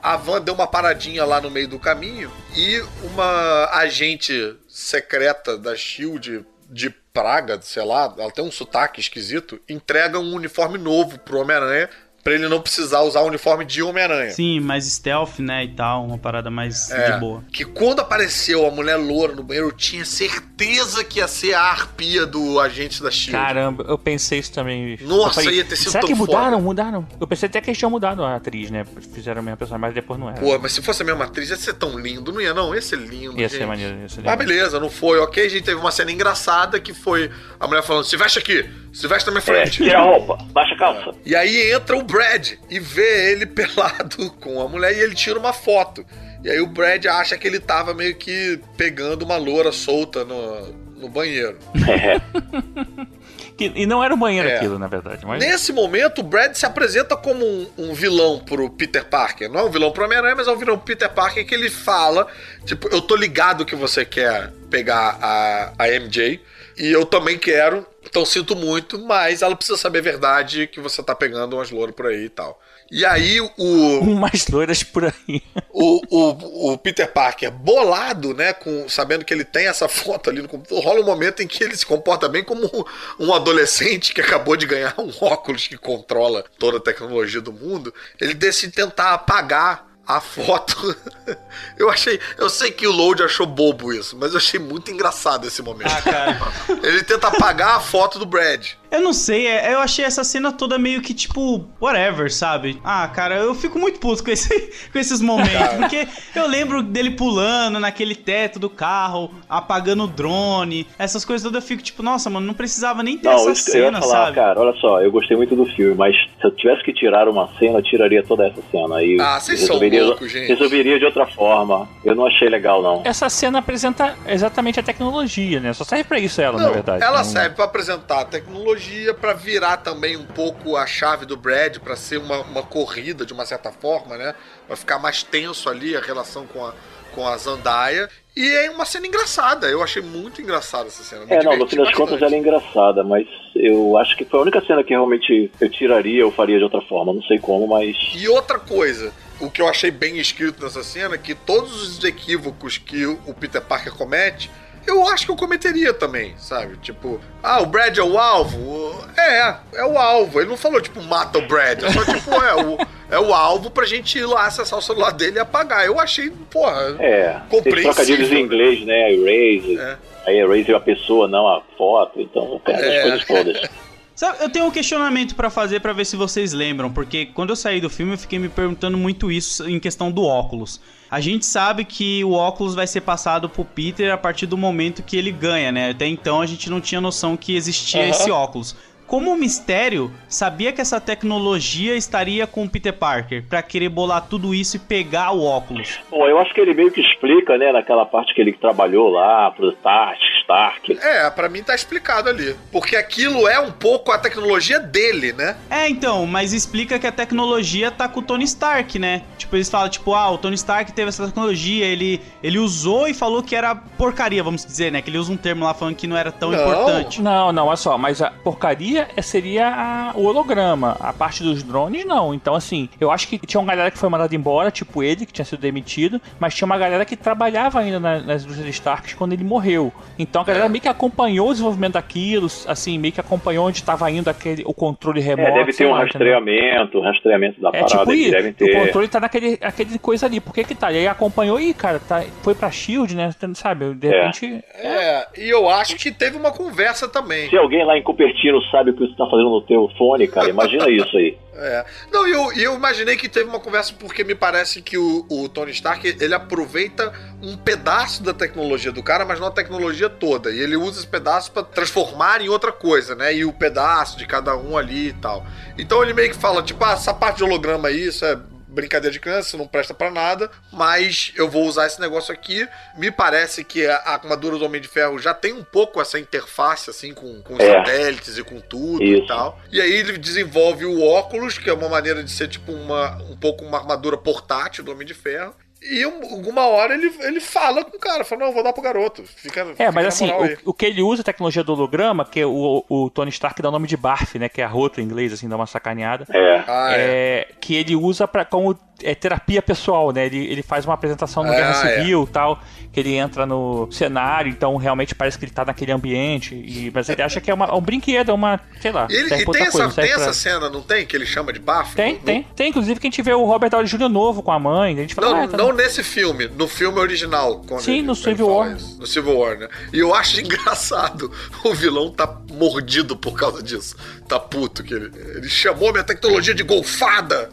a 0.02 0.16
Van 0.16 0.40
deu 0.40 0.54
uma 0.54 0.66
paradinha 0.66 1.24
lá 1.24 1.40
no 1.40 1.50
meio 1.50 1.68
do 1.68 1.78
caminho 1.78 2.32
e 2.56 2.82
uma 3.02 3.70
agente 3.72 4.56
secreta 4.68 5.56
da 5.56 5.76
Shield 5.76 6.44
de 6.70 6.90
Praga, 6.90 7.60
sei 7.62 7.84
lá, 7.84 8.12
ela 8.18 8.30
tem 8.32 8.44
um 8.44 8.50
sotaque 8.50 9.00
esquisito, 9.00 9.60
entrega 9.68 10.18
um 10.18 10.34
uniforme 10.34 10.76
novo 10.76 11.16
pro 11.20 11.38
Homem-Aranha 11.38 11.88
pra 12.24 12.32
ele 12.34 12.48
não 12.48 12.60
precisar 12.60 13.02
usar 13.02 13.20
o 13.20 13.26
uniforme 13.26 13.64
de 13.66 13.82
Homem-Aranha. 13.82 14.30
Sim, 14.30 14.58
mais 14.60 14.86
stealth, 14.86 15.38
né, 15.38 15.64
e 15.64 15.68
tal, 15.68 16.04
uma 16.06 16.16
parada 16.18 16.50
mais 16.50 16.90
É, 16.90 17.12
de 17.12 17.20
boa. 17.20 17.44
Que 17.52 17.64
quando 17.66 18.00
apareceu 18.00 18.66
a 18.66 18.70
mulher 18.70 18.96
loura 18.96 19.34
no 19.34 19.42
banheiro, 19.42 19.68
eu 19.68 19.72
tinha 19.72 20.04
certeza 20.04 21.04
que 21.04 21.18
ia 21.18 21.28
ser 21.28 21.54
a 21.54 21.60
arpia 21.62 22.24
do 22.26 22.58
agente 22.58 23.02
da 23.02 23.10
Shield. 23.10 23.32
Caramba, 23.32 23.84
eu 23.86 23.98
pensei 23.98 24.38
isso 24.38 24.52
também. 24.52 24.84
bicho. 24.96 25.04
Nossa, 25.06 25.42
falei, 25.42 25.58
ia 25.58 25.64
ter 25.64 25.76
sido 25.76 25.90
Será 25.90 26.00
tão 26.00 26.08
que 26.08 26.14
mudaram? 26.14 26.52
foda." 26.52 26.62
Mudaram? 26.64 27.06
Eu 27.20 27.26
pensei 27.26 27.46
até 27.48 27.60
que 27.60 27.68
eles 27.70 27.78
tinham 27.78 27.90
mudado 27.90 28.24
a 28.24 28.36
atriz, 28.36 28.70
né? 28.70 28.86
Fizeram 29.12 29.40
a 29.40 29.42
mesma 29.42 29.56
personagem, 29.58 29.80
mas 29.82 29.94
depois 29.94 30.18
não 30.18 30.30
era. 30.30 30.40
Pô, 30.40 30.58
mas 30.58 30.72
se 30.72 30.80
fosse 30.82 31.02
a 31.02 31.04
mesma 31.04 31.24
atriz, 31.24 31.50
ia 31.50 31.56
ser 31.56 31.74
tão 31.74 31.98
lindo, 31.98 32.32
não 32.32 32.40
ia 32.40 32.54
não? 32.54 32.74
Ia 32.74 32.80
ser 32.80 32.96
lindo, 32.98 33.38
ia 33.38 33.48
gente. 33.48 33.58
ser 33.58 33.66
maneiro, 33.66 33.92
ia 34.00 34.08
ser 34.08 34.22
Mas 34.22 34.24
legal. 34.24 34.36
beleza, 34.38 34.80
não 34.80 34.88
foi, 34.88 35.18
ok? 35.18 35.44
A 35.44 35.48
gente 35.48 35.64
teve 35.64 35.78
uma 35.80 35.90
cena 35.90 36.10
engraçada 36.10 36.80
que 36.80 36.94
foi 36.94 37.30
a 37.60 37.66
mulher 37.66 37.82
falando, 37.82 38.04
se 38.04 38.16
veste 38.16 38.38
aqui, 38.38 38.68
se 38.92 39.06
veste 39.06 39.26
na 39.26 39.32
minha 39.32 39.40
É, 39.40 39.42
frente. 39.42 39.82
tira 39.82 39.98
a 39.98 40.02
roupa, 40.02 40.38
baixa 40.52 40.74
a 40.74 40.78
calça. 40.78 41.10
E 41.24 41.36
aí 41.36 41.72
entra 41.72 41.96
o 41.96 42.02
Brad 42.14 42.52
e 42.70 42.78
vê 42.78 43.32
ele 43.32 43.44
pelado 43.46 44.30
com 44.40 44.60
a 44.60 44.68
mulher 44.68 44.96
e 44.96 45.00
ele 45.00 45.16
tira 45.16 45.36
uma 45.36 45.52
foto. 45.52 46.06
E 46.44 46.50
aí 46.50 46.60
o 46.60 46.66
Brad 46.66 47.04
acha 47.06 47.36
que 47.36 47.46
ele 47.46 47.58
tava 47.58 47.92
meio 47.92 48.14
que 48.14 48.60
pegando 48.76 49.24
uma 49.24 49.36
loura 49.36 49.72
solta 49.72 50.24
no, 50.24 50.72
no 50.96 51.08
banheiro. 51.08 51.58
Que- 53.56 53.72
e 53.74 53.86
não 53.86 54.02
era 54.02 54.12
o 54.12 54.16
banheiro 54.16 54.48
É. 54.48 54.56
aquilo, 54.56 54.78
na 54.78 54.88
verdade. 54.88 55.24
Mas... 55.24 55.38
Nesse 55.38 55.72
momento, 55.72 56.20
o 56.20 56.24
Brad 56.24 56.54
se 56.54 56.66
apresenta 56.66 57.16
como 57.16 57.44
um, 57.44 57.70
um 57.78 57.94
vilão 57.94 58.40
pro 58.40 58.68
Peter 58.70 59.04
Parker. 59.04 59.48
Não 59.48 59.60
é 59.60 59.64
um 59.64 59.70
vilão 59.70 59.92
pro 59.92 60.04
Homem-Aranha, 60.04 60.34
mas 60.34 60.48
é 60.48 60.50
um 60.50 60.56
vilão 60.56 60.76
pro 60.76 60.86
Peter 60.86 61.08
Parker 61.08 61.46
que 61.46 61.54
ele 61.54 61.70
fala: 61.70 62.26
tipo, 62.64 62.88
eu 62.88 63.00
tô 63.00 63.14
ligado 63.14 63.64
que 63.64 63.76
você 63.76 64.04
quer 64.04 64.50
pegar 64.70 65.18
a, 65.22 65.72
a 65.78 65.88
MJ. 65.88 66.40
E 66.76 66.90
eu 66.90 67.06
também 67.06 67.38
quero, 67.38 67.86
então 68.02 68.26
sinto 68.26 68.56
muito, 68.56 68.98
mas 68.98 69.42
ela 69.42 69.54
precisa 69.54 69.78
saber 69.78 70.00
a 70.00 70.02
verdade 70.02 70.66
que 70.66 70.80
você 70.80 71.00
tá 71.04 71.14
pegando 71.14 71.54
umas 71.54 71.70
louras 71.70 71.94
por 71.94 72.06
aí 72.06 72.24
e 72.24 72.28
tal. 72.28 72.60
E 72.90 73.04
aí 73.04 73.40
o, 73.40 73.50
Umas 74.00 74.46
loiras 74.48 74.82
por 74.82 75.04
aí. 75.04 75.42
o, 75.70 76.00
o, 76.10 76.72
o 76.72 76.78
Peter 76.78 77.10
Parker, 77.10 77.50
bolado, 77.50 78.34
né, 78.34 78.52
com, 78.52 78.88
sabendo 78.88 79.24
que 79.24 79.32
ele 79.32 79.44
tem 79.44 79.66
essa 79.66 79.88
foto 79.88 80.30
ali 80.30 80.42
no 80.42 80.48
computador, 80.48 80.84
rola 80.84 81.00
um 81.00 81.04
momento 81.04 81.42
em 81.42 81.46
que 81.46 81.62
ele 81.62 81.76
se 81.76 81.86
comporta 81.86 82.28
bem 82.28 82.44
como 82.44 82.66
um, 82.66 83.26
um 83.26 83.34
adolescente 83.34 84.12
que 84.12 84.20
acabou 84.20 84.56
de 84.56 84.66
ganhar 84.66 84.94
um 84.98 85.10
óculos 85.20 85.66
que 85.66 85.76
controla 85.76 86.44
toda 86.58 86.78
a 86.78 86.80
tecnologia 86.80 87.40
do 87.40 87.52
mundo. 87.52 87.92
Ele 88.20 88.34
decide 88.34 88.72
tentar 88.72 89.14
apagar 89.14 89.94
a 90.06 90.20
foto. 90.20 90.96
Eu 91.78 91.90
achei. 91.90 92.20
Eu 92.36 92.48
sei 92.50 92.70
que 92.70 92.86
o 92.86 92.92
Load 92.92 93.22
achou 93.22 93.46
bobo 93.46 93.92
isso, 93.92 94.16
mas 94.16 94.32
eu 94.32 94.38
achei 94.38 94.60
muito 94.60 94.90
engraçado 94.90 95.46
esse 95.46 95.62
momento. 95.62 95.90
Ah, 95.90 96.02
cara. 96.02 96.38
Ele 96.82 97.02
tenta 97.02 97.28
apagar 97.28 97.76
a 97.76 97.80
foto 97.80 98.18
do 98.18 98.26
Brad. 98.26 98.72
Eu 98.94 99.00
não 99.00 99.12
sei, 99.12 99.46
é- 99.46 99.72
eu 99.74 99.78
achei 99.80 100.04
essa 100.04 100.22
cena 100.24 100.52
toda 100.52 100.78
meio 100.78 101.02
que 101.02 101.12
tipo, 101.12 101.66
whatever, 101.80 102.32
sabe? 102.32 102.80
Ah, 102.84 103.06
cara, 103.08 103.36
eu 103.36 103.54
fico 103.54 103.78
muito 103.78 103.98
puto 103.98 104.22
com, 104.22 104.30
esse, 104.30 104.48
com 104.92 104.98
esses 104.98 105.20
momentos, 105.20 105.74
porque 105.78 106.06
eu 106.34 106.46
lembro 106.46 106.82
dele 106.82 107.10
pulando 107.10 107.80
naquele 107.80 108.14
teto 108.14 108.58
do 108.58 108.70
carro, 108.70 109.30
apagando 109.48 110.04
o 110.04 110.06
drone, 110.06 110.86
essas 110.98 111.24
coisas 111.24 111.42
todas 111.42 111.62
eu 111.62 111.66
fico 111.66 111.82
tipo, 111.82 112.02
nossa, 112.02 112.30
mano, 112.30 112.46
não 112.46 112.54
precisava 112.54 113.02
nem 113.02 113.18
ter 113.18 113.28
Não, 113.28 113.34
essa 113.34 113.50
isso 113.52 113.64
que 113.70 113.76
eu 113.76 113.80
ia 113.82 113.86
cena, 113.86 114.00
falar, 114.00 114.24
sabe? 114.26 114.34
cara, 114.36 114.60
olha 114.60 114.78
só, 114.80 115.00
eu 115.02 115.10
gostei 115.10 115.36
muito 115.36 115.56
do 115.56 115.66
filme, 115.66 115.94
mas 115.94 116.14
se 116.16 116.46
eu 116.46 116.50
tivesse 116.52 116.84
que 116.84 116.92
tirar 116.92 117.28
uma 117.28 117.48
cena, 117.58 117.78
eu 117.78 117.82
tiraria 117.82 118.22
toda 118.22 118.46
essa 118.46 118.62
cena. 118.70 118.96
Aí 118.96 119.18
Ah, 119.20 119.40
vocês 119.40 119.58
são 119.60 119.68
resolveria, 119.68 120.04
loucos, 120.04 120.30
gente. 120.30 120.48
resolveria 120.48 120.98
de 120.98 121.04
outra 121.04 121.26
forma. 121.26 121.88
Eu 122.04 122.14
não 122.14 122.26
achei 122.26 122.48
legal, 122.48 122.82
não. 122.82 123.02
Essa 123.04 123.28
cena 123.28 123.58
apresenta 123.58 124.16
exatamente 124.26 124.78
a 124.78 124.82
tecnologia, 124.82 125.58
né? 125.60 125.72
Só 125.72 125.84
serve 125.84 126.04
pra 126.04 126.18
isso 126.18 126.40
ela, 126.40 126.58
na 126.58 126.66
Não, 126.66 126.72
verdade. 126.74 127.02
ela 127.02 127.18
Não- 127.18 127.24
serve 127.24 127.56
pra 127.56 127.64
apresentar 127.64 128.20
a 128.20 128.24
tecnologia, 128.24 128.83
pra 129.20 129.32
virar 129.32 129.78
também 129.78 130.16
um 130.16 130.24
pouco 130.24 130.76
a 130.76 130.86
chave 130.86 131.26
do 131.26 131.36
Brad, 131.36 131.78
pra 131.78 131.96
ser 131.96 132.18
uma, 132.18 132.40
uma 132.40 132.62
corrida 132.62 133.24
de 133.24 133.32
uma 133.32 133.46
certa 133.46 133.70
forma, 133.70 134.16
né? 134.16 134.34
Vai 134.66 134.76
ficar 134.76 134.98
mais 134.98 135.22
tenso 135.22 135.68
ali 135.68 135.96
a 135.96 136.00
relação 136.00 136.46
com 136.46 136.64
a, 136.64 136.74
com 137.14 137.26
a 137.26 137.36
Zandaia. 137.36 138.08
E 138.36 138.48
é 138.48 138.70
uma 138.70 138.84
cena 138.84 139.06
engraçada, 139.06 139.68
eu 139.68 139.80
achei 139.80 140.02
muito 140.02 140.42
engraçada 140.42 140.88
essa 140.88 141.04
cena. 141.04 141.24
É, 141.28 141.42
não, 141.42 141.56
no 141.56 141.68
fim 141.68 141.76
das 141.76 141.92
contas 141.92 142.20
ela 142.20 142.34
é 142.34 142.38
engraçada, 142.38 143.04
mas 143.04 143.28
eu 143.54 143.96
acho 143.96 144.16
que 144.16 144.24
foi 144.24 144.40
a 144.40 144.42
única 144.42 144.60
cena 144.64 144.82
que 144.82 144.90
realmente 144.90 145.50
eu 145.60 145.70
tiraria, 145.70 146.22
eu 146.22 146.32
faria 146.32 146.58
de 146.58 146.64
outra 146.64 146.80
forma. 146.80 147.12
Não 147.12 147.22
sei 147.22 147.38
como, 147.38 147.68
mas. 147.68 147.96
E 148.16 148.28
outra 148.28 148.58
coisa, 148.58 149.12
o 149.40 149.48
que 149.48 149.62
eu 149.62 149.68
achei 149.68 149.92
bem 149.92 150.18
escrito 150.18 150.64
nessa 150.64 150.82
cena, 150.82 151.14
é 151.14 151.18
que 151.18 151.34
todos 151.34 151.80
os 151.80 152.02
equívocos 152.02 152.76
que 152.76 153.06
o 153.06 153.34
Peter 153.38 153.62
Parker 153.62 153.94
comete, 153.94 154.50
eu 154.86 155.06
acho 155.08 155.26
que 155.26 155.32
eu 155.32 155.36
cometeria 155.36 155.92
também, 155.94 156.34
sabe? 156.38 156.76
Tipo, 156.78 157.20
ah, 157.42 157.62
o 157.62 157.66
Brad 157.66 157.96
é 157.96 158.02
o 158.02 158.18
alvo? 158.18 158.94
É, 159.16 159.54
é 159.74 159.84
o 159.84 159.98
alvo. 159.98 160.40
Ele 160.40 160.50
não 160.50 160.56
falou, 160.56 160.80
tipo, 160.80 161.02
mata 161.02 161.38
o 161.38 161.46
Brad. 161.46 161.82
É 161.82 161.90
só, 161.90 162.04
tipo, 162.04 162.32
é 162.34 162.54
o, 162.64 162.78
é 163.10 163.18
o 163.18 163.32
alvo 163.34 163.70
pra 163.70 163.84
gente 163.86 164.18
ir 164.18 164.26
lá 164.26 164.46
acessar 164.46 164.78
o 164.78 164.82
celular 164.82 165.10
dele 165.12 165.36
e 165.36 165.40
apagar. 165.40 165.84
Eu 165.84 165.98
achei, 166.00 166.30
porra, 166.50 166.96
É, 166.98 167.32
tem 167.32 167.40
compreensível. 167.48 167.92
trocadilhos 167.94 168.30
em 168.32 168.40
inglês, 168.40 168.84
né? 168.86 169.12
Erase. 169.12 169.78
É. 169.78 169.96
Aí 170.26 170.38
erase 170.38 170.72
é 170.72 170.74
a 170.74 170.80
pessoa, 170.80 171.28
não 171.28 171.46
a 171.46 171.60
foto, 171.76 172.20
então 172.20 172.60
perde 172.64 172.82
É. 172.82 173.12
as 173.12 173.24
coisas 173.24 173.44
todas. 173.54 173.70
Sabe, 174.16 174.38
eu 174.44 174.48
tenho 174.48 174.66
um 174.66 174.70
questionamento 174.70 175.34
pra 175.34 175.50
fazer 175.50 175.80
pra 175.80 175.92
ver 175.92 176.04
se 176.06 176.14
vocês 176.14 176.52
lembram, 176.52 176.88
porque 176.92 177.26
quando 177.26 177.50
eu 177.50 177.56
saí 177.56 177.80
do 177.80 177.90
filme 177.90 178.12
eu 178.12 178.18
fiquei 178.18 178.38
me 178.38 178.48
perguntando 178.48 178.96
muito 178.96 179.28
isso 179.28 179.68
em 179.68 179.80
questão 179.80 180.08
do 180.08 180.22
óculos. 180.22 180.80
A 181.14 181.20
gente 181.20 181.46
sabe 181.46 181.84
que 181.84 182.24
o 182.24 182.32
óculos 182.32 182.74
vai 182.74 182.88
ser 182.88 183.02
passado 183.02 183.48
pro 183.48 183.64
Peter 183.64 184.12
a 184.12 184.18
partir 184.18 184.46
do 184.46 184.58
momento 184.58 185.00
que 185.00 185.16
ele 185.16 185.30
ganha, 185.30 185.70
né? 185.70 185.90
Até 185.90 186.08
então 186.08 186.40
a 186.40 186.46
gente 186.46 186.68
não 186.68 186.80
tinha 186.80 187.00
noção 187.00 187.36
que 187.36 187.54
existia 187.54 188.00
Aham. 188.00 188.10
esse 188.10 188.30
óculos. 188.32 188.74
Como 189.06 189.32
o 189.32 189.36
mistério 189.36 190.10
sabia 190.28 190.72
que 190.72 190.80
essa 190.80 191.00
tecnologia 191.00 191.94
estaria 191.94 192.46
com 192.46 192.64
o 192.64 192.68
Peter 192.68 192.92
Parker 192.92 193.44
pra 193.48 193.62
querer 193.62 193.88
bolar 193.88 194.26
tudo 194.28 194.54
isso 194.54 194.76
e 194.76 194.80
pegar 194.80 195.32
o 195.32 195.44
óculos. 195.44 196.00
Bom, 196.10 196.26
eu 196.26 196.38
acho 196.38 196.52
que 196.54 196.60
ele 196.60 196.74
meio 196.74 196.90
que 196.90 197.00
explica, 197.00 197.56
né, 197.58 197.70
naquela 197.72 198.06
parte 198.06 198.34
que 198.34 198.40
ele 198.40 198.52
trabalhou 198.52 199.10
lá 199.10 199.50
pro 199.50 199.70
Stark, 199.72 200.18
Stark. 200.42 200.98
É, 201.00 201.30
pra 201.30 201.48
mim 201.48 201.62
tá 201.62 201.74
explicado 201.74 202.28
ali. 202.28 202.56
Porque 202.72 202.96
aquilo 202.96 203.46
é 203.46 203.58
um 203.60 203.70
pouco 203.70 204.10
a 204.10 204.18
tecnologia 204.18 204.80
dele, 204.80 205.32
né? 205.32 205.56
É, 205.70 205.88
então, 205.88 206.26
mas 206.26 206.52
explica 206.52 206.98
que 206.98 207.06
a 207.06 207.12
tecnologia 207.12 207.90
tá 207.90 208.08
com 208.08 208.20
o 208.20 208.22
Tony 208.22 208.44
Stark, 208.44 208.98
né? 208.98 209.22
Tipo, 209.38 209.56
eles 209.56 209.68
falam, 209.68 209.88
tipo, 209.88 210.14
ah, 210.14 210.30
o 210.30 210.38
Tony 210.38 210.54
Stark 210.54 210.92
teve 210.92 211.08
essa 211.08 211.26
tecnologia, 211.26 211.84
ele, 211.84 212.20
ele 212.42 212.58
usou 212.58 213.06
e 213.06 213.14
falou 213.14 213.42
que 213.42 213.54
era 213.54 213.74
porcaria, 213.74 214.42
vamos 214.42 214.64
dizer, 214.64 214.90
né? 214.90 215.02
Que 215.02 215.10
ele 215.10 215.18
usa 215.18 215.32
um 215.32 215.36
termo 215.36 215.64
lá 215.64 215.74
falando 215.74 215.96
que 215.96 216.06
não 216.06 216.16
era 216.16 216.32
tão 216.32 216.50
Não. 216.50 216.58
importante. 216.58 217.22
Não, 217.22 217.52
não, 217.52 217.66
olha 217.66 217.76
só, 217.76 217.96
mas 217.98 218.20
a 218.22 218.30
porcaria 218.30 218.93
é- 218.98 219.22
seria 219.22 219.68
a- 219.68 220.12
o 220.14 220.24
holograma. 220.24 220.96
A 221.00 221.12
parte 221.12 221.42
dos 221.42 221.62
drones, 221.62 222.04
não. 222.04 222.34
Então, 222.34 222.54
assim, 222.54 222.88
eu 223.00 223.10
acho 223.10 223.28
que 223.28 223.38
tinha 223.38 223.60
uma 223.60 223.66
galera 223.72 223.90
que 223.90 223.98
foi 223.98 224.08
mandada 224.08 224.34
embora, 224.34 224.70
tipo 224.70 225.02
ele, 225.02 225.26
que 225.26 225.32
tinha 225.32 225.44
sido 225.44 225.60
demitido, 225.60 226.20
mas 226.38 226.54
tinha 226.54 226.66
uma 226.66 226.78
galera 226.78 227.04
que 227.04 227.16
trabalhava 227.16 227.80
ainda 227.80 227.98
na- 228.00 228.20
nas 228.20 228.44
indústrias 228.44 228.74
Starks 228.74 229.14
quando 229.14 229.32
ele 229.32 229.44
morreu. 229.44 229.92
Então 230.18 230.42
a 230.42 230.44
galera 230.44 230.68
meio 230.68 230.80
que 230.82 230.88
acompanhou 230.88 231.48
o 231.48 231.52
desenvolvimento 231.52 231.94
daquilo, 231.94 232.46
assim, 232.66 232.98
meio 232.98 233.12
que 233.12 233.20
acompanhou 233.20 233.66
onde 233.66 233.78
estava 233.78 234.10
indo 234.10 234.28
aquele, 234.28 234.62
o 234.66 234.74
controle 234.74 235.20
remoto. 235.20 235.48
É, 235.50 235.54
deve 235.54 235.72
ter 235.72 235.86
um 235.86 235.90
lá, 235.92 236.00
rastreamento, 236.00 236.98
um 236.98 237.02
rastreamento 237.02 237.60
da 237.60 237.68
É 237.68 237.72
parada. 237.72 237.86
tipo 237.98 238.12
eles 238.12 238.22
isso, 238.22 238.30
devem 238.32 238.50
o 238.50 238.54
ter. 238.54 238.80
controle 238.86 239.08
tá 239.08 239.20
naquele 239.20 239.58
aquele 239.62 239.98
coisa 239.98 240.26
ali, 240.26 240.40
por 240.40 240.52
que 240.54 240.64
que 240.64 240.74
tá? 240.74 240.90
E 240.92 240.98
aí 240.98 241.08
acompanhou 241.08 241.60
e, 241.60 241.72
cara, 241.74 241.98
tá, 241.98 242.22
foi 242.42 242.54
pra 242.54 242.70
Shield, 242.70 243.14
né? 243.14 243.30
Sabe, 243.54 243.94
de 243.94 244.08
É. 244.08 244.10
repente. 244.10 244.64
É, 244.74 245.26
e 245.38 245.48
eu 245.50 245.68
acho 245.68 245.96
que 245.96 246.10
teve 246.10 246.36
uma 246.36 246.50
conversa 246.50 247.08
também. 247.08 247.48
Se 247.50 247.56
alguém 247.56 247.84
lá 247.84 247.96
em 247.96 248.02
Cupertino 248.02 248.60
sabe 248.70 248.83
o 248.90 248.94
que 248.94 249.06
você 249.06 249.14
tá 249.16 249.26
fazendo 249.26 249.50
no 249.50 249.62
teu 249.62 249.88
fone, 249.96 250.26
cara, 250.26 250.48
imagina 250.48 250.88
isso 250.88 251.16
aí. 251.16 251.36
É. 251.56 251.84
Não, 252.12 252.26
eu, 252.26 252.52
eu 252.54 252.74
imaginei 252.74 253.16
que 253.16 253.28
teve 253.28 253.48
uma 253.48 253.60
conversa 253.60 253.94
porque 253.96 254.24
me 254.24 254.34
parece 254.34 254.82
que 254.82 254.98
o, 254.98 255.24
o 255.30 255.48
Tony 255.48 255.70
Stark 255.70 256.16
ele 256.20 256.34
aproveita 256.34 257.12
um 257.40 257.56
pedaço 257.56 258.24
da 258.24 258.34
tecnologia 258.34 258.90
do 258.90 259.02
cara, 259.04 259.24
mas 259.24 259.38
não 259.38 259.46
a 259.46 259.52
tecnologia 259.52 260.10
toda. 260.10 260.50
E 260.50 260.58
ele 260.58 260.76
usa 260.76 260.98
esse 260.98 261.06
pedaço 261.06 261.52
pra 261.52 261.62
transformar 261.62 262.40
em 262.40 262.48
outra 262.48 262.72
coisa, 262.72 263.14
né? 263.14 263.32
E 263.32 263.44
o 263.44 263.52
pedaço 263.52 264.18
de 264.18 264.26
cada 264.26 264.56
um 264.56 264.76
ali 264.76 265.10
e 265.10 265.12
tal. 265.12 265.46
Então 265.78 266.02
ele 266.02 266.12
meio 266.12 266.30
que 266.30 266.36
fala, 266.36 266.60
tipo, 266.60 266.84
ah, 266.84 266.94
essa 266.94 267.14
parte 267.14 267.36
de 267.36 267.44
holograma 267.44 267.86
aí, 267.86 268.08
isso 268.08 268.24
é 268.24 268.36
brincadeira 268.74 269.12
de 269.12 269.20
criança, 269.20 269.48
isso 269.48 269.58
não 269.58 269.66
presta 269.66 269.94
pra 269.94 270.10
nada, 270.10 270.50
mas 270.72 271.32
eu 271.36 271.48
vou 271.48 271.64
usar 271.66 271.86
esse 271.86 272.00
negócio 272.00 272.32
aqui. 272.32 272.66
Me 272.98 273.10
parece 273.10 273.62
que 273.64 273.86
a 273.86 273.96
armadura 274.04 274.58
do 274.58 274.64
Homem 274.64 274.80
de 274.80 274.88
Ferro 274.88 275.18
já 275.18 275.32
tem 275.32 275.52
um 275.52 275.62
pouco 275.64 276.00
essa 276.00 276.18
interface, 276.18 276.90
assim, 276.90 277.14
com, 277.14 277.40
com 277.42 277.54
os 277.54 277.60
É. 277.60 277.72
satélites 277.72 278.36
e 278.36 278.42
com 278.44 278.60
tudo 278.60 279.02
e 279.02 279.18
Isso. 279.18 279.26
tal. 279.26 279.58
E 279.70 279.80
aí 279.80 279.92
ele 279.92 280.18
desenvolve 280.18 280.84
o 280.84 281.02
óculos, 281.02 281.56
que 281.58 281.70
é 281.70 281.72
uma 281.72 281.88
maneira 281.88 282.22
de 282.22 282.30
ser 282.30 282.48
tipo 282.48 282.72
uma, 282.72 283.16
um 283.22 283.36
pouco 283.36 283.64
uma 283.64 283.78
armadura 283.78 284.16
portátil 284.16 284.82
do 284.84 284.92
Homem 284.92 285.06
de 285.06 285.14
Ferro. 285.14 285.54
E 285.90 286.06
um- 286.06 286.22
alguma 286.34 286.66
hora 286.66 286.94
ele, 286.94 287.12
ele 287.20 287.40
fala 287.40 287.84
com 287.84 287.96
o 287.96 288.00
cara, 288.00 288.24
fala, 288.24 288.46
não, 288.46 288.52
vou 288.52 288.62
dar 288.62 288.72
pro 288.72 288.82
garoto. 288.82 289.22
Fica, 289.36 289.66
É, 289.78 289.90
mas 289.90 290.06
assim, 290.06 290.30
o, 290.30 290.70
o 290.70 290.74
que 290.74 290.86
ele 290.86 291.02
usa 291.02 291.20
a 291.20 291.24
tecnologia 291.24 291.62
do 291.62 291.72
holograma, 291.72 292.24
que 292.24 292.40
é 292.40 292.46
o, 292.46 292.84
o 292.88 293.10
Tony 293.10 293.30
Stark 293.30 293.60
dá 293.60 293.68
o 293.68 293.72
nome 293.72 293.86
de 293.86 293.96
Barf, 293.96 294.36
né? 294.38 294.48
Que 294.48 294.62
é 294.62 294.64
a 294.64 294.68
rota 294.68 295.00
em 295.00 295.04
inglês, 295.04 295.32
assim, 295.32 295.48
dá 295.48 295.56
uma 295.56 295.66
sacaneada. 295.66 296.26
É. 296.30 296.64
Ah, 296.66 296.88
é. 296.92 296.96
é, 297.00 297.48
que 297.60 297.74
ele 297.74 297.94
usa 297.94 298.26
pra, 298.26 298.44
como 298.44 298.78
é, 299.02 299.14
terapia 299.14 299.60
pessoal, 299.60 300.10
né? 300.12 300.24
Ele, 300.26 300.46
ele 300.46 300.62
faz 300.62 300.84
uma 300.86 300.94
apresentação 300.94 301.42
no 301.44 301.52
Ah, 301.52 301.54
Guerra 301.56 301.90
é. 301.90 301.96
Civil 301.98 302.28
tal, 302.32 302.60
que 302.92 303.00
ele 303.00 303.14
entra 303.16 303.44
no 303.44 303.90
cenário, 303.92 304.48
então 304.50 304.76
realmente 304.76 305.14
parece 305.14 305.36
que 305.38 305.44
ele 305.44 305.52
tá 305.52 305.64
naquele 305.64 305.90
ambiente. 305.92 306.54
E, 306.54 306.90
mas 306.94 307.08
ele 307.08 307.20
acha 307.20 307.40
que 307.40 307.50
é 307.50 307.54
uma- 307.54 307.74
um 307.74 307.80
brinquedo, 307.80 308.30
é 308.30 308.32
uma, 308.34 308.58
sei 308.80 308.92
lá. 308.92 309.06
E, 309.10 309.14
ele- 309.16 309.26
e 309.26 309.30
tem, 309.30 309.44
coisa, 309.44 309.64
essa, 309.64 309.72
serve 309.90 309.94
tem 310.02 310.12
pra- 310.14 310.22
essa 310.22 310.32
cena, 310.32 310.70
não 310.70 310.80
tem? 310.80 311.04
Que 311.04 311.16
ele 311.16 311.26
chama 311.26 311.52
de 311.52 311.58
bafo? 311.58 311.94
Tem, 311.96 312.14
No- 312.14 312.20
tem. 312.20 312.46
Tem, 312.54 312.68
inclusive, 312.70 312.98
que 313.00 313.06
a 313.08 313.10
gente 313.10 313.20
vê 313.20 313.34
o 313.34 313.44
Robert 313.44 313.68
Downey 313.70 313.86
Jr. 313.88 314.08
novo 314.08 314.42
com 314.42 314.52
a 314.52 314.58
mãe. 314.58 314.94
A 314.96 315.00
gente 315.02 315.14
fala, 315.14 315.28
Não, 315.30 315.42
ah, 315.44 315.48
tá- 315.48 315.56
não 315.56 315.73
nesse 315.74 316.02
filme, 316.02 316.46
no 316.48 316.66
filme 316.68 316.98
original. 316.98 317.62
Sim, 317.80 317.98
ele- 317.98 318.02
no 318.06 318.14
Civil 318.14 318.48
War. 318.48 318.76
isso. 318.76 318.96
No 318.98 319.06
Civil 319.06 319.36
War, 319.38 319.58
né? 319.58 319.68
E 319.92 319.98
eu 319.98 320.14
acho 320.14 320.40
engraçado. 320.42 321.30
O 321.64 321.74
vilão 321.74 322.10
tá 322.10 322.40
mordido 322.52 323.16
por 323.16 323.34
causa 323.34 323.62
disso. 323.62 323.96
Tá 324.28 324.40
puto 324.40 324.82
que 324.82 324.94
ele. 324.94 325.10
Ele 325.36 325.48
chamou 325.48 325.92
minha 325.92 326.02
tecnologia 326.02 326.54
de 326.54 326.62
golfada. 326.62 327.50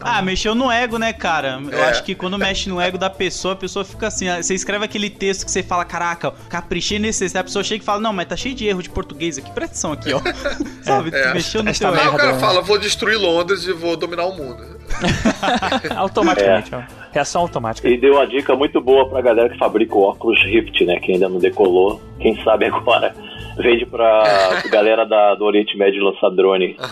Ah, 0.00 0.20
mexeu 0.20 0.54
no 0.54 0.70
ego, 0.70 0.98
né, 0.98 1.12
cara? 1.12 1.60
Eu 1.70 1.78
É. 1.78 1.88
acho 1.90 2.02
que 2.04 2.14
quando 2.14 2.36
mexe 2.36 2.68
no 2.68 2.78
ego 2.80 2.98
da 2.98 3.08
pessoa, 3.08 3.54
a 3.54 3.56
pessoa 3.56 3.84
fica 3.84 4.08
assim. 4.08 4.26
Você 4.36 4.52
escreve 4.54 4.84
aquele 4.84 5.08
texto 5.08 5.44
que 5.46 5.50
você 5.50 5.62
fala, 5.62 5.84
caraca, 5.84 6.30
caprichei 6.50 6.98
nesse 6.98 7.20
texto. 7.20 7.36
Aí 7.36 7.40
a 7.40 7.44
pessoa 7.44 7.64
chega 7.64 7.82
e 7.82 7.86
fala, 7.86 8.00
não, 8.00 8.12
mas 8.12 8.26
tá 8.28 8.36
cheio 8.36 8.54
de 8.54 8.66
erro 8.66 8.82
de 8.82 8.90
português 8.90 9.38
aqui. 9.38 9.50
Presta 9.52 9.70
atenção 9.72 9.92
aqui, 9.92 10.12
ó. 10.12 10.20
Sabe? 10.82 11.10
É. 11.14 11.32
Mexeu 11.32 11.62
no 11.62 11.70
Esta 11.70 11.90
teu 11.90 11.98
Aí 12.00 12.06
ego. 12.06 12.16
o 12.16 12.18
cara 12.18 12.32
né? 12.34 12.38
fala: 12.38 12.60
vou 12.60 12.78
destruir 12.78 13.16
Londres 13.16 13.64
e 13.64 13.72
vou 13.72 13.96
dominar 13.96 14.26
o 14.26 14.36
mundo. 14.36 14.76
automaticamente, 15.96 16.74
ó. 16.74 16.82
Reação 17.12 17.42
automática. 17.42 17.88
E 17.88 17.98
deu 17.98 18.14
uma 18.14 18.26
dica 18.26 18.54
muito 18.54 18.80
boa 18.80 19.08
pra 19.08 19.20
galera 19.22 19.48
que 19.48 19.58
fabrica 19.58 19.94
o 19.94 20.02
óculos 20.02 20.38
Rift, 20.44 20.84
né? 20.84 20.98
Que 21.00 21.12
ainda 21.12 21.28
não 21.28 21.38
decolou. 21.38 22.00
Quem 22.20 22.42
sabe 22.44 22.66
agora 22.66 23.14
vende 23.58 23.86
pra 23.86 24.62
galera 24.70 25.04
da, 25.04 25.34
do 25.34 25.44
Oriente 25.44 25.76
Médio 25.76 26.02
lançar 26.02 26.30
drone. 26.30 26.76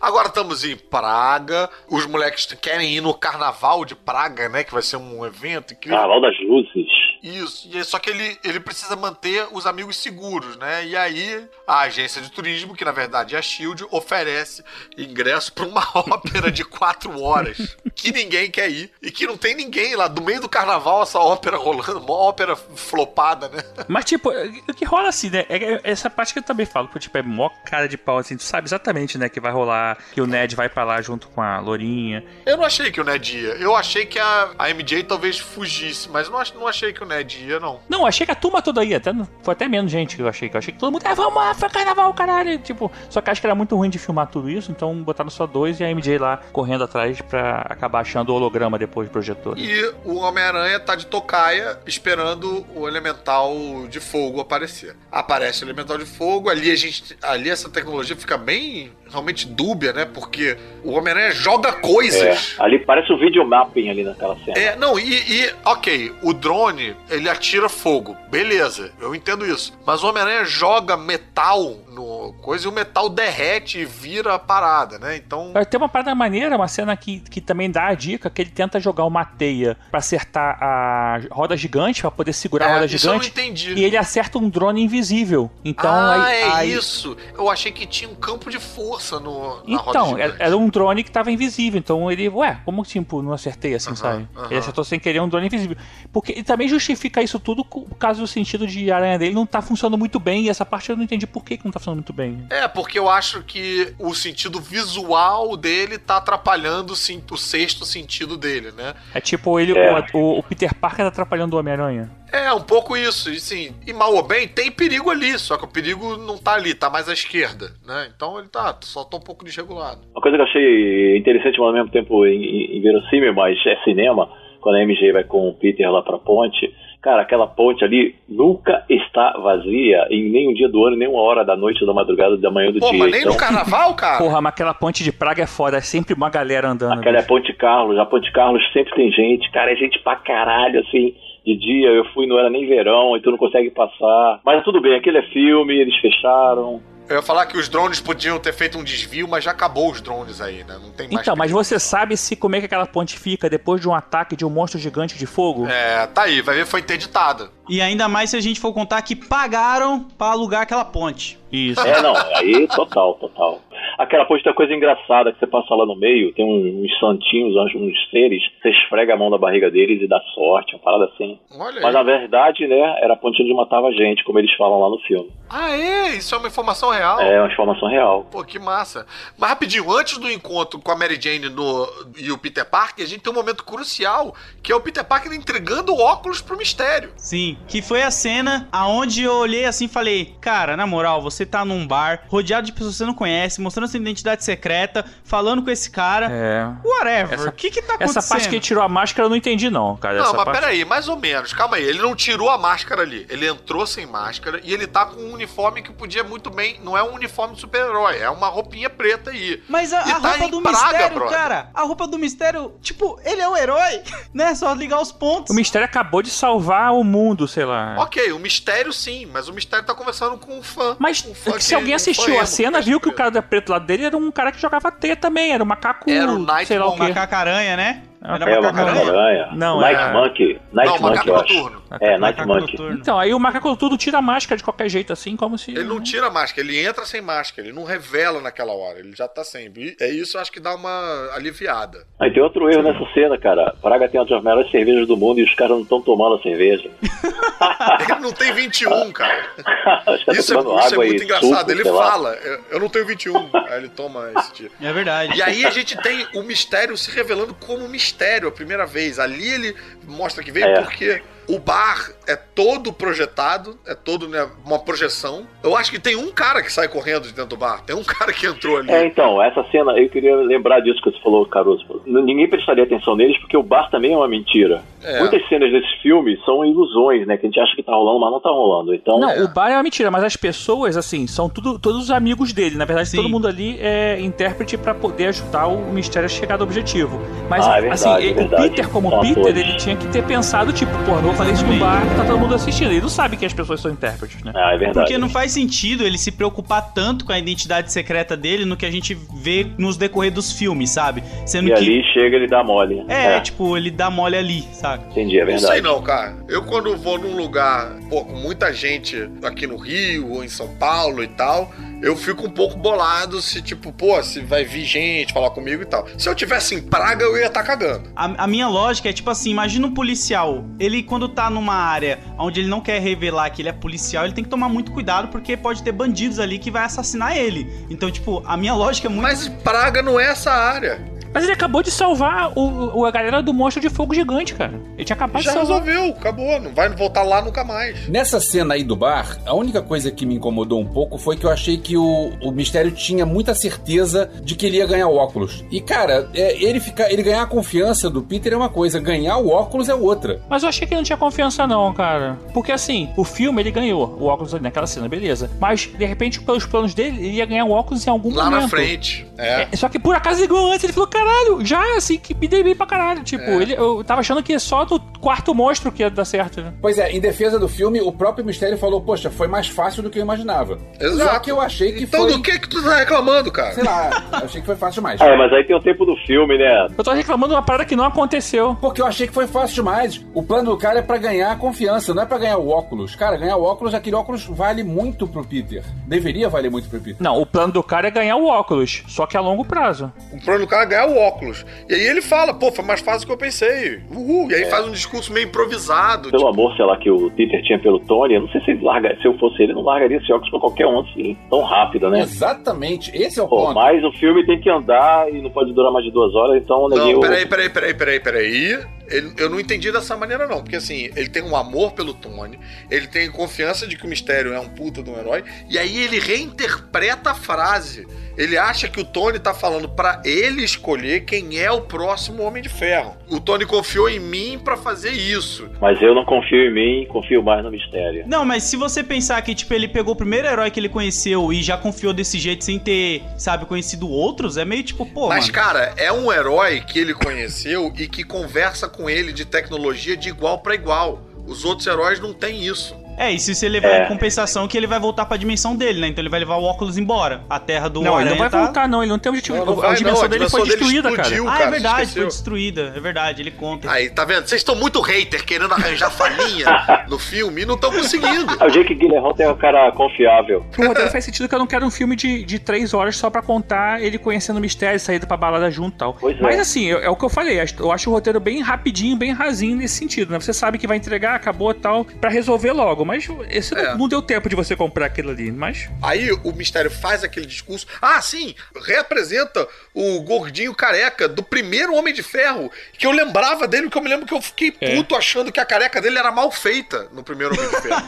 Agora 0.00 0.28
estamos 0.28 0.64
em 0.64 0.76
Praga. 0.76 1.68
Os 1.90 2.06
moleques 2.06 2.46
querem 2.54 2.94
ir 2.94 3.02
no 3.02 3.12
carnaval 3.12 3.84
de 3.84 3.94
Praga, 3.94 4.48
né? 4.48 4.64
Que 4.64 4.72
vai 4.72 4.80
ser 4.80 4.96
um 4.96 5.26
evento 5.26 5.74
incrível. 5.74 5.98
Carnaval 5.98 6.22
das 6.22 6.40
Luzes. 6.40 6.89
Isso, 7.22 7.68
e 7.70 7.78
é 7.78 7.84
só 7.84 7.98
que 7.98 8.10
ele, 8.10 8.38
ele 8.42 8.60
precisa 8.60 8.96
manter 8.96 9.46
os 9.52 9.66
amigos 9.66 9.96
seguros, 9.96 10.56
né? 10.56 10.84
E 10.86 10.96
aí 10.96 11.48
a 11.66 11.80
agência 11.80 12.20
de 12.20 12.30
turismo, 12.30 12.74
que 12.74 12.84
na 12.84 12.92
verdade 12.92 13.34
é 13.34 13.38
a 13.38 13.42
Shield, 13.42 13.86
oferece 13.90 14.64
ingresso 14.96 15.52
para 15.52 15.64
uma 15.64 15.86
ópera 15.94 16.50
de 16.50 16.64
quatro 16.64 17.20
horas 17.20 17.76
que 17.94 18.12
ninguém 18.12 18.50
quer 18.50 18.70
ir 18.70 18.90
e 19.00 19.10
que 19.10 19.26
não 19.26 19.36
tem 19.36 19.54
ninguém 19.54 19.94
lá. 19.96 20.08
Do 20.08 20.22
meio 20.22 20.40
do 20.40 20.48
carnaval, 20.48 21.02
essa 21.02 21.18
ópera 21.18 21.56
rolando, 21.56 21.98
uma 21.98 22.14
ópera 22.14 22.56
flopada, 22.56 23.48
né? 23.48 23.62
Mas, 23.88 24.04
tipo, 24.04 24.30
o 24.30 24.74
que 24.74 24.84
rola 24.84 25.08
assim, 25.08 25.30
né? 25.30 25.46
É 25.48 25.60
é 25.60 25.80
essa 25.84 26.08
parte 26.08 26.32
que 26.32 26.38
eu 26.38 26.42
também 26.42 26.66
falo, 26.66 26.88
tipo, 26.98 27.16
é 27.16 27.22
mó 27.22 27.50
cara 27.64 27.88
de 27.88 27.96
pau, 27.96 28.18
assim, 28.18 28.36
tu 28.36 28.42
sabe 28.42 28.66
exatamente, 28.66 29.18
né, 29.18 29.28
que 29.28 29.40
vai 29.40 29.52
rolar, 29.52 29.98
que 30.12 30.20
o 30.20 30.26
Ned 30.26 30.56
vai 30.56 30.68
pra 30.68 30.84
lá 30.84 31.00
junto 31.00 31.28
com 31.28 31.42
a 31.42 31.60
Lourinha. 31.60 32.24
Eu 32.46 32.56
não 32.56 32.64
achei 32.64 32.90
que 32.90 33.00
o 33.00 33.04
Ned 33.04 33.38
ia. 33.38 33.52
Eu 33.54 33.76
achei 33.76 34.06
que 34.06 34.18
a, 34.18 34.50
a 34.58 34.68
MJ 34.70 35.04
talvez 35.04 35.38
fugisse, 35.38 36.08
mas 36.08 36.28
não, 36.28 36.42
não 36.54 36.66
achei 36.66 36.92
que 36.92 37.02
o 37.02 37.06
né? 37.10 37.22
Dia 37.22 37.60
não. 37.60 37.80
Não, 37.88 38.06
achei 38.06 38.24
que 38.24 38.32
a 38.32 38.34
turma 38.34 38.62
toda 38.62 38.84
ia. 38.84 38.96
Até, 38.96 39.12
foi 39.42 39.52
até 39.52 39.68
menos 39.68 39.90
gente 39.90 40.16
que 40.16 40.22
eu 40.22 40.28
achei. 40.28 40.48
Que 40.48 40.56
eu 40.56 40.58
achei 40.58 40.72
que 40.72 40.78
todo 40.78 40.92
mundo. 40.92 41.02
Ah, 41.04 41.14
vamos 41.14 41.34
lá, 41.34 41.52
foi 41.54 41.68
carnaval, 41.68 42.14
caralho. 42.14 42.58
Tipo, 42.58 42.90
só 43.08 43.20
que 43.20 43.30
acho 43.30 43.40
que 43.40 43.46
era 43.46 43.54
muito 43.54 43.76
ruim 43.76 43.90
de 43.90 43.98
filmar 43.98 44.28
tudo 44.28 44.48
isso. 44.48 44.70
Então 44.70 45.02
botaram 45.02 45.30
só 45.30 45.46
dois 45.46 45.80
e 45.80 45.84
a 45.84 45.88
MJ 45.94 46.18
lá 46.18 46.40
correndo 46.52 46.84
atrás 46.84 47.20
pra 47.20 47.62
acabar 47.68 48.00
achando 48.00 48.30
o 48.30 48.34
holograma 48.34 48.78
depois 48.78 49.08
do 49.08 49.12
projetor. 49.12 49.58
E 49.58 49.92
o 50.04 50.16
Homem-Aranha 50.16 50.78
tá 50.78 50.94
de 50.94 51.06
tocaia 51.06 51.78
esperando 51.86 52.64
o 52.74 52.86
elemental 52.86 53.52
de 53.88 54.00
fogo 54.00 54.40
aparecer. 54.40 54.96
Aparece 55.10 55.64
o 55.64 55.66
elemental 55.66 55.98
de 55.98 56.06
fogo, 56.06 56.48
ali 56.48 56.70
a 56.70 56.76
gente. 56.76 57.16
Ali 57.20 57.50
essa 57.50 57.68
tecnologia 57.68 58.16
fica 58.16 58.38
bem 58.38 58.92
realmente 59.10 59.46
dúbia, 59.46 59.92
né? 59.92 60.04
Porque 60.04 60.56
o 60.84 60.92
Homem-Aranha 60.92 61.32
joga 61.32 61.72
coisas. 61.72 62.56
É, 62.58 62.62
ali 62.62 62.78
parece 62.78 63.12
um 63.12 63.18
videomapping 63.18 63.88
ali 63.88 64.02
naquela 64.02 64.36
cena. 64.44 64.58
É, 64.58 64.76
não, 64.76 64.98
e, 64.98 65.12
e, 65.12 65.54
ok, 65.64 66.12
o 66.22 66.32
drone 66.32 66.96
ele 67.08 67.28
atira 67.28 67.68
fogo, 67.68 68.16
beleza, 68.30 68.92
eu 69.00 69.14
entendo 69.14 69.46
isso. 69.46 69.78
Mas 69.86 70.02
o 70.02 70.08
Homem-Aranha 70.08 70.44
joga 70.44 70.96
metal 70.96 71.76
no 71.90 72.32
coisa 72.40 72.66
e 72.66 72.68
o 72.68 72.72
metal 72.72 73.08
derrete 73.08 73.78
e 73.80 73.84
vira 73.84 74.34
a 74.34 74.38
parada, 74.38 74.98
né? 74.98 75.16
Então. 75.16 75.52
Tem 75.68 75.78
uma 75.78 75.88
parada 75.88 76.14
maneira, 76.14 76.56
uma 76.56 76.68
cena 76.68 76.96
que, 76.96 77.20
que 77.20 77.40
também 77.40 77.70
dá 77.70 77.86
a 77.88 77.94
dica 77.94 78.30
que 78.30 78.40
ele 78.42 78.50
tenta 78.50 78.78
jogar 78.80 79.04
uma 79.04 79.24
teia 79.24 79.76
pra 79.90 79.98
acertar 79.98 80.56
a 80.62 81.20
roda 81.30 81.56
gigante, 81.56 82.00
pra 82.00 82.10
poder 82.10 82.32
segurar 82.32 82.66
É, 82.66 82.68
a 82.70 82.74
roda 82.74 82.86
isso 82.86 83.06
eu 83.08 83.12
não 83.14 83.22
gigante. 83.22 83.40
entendi. 83.40 83.74
E 83.74 83.84
ele 83.84 83.96
acerta 83.96 84.38
um 84.38 84.48
drone 84.48 84.82
invisível. 84.82 85.50
Então 85.64 85.90
ah, 85.90 86.24
aí, 86.26 86.34
é 86.40 86.52
aí- 86.52 86.72
isso. 86.72 87.16
Eu 87.34 87.50
achei 87.50 87.72
que 87.72 87.86
tinha 87.86 88.08
um 88.10 88.14
campo 88.14 88.50
de 88.50 88.58
força 88.58 89.18
no, 89.18 89.62
na 89.66 89.78
roda 89.78 89.90
Então, 89.90 90.06
gigante. 90.10 90.22
era, 90.36 90.44
era 90.46 90.56
um 90.56 90.68
drone 90.68 91.02
que 91.02 91.10
tava 91.10 91.30
invisível. 91.30 91.78
Então 91.78 92.10
ele, 92.10 92.28
ué, 92.28 92.58
como 92.64 92.82
tipo, 92.84 93.20
não 93.22 93.32
acertei 93.32 93.74
assim, 93.74 93.94
sabe? 93.96 94.28
aham. 94.36 94.46
Ele 94.50 94.58
acertou 94.60 94.84
sem 94.84 94.98
querer 95.00 95.20
um 95.20 95.28
drone 95.28 95.46
invisível. 95.46 95.76
Porque 96.12 96.32
ele 96.32 96.44
também 96.44 96.68
justifica 96.68 97.22
isso 97.22 97.38
tudo 97.40 97.64
por 97.64 97.86
causa 97.98 98.20
do 98.20 98.26
sentido 98.26 98.66
de 98.66 98.90
aranha 98.92 99.18
dele 99.18 99.34
não 99.34 99.44
tá 99.46 99.60
funcionando 99.60 99.98
muito 99.98 100.20
bem. 100.20 100.44
E 100.44 100.48
essa 100.48 100.64
parte 100.64 100.90
eu 100.90 100.96
não 100.96 101.02
entendi 101.04 101.26
por 101.26 101.44
que, 101.44 101.56
que 101.56 101.64
não 101.64 101.72
tá 101.72 101.79
funcionando 101.80 101.98
muito 101.98 102.12
bem. 102.12 102.46
É, 102.50 102.68
porque 102.68 102.98
eu 102.98 103.08
acho 103.08 103.42
que 103.42 103.94
o 103.98 104.14
sentido 104.14 104.60
visual 104.60 105.56
dele 105.56 105.98
tá 105.98 106.18
atrapalhando 106.18 106.92
o, 106.92 106.96
sim- 106.96 107.22
o 107.30 107.36
sexto 107.36 107.84
sentido 107.84 108.36
dele, 108.36 108.70
né? 108.72 108.94
É 109.14 109.20
tipo 109.20 109.58
ele, 109.58 109.76
É. 109.76 109.92
o, 110.14 110.38
o 110.38 110.42
Peter 110.42 110.74
Parker 110.74 111.04
tá 111.04 111.08
atrapalhando 111.08 111.56
o 111.56 111.58
Homem-Aranha. 111.58 112.10
É, 112.32 112.52
um 112.52 112.60
pouco 112.60 112.96
isso. 112.96 113.28
E, 113.30 113.40
sim, 113.40 113.74
e 113.86 113.92
mal 113.92 114.14
ou 114.14 114.22
bem, 114.22 114.46
tem 114.46 114.70
perigo 114.70 115.10
ali, 115.10 115.36
só 115.38 115.56
que 115.56 115.64
o 115.64 115.68
perigo 115.68 116.16
não 116.16 116.38
tá 116.38 116.54
ali, 116.54 116.74
tá 116.74 116.88
mais 116.88 117.08
à 117.08 117.12
esquerda, 117.12 117.72
né? 117.84 118.08
Então 118.14 118.38
ele 118.38 118.48
tá, 118.48 118.76
só 118.82 119.02
tá 119.04 119.16
um 119.16 119.20
pouco 119.20 119.44
desregulado. 119.44 120.02
Uma 120.12 120.22
coisa 120.22 120.36
que 120.36 120.42
eu 120.42 120.46
achei 120.46 121.16
interessante, 121.18 121.58
mas 121.58 121.66
ao 121.68 121.72
mesmo 121.74 121.90
tempo 121.90 122.24
in- 122.26 122.36
in- 122.36 122.76
inverossímil, 122.78 123.34
mas 123.34 123.56
é 123.66 123.76
cinema, 123.82 124.28
quando 124.60 124.76
a 124.76 124.82
MJ 124.84 125.12
vai 125.12 125.24
com 125.24 125.48
o 125.48 125.54
Peter 125.54 125.90
lá 125.90 126.02
pra 126.02 126.18
ponte. 126.18 126.72
Cara, 127.02 127.22
aquela 127.22 127.46
ponte 127.46 127.82
ali 127.82 128.14
nunca 128.28 128.84
está 128.86 129.32
vazia 129.38 130.06
em 130.10 130.30
nenhum 130.30 130.52
dia 130.52 130.68
do 130.68 130.84
ano, 130.84 130.96
nem 130.96 131.08
uma 131.08 131.20
hora 131.22 131.42
da 131.42 131.56
noite, 131.56 131.84
da 131.86 131.94
madrugada, 131.94 132.36
da 132.36 132.50
manhã 132.50 132.70
do 132.70 132.78
Pô, 132.78 132.90
dia. 132.90 132.98
mas 132.98 133.10
nem 133.10 133.20
Então, 133.20 133.32
no 133.32 133.38
carnaval, 133.38 133.94
cara? 133.94 134.18
Porra, 134.18 134.40
mas 134.42 134.52
aquela 134.52 134.74
ponte 134.74 135.02
de 135.02 135.10
praga 135.10 135.42
é 135.42 135.46
foda. 135.46 135.78
É 135.78 135.80
sempre 135.80 136.12
uma 136.12 136.28
galera 136.28 136.68
andando. 136.68 136.98
Aquela 136.98 137.16
é 137.16 137.20
bicho. 137.20 137.28
Ponte 137.28 137.52
Carlos, 137.54 137.98
a 137.98 138.04
Ponte 138.04 138.30
Carlos 138.32 138.62
sempre 138.74 138.94
tem 138.94 139.10
gente, 139.10 139.50
cara, 139.50 139.72
é 139.72 139.76
gente 139.76 139.98
pra 140.00 140.16
caralho, 140.16 140.80
assim. 140.80 141.14
De 141.46 141.56
dia 141.56 141.88
eu 141.88 142.04
fui, 142.12 142.26
não 142.26 142.38
era 142.38 142.50
nem 142.50 142.66
verão, 142.66 143.16
e 143.16 143.20
tu 143.22 143.30
não 143.30 143.38
consegue 143.38 143.70
passar. 143.70 144.40
Mas 144.44 144.62
tudo 144.62 144.78
bem, 144.78 144.94
aquele 144.94 145.18
é 145.18 145.22
filme, 145.22 145.74
eles 145.80 145.96
fecharam. 145.96 146.82
Eu 147.10 147.16
ia 147.16 147.22
falar 147.22 147.44
que 147.46 147.58
os 147.58 147.68
drones 147.68 147.98
podiam 147.98 148.38
ter 148.38 148.52
feito 148.52 148.78
um 148.78 148.84
desvio, 148.84 149.26
mas 149.26 149.42
já 149.42 149.50
acabou 149.50 149.90
os 149.90 150.00
drones 150.00 150.40
aí, 150.40 150.62
né? 150.62 150.78
Não 150.80 150.92
tem 150.92 151.08
mais. 151.08 151.22
Então, 151.22 151.34
mas 151.34 151.50
você 151.50 151.76
sabe 151.76 152.16
se 152.16 152.36
como 152.36 152.54
é 152.54 152.60
que 152.60 152.66
aquela 152.66 152.86
ponte 152.86 153.18
fica 153.18 153.50
depois 153.50 153.80
de 153.80 153.88
um 153.88 153.94
ataque 153.94 154.36
de 154.36 154.44
um 154.44 154.48
monstro 154.48 154.78
gigante 154.78 155.18
de 155.18 155.26
fogo? 155.26 155.66
É, 155.66 156.06
tá 156.06 156.22
aí, 156.22 156.40
vai 156.40 156.54
ver, 156.54 156.66
foi 156.66 156.78
interditada. 156.78 157.50
E 157.68 157.82
ainda 157.82 158.06
mais 158.06 158.30
se 158.30 158.36
a 158.36 158.40
gente 158.40 158.60
for 158.60 158.72
contar 158.72 159.02
que 159.02 159.16
pagaram 159.16 160.04
pra 160.16 160.28
alugar 160.28 160.62
aquela 160.62 160.84
ponte. 160.84 161.36
Isso. 161.50 161.80
É, 161.80 162.00
não, 162.00 162.14
aí 162.36 162.68
total, 162.68 163.14
total. 163.14 163.60
Aquela 164.02 164.24
tem 164.42 164.50
uma 164.50 164.56
coisa 164.56 164.72
engraçada 164.72 165.30
que 165.32 165.38
você 165.38 165.46
passa 165.46 165.74
lá 165.74 165.84
no 165.84 165.94
meio, 165.94 166.32
tem 166.32 166.44
uns, 166.44 166.98
santinhos, 166.98 167.54
uns, 167.74 168.10
seres, 168.10 168.42
você 168.62 168.70
esfrega 168.70 169.12
a 169.12 169.16
mão 169.16 169.28
na 169.28 169.36
barriga 169.36 169.70
deles 169.70 170.00
e 170.00 170.08
dá 170.08 170.18
sorte, 170.34 170.74
uma 170.74 170.82
parada 170.82 171.04
assim. 171.04 171.38
Olha 171.58 171.76
aí. 171.76 171.82
Mas 171.82 171.92
na 171.92 172.02
verdade, 172.02 172.66
né, 172.66 172.96
era 173.02 173.12
a 173.12 173.16
ponte 173.16 173.42
onde 173.42 173.52
matava 173.52 173.92
gente, 173.92 174.24
como 174.24 174.38
eles 174.38 174.50
falam 174.56 174.80
lá 174.80 174.88
no 174.88 174.98
filme. 175.00 175.30
Ah, 175.50 175.70
é? 175.76 176.16
Isso 176.16 176.34
é 176.34 176.38
uma 176.38 176.48
informação 176.48 176.88
real? 176.90 177.20
É 177.20 177.40
uma 177.42 177.52
informação 177.52 177.88
real. 177.88 178.24
Pô, 178.30 178.42
que 178.42 178.58
massa. 178.58 179.06
Mas 179.38 179.50
rapidinho, 179.50 179.92
antes 179.92 180.16
do 180.16 180.30
encontro 180.30 180.80
com 180.80 180.90
a 180.90 180.96
Mary 180.96 181.20
Jane 181.20 181.50
no- 181.50 181.86
e 182.18 182.32
o 182.32 182.38
Peter 182.38 182.64
Parker, 182.64 183.04
a 183.04 183.08
gente 183.08 183.20
tem 183.22 183.30
um 183.32 183.36
momento 183.36 183.64
crucial, 183.64 184.34
que 184.62 184.72
é 184.72 184.74
o 184.74 184.80
Peter 184.80 185.04
Parker 185.04 185.32
entregando 185.34 185.92
o 185.92 186.00
óculos 186.00 186.40
pro 186.40 186.56
mistério. 186.56 187.10
Sim, 187.16 187.58
que 187.68 187.82
foi 187.82 188.02
a 188.02 188.10
cena 188.10 188.66
aonde 188.72 189.24
eu 189.24 189.34
olhei 189.34 189.66
assim 189.66 189.84
e 189.84 189.88
falei: 189.88 190.34
Cara, 190.40 190.74
na 190.76 190.86
moral, 190.86 191.20
você 191.20 191.44
tá 191.44 191.64
num 191.66 191.86
bar, 191.86 192.22
rodeado 192.28 192.66
de 192.66 192.72
pessoas 192.72 192.92
que 192.94 192.98
você 192.98 193.04
não 193.04 193.14
conhece, 193.14 193.60
mostrando 193.60 193.89
sua 193.90 194.00
identidade 194.00 194.44
secreta, 194.44 195.04
falando 195.24 195.62
com 195.62 195.70
esse 195.70 195.90
cara. 195.90 196.28
É. 196.30 196.66
Whatever. 196.86 197.48
O 197.48 197.52
que 197.52 197.70
que 197.70 197.82
tá 197.82 197.94
acontecendo? 197.94 198.18
Essa 198.18 198.28
parte 198.28 198.48
que 198.48 198.54
ele 198.56 198.62
tirou 198.62 198.82
a 198.82 198.88
máscara 198.88 199.26
eu 199.26 199.30
não 199.30 199.36
entendi, 199.36 199.70
não, 199.70 199.96
cara. 199.96 200.16
Não, 200.18 200.24
Essa 200.24 200.32
mas 200.34 200.44
parte... 200.44 200.60
peraí, 200.60 200.84
mais 200.84 201.08
ou 201.08 201.16
menos. 201.16 201.52
Calma 201.52 201.76
aí. 201.76 201.84
Ele 201.84 202.00
não 202.00 202.14
tirou 202.14 202.48
a 202.50 202.58
máscara 202.58 203.02
ali. 203.02 203.26
Ele 203.28 203.46
entrou 203.48 203.86
sem 203.86 204.06
máscara 204.06 204.60
e 204.62 204.72
ele 204.72 204.86
tá 204.86 205.06
com 205.06 205.20
um 205.20 205.32
uniforme 205.32 205.82
que 205.82 205.92
podia 205.92 206.22
muito 206.24 206.50
bem. 206.50 206.80
Não 206.82 206.96
é 206.96 207.02
um 207.02 207.14
uniforme 207.14 207.54
de 207.54 207.60
super-herói, 207.60 208.18
é 208.18 208.30
uma 208.30 208.48
roupinha 208.48 208.88
preta 208.88 209.30
aí. 209.30 209.62
Mas 209.68 209.92
a, 209.92 210.00
a 210.00 210.20
tá 210.20 210.28
roupa 210.36 210.48
do 210.48 210.62
Praga, 210.62 210.78
mistério, 210.88 211.14
brother. 211.18 211.36
cara, 211.38 211.70
a 211.74 211.82
roupa 211.82 212.06
do 212.06 212.18
mistério, 212.18 212.72
tipo, 212.80 213.18
ele 213.24 213.40
é 213.40 213.48
o 213.48 213.56
herói, 213.56 214.02
né? 214.32 214.54
Só 214.54 214.72
ligar 214.72 215.00
os 215.00 215.10
pontos. 215.12 215.50
O 215.50 215.54
mistério 215.54 215.84
acabou 215.84 216.22
de 216.22 216.30
salvar 216.30 216.92
o 216.94 217.02
mundo, 217.02 217.48
sei 217.48 217.64
lá. 217.64 217.96
Ok, 217.98 218.30
o 218.32 218.38
mistério 218.38 218.92
sim, 218.92 219.26
mas 219.26 219.48
o 219.48 219.52
mistério 219.52 219.84
tá 219.84 219.94
conversando 219.94 220.36
com 220.38 220.58
um 220.58 220.62
fã. 220.62 220.96
Mas 220.98 221.24
um 221.26 221.34
fã 221.34 221.58
se 221.58 221.68
que- 221.68 221.74
alguém 221.74 221.94
assistiu 221.94 222.38
a 222.40 222.46
cena, 222.46 222.80
viu 222.80 223.00
que 223.00 223.08
o 223.08 223.12
cara 223.12 223.30
da 223.30 223.42
preto 223.42 223.70
lá 223.70 223.78
dele 223.80 224.04
era 224.04 224.16
um 224.16 224.30
cara 224.30 224.52
que 224.52 224.60
jogava 224.60 224.90
teia 224.92 225.16
também, 225.16 225.52
era 225.52 225.62
um 225.62 225.66
macaco. 225.66 226.10
Era 226.10 226.30
o 226.30 226.38
Night 226.38 226.66
sei 226.68 226.78
lá 226.78 226.86
o 226.86 226.92
quê. 226.96 227.02
Macaca-aranha, 227.02 227.76
né? 227.76 228.02
Ah, 228.22 228.34
Era 228.36 228.50
É 228.50 228.58
o 228.58 228.62
macaco-aranha? 228.62 228.94
Macaco-Aranha. 229.04 229.48
Não, 229.52 229.80
Night 229.80 230.00
é- 230.00 230.12
Monkey. 230.12 230.60
Night 230.72 230.90
Não, 230.92 230.98
Monkey, 231.00 231.02
Macaco 231.02 231.28
eu 231.30 231.36
acho. 231.36 231.54
Noturno. 231.54 231.79
É, 232.00 232.18
Night 232.18 232.44
Monkey. 232.46 232.72
noturno. 232.72 232.98
Então, 232.98 233.18
aí 233.18 233.32
o 233.34 233.38
macaco 233.38 233.74
tudo 233.76 233.96
tira 233.96 234.18
a 234.18 234.22
máscara 234.22 234.56
de 234.56 234.64
qualquer 234.64 234.88
jeito, 234.88 235.12
assim, 235.12 235.36
como 235.36 235.56
se. 235.58 235.70
Ele 235.72 235.84
não 235.84 236.00
tira 236.00 236.26
a 236.26 236.30
máscara, 236.30 236.66
ele 236.66 236.78
entra 236.78 237.04
sem 237.04 237.20
máscara, 237.20 237.66
ele 237.66 237.74
não 237.74 237.84
revela 237.84 238.40
naquela 238.40 238.72
hora, 238.72 238.98
ele 238.98 239.14
já 239.16 239.26
tá 239.26 239.42
sem. 239.42 239.72
E 239.76 239.96
É 240.00 240.08
isso, 240.08 240.38
acho 240.38 240.52
que 240.52 240.60
dá 240.60 240.74
uma 240.74 241.30
aliviada. 241.34 242.06
Aí 242.18 242.32
tem 242.32 242.42
outro 242.42 242.70
erro 242.70 242.82
nessa 242.82 243.04
cena, 243.12 243.38
cara. 243.38 243.74
Praga 243.80 244.08
tem 244.08 244.20
uma 244.20 244.26
das 244.26 244.42
melhores 244.42 244.70
cervejas 244.70 245.06
do 245.06 245.16
mundo 245.16 245.40
e 245.40 245.44
os 245.44 245.54
caras 245.54 245.72
não 245.76 245.82
estão 245.82 246.00
tomando 246.00 246.36
a 246.36 246.42
cerveja. 246.42 246.90
Ele 248.00 248.20
não 248.20 248.32
tem 248.32 248.52
21, 248.52 249.12
cara. 249.12 249.46
Isso 250.20 250.30
é, 250.30 250.34
isso 250.38 250.54
é 250.54 250.96
muito 250.96 251.22
engraçado. 251.24 251.58
suco, 251.58 251.70
ele 251.70 251.84
fala, 251.84 252.34
eu, 252.42 252.60
eu 252.72 252.80
não 252.80 252.88
tenho 252.88 253.06
21. 253.06 253.36
Aí 253.54 253.78
ele 253.78 253.88
toma 253.88 254.30
esse 254.36 254.52
tipo. 254.52 254.74
É 254.80 254.92
verdade. 254.92 255.36
E 255.36 255.42
aí 255.42 255.64
a 255.64 255.70
gente 255.70 255.96
tem 255.98 256.26
o 256.34 256.42
mistério 256.42 256.96
se 256.96 257.10
revelando 257.10 257.54
como 257.54 257.88
mistério 257.88 258.48
a 258.48 258.52
primeira 258.52 258.86
vez. 258.86 259.18
Ali 259.18 259.48
ele 259.48 259.76
mostra 260.06 260.42
que 260.42 260.50
veio 260.50 260.66
É. 260.66 260.82
porque 260.82 261.22
o 261.48 261.58
bar 261.58 262.10
é 262.26 262.36
todo 262.36 262.92
projetado, 262.92 263.76
é 263.86 263.94
todo 263.94 264.28
né, 264.28 264.46
uma 264.64 264.78
projeção. 264.78 265.46
Eu 265.62 265.76
acho 265.76 265.90
que 265.90 265.98
tem 265.98 266.16
um 266.16 266.30
cara 266.30 266.62
que 266.62 266.72
sai 266.72 266.88
correndo 266.88 267.22
de 267.22 267.28
dentro 267.32 267.46
do 267.50 267.56
bar. 267.56 267.82
Tem 267.84 267.94
um 267.96 268.04
cara 268.04 268.32
que 268.32 268.46
entrou 268.46 268.76
ali. 268.78 268.90
É, 268.90 269.04
então, 269.06 269.42
essa 269.42 269.62
cena, 269.70 269.92
eu 269.98 270.08
queria 270.08 270.36
lembrar 270.36 270.80
disso 270.80 271.00
que 271.02 271.10
você 271.10 271.20
falou, 271.22 271.44
Caruso. 271.46 271.84
Ninguém 272.06 272.48
prestaria 272.48 272.84
atenção 272.84 273.16
neles 273.16 273.38
porque 273.40 273.56
o 273.56 273.62
bar 273.62 273.90
também 273.90 274.12
é 274.12 274.16
uma 274.16 274.28
mentira. 274.28 274.82
É. 275.02 275.18
Muitas 275.20 275.46
cenas 275.48 275.72
desse 275.72 276.00
filme 276.02 276.38
são 276.44 276.64
ilusões, 276.64 277.26
né? 277.26 277.36
Que 277.36 277.46
a 277.46 277.48
gente 277.48 277.58
acha 277.60 277.74
que 277.74 277.82
tá 277.82 277.92
rolando, 277.92 278.20
mas 278.20 278.30
não 278.30 278.40
tá 278.40 278.50
rolando. 278.50 278.94
Então, 278.94 279.18
Não, 279.18 279.30
É. 279.30 279.42
o 279.42 279.48
bar 279.48 279.70
é 279.70 279.76
uma 279.76 279.82
mentira, 279.82 280.10
mas 280.10 280.22
as 280.22 280.36
pessoas, 280.36 280.96
assim, 280.96 281.26
são 281.26 281.48
tudo, 281.48 281.78
todos 281.78 282.02
os 282.04 282.10
amigos 282.10 282.52
dele. 282.52 282.76
Na 282.76 282.84
verdade, 282.84 283.08
Sim. 283.08 283.16
todo 283.16 283.28
mundo 283.28 283.48
ali 283.48 283.78
é 283.80 284.20
intérprete 284.20 284.76
pra 284.76 284.94
poder 284.94 285.28
ajudar 285.28 285.66
o 285.66 285.90
mistério 285.92 286.26
a 286.26 286.28
chegar 286.28 286.56
ao 286.56 286.62
objetivo. 286.62 287.20
Mas, 287.48 287.66
Ah, 287.66 287.78
é 287.78 287.80
verdade, 287.80 288.04
assim, 288.04 288.28
é 288.40 288.44
o. 288.44 288.48
Peter, 288.62 288.88
como 288.90 289.10
Peter, 289.20 289.34
todos. 289.42 289.48
ele 289.58 289.76
tinha 289.76 289.96
que 289.96 290.06
ter 290.08 290.22
pensado, 290.24 290.72
tipo, 290.72 290.92
pô, 291.04 291.16
não 291.30 291.36
vou 291.36 291.46
fazer 291.46 291.52
isso 291.52 291.64
no 291.66 291.78
bar, 291.78 292.02
tá 292.16 292.24
todo 292.24 292.38
mundo 292.38 292.54
assistindo. 292.54 292.90
Ele 292.90 293.00
não 293.00 293.08
sabe 293.08 293.36
que 293.36 293.46
as 293.46 293.52
pessoas 293.52 293.80
são 293.80 293.90
intérpretes, 293.90 294.42
né? 294.42 294.52
ah, 294.54 294.74
é 294.74 294.78
verdade. 294.78 295.06
Porque 295.06 295.18
não 295.18 295.28
faz 295.28 295.52
sentido 295.52 296.04
ele 296.04 296.18
se 296.18 296.32
preocupar 296.32 296.92
tanto 296.92 297.24
com 297.24 297.32
a 297.32 297.38
identidade 297.38 297.92
secreta 297.92 298.36
dele 298.36 298.64
no 298.64 298.76
que 298.76 298.84
a 298.84 298.90
gente 298.90 299.16
vê 299.34 299.66
nos 299.78 299.96
decorrer 299.96 300.32
dos 300.32 300.50
filmes, 300.52 300.90
sabe? 300.90 301.22
Sendo 301.46 301.68
E 301.68 301.72
que. 301.72 301.78
ali 301.78 302.02
chega 302.12 302.36
ele 302.36 302.48
dá 302.48 302.64
mole. 302.64 303.04
É, 303.08 303.38
tipo, 303.40 303.76
ele 303.76 303.90
dá 303.90 304.10
mole 304.10 304.36
ali, 304.36 304.64
saca? 304.72 305.04
Entendi, 305.10 305.36
é 305.36 305.40
Não 305.40 305.46
verdade. 305.46 305.72
sei 305.72 305.80
não, 305.82 306.02
cara. 306.02 306.36
Eu 306.48 306.64
quando 306.64 306.96
vou 306.96 307.18
num 307.18 307.36
lugar, 307.36 307.96
pô, 308.08 308.24
com 308.24 308.36
muita 308.36 308.72
gente 308.72 309.30
aqui 309.44 309.66
no 309.66 309.76
Rio 309.76 310.32
ou 310.32 310.42
em 310.44 310.48
São 310.48 310.68
Paulo 310.76 311.22
e 311.22 311.28
tal, 311.28 311.70
eu 312.02 312.16
fico 312.16 312.46
um 312.46 312.50
pouco 312.50 312.76
bolado 312.76 313.40
se, 313.42 313.60
tipo, 313.60 313.92
pô, 313.92 314.22
se 314.22 314.40
vai 314.40 314.64
vir 314.64 314.84
gente 314.84 315.32
falar 315.32 315.50
comigo 315.50 315.82
e 315.82 315.86
tal. 315.86 316.06
Se 316.18 316.28
eu 316.28 316.34
tivesse 316.34 316.74
em 316.74 316.82
Praga, 316.82 317.24
eu 317.24 317.36
ia 317.36 317.46
estar 317.46 317.62
cagando. 317.62 318.10
A, 318.16 318.44
a 318.44 318.46
minha 318.46 318.68
lógica 318.68 319.08
é 319.08 319.12
tipo 319.12 319.30
assim: 319.30 319.50
imagina 319.50 319.86
um 319.86 319.94
policial. 319.94 320.64
Ele, 320.78 321.02
quando 321.02 321.28
tá 321.28 321.50
numa 321.50 321.74
área 321.74 322.18
onde 322.38 322.60
ele 322.60 322.68
não 322.68 322.80
quer 322.80 323.00
revelar 323.00 323.50
que 323.50 323.62
ele 323.62 323.68
é 323.68 323.72
policial, 323.72 324.24
ele 324.24 324.34
tem 324.34 324.44
que 324.44 324.50
tomar 324.50 324.68
muito 324.68 324.92
cuidado 324.92 325.28
porque 325.28 325.56
pode 325.56 325.82
ter 325.82 325.92
bandidos 325.92 326.38
ali 326.38 326.58
que 326.58 326.70
vai 326.70 326.84
assassinar 326.84 327.36
ele. 327.36 327.70
Então, 327.90 328.10
tipo, 328.10 328.42
a 328.46 328.56
minha 328.56 328.74
lógica 328.74 329.08
é 329.08 329.10
muito. 329.10 329.22
Mas 329.22 329.48
Praga 329.48 330.02
não 330.02 330.18
é 330.18 330.30
essa 330.30 330.50
área. 330.50 331.19
Mas 331.32 331.44
ele 331.44 331.52
acabou 331.52 331.82
de 331.82 331.90
salvar 331.90 332.52
o, 332.56 333.00
o- 333.00 333.04
a 333.06 333.10
galera 333.10 333.42
do 333.42 333.52
monstro 333.52 333.80
de 333.80 333.88
fogo 333.88 334.14
gigante, 334.14 334.54
cara. 334.54 334.74
Ele 334.96 335.04
tinha 335.04 335.14
acabado 335.14 335.42
Já 335.42 335.52
de 335.52 335.56
salvar. 335.58 335.82
resolveu, 335.84 336.10
acabou. 336.16 336.60
Não 336.60 336.72
vai 336.74 336.88
voltar 336.90 337.22
lá 337.22 337.40
nunca 337.42 337.62
mais. 337.64 338.08
Nessa 338.08 338.40
cena 338.40 338.74
aí 338.74 338.82
do 338.84 338.96
bar, 338.96 339.38
a 339.46 339.54
única 339.54 339.80
coisa 339.82 340.10
que 340.10 340.26
me 340.26 340.34
incomodou 340.34 340.80
um 340.80 340.86
pouco 340.86 341.18
foi 341.18 341.36
que 341.36 341.44
eu 341.44 341.50
achei 341.50 341.76
que 341.78 341.96
o, 341.96 342.32
o 342.42 342.50
Mistério 342.50 342.90
tinha 342.90 343.24
muita 343.24 343.54
certeza 343.54 344.30
de 344.42 344.54
que 344.54 344.66
ele 344.66 344.78
ia 344.78 344.86
ganhar 344.86 345.08
o 345.08 345.16
óculos. 345.16 345.64
E, 345.70 345.80
cara, 345.80 346.28
é, 346.34 346.62
ele, 346.62 346.80
ficar, 346.80 347.10
ele 347.12 347.22
ganhar 347.22 347.42
a 347.42 347.46
confiança 347.46 348.10
do 348.10 348.22
Peter 348.22 348.52
é 348.52 348.56
uma 348.56 348.68
coisa, 348.68 348.98
ganhar 348.98 349.36
o 349.38 349.48
óculos 349.50 349.88
é 349.88 349.94
outra. 349.94 350.40
Mas 350.48 350.62
eu 350.62 350.68
achei 350.68 350.86
que 350.86 350.94
ele 350.94 351.00
não 351.00 351.04
tinha 351.04 351.16
confiança, 351.18 351.66
não, 351.66 351.92
cara. 351.94 352.38
Porque 352.52 352.72
assim, 352.72 353.08
o 353.16 353.24
filme 353.24 353.62
ele 353.62 353.70
ganhou 353.70 354.16
o 354.20 354.26
óculos 354.26 354.54
ali 354.54 354.62
naquela 354.62 354.86
cena, 354.86 355.08
beleza. 355.08 355.50
Mas, 355.60 355.86
de 355.96 356.04
repente, 356.04 356.40
pelos 356.40 356.66
planos 356.66 356.94
dele, 356.94 357.18
ele 357.18 357.36
ia 357.36 357.46
ganhar 357.46 357.64
o 357.64 357.70
óculos 357.70 358.06
em 358.06 358.10
algum 358.10 358.34
Lá 358.34 358.46
momento. 358.46 358.62
na 358.62 358.68
frente. 358.68 359.26
É. 359.38 359.68
É, 359.72 359.76
só 359.76 359.88
que 359.88 359.98
por 359.98 360.14
acaso 360.14 360.40
ele 360.40 360.48
ganhou 360.48 360.70
antes, 360.72 360.84
ele 360.84 360.92
falou, 360.92 361.08
caralho, 361.24 361.64
já 361.64 361.96
assim 361.96 362.18
que 362.18 362.34
me 362.34 362.48
dei 362.48 362.62
bem 362.62 362.74
pra 362.74 362.86
caralho. 362.86 363.22
Tipo, 363.22 363.44
É. 363.44 363.56
ele, 363.62 363.74
eu 363.74 364.02
tava 364.04 364.20
achando 364.20 364.42
que 364.42 364.58
só 364.58 364.84
do 364.84 364.98
quarto 365.20 365.54
monstro 365.54 365.92
que 365.92 366.02
ia 366.02 366.10
dar 366.10 366.24
certo, 366.24 366.60
né? 366.60 366.72
Pois 366.80 366.98
é, 366.98 367.10
em 367.12 367.20
defesa 367.20 367.58
do 367.58 367.68
filme, 367.68 368.00
o 368.00 368.12
próprio 368.12 368.44
Mistério 368.44 368.78
falou, 368.78 369.00
poxa, 369.00 369.30
foi 369.30 369.46
mais 369.48 369.68
fácil 369.68 370.02
do 370.02 370.10
que 370.10 370.18
eu 370.18 370.22
imaginava. 370.22 370.78
Exato. 370.98 371.30
Só 371.32 371.38
que 371.40 371.50
eu 371.50 371.60
achei 371.60 371.92
que 371.92 372.04
Então 372.04 372.20
foi... 372.22 372.32
do 372.32 372.42
que 372.42 372.58
que 372.58 372.68
tu 372.68 372.82
tá 372.82 372.96
reclamando, 372.96 373.50
cara? 373.52 373.72
Sei 373.72 373.84
lá, 373.84 374.10
eu 374.32 374.44
achei 374.46 374.60
que 374.60 374.66
foi 374.66 374.76
fácil 374.76 375.00
demais. 375.00 375.20
É, 375.20 375.36
mas 375.36 375.52
aí 375.52 375.64
tem 375.64 375.76
o 375.76 375.80
tempo 375.80 376.04
do 376.04 376.16
filme, 376.26 376.56
né? 376.58 376.88
Eu 376.96 377.04
tô 377.04 377.12
reclamando 377.12 377.48
de 377.48 377.54
uma 377.56 377.62
parada 377.62 377.84
que 377.84 377.96
não 377.96 378.04
aconteceu. 378.04 378.76
Porque 378.80 379.00
eu 379.02 379.06
achei 379.06 379.26
que 379.26 379.32
foi 379.34 379.46
fácil 379.46 379.76
demais. 379.76 380.24
O 380.34 380.42
plano 380.42 380.70
do 380.70 380.76
cara 380.76 380.98
é 380.98 381.02
pra 381.02 381.16
ganhar 381.18 381.52
a 381.52 381.56
confiança, 381.56 382.14
não 382.14 382.22
é 382.22 382.26
pra 382.26 382.38
ganhar 382.38 382.58
o 382.58 382.68
óculos. 382.68 383.14
Cara, 383.14 383.36
ganhar 383.36 383.56
o 383.56 383.62
óculos, 383.64 383.94
aquele 383.94 384.16
óculos 384.16 384.44
vale 384.44 384.82
muito 384.82 385.26
pro 385.26 385.44
Peter. 385.44 385.82
Deveria 386.06 386.48
valer 386.48 386.70
muito 386.70 386.88
pro 386.88 387.00
Peter. 387.00 387.16
Não, 387.20 387.40
o 387.40 387.46
plano 387.46 387.72
do 387.72 387.82
cara 387.82 388.08
é 388.08 388.10
ganhar 388.10 388.36
o 388.36 388.46
óculos, 388.46 389.02
só 389.08 389.26
que 389.26 389.36
a 389.36 389.40
longo 389.40 389.64
prazo. 389.64 390.12
O 390.32 390.40
plano 390.40 390.60
do 390.60 390.66
cara 390.66 390.82
é 390.82 390.86
ganhar 390.86 391.06
o 391.10 391.18
óculos. 391.18 391.64
E 391.88 391.94
aí 391.94 392.06
ele 392.06 392.22
fala, 392.22 392.52
pô, 392.54 392.70
foi 392.72 392.84
mais 392.84 393.00
fácil 393.00 393.20
do 393.20 393.26
que 393.26 393.32
eu 393.32 393.36
pensei. 393.36 394.00
Uhul. 394.10 394.50
E 394.50 394.54
aí 394.54 394.64
faz 394.70 394.86
um 394.86 394.92
discurso 394.92 395.32
meio 395.32 395.46
improvisado. 395.46 396.30
Pelo 396.30 396.48
amor, 396.48 396.74
sei 396.76 396.84
lá, 396.84 396.96
que 396.96 397.10
o 397.10 397.30
Peter 397.32 397.62
tinha 397.62 397.78
pelo 397.78 397.98
Tony, 398.00 398.34
eu 398.34 398.42
não 398.42 398.48
sei 398.48 398.60
se 398.62 398.70
ele 398.72 398.82
larga, 398.84 399.16
se 399.20 399.26
eu 399.26 399.36
fosse 399.38 399.62
ele, 399.62 399.72
não 399.72 399.82
largaria 399.82 400.16
esse 400.18 400.32
óculos 400.32 400.50
pra 400.50 400.60
qualquer 400.60 400.86
um 400.86 401.00
assim, 401.00 401.36
tão 401.48 401.62
rápido, 401.62 402.08
né? 402.10 402.20
Exatamente, 402.20 403.10
esse 403.14 403.38
é 403.38 403.42
o 403.42 403.48
Pô, 403.48 403.56
ponto. 403.66 403.74
mas 403.74 404.02
o 404.04 404.12
filme 404.12 404.44
tem 404.46 404.60
que 404.60 404.68
andar 404.70 405.32
e 405.32 405.40
não 405.42 405.50
pode 405.50 405.72
durar 405.72 405.92
mais 405.92 406.04
de 406.04 406.10
duas 406.10 406.34
horas, 406.34 406.62
então 406.62 406.88
Não, 406.88 407.14
o- 407.14 407.20
peraí, 407.20 407.46
peraí, 407.46 407.68
peraí, 407.70 407.94
peraí, 407.94 408.20
peraí. 408.20 408.78
Ele- 409.08 409.32
eu 409.38 409.50
não 409.50 409.58
entendi 409.58 409.90
dessa 409.90 410.16
maneira, 410.16 410.46
não. 410.46 410.62
Porque 410.62 410.76
assim, 410.76 411.10
ele 411.16 411.28
tem 411.28 411.42
um 411.42 411.56
amor 411.56 411.92
pelo 411.94 412.14
Tony, 412.14 412.56
ele 412.88 413.08
tem 413.08 413.28
confiança 413.28 413.84
de 413.84 413.96
que 413.96 414.06
o 414.06 414.08
mistério 414.08 414.52
é 414.52 414.60
um 414.60 414.68
puta 414.68 415.02
de 415.02 415.10
um 415.10 415.18
herói, 415.18 415.42
e 415.68 415.76
aí 415.76 415.98
ele 416.04 416.20
reinterpreta 416.20 417.30
a 417.30 417.34
frase. 417.34 418.06
Ele 418.36 418.56
acha 418.56 418.88
que 418.88 419.00
o 419.00 419.04
Tony 419.04 419.38
tá 419.40 419.52
falando 419.52 419.88
pra 419.88 420.22
ele 420.24 420.62
escolher 420.62 420.99
quem 421.26 421.58
é 421.58 421.70
o 421.70 421.82
próximo 421.82 422.42
Homem 422.42 422.62
de 422.62 422.68
Ferro. 422.68 423.16
O 423.28 423.40
Tony 423.40 423.64
confiou 423.66 424.08
em 424.08 424.18
mim 424.18 424.58
pra 424.62 424.76
fazer 424.76 425.10
isso. 425.12 425.68
Mas 425.80 426.00
eu 426.02 426.14
não 426.14 426.24
confio 426.24 426.66
em 426.66 426.72
mim, 426.72 427.06
confio 427.06 427.42
mais 427.42 427.62
no 427.64 427.70
mistério. 427.70 428.24
Não, 428.26 428.44
mas 428.44 428.64
se 428.64 428.76
você 428.76 429.02
pensar 429.02 429.40
que, 429.42 429.54
tipo, 429.54 429.72
ele 429.72 429.88
pegou 429.88 430.14
o 430.14 430.16
primeiro 430.16 430.46
herói 430.48 430.70
que 430.70 430.78
ele 430.80 430.88
conheceu 430.88 431.52
e 431.52 431.62
já 431.62 431.76
confiou 431.76 432.12
desse 432.12 432.38
jeito 432.38 432.64
sem 432.64 432.78
ter, 432.78 433.22
sabe, 433.38 433.66
conhecido 433.66 434.08
outros, 434.08 434.56
é 434.56 434.64
meio 434.64 434.82
tipo, 434.82 435.06
pô, 435.06 435.28
Mas, 435.28 435.44
mano. 435.48 435.52
cara, 435.52 435.94
é 435.96 436.12
um 436.12 436.32
herói 436.32 436.80
que 436.80 436.98
ele 436.98 437.14
conheceu 437.14 437.92
e 437.96 438.06
que 438.08 438.24
conversa 438.24 438.88
com 438.88 439.08
ele 439.08 439.32
de 439.32 439.44
tecnologia 439.44 440.16
de 440.16 440.28
igual 440.28 440.58
pra 440.58 440.74
igual. 440.74 441.22
Os 441.46 441.64
outros 441.64 441.86
heróis 441.86 442.20
não 442.20 442.32
têm 442.32 442.64
isso. 442.64 442.94
É, 443.20 443.30
e 443.32 443.38
se 443.38 443.54
você 443.54 443.68
levar 443.68 443.88
É. 443.88 444.04
em 444.04 444.08
compensação 444.08 444.66
que 444.66 444.76
ele 444.76 444.86
vai 444.86 444.98
voltar 444.98 445.26
pra 445.26 445.36
dimensão 445.36 445.76
dele, 445.76 446.00
né? 446.00 446.08
Então 446.08 446.22
ele 446.22 446.28
vai 446.30 446.40
levar 446.40 446.56
o 446.56 446.64
óculos 446.64 446.96
embora. 446.96 447.42
A 447.50 447.58
terra 447.58 447.88
do 447.88 448.00
não, 448.00 448.18
ele 448.20 448.30
não 448.30 448.36
vai 448.38 448.48
tá... 448.48 448.64
voltar, 448.64 448.88
não. 448.88 449.02
Ele 449.02 449.10
não 449.10 449.18
tem 449.18 449.28
objetivo. 449.30 449.58
Não, 449.58 449.66
não 449.66 449.72
a 449.74 449.88
vai, 449.88 449.94
dimensão 449.96 450.20
não, 450.20 450.24
a 450.24 450.28
dele 450.28 450.38
dimensão 450.46 450.60
foi 450.60 450.68
dele 450.68 450.78
destruída, 450.80 451.08
explodiu. 451.10 451.44
cara. 451.44 451.54
Ah, 451.54 451.58
cara, 451.58 451.68
é 451.68 451.70
verdade, 451.70 452.02
esqueceu. 452.02 452.22
foi 452.22 452.30
destruída. 452.30 452.92
É 452.96 453.00
verdade, 453.00 453.42
ele 453.42 453.50
conta. 453.50 453.90
Aí, 453.90 454.08
tá 454.10 454.24
vendo? 454.24 454.48
Vocês 454.48 454.60
estão 454.62 454.74
muito 454.74 455.00
hater 455.02 455.44
querendo 455.44 455.72
arranjar 455.74 456.10
falinha 456.10 456.66
no 457.08 457.18
filme 457.18 457.62
e 457.62 457.66
não 457.66 457.74
estão 457.74 457.90
conseguindo. 457.92 458.56
Ah, 458.58 458.66
o 458.66 458.70
Jake 458.70 458.94
Gyllenhaal 458.94 459.34
tem 459.34 459.46
um 459.48 459.54
cara 459.56 459.92
confiável. 459.92 460.64
Pro 460.72 460.86
roteiro 460.88 461.10
faz 461.10 461.24
sentido 461.24 461.48
que 461.48 461.54
eu 461.54 461.58
não 461.58 461.66
quero 461.66 461.84
um 461.84 461.90
filme 461.90 462.16
de, 462.16 462.42
de 462.44 462.58
três 462.58 462.94
horas 462.94 463.16
só 463.16 463.28
pra 463.28 463.42
contar 463.42 464.02
ele 464.02 464.16
conhecendo 464.18 464.56
o 464.56 464.60
mistério, 464.60 464.98
saída 464.98 465.26
pra 465.26 465.36
balada 465.36 465.70
junto 465.70 465.94
e 465.94 465.98
tal. 465.98 466.16
Pois 466.18 466.38
é. 466.38 466.42
Mas 466.42 466.58
assim, 466.58 466.86
eu- 466.86 466.98
é 467.00 467.10
o 467.10 467.16
que 467.16 467.24
eu 467.24 467.28
falei, 467.28 467.60
eu 467.78 467.92
acho 467.92 468.08
o 468.08 468.12
roteiro 468.12 468.40
bem 468.40 468.62
rapidinho, 468.62 469.14
bem 469.16 469.32
rasinho 469.32 469.76
nesse 469.76 469.96
sentido, 469.96 470.32
né? 470.32 470.40
Você 470.40 470.52
sabe 470.54 470.78
que 470.78 470.86
vai 470.86 470.96
entregar, 470.96 471.34
acabou 471.34 471.70
e 471.70 471.74
tal, 471.74 472.04
pra 472.04 472.30
resolver 472.30 472.72
logo. 472.72 473.04
Mas 473.10 473.26
esse 473.50 473.74
É. 473.76 473.90
não, 473.90 473.98
não 473.98 474.08
deu 474.08 474.22
tempo 474.22 474.48
de 474.48 474.54
você 474.54 474.76
comprar 474.76 475.06
aquilo 475.06 475.30
ali. 475.30 475.50
Mas 475.50 475.88
Aí 476.00 476.30
o 476.30 476.52
mistério 476.52 476.90
faz 476.90 477.24
aquele 477.24 477.44
discurso. 477.46 477.84
Ah, 478.00 478.22
sim, 478.22 478.54
representa 478.86 479.66
o 479.92 480.20
gordinho 480.22 480.72
careca 480.74 481.26
do 481.28 481.42
primeiro 481.42 481.92
Homem 481.94 482.14
de 482.14 482.22
Ferro. 482.22 482.70
Que 482.96 483.06
eu 483.06 483.10
lembrava 483.10 483.66
dele, 483.66 483.84
porque 483.84 483.98
eu 483.98 484.02
me 484.02 484.08
lembro 484.08 484.26
que 484.26 484.32
eu 484.34 484.40
fiquei 484.40 484.72
É. 484.80 484.94
puto 484.94 485.16
achando 485.16 485.50
que 485.50 485.58
a 485.58 485.64
careca 485.66 486.00
dele 486.00 486.18
era 486.18 486.30
mal 486.30 486.50
feita 486.52 487.08
no 487.12 487.24
primeiro 487.24 487.52
Homem 487.58 487.68
de 487.68 487.80
Ferro. 487.80 488.02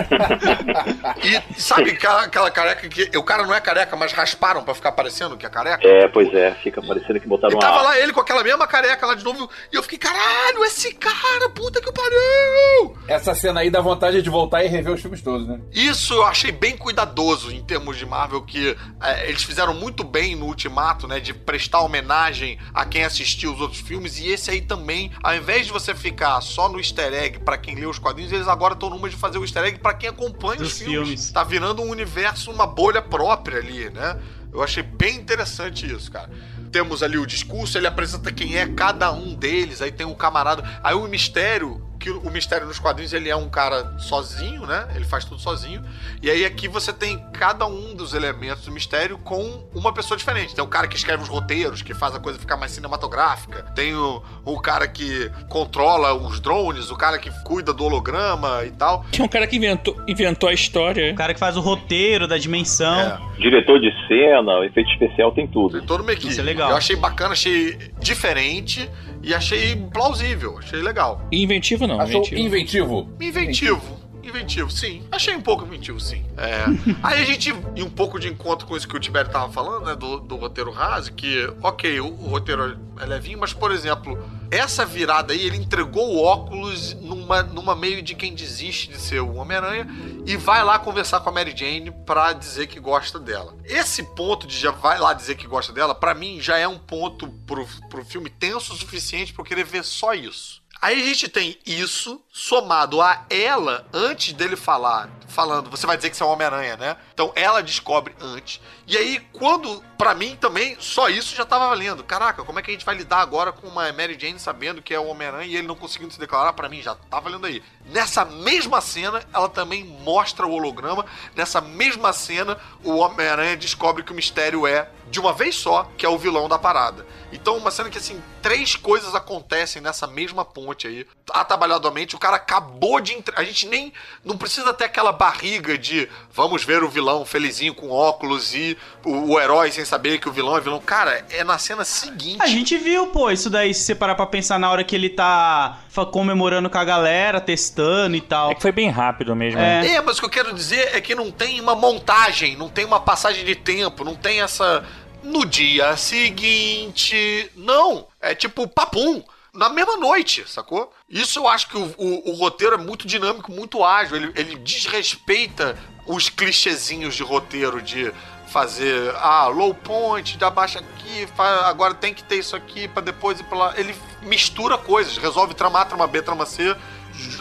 e 1.22 1.60
sabe 1.60 1.90
aquela, 1.90 2.22
aquela 2.24 2.50
careca 2.50 2.88
que. 2.88 3.16
O 3.18 3.22
cara 3.22 3.44
não 3.44 3.54
é 3.54 3.60
careca, 3.60 3.94
mas 3.96 4.12
rasparam 4.12 4.62
pra 4.64 4.74
ficar 4.74 4.92
parecendo 4.92 5.36
que 5.36 5.44
é 5.44 5.48
careca? 5.50 5.86
É, 5.86 6.08
pois 6.08 6.32
é, 6.34 6.52
fica 6.62 6.80
parecendo 6.82 7.20
que 7.20 7.26
botaram 7.28 7.52
E 7.52 7.54
uma. 7.56 7.60
tava 7.60 7.82
lá 7.82 7.98
ele 7.98 8.12
com 8.12 8.20
aquela 8.20 8.42
mesma 8.42 8.66
careca 8.66 9.06
lá 9.06 9.14
de 9.14 9.24
novo. 9.24 9.50
E 9.72 9.76
eu 9.76 9.82
fiquei, 9.82 9.98
caralho, 9.98 10.64
esse 10.64 10.94
cara, 10.94 11.48
puta 11.50 11.80
que 11.80 11.92
pariu! 11.92 12.96
Essa 13.08 13.34
cena 13.34 13.60
aí 13.60 13.70
dá 13.70 13.80
vontade 13.94 14.22
de 14.22 14.30
voltar 14.30 14.64
e 14.64 14.68
rever 14.68 14.92
os 14.92 15.00
filmes 15.00 15.20
todos, 15.20 15.46
né? 15.46 15.60
Isso 15.72 16.14
eu 16.14 16.24
achei 16.24 16.52
bem 16.52 16.76
cuidadoso 16.76 17.52
em 17.52 17.62
termos 17.62 17.96
de 17.96 18.06
Marvel, 18.06 18.42
que 18.42 18.76
é, 19.02 19.28
eles 19.28 19.42
fizeram 19.42 19.74
muito 19.74 20.04
bem 20.04 20.36
no 20.36 20.46
Ultimato, 20.46 21.06
né? 21.08 21.20
De 21.20 21.32
prestar 21.34 21.80
homenagem 21.80 22.58
a 22.72 22.84
quem 22.84 23.04
assistiu 23.04 23.52
os 23.52 23.60
outros 23.60 23.80
filmes. 23.80 24.18
E 24.18 24.28
esse 24.28 24.50
aí 24.50 24.60
também, 24.60 25.10
ao 25.22 25.34
invés 25.34 25.66
de 25.66 25.72
você 25.72 25.94
ficar 25.94 26.40
só 26.40 26.68
no 26.68 26.78
easter 26.78 27.12
egg 27.12 27.40
pra 27.40 27.58
quem 27.58 27.74
lê 27.74 27.86
os 27.86 27.98
quadrinhos, 27.98 28.32
eles 28.32 28.48
agora 28.48 28.74
estão 28.74 28.90
numa 28.90 29.08
de 29.08 29.16
fazer 29.16 29.38
o 29.38 29.44
easter 29.44 29.64
egg 29.64 29.78
pra 29.78 29.94
quem 29.94 30.08
acompanha 30.08 30.62
os 30.62 30.68
Dos 30.68 30.78
filmes. 30.78 31.08
filmes. 31.08 31.32
Tá 31.32 31.42
virando 31.44 31.82
um 31.82 31.88
universo, 31.90 32.50
uma 32.50 32.66
bolha 32.66 33.02
própria 33.02 33.58
ali, 33.58 33.90
né? 33.90 34.18
Eu 34.52 34.62
achei 34.62 34.82
bem 34.82 35.16
interessante 35.16 35.86
isso, 35.86 36.10
cara. 36.10 36.30
Temos 36.72 37.02
ali 37.02 37.18
o 37.18 37.26
discurso, 37.26 37.78
ele 37.78 37.86
apresenta 37.86 38.32
quem 38.32 38.56
é 38.56 38.66
cada 38.66 39.12
um 39.12 39.34
deles, 39.34 39.80
aí 39.82 39.90
tem 39.92 40.06
um 40.06 40.14
camarada. 40.14 40.62
Aí 40.82 40.94
o 40.94 41.06
mistério, 41.08 41.80
que 42.00 42.10
o 42.10 42.30
mistério 42.30 42.66
nos 42.66 42.78
quadrinhos 42.78 43.12
ele 43.12 43.28
é 43.28 43.36
um 43.36 43.48
cara 43.48 43.92
sozinho, 43.98 44.66
né? 44.66 44.88
Ele 44.96 45.04
faz 45.04 45.24
tudo 45.24 45.38
sozinho. 45.38 45.82
E 46.22 46.30
aí 46.30 46.46
aqui 46.46 46.66
você 46.66 46.92
tem 46.92 47.18
cada 47.34 47.66
um 47.66 47.94
dos 47.94 48.14
elementos 48.14 48.64
do 48.64 48.72
mistério 48.72 49.18
com 49.18 49.68
uma 49.74 49.92
pessoa 49.92 50.16
diferente. 50.16 50.54
Tem 50.54 50.64
o 50.64 50.66
cara 50.66 50.88
que 50.88 50.96
escreve 50.96 51.22
os 51.22 51.28
roteiros, 51.28 51.82
que 51.82 51.92
faz 51.92 52.14
a 52.14 52.18
coisa 52.18 52.38
ficar 52.38 52.56
mais 52.56 52.72
cinematográfica. 52.72 53.64
Tem 53.74 53.94
o, 53.94 54.22
o 54.44 54.58
cara 54.58 54.88
que 54.88 55.30
controla 55.50 56.14
os 56.14 56.40
drones, 56.40 56.90
o 56.90 56.96
cara 56.96 57.18
que 57.18 57.30
cuida 57.44 57.72
do 57.74 57.84
holograma 57.84 58.64
e 58.64 58.70
tal. 58.70 59.04
tinha 59.12 59.24
um 59.24 59.28
cara 59.28 59.46
que 59.46 59.56
inventou, 59.56 59.94
inventou 60.08 60.48
a 60.48 60.54
história. 60.54 61.12
O 61.12 61.16
cara 61.16 61.34
que 61.34 61.40
faz 61.40 61.56
o 61.58 61.60
roteiro 61.60 62.26
da 62.26 62.38
dimensão. 62.38 62.98
É. 62.98 63.18
Diretor 63.38 63.78
de 63.78 63.90
cena, 64.08 64.64
efeito 64.64 64.90
especial, 64.90 65.32
tem 65.32 65.46
tudo. 65.46 65.78
Tem 65.78 65.86
toda 65.86 66.02
uma 66.02 66.12
equipe. 66.12 66.28
Isso 66.28 66.40
é 66.40 66.44
legal. 66.44 66.70
Eu 66.70 66.76
achei 66.76 66.96
bacana, 66.96 67.32
achei 67.32 67.76
diferente 68.00 68.88
e 69.22 69.34
achei 69.34 69.76
plausível, 69.76 70.58
achei 70.58 70.80
legal. 70.80 71.20
Inventivo 71.30 71.86
não, 71.86 72.00
Achou 72.00 72.20
inventivo. 72.22 72.40
inventivo. 72.40 73.08
Inventivo. 73.20 73.99
Inventivo, 74.30 74.70
sim. 74.70 75.06
Achei 75.10 75.34
um 75.34 75.40
pouco 75.40 75.64
inventivo, 75.64 76.00
sim. 76.00 76.24
É. 76.36 76.64
Aí 77.02 77.20
a 77.20 77.24
gente, 77.24 77.50
em 77.76 77.82
um 77.82 77.90
pouco 77.90 78.18
de 78.18 78.28
encontro 78.28 78.66
com 78.66 78.76
isso 78.76 78.88
que 78.88 78.96
o 78.96 79.00
Tibério 79.00 79.30
tava 79.30 79.52
falando, 79.52 79.86
né? 79.86 79.96
Do, 79.96 80.20
do 80.20 80.36
roteiro 80.36 80.70
raso, 80.70 81.12
que, 81.12 81.52
ok, 81.62 82.00
o, 82.00 82.06
o 82.06 82.28
roteiro 82.28 82.78
é 82.98 83.04
levinho, 83.04 83.38
mas, 83.38 83.52
por 83.52 83.72
exemplo, 83.72 84.18
essa 84.50 84.84
virada 84.84 85.32
aí, 85.32 85.46
ele 85.46 85.56
entregou 85.56 86.14
o 86.14 86.22
óculos 86.22 86.94
numa, 86.94 87.42
numa 87.42 87.74
meio 87.74 88.02
de 88.02 88.14
quem 88.14 88.34
desiste 88.34 88.88
de 88.88 88.98
ser 88.98 89.20
o 89.20 89.34
Homem-Aranha 89.34 89.86
e 90.26 90.36
vai 90.36 90.62
lá 90.62 90.78
conversar 90.78 91.20
com 91.20 91.28
a 91.28 91.32
Mary 91.32 91.54
Jane 91.56 91.90
pra 92.04 92.32
dizer 92.32 92.66
que 92.66 92.78
gosta 92.80 93.18
dela. 93.18 93.54
Esse 93.64 94.02
ponto 94.02 94.46
de 94.46 94.56
já 94.56 94.70
vai 94.70 94.98
lá 94.98 95.12
dizer 95.12 95.36
que 95.36 95.46
gosta 95.46 95.72
dela, 95.72 95.94
pra 95.94 96.14
mim 96.14 96.40
já 96.40 96.56
é 96.56 96.68
um 96.68 96.78
ponto 96.78 97.28
pro, 97.46 97.66
pro 97.88 98.04
filme 98.04 98.30
tenso 98.30 98.72
o 98.72 98.76
suficiente 98.76 99.32
pra 99.32 99.42
eu 99.42 99.46
querer 99.46 99.64
ver 99.64 99.84
só 99.84 100.14
isso. 100.14 100.59
Aí 100.82 100.98
a 101.00 101.04
gente 101.04 101.28
tem 101.28 101.58
isso 101.66 102.20
somado 102.32 103.02
a 103.02 103.26
ela 103.28 103.86
antes 103.92 104.32
dele 104.32 104.56
falar, 104.56 105.10
falando, 105.28 105.68
você 105.68 105.86
vai 105.86 105.96
dizer 105.96 106.08
que 106.08 106.16
você 106.16 106.22
é 106.22 106.26
um 106.26 106.30
Homem-Aranha, 106.30 106.76
né? 106.78 106.96
Então 107.12 107.32
ela 107.36 107.62
descobre 107.62 108.14
antes. 108.18 108.60
E 108.90 108.96
aí, 108.96 109.20
quando, 109.32 109.80
pra 109.96 110.16
mim 110.16 110.34
também, 110.34 110.76
só 110.80 111.08
isso 111.08 111.36
já 111.36 111.44
tava 111.44 111.68
valendo. 111.68 112.02
Caraca, 112.02 112.42
como 112.42 112.58
é 112.58 112.62
que 112.62 112.72
a 112.72 112.74
gente 112.74 112.84
vai 112.84 112.96
lidar 112.96 113.20
agora 113.20 113.52
com 113.52 113.68
uma 113.68 113.92
Mary 113.92 114.18
Jane 114.18 114.40
sabendo 114.40 114.82
que 114.82 114.92
é 114.92 114.98
o 114.98 115.06
Homem-Aranha 115.06 115.46
e 115.46 115.56
ele 115.56 115.68
não 115.68 115.76
conseguindo 115.76 116.12
se 116.12 116.18
declarar? 116.18 116.54
Pra 116.54 116.68
mim 116.68 116.82
já 116.82 116.96
tá 116.96 117.20
valendo 117.20 117.46
aí. 117.46 117.62
Nessa 117.86 118.24
mesma 118.24 118.80
cena, 118.80 119.22
ela 119.32 119.48
também 119.48 119.84
mostra 119.84 120.44
o 120.44 120.50
holograma. 120.50 121.06
Nessa 121.36 121.60
mesma 121.60 122.12
cena, 122.12 122.58
o 122.82 122.96
Homem-Aranha 122.96 123.56
descobre 123.56 124.02
que 124.02 124.10
o 124.10 124.14
mistério 124.14 124.66
é, 124.66 124.88
de 125.08 125.20
uma 125.20 125.32
vez 125.32 125.54
só, 125.54 125.88
que 125.96 126.04
é 126.04 126.08
o 126.08 126.18
vilão 126.18 126.48
da 126.48 126.58
parada. 126.58 127.06
Então, 127.32 127.56
uma 127.56 127.70
cena 127.70 127.90
que, 127.90 127.98
assim, 127.98 128.20
três 128.42 128.74
coisas 128.74 129.14
acontecem 129.14 129.80
nessa 129.80 130.06
mesma 130.06 130.44
ponte 130.44 130.88
aí. 130.88 131.06
Atabalhadamente, 131.32 132.16
o 132.16 132.18
cara 132.18 132.36
acabou 132.36 133.00
de 133.00 133.12
entrar. 133.14 133.40
A 133.40 133.44
gente 133.44 133.66
nem. 133.66 133.92
Não 134.24 134.36
precisa 134.36 134.74
ter 134.74 134.84
aquela 134.84 135.12
barriga 135.12 135.78
de 135.78 136.08
vamos 136.32 136.64
ver 136.64 136.82
o 136.82 136.88
vilão 136.88 137.24
felizinho 137.24 137.74
com 137.74 137.90
óculos 137.90 138.54
e 138.54 138.76
o, 139.04 139.32
o 139.34 139.40
herói 139.40 139.70
sem 139.72 139.84
saber 139.84 140.18
que 140.18 140.28
o 140.28 140.32
vilão 140.32 140.56
é 140.56 140.60
vilão. 140.60 140.80
Cara, 140.80 141.24
é 141.30 141.42
na 141.44 141.58
cena 141.58 141.84
seguinte. 141.84 142.42
A 142.42 142.46
gente 142.46 142.76
viu, 142.76 143.06
pô, 143.08 143.30
isso 143.30 143.48
daí, 143.50 143.72
se 143.74 143.84
você 143.84 143.94
parar 143.94 144.14
pra 144.14 144.26
pensar 144.26 144.58
na 144.58 144.70
hora 144.70 144.84
que 144.84 144.94
ele 144.94 145.08
tá 145.10 145.78
fa- 145.88 146.04
comemorando 146.06 146.68
com 146.70 146.78
a 146.78 146.84
galera, 146.84 147.40
testando 147.40 148.16
e 148.16 148.20
tal. 148.20 148.50
É 148.50 148.54
que 148.54 148.62
foi 148.62 148.72
bem 148.72 148.90
rápido 148.90 149.34
mesmo. 149.34 149.58
É. 149.60 149.82
né? 149.82 149.88
É, 149.94 150.00
mas 150.02 150.16
o 150.18 150.20
que 150.20 150.26
eu 150.26 150.30
quero 150.30 150.54
dizer 150.54 150.94
é 150.94 151.00
que 151.00 151.14
não 151.14 151.30
tem 151.30 151.60
uma 151.60 151.74
montagem, 151.74 152.56
não 152.56 152.68
tem 152.68 152.84
uma 152.84 153.00
passagem 153.00 153.44
de 153.44 153.54
tempo, 153.54 154.04
não 154.04 154.14
tem 154.14 154.40
essa. 154.40 154.84
No 155.22 155.44
dia 155.44 155.96
seguinte. 155.98 157.50
Não! 157.56 158.06
É 158.20 158.34
tipo 158.34 158.66
papum. 158.66 159.22
Na 159.52 159.68
mesma 159.68 159.96
noite, 159.96 160.44
sacou? 160.46 160.92
Isso 161.08 161.40
eu 161.40 161.48
acho 161.48 161.68
que 161.68 161.76
o, 161.76 161.92
o- 161.98 162.30
o 162.30 162.34
roteiro 162.36 162.74
é 162.74 162.78
muito 162.78 163.06
dinâmico, 163.06 163.50
muito 163.50 163.82
ágil. 163.84 164.16
Ele, 164.16 164.32
ele 164.36 164.56
desrespeita 164.56 165.76
os 166.06 166.28
clichêzinhos 166.28 167.14
de 167.16 167.22
roteiro 167.22 167.82
de 167.82 168.12
fazer 168.50 169.14
ah, 169.16 169.46
low 169.46 169.72
point, 169.72 170.36
dá 170.36 170.50
baixa 170.50 170.80
aqui, 170.80 171.26
agora 171.64 171.94
tem 171.94 172.12
que 172.12 172.22
ter 172.22 172.36
isso 172.36 172.56
aqui 172.56 172.88
pra 172.88 173.00
depois 173.00 173.38
ir 173.38 173.44
pra 173.44 173.56
lá. 173.56 173.74
Ele 173.76 173.94
mistura 174.22 174.76
coisas, 174.76 175.16
resolve 175.16 175.54
trama 175.54 175.80
A, 175.80 175.84
trama 175.84 176.06
B, 176.06 176.20
trama 176.20 176.44
C 176.44 176.76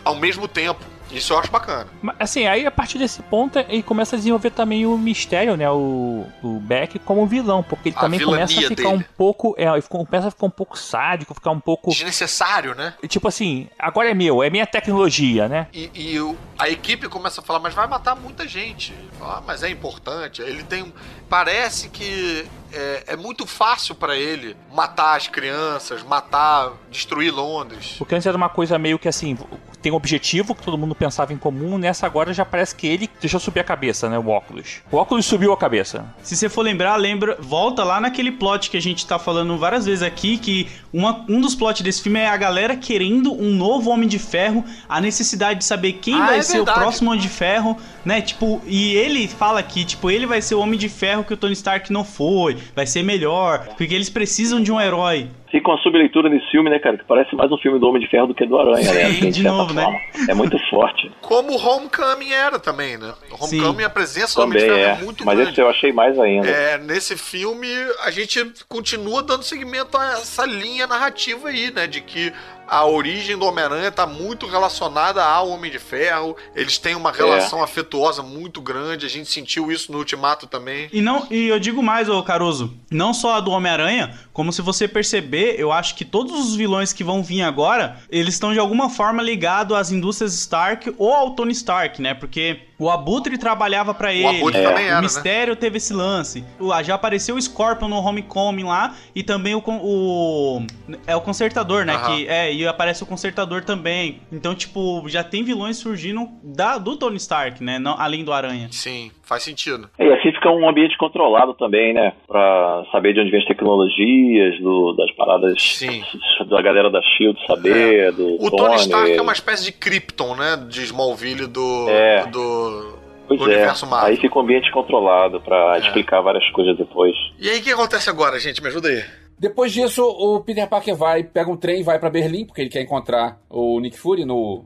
ao 0.05 0.15
mesmo 0.15 0.47
tempo. 0.47 0.85
Isso 1.11 1.33
eu 1.33 1.39
acho 1.39 1.51
bacana. 1.51 1.87
Assim, 2.19 2.45
aí 2.45 2.65
a 2.65 2.71
partir 2.71 2.97
desse 2.97 3.21
ponto 3.23 3.57
ele 3.59 3.81
começa 3.83 4.15
a 4.15 4.17
desenvolver 4.17 4.51
também 4.51 4.85
o 4.85 4.97
mistério, 4.97 5.55
né? 5.57 5.69
O, 5.69 6.25
o 6.43 6.59
Beck 6.59 6.99
como 6.99 7.25
vilão, 7.25 7.63
porque 7.63 7.89
ele 7.89 7.95
A 7.97 8.01
também 8.01 8.19
começa 8.19 8.53
a 8.59 8.63
ficar 8.63 8.75
dele. 8.75 8.87
um 8.97 9.03
pouco. 9.17 9.55
É, 9.57 9.65
ele 9.67 9.81
começa 9.81 10.27
a 10.27 10.31
ficar 10.31 10.45
um 10.45 10.49
pouco 10.51 10.77
sádico, 10.77 11.33
ficar 11.33 11.51
um 11.51 11.59
pouco. 11.59 11.89
Desnecessário, 11.91 12.75
né? 12.75 12.93
Tipo 13.07 13.27
assim, 13.27 13.67
agora 13.77 14.09
é 14.11 14.13
meu, 14.13 14.43
é 14.43 14.49
minha 14.49 14.67
tecnologia, 14.67 15.47
né? 15.47 15.67
E, 15.73 15.89
e 15.93 16.19
o- 16.19 16.37
a 16.57 16.69
equipe 16.69 17.07
começa 17.09 17.41
a 17.41 17.43
falar, 17.43 17.59
mas 17.59 17.73
vai 17.73 17.87
matar 17.87 18.15
muita 18.15 18.47
gente. 18.47 18.93
Ah, 19.21 19.41
mas 19.45 19.63
é 19.63 19.69
importante. 19.69 20.41
Ele 20.41 20.63
tem. 20.63 20.93
Parece 21.29 21.89
que 21.89 22.45
é, 22.71 23.03
é 23.07 23.15
muito 23.15 23.45
fácil 23.45 23.95
pra 23.95 24.15
ele 24.17 24.55
matar 24.73 25.15
as 25.17 25.27
crianças, 25.27 26.03
matar, 26.03 26.71
destruir 26.91 27.31
Londres. 27.33 27.95
Porque 27.97 28.15
antes 28.15 28.25
era 28.27 28.37
uma 28.37 28.49
coisa 28.49 28.77
meio 28.77 28.97
que 28.99 29.07
assim, 29.07 29.37
tem 29.81 29.91
um 29.91 29.95
objetivo 29.95 30.53
que 30.53 30.61
todo 30.63 30.77
mundo 30.77 30.93
pensava 30.93 31.31
em 31.33 31.37
comum, 31.37 31.77
nessa 31.77 32.05
agora 32.05 32.33
já 32.33 32.43
parece 32.43 32.75
que 32.75 32.85
ele 32.85 33.09
deixou 33.21 33.39
subir 33.39 33.61
a 33.61 33.63
cabeça, 33.63 34.09
né? 34.09 34.19
O 34.19 34.27
óculos. 34.27 34.81
O 34.91 34.97
óculos 34.97 35.25
subiu 35.25 35.53
a 35.53 35.57
cabeça. 35.57 36.05
Se 36.21 36.35
você 36.35 36.49
for 36.49 36.61
lembrar, 36.61 36.95
lembra, 36.97 37.37
volta 37.39 37.83
lá 37.83 37.99
naquele 38.01 38.31
plot 38.31 38.69
que 38.69 38.77
a 38.77 38.81
gente 38.81 39.05
tá 39.07 39.17
falando 39.17 39.57
várias 39.57 39.85
vezes 39.85 40.03
aqui, 40.03 40.37
que 40.37 40.69
uma- 40.91 41.25
um 41.29 41.39
dos 41.39 41.55
plots 41.55 41.81
desse 41.81 42.01
filme 42.01 42.19
é 42.19 42.27
a 42.27 42.35
galera 42.37 42.75
querendo 42.75 43.33
um 43.33 43.51
novo 43.55 43.89
Homem 43.89 44.07
de 44.09 44.19
Ferro, 44.19 44.65
a 44.87 44.99
necessidade 44.99 45.59
de 45.59 45.65
saber 45.65 45.93
quem 45.93 46.15
Ah, 46.21 46.25
vai 46.25 46.39
é 46.39 46.41
ser 46.41 46.57
verdade. 46.57 46.77
o 46.77 46.81
próximo 46.81 47.09
Homem 47.11 47.21
de 47.21 47.29
Ferro, 47.29 47.77
né? 48.03 48.21
Tipo, 48.21 48.61
e 48.65 48.93
ele 48.95 49.27
fala 49.27 49.63
que, 49.63 49.85
tipo, 49.85 50.11
ele 50.11 50.25
vai 50.25 50.41
ser 50.41 50.55
o 50.55 50.59
Homem 50.59 50.77
de 50.77 50.89
Ferro 50.89 51.23
que 51.23 51.33
o 51.33 51.37
Tony 51.37 51.53
Stark 51.53 51.91
não 51.91 52.03
foi, 52.03 52.57
vai 52.75 52.85
ser 52.85 53.03
melhor, 53.03 53.67
porque 53.77 53.93
eles 53.93 54.09
precisam 54.09 54.61
de 54.61 54.71
um 54.71 54.79
herói. 54.79 55.27
Fica 55.51 55.67
uma 55.71 55.79
subleitura 55.79 56.29
nesse 56.29 56.45
filme, 56.51 56.69
né, 56.69 56.77
cara? 56.77 56.95
Que 56.97 57.03
parece 57.05 57.35
mais 57.35 57.51
um 57.51 57.57
filme 57.57 57.79
do 57.79 57.87
Homem 57.87 57.99
de 58.01 58.07
Ferro 58.07 58.27
do 58.27 58.35
que 58.35 58.45
do 58.45 58.57
Aranha, 58.59 58.93
né? 58.93 59.05
Sim, 59.05 59.17
Assim, 59.17 59.29
de 59.31 59.43
novo, 59.43 59.73
né? 59.73 59.83
É 60.27 60.33
muito 60.35 60.55
forte. 60.69 61.11
Como 61.21 61.53
o 61.53 61.57
Homecoming 61.57 62.31
era 62.31 62.59
também, 62.59 62.97
né? 62.97 63.13
O 63.31 63.47
Sim. 63.47 63.59
Homecoming, 63.59 63.83
a 63.83 63.89
presença 63.89 64.35
do 64.35 64.43
Homem 64.43 64.59
de 64.59 64.65
Também 64.65 64.83
Ferro 64.83 64.97
é. 64.97 65.01
é 65.01 65.03
muito 65.03 65.25
Mas 65.25 65.35
grande. 65.35 65.51
esse 65.51 65.61
eu 65.61 65.69
achei 65.69 65.91
mais 65.91 66.19
ainda. 66.19 66.47
É, 66.47 66.77
nesse 66.77 67.17
filme 67.17 67.67
a 68.03 68.11
gente 68.11 68.45
continua 68.67 69.23
dando 69.23 69.41
seguimento 69.41 69.97
a 69.97 70.11
essa 70.13 70.45
linha 70.45 70.85
narrativa 70.85 71.49
aí, 71.49 71.71
né? 71.71 71.87
De 71.87 72.01
que 72.01 72.31
a 72.69 72.85
origem 72.85 73.37
do 73.37 73.45
Homem-Aranha 73.45 73.91
tá 73.91 74.05
muito 74.05 74.45
relacionada 74.45 75.23
ao 75.23 75.49
Homem 75.49 75.71
de 75.71 75.79
Ferro. 75.79 76.37
Eles 76.55 76.77
têm 76.77 76.95
uma 76.95 77.11
relação 77.11 77.63
afetuosa 77.63 78.21
muito 78.21 78.61
grande. 78.61 79.05
A 79.05 79.09
gente 79.09 79.29
sentiu 79.29 79.71
isso 79.71 79.91
no 79.91 79.97
Ultimato 79.97 80.45
também. 80.45 80.87
E 80.93 81.01
não, 81.01 81.27
e 81.31 81.47
eu 81.47 81.59
digo 81.59 81.81
mais, 81.81 82.07
ô 82.07 82.21
Caruso, 82.21 82.73
não 82.91 83.13
só 83.13 83.35
a 83.35 83.39
do 83.39 83.51
Homem-Aranha, 83.51 84.17
como 84.31 84.53
se 84.53 84.61
você 84.61 84.87
perceber, 84.87 85.59
eu 85.59 85.71
acho 85.71 85.95
que 85.95 86.05
todos 86.05 86.33
os 86.39 86.55
vilões 86.55 86.93
que 86.93 87.03
vão 87.03 87.23
vir 87.23 87.41
agora, 87.41 87.97
eles 88.09 88.35
estão 88.35 88.53
de 88.53 88.59
alguma 88.59 88.89
forma 88.89 89.23
ligados 89.23 89.75
às 89.75 89.91
indústrias 89.91 90.33
Stark 90.33 90.93
ou 90.97 91.11
ao 91.11 91.31
Tony 91.31 91.53
Stark, 91.53 92.01
né? 92.01 92.13
Porque 92.13 92.68
o 92.79 92.89
Abutre 92.89 93.37
trabalhava 93.37 93.93
pra 93.93 94.13
ele. 94.13 94.25
Abutre 94.25 94.63
também 94.63 94.85
era, 94.85 94.93
o 94.93 94.95
né? 94.95 95.01
Mistério 95.01 95.55
teve 95.55 95.77
esse 95.77 95.93
lance. 95.93 96.43
O- 96.59 96.71
Já 96.81 96.95
apareceu 96.95 97.35
o 97.35 97.41
Scorpion 97.41 97.87
no 97.89 97.97
Homecoming 97.97 98.63
lá 98.63 98.95
e 99.13 99.21
também 99.21 99.53
o, 99.53 99.61
o 99.67 100.61
é 101.05 101.15
o 101.15 101.21
consertador, 101.21 101.85
né? 101.85 101.97
Que 102.05 102.27
é, 102.27 102.53
e 102.53 102.65
aparece 102.65 103.03
o 103.03 103.05
consertador 103.05 103.63
também. 103.63 104.21
Então, 104.31 104.55
tipo, 104.55 105.03
já 105.07 105.23
tem 105.23 105.43
vilões 105.43 105.77
surgindo 105.77 106.29
da, 106.43 106.77
do 106.77 106.95
Tony 106.95 107.17
Stark, 107.17 107.63
né? 107.63 107.77
Não, 107.77 107.99
além 107.99 108.23
do 108.23 108.31
Aranha. 108.33 108.69
Sim, 108.71 109.11
faz 109.29 109.43
sentido. 109.43 109.87
E 109.99 110.03
assim 110.11 110.31
fica 110.33 110.49
um 110.51 110.67
ambiente 110.67 110.97
controlado 110.97 111.53
também, 111.53 111.93
né? 111.93 112.11
Pra 112.27 112.83
saber 112.91 113.13
de 113.13 113.21
onde 113.21 113.29
vem 113.31 113.39
as 113.39 113.45
tecnologias, 113.45 114.59
do, 114.59 114.93
das 114.93 115.11
paradas 115.11 115.53
Sim. 115.61 116.03
da 116.49 116.61
galera 116.61 116.89
da 116.89 116.99
SHIELD 117.01 117.39
saber, 117.47 118.11
do 118.11 118.43
O 118.43 118.49
Tony 118.51 118.75
Stark 118.77 119.11
é 119.13 119.21
uma 119.21 119.31
espécie 119.33 119.63
de 119.65 119.71
Krypton, 119.71 120.35
né? 120.35 120.57
De 120.67 120.81
Smallville 120.83 121.45
do, 121.47 121.87
É. 121.89 122.25
do 122.25 122.97
Pois 123.27 123.39
universo 123.41 123.85
é, 123.85 123.89
Marvel. 123.89 124.09
aí 124.09 124.17
fica 124.17 124.37
um 124.39 124.41
ambiente 124.41 124.71
controlado 124.71 125.39
pra 125.41 125.75
É. 125.75 125.79
explicar 125.79 126.19
várias 126.21 126.49
coisas 126.49 126.75
depois. 126.75 127.15
E 127.39 127.47
aí 127.49 127.59
o 127.59 127.63
que 127.63 127.71
acontece 127.71 128.09
agora, 128.09 128.39
gente? 128.39 128.61
Me 128.61 128.67
ajuda 128.69 128.87
aí. 128.89 129.03
Depois 129.39 129.71
disso, 129.71 130.03
o 130.03 130.41
Peter 130.41 130.67
Parker 130.67 130.95
vai, 130.95 131.23
pega 131.23 131.49
um 131.49 131.55
trem 131.55 131.79
e 131.79 131.83
vai 131.83 131.97
pra 131.97 132.09
Berlim, 132.09 132.45
porque 132.45 132.61
ele 132.61 132.69
quer 132.69 132.81
encontrar 132.81 133.39
o 133.49 133.79
Nick 133.79 133.97
Fury 133.97 134.25
no. 134.25 134.65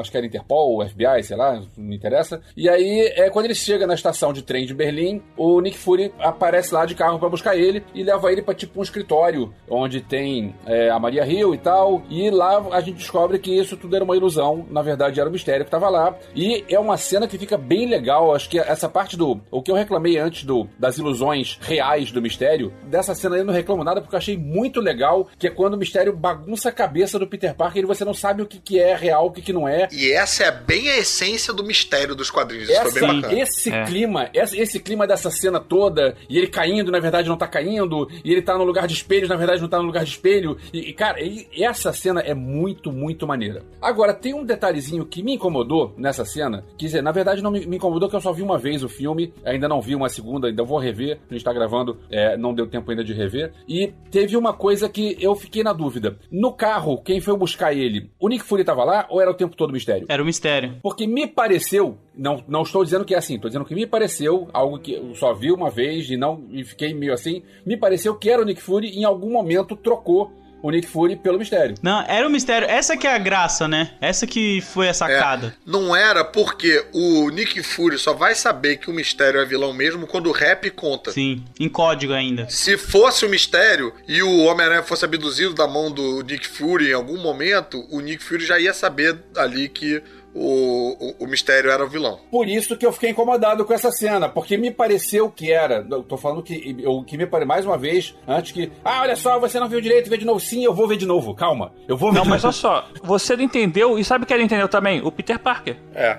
Acho 0.00 0.10
que 0.10 0.16
era 0.16 0.26
Interpol, 0.26 0.78
o 0.78 0.88
FBI, 0.88 1.22
sei 1.22 1.36
lá, 1.36 1.62
não 1.76 1.92
interessa. 1.92 2.40
E 2.56 2.68
aí, 2.68 3.12
é, 3.16 3.28
quando 3.28 3.44
ele 3.44 3.54
chega 3.54 3.86
na 3.86 3.94
estação 3.94 4.32
de 4.32 4.42
trem 4.42 4.64
de 4.64 4.72
Berlim, 4.72 5.22
o 5.36 5.60
Nick 5.60 5.76
Fury 5.76 6.10
aparece 6.18 6.72
lá 6.72 6.86
de 6.86 6.94
carro 6.94 7.18
pra 7.18 7.28
buscar 7.28 7.54
ele 7.54 7.84
e 7.94 8.02
leva 8.02 8.32
ele 8.32 8.40
pra 8.40 8.54
tipo 8.54 8.80
um 8.80 8.82
escritório 8.82 9.52
onde 9.68 10.00
tem 10.00 10.54
é, 10.64 10.88
a 10.88 10.98
Maria 10.98 11.26
Hill 11.26 11.54
e 11.54 11.58
tal. 11.58 12.02
E 12.08 12.30
lá 12.30 12.66
a 12.72 12.80
gente 12.80 12.96
descobre 12.96 13.38
que 13.38 13.54
isso 13.54 13.76
tudo 13.76 13.94
era 13.94 14.04
uma 14.04 14.16
ilusão, 14.16 14.66
na 14.70 14.80
verdade 14.80 15.20
era 15.20 15.28
o 15.28 15.32
mistério 15.32 15.66
que 15.66 15.70
tava 15.70 15.90
lá. 15.90 16.16
E 16.34 16.64
é 16.68 16.78
uma 16.78 16.96
cena 16.96 17.28
que 17.28 17.36
fica 17.36 17.58
bem 17.58 17.86
legal. 17.86 18.34
Acho 18.34 18.48
que 18.48 18.58
essa 18.58 18.88
parte 18.88 19.18
do. 19.18 19.40
O 19.50 19.62
que 19.62 19.70
eu 19.70 19.76
reclamei 19.76 20.16
antes 20.16 20.44
do, 20.44 20.66
das 20.78 20.96
ilusões 20.96 21.58
reais 21.60 22.10
do 22.10 22.22
mistério, 22.22 22.72
dessa 22.84 23.14
cena 23.14 23.36
eu 23.36 23.44
não 23.44 23.52
reclamo 23.52 23.84
nada 23.84 24.00
porque 24.00 24.13
eu 24.14 24.18
achei 24.18 24.36
muito 24.36 24.80
legal, 24.80 25.28
que 25.38 25.46
é 25.46 25.50
quando 25.50 25.74
o 25.74 25.78
mistério 25.78 26.14
bagunça 26.14 26.68
a 26.68 26.72
cabeça 26.72 27.18
do 27.18 27.26
Peter 27.26 27.54
Parker 27.54 27.82
e 27.82 27.86
você 27.86 28.04
não 28.04 28.14
sabe 28.14 28.42
o 28.42 28.46
que, 28.46 28.58
que 28.58 28.78
é 28.78 28.94
real, 28.94 29.26
o 29.26 29.30
que, 29.32 29.42
que 29.42 29.52
não 29.52 29.68
é. 29.68 29.88
E 29.92 30.12
essa 30.12 30.44
é 30.44 30.50
bem 30.50 30.88
a 30.90 30.98
essência 30.98 31.52
do 31.52 31.64
mistério 31.64 32.14
dos 32.14 32.30
quadrinhos. 32.30 32.68
Isso 32.68 32.80
Essa, 32.80 32.90
foi 32.90 33.00
bem 33.00 33.20
bacana. 33.20 33.40
esse 33.40 33.70
É. 33.72 33.84
clima, 33.84 34.28
esse, 34.32 34.58
esse 34.58 34.80
clima 34.80 35.06
dessa 35.06 35.30
cena 35.30 35.60
toda, 35.60 36.16
e 36.28 36.36
ele 36.38 36.46
caindo, 36.48 36.90
na 36.92 37.00
verdade 37.00 37.28
não 37.28 37.36
tá 37.36 37.46
caindo, 37.46 38.08
e 38.24 38.32
ele 38.32 38.42
tá 38.42 38.56
no 38.56 38.64
lugar 38.64 38.86
de 38.86 38.94
espelhos, 38.94 39.28
na 39.28 39.36
verdade 39.36 39.60
não 39.60 39.68
tá 39.68 39.78
no 39.78 39.84
lugar 39.84 40.04
de 40.04 40.10
espelho. 40.10 40.56
E, 40.72 40.90
e, 40.90 40.92
cara, 40.92 41.20
e- 41.20 41.46
essa 41.62 41.92
cena 41.92 42.20
é 42.20 42.34
muito, 42.34 42.92
muito 42.92 43.26
maneira. 43.26 43.62
Agora, 43.80 44.12
tem 44.14 44.34
um 44.34 44.44
detalhezinho 44.44 45.04
que 45.06 45.22
me 45.22 45.34
incomodou 45.34 45.94
nessa 45.96 46.24
cena, 46.24 46.64
quer 46.78 46.86
dizer, 46.86 47.02
na 47.02 47.12
verdade 47.12 47.42
não 47.42 47.50
me, 47.50 47.66
me 47.66 47.76
incomodou 47.76 48.08
que 48.08 48.16
eu 48.16 48.20
só 48.20 48.32
vi 48.32 48.42
uma 48.42 48.58
vez 48.58 48.82
o 48.82 48.88
filme, 48.88 49.32
ainda 49.44 49.68
não 49.68 49.80
vi 49.80 49.94
uma 49.94 50.08
segunda, 50.08 50.48
ainda 50.48 50.62
vou 50.64 50.78
rever, 50.78 51.18
a 51.30 51.32
gente 51.34 51.44
tá 51.44 51.52
gravando, 51.52 51.98
é, 52.10 52.36
não 52.36 52.54
deu 52.54 52.66
tempo 52.66 52.90
ainda 52.90 53.02
de 53.04 53.12
rever. 53.12 53.52
E 53.68 53.92
teve 54.10 54.36
uma 54.36 54.52
coisa 54.52 54.88
que 54.88 55.16
eu 55.20 55.34
fiquei 55.34 55.62
na 55.62 55.72
dúvida. 55.72 56.18
No 56.30 56.52
carro, 56.52 57.02
quem 57.02 57.20
foi 57.20 57.36
buscar 57.36 57.72
ele, 57.72 58.10
o 58.18 58.28
Nick 58.28 58.44
Fury 58.44 58.64
tava 58.64 58.84
lá 58.84 59.06
ou 59.10 59.20
era 59.20 59.30
o 59.30 59.34
tempo 59.34 59.56
todo 59.56 59.72
mistério? 59.72 60.06
Era 60.08 60.22
o 60.22 60.26
mistério. 60.26 60.76
Porque 60.82 61.06
me 61.06 61.26
pareceu, 61.26 61.96
não, 62.16 62.42
não 62.46 62.62
estou 62.62 62.84
dizendo 62.84 63.04
que 63.04 63.14
é 63.14 63.18
assim, 63.18 63.34
estou 63.36 63.48
dizendo 63.48 63.64
que 63.64 63.74
me 63.74 63.86
pareceu, 63.86 64.48
algo 64.52 64.78
que 64.78 64.94
eu 64.94 65.14
só 65.14 65.32
vi 65.34 65.50
uma 65.50 65.70
vez 65.70 66.08
e 66.10 66.16
não 66.16 66.44
e 66.50 66.64
fiquei 66.64 66.94
meio 66.94 67.12
assim, 67.12 67.42
me 67.66 67.76
pareceu 67.76 68.14
que 68.14 68.30
era 68.30 68.42
o 68.42 68.44
Nick 68.44 68.60
Fury 68.62 68.88
e 68.88 69.00
em 69.00 69.04
algum 69.04 69.30
momento 69.30 69.76
trocou 69.76 70.32
o 70.64 70.70
Nick 70.70 70.88
Fury 70.88 71.14
pelo 71.14 71.38
mistério. 71.38 71.74
Não, 71.82 72.02
era 72.08 72.26
o 72.26 72.30
mistério. 72.30 72.66
Essa 72.66 72.96
que 72.96 73.06
é 73.06 73.14
a 73.14 73.18
graça, 73.18 73.68
né? 73.68 73.90
Essa 74.00 74.26
que 74.26 74.62
foi 74.62 74.88
a 74.88 74.94
sacada. 74.94 75.54
Não 75.66 75.94
era 75.94 76.24
porque 76.24 76.86
o 76.90 77.28
Nick 77.28 77.62
Fury 77.62 77.98
só 77.98 78.14
vai 78.14 78.34
saber 78.34 78.78
que 78.78 78.88
o 78.88 78.94
mistério 78.94 79.38
é 79.38 79.44
vilão 79.44 79.74
mesmo 79.74 80.06
quando 80.06 80.30
o 80.30 80.32
rap 80.32 80.70
conta. 80.70 81.12
Sim, 81.12 81.44
em 81.60 81.68
código 81.68 82.14
ainda. 82.14 82.48
Se 82.48 82.78
fosse 82.78 83.26
o 83.26 83.28
mistério 83.28 83.92
e 84.08 84.22
o 84.22 84.44
Homem-Aranha 84.44 84.82
fosse 84.82 85.04
abduzido 85.04 85.52
da 85.52 85.68
mão 85.68 85.90
do 85.90 86.22
Nick 86.22 86.48
Fury 86.48 86.92
em 86.92 86.94
algum 86.94 87.18
momento, 87.18 87.86
o 87.90 88.00
Nick 88.00 88.24
Fury 88.24 88.46
já 88.46 88.58
ia 88.58 88.72
saber 88.72 89.18
ali 89.36 89.68
que 89.68 90.02
o, 90.34 91.14
o, 91.20 91.24
o 91.24 91.26
mistério 91.26 91.70
era 91.70 91.84
o 91.84 91.88
vilão. 91.88 92.18
Por 92.30 92.48
isso 92.48 92.76
que 92.76 92.84
eu 92.84 92.92
fiquei 92.92 93.10
incomodado 93.10 93.64
com 93.64 93.72
essa 93.72 93.90
cena, 93.90 94.28
porque 94.28 94.56
me 94.56 94.70
pareceu 94.70 95.30
que 95.30 95.52
era. 95.52 95.86
Eu 95.90 96.02
tô 96.02 96.16
falando 96.16 96.42
que 96.42 96.76
o 96.86 97.04
que 97.04 97.16
me 97.16 97.26
pareceu 97.26 97.48
mais 97.48 97.64
uma 97.66 97.78
vez, 97.78 98.14
antes 98.26 98.52
que. 98.52 98.70
Ah, 98.84 99.02
olha 99.02 99.16
só, 99.16 99.38
você 99.38 99.58
não 99.60 99.68
viu 99.68 99.80
direito, 99.80 100.10
vê 100.10 100.16
de 100.16 100.24
novo. 100.24 100.40
Sim, 100.40 100.64
eu 100.64 100.74
vou 100.74 100.88
ver 100.88 100.96
de 100.96 101.06
novo. 101.06 101.34
Calma. 101.34 101.72
Eu 101.86 101.96
vou 101.96 102.10
ver 102.10 102.16
Não, 102.18 102.24
de 102.24 102.30
mas 102.30 102.42
novo. 102.42 102.54
olha 102.66 102.82
só, 102.82 102.88
você 103.02 103.36
não 103.36 103.44
entendeu, 103.44 103.98
e 103.98 104.04
sabe 104.04 104.26
quem 104.26 104.34
ele 104.36 104.44
entendeu 104.44 104.68
também? 104.68 105.00
O 105.02 105.12
Peter 105.12 105.38
Parker. 105.38 105.76
É. 105.94 106.18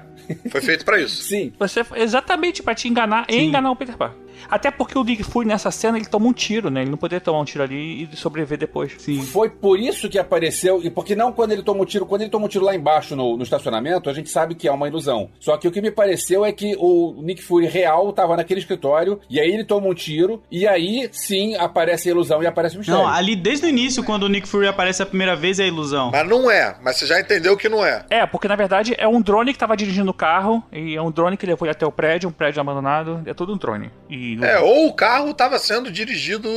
Foi 0.49 0.61
feito 0.61 0.83
pra 0.85 0.99
isso. 0.99 1.21
Sim. 1.23 1.53
Você 1.59 1.85
exatamente 1.95 2.63
pra 2.63 2.73
te 2.73 2.87
enganar 2.87 3.25
e 3.29 3.37
enganar 3.37 3.69
o 3.71 3.75
Peter 3.75 3.95
Parker. 3.97 4.17
Até 4.49 4.71
porque 4.71 4.97
o 4.97 5.03
Nick 5.03 5.23
Fury 5.23 5.47
nessa 5.47 5.71
cena 5.71 5.97
ele 5.97 6.05
toma 6.05 6.27
um 6.27 6.33
tiro, 6.33 6.69
né? 6.69 6.81
Ele 6.81 6.91
não 6.91 6.97
poderia 6.97 7.21
tomar 7.21 7.39
um 7.39 7.45
tiro 7.45 7.63
ali 7.63 8.03
e 8.11 8.15
sobreviver 8.15 8.57
depois. 8.57 8.93
Sim. 8.97 9.21
Foi 9.21 9.49
por 9.49 9.79
isso 9.79 10.09
que 10.09 10.17
apareceu, 10.17 10.81
e 10.83 10.89
porque 10.89 11.15
não 11.15 11.31
quando 11.31 11.51
ele 11.51 11.63
toma 11.63 11.81
o 11.81 11.85
tiro, 11.85 12.05
quando 12.05 12.21
ele 12.21 12.29
toma 12.29 12.45
o 12.45 12.49
tiro 12.49 12.65
lá 12.65 12.75
embaixo 12.75 13.15
no, 13.15 13.37
no 13.37 13.43
estacionamento, 13.43 14.09
a 14.09 14.13
gente 14.13 14.29
sabe 14.29 14.55
que 14.55 14.67
é 14.67 14.71
uma 14.71 14.87
ilusão. 14.87 15.29
Só 15.39 15.57
que 15.57 15.67
o 15.67 15.71
que 15.71 15.81
me 15.81 15.91
pareceu 15.91 16.45
é 16.45 16.51
que 16.51 16.75
o 16.79 17.21
Nick 17.21 17.41
Fury 17.41 17.67
real 17.67 18.11
tava 18.13 18.35
naquele 18.35 18.59
escritório, 18.59 19.19
e 19.29 19.39
aí 19.39 19.51
ele 19.51 19.63
toma 19.63 19.87
um 19.87 19.93
tiro, 19.93 20.41
e 20.51 20.67
aí 20.67 21.09
sim 21.11 21.55
aparece 21.55 22.09
a 22.09 22.11
ilusão 22.11 22.41
e 22.41 22.47
aparece 22.47 22.75
o 22.75 22.79
mistério. 22.79 23.01
Não, 23.01 23.07
ali 23.09 23.35
desde 23.35 23.65
o 23.65 23.69
início, 23.69 24.03
quando 24.03 24.23
o 24.23 24.29
Nick 24.29 24.47
Fury 24.47 24.67
aparece 24.67 25.01
a 25.01 25.05
primeira 25.05 25.35
vez, 25.35 25.59
é 25.59 25.67
ilusão. 25.67 26.11
Mas 26.11 26.27
não 26.27 26.49
é, 26.49 26.75
mas 26.83 26.97
você 26.97 27.05
já 27.05 27.19
entendeu 27.19 27.57
que 27.57 27.69
não 27.69 27.85
é. 27.85 28.05
É, 28.09 28.25
porque 28.25 28.47
na 28.47 28.55
verdade 28.55 28.93
é 28.97 29.07
um 29.07 29.21
drone 29.21 29.53
que 29.53 29.59
tava 29.59 29.75
dirigindo 29.75 30.11
o 30.11 30.13
carro, 30.13 30.63
e 30.71 30.95
é 30.95 31.01
um 31.01 31.11
drone 31.11 31.37
que 31.37 31.45
levou 31.45 31.65
ele 31.65 31.71
até 31.71 31.85
o 31.85 31.91
prédio, 31.91 32.29
um 32.29 32.31
prédio 32.31 32.61
abandonado, 32.61 33.21
é 33.25 33.33
tudo 33.33 33.53
um 33.53 33.57
drone. 33.57 33.91
E 34.09 34.24
É, 34.41 34.59
ou 34.59 34.87
o 34.87 34.93
carro 34.93 35.33
tava 35.33 35.59
sendo 35.59 35.91
dirigido 35.91 36.49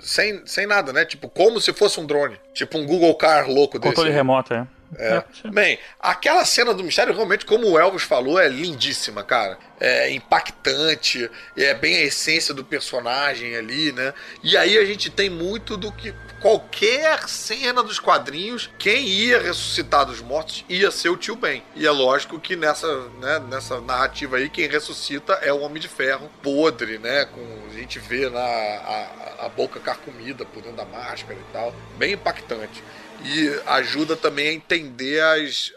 sem, 0.00 0.42
sem 0.46 0.66
nada, 0.66 0.92
né? 0.92 1.04
Tipo, 1.04 1.28
como 1.28 1.60
se 1.60 1.72
fosse 1.72 1.98
um 1.98 2.06
drone. 2.06 2.38
Tipo 2.52 2.78
um 2.78 2.86
Google 2.86 3.14
Car 3.14 3.48
louco 3.48 3.78
desse. 3.78 3.94
controle 3.94 4.14
remoto, 4.14 4.54
é. 4.54 4.66
É. 4.96 5.24
Bem, 5.50 5.78
aquela 5.98 6.44
cena 6.44 6.72
do 6.72 6.84
mistério, 6.84 7.14
realmente, 7.14 7.44
como 7.44 7.68
o 7.68 7.78
Elvis 7.78 8.02
falou, 8.02 8.38
é 8.38 8.48
lindíssima, 8.48 9.24
cara. 9.24 9.58
É 9.80 10.10
impactante, 10.12 11.28
é 11.56 11.74
bem 11.74 11.96
a 11.96 12.02
essência 12.02 12.54
do 12.54 12.64
personagem 12.64 13.56
ali, 13.56 13.92
né? 13.92 14.14
E 14.42 14.56
aí 14.56 14.78
a 14.78 14.84
gente 14.84 15.10
tem 15.10 15.28
muito 15.28 15.76
do 15.76 15.90
que 15.90 16.14
qualquer 16.44 17.26
cena 17.26 17.82
dos 17.82 17.98
quadrinhos, 17.98 18.68
quem 18.78 19.08
ia 19.08 19.40
ressuscitar 19.40 20.04
dos 20.04 20.20
mortos 20.20 20.62
ia 20.68 20.90
ser 20.90 21.08
o 21.08 21.16
tio 21.16 21.34
Ben. 21.34 21.62
E 21.74 21.86
é 21.86 21.90
lógico 21.90 22.38
que 22.38 22.54
nessa, 22.54 23.08
né, 23.18 23.38
nessa 23.48 23.80
narrativa 23.80 24.36
aí, 24.36 24.50
quem 24.50 24.68
ressuscita 24.68 25.32
é 25.40 25.50
o 25.50 25.60
Homem 25.60 25.80
de 25.80 25.88
Ferro 25.88 26.30
podre, 26.42 26.98
né? 26.98 27.24
Com, 27.24 27.40
a 27.70 27.72
gente 27.72 27.98
vê 27.98 28.28
na, 28.28 28.42
a, 28.42 29.46
a 29.46 29.48
boca 29.48 29.80
carcomida 29.80 30.44
por 30.44 30.62
dentro 30.62 30.76
da 30.76 30.84
máscara 30.84 31.32
e 31.40 31.52
tal. 31.52 31.74
Bem 31.96 32.12
impactante 32.12 32.84
e 33.24 33.60
ajuda 33.66 34.16
também 34.16 34.48
a 34.48 34.52
entender 34.52 35.20
as, 35.22 35.72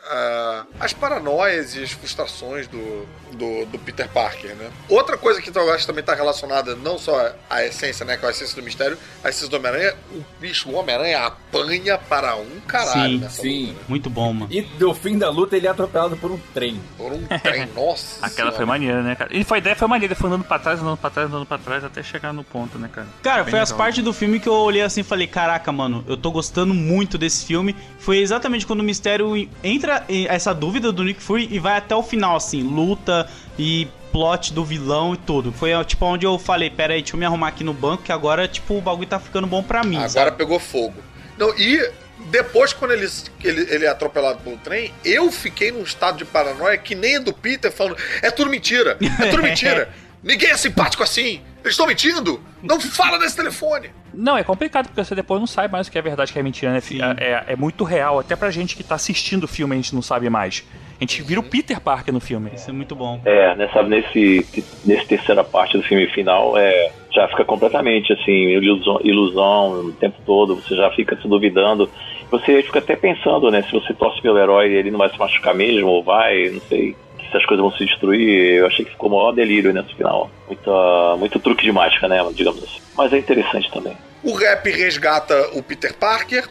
as 0.80 0.94
paranoias 0.94 1.76
e 1.76 1.84
as 1.84 1.92
frustrações 1.92 2.68
do, 2.68 3.08
do, 3.34 3.66
do 3.66 3.80
Peter 3.80 4.10
Parker, 4.10 4.56
né? 4.56 4.70
Outra 4.90 5.18
coisa 5.18 5.42
que 5.42 5.56
eu 5.56 5.74
acho 5.74 5.82
que 5.82 5.88
também 5.88 6.02
está 6.02 6.14
relacionada 6.14 6.76
não 6.76 6.98
só 6.98 7.34
à 7.50 7.64
essência, 7.64 8.06
né, 8.06 8.18
com 8.18 8.26
a 8.26 8.32
essência 8.32 8.56
do 8.56 8.64
mistério, 8.64 8.98
a 9.24 9.30
essência 9.30 9.48
do 9.48 9.56
Homem-Aranha, 9.58 9.96
o 10.12 10.24
bicho, 10.40 10.70
o 10.70 10.76
Homem-Aranha 10.76 11.26
apanha 11.26 11.98
para 11.98 12.36
um 12.36 12.60
caralho 12.68 13.12
Sim, 13.12 13.18
nessa 13.20 13.42
sim. 13.42 13.62
luta, 13.68 13.74
né? 13.74 13.86
Muito 13.88 14.10
bom, 14.10 14.34
mano. 14.34 14.52
E 14.52 14.62
no 14.80 14.94
fim 14.94 15.18
da 15.18 15.30
luta 15.30 15.56
ele 15.56 15.68
é 15.68 15.70
atropelado 15.70 16.18
por 16.18 16.32
um 16.32 16.40
trem. 16.54 16.80
Por 16.98 17.14
um 17.14 17.26
trem, 17.26 17.66
nossa 17.74 18.26
Aquela 18.26 18.52
foi 18.52 18.66
maneira, 18.66 19.02
né, 19.02 19.16
cara? 19.16 19.30
E 19.34 19.44
foi 19.44 19.60
ideia 19.60 19.76
foi 19.76 19.88
maneira, 19.88 20.14
ele 20.14 20.20
foi 20.20 20.30
andando 20.30 20.44
pra 20.44 20.60
trás, 20.60 20.82
andando 20.82 20.98
pra 20.98 21.10
trás, 21.10 21.30
andando 21.30 21.46
pra 21.46 21.58
trás, 21.58 21.84
até 21.84 22.04
chegar 22.04 22.34
no 22.34 22.44
ponto, 22.44 22.78
né, 22.78 22.90
cara? 22.92 23.08
Cara, 23.24 23.44
Bem 23.44 23.52
foi 23.52 23.60
as 23.60 23.72
partes 23.72 24.04
do 24.04 24.14
filme 24.14 24.40
que 24.40 24.50
eu 24.50 24.54
olhei 24.54 24.82
assim 24.82 25.02
e 25.02 25.04
falei: 25.04 25.28
Caraca, 25.28 25.72
mano, 25.72 26.04
eu 26.08 26.18
tô 26.18 26.32
gostando 26.32 26.74
muito 26.74 27.18
desse 27.18 27.37
filme. 27.46 27.76
Foi 28.00 28.18
exatamente 28.18 28.66
quando 28.66 28.80
o 28.80 28.84
mistério 28.84 29.48
entra 29.64 30.06
essa 30.28 30.54
dúvida 30.54 30.92
do 30.92 31.04
Nick 31.04 31.22
Fury 31.22 31.48
e 31.52 31.60
vai 31.60 31.78
até 31.78 31.96
o 31.96 32.04
final, 32.04 32.36
assim, 32.36 32.64
luta 32.64 33.30
e 33.58 33.88
plot 34.12 34.54
do 34.54 34.64
vilão 34.64 35.14
e 35.14 35.18
tudo. 35.18 35.52
Foi 35.52 35.72
tipo 35.86 36.06
onde 36.06 36.26
eu 36.26 36.38
falei: 36.40 36.70
Pera 36.70 36.94
aí, 36.94 37.02
deixa 37.02 37.16
eu 37.16 37.20
me 37.20 37.26
arrumar 37.26 37.50
aqui 37.50 37.64
no 37.64 37.74
banco, 37.74 38.04
que 38.04 38.12
agora, 38.12 38.48
tipo, 38.48 38.78
o 38.78 38.82
bagulho 38.82 39.08
tá 39.08 39.20
ficando 39.20 39.48
bom 39.48 39.62
pra 39.62 39.84
mim. 39.84 39.98
Agora 39.98 40.10
sabe? 40.10 40.38
pegou 40.38 40.60
fogo. 40.60 40.96
Não, 41.38 41.54
e 41.58 41.92
depois, 42.32 42.74
quando 42.74 42.92
ele, 42.92 43.08
ele, 43.44 43.62
ele 43.70 43.86
é 43.86 43.90
atropelado 43.90 44.40
pelo 44.40 44.58
trem, 44.58 44.92
eu 45.06 45.32
fiquei 45.32 45.72
num 45.72 45.84
estado 45.84 46.18
de 46.18 46.26
paranoia 46.26 46.78
que 46.78 46.96
nem 46.96 47.22
do 47.22 47.32
Peter 47.34 47.72
falando: 47.72 47.98
é 48.22 48.32
tudo 48.32 48.50
mentira, 48.50 48.98
é 49.20 49.30
tudo 49.30 49.44
mentira. 49.44 49.90
Ninguém 50.24 50.50
é 50.50 50.58
simpático 50.58 51.04
assim. 51.04 51.42
Eles 51.62 51.74
estão 51.74 51.88
mentindo. 51.88 52.40
Não 52.64 52.80
fala 52.80 53.18
nesse 53.20 53.36
telefone. 53.36 53.90
Não, 54.14 54.38
é 54.38 54.44
complicado, 54.44 54.88
porque 54.88 55.04
você 55.04 55.14
depois 55.14 55.40
não 55.40 55.48
sabe 55.48 55.72
mais 55.72 55.88
o 55.88 55.92
que 55.92 55.98
é 55.98 56.02
verdade, 56.02 56.32
o 56.32 56.34
que 56.34 56.40
é 56.40 56.44
mentira, 56.44 56.72
né? 56.72 56.80
É, 57.20 57.26
é, 57.26 57.44
é 57.50 57.56
muito 57.56 57.84
real, 57.84 58.20
até 58.20 58.36
pra 58.36 58.50
gente 58.50 58.76
que 58.76 58.84
tá 58.84 58.96
assistindo 58.96 59.44
o 59.44 59.48
filme, 59.48 59.76
a 59.76 59.78
gente 59.78 59.94
não 59.94 60.02
sabe 60.02 60.30
mais. 60.30 60.66
A 61.00 61.04
gente 61.04 61.22
vira 61.22 61.40
o 61.40 61.44
Peter 61.44 61.80
Parker 61.80 62.12
no 62.12 62.20
filme. 62.20 62.50
Isso 62.56 62.70
é 62.70 62.74
muito 62.74 62.96
bom. 62.96 63.22
É, 63.24 63.56
nessa, 63.56 63.84
nesse, 63.84 64.66
nesse 64.84 65.06
terceira 65.06 65.44
parte 65.44 65.78
do 65.78 65.84
filme 65.84 66.08
final, 66.08 66.58
é, 66.58 66.92
já 67.12 67.28
fica 67.28 67.46
completamente 67.46 68.12
assim, 68.14 68.32
ilusão, 68.32 69.00
ilusão 69.04 69.72
o 69.82 69.92
tempo 69.92 70.18
todo, 70.26 70.56
você 70.56 70.76
já 70.76 70.90
fica 70.92 71.16
se 71.22 71.28
duvidando. 71.28 71.90
Você 72.32 72.64
fica 72.64 72.80
até 72.80 72.96
pensando, 72.96 73.50
né, 73.52 73.62
se 73.62 73.72
você 73.72 73.94
torce 73.94 74.22
pelo 74.22 74.38
herói 74.38 74.74
ele 74.74 74.92
não 74.92 74.98
vai 74.98 75.10
se 75.10 75.18
machucar 75.18 75.54
mesmo, 75.54 75.88
ou 75.88 76.04
vai, 76.04 76.50
não 76.50 76.62
sei, 76.62 76.96
as 77.38 77.46
coisas 77.46 77.62
vão 77.64 77.72
se 77.78 77.86
destruir. 77.86 78.56
Eu 78.60 78.68
achei 78.68 78.84
que 78.86 78.92
ficou 78.92 79.10
o 79.10 79.14
maior 79.16 79.32
delírio 79.32 79.74
nesse 79.74 79.94
final. 79.96 80.30
Muita, 80.48 81.16
muito 81.18 81.40
truque 81.40 81.64
de 81.64 81.72
mágica, 81.72 82.08
né, 82.08 82.18
digamos 82.34 82.64
assim. 82.64 82.82
Mas 82.98 83.14
é 83.14 83.18
interessante 83.18 83.72
também. 83.72 83.98
O 84.24 84.34
rap 84.34 84.70
resgata 84.70 85.50
o 85.54 85.62
Peter 85.64 85.94
Parker. 85.94 86.48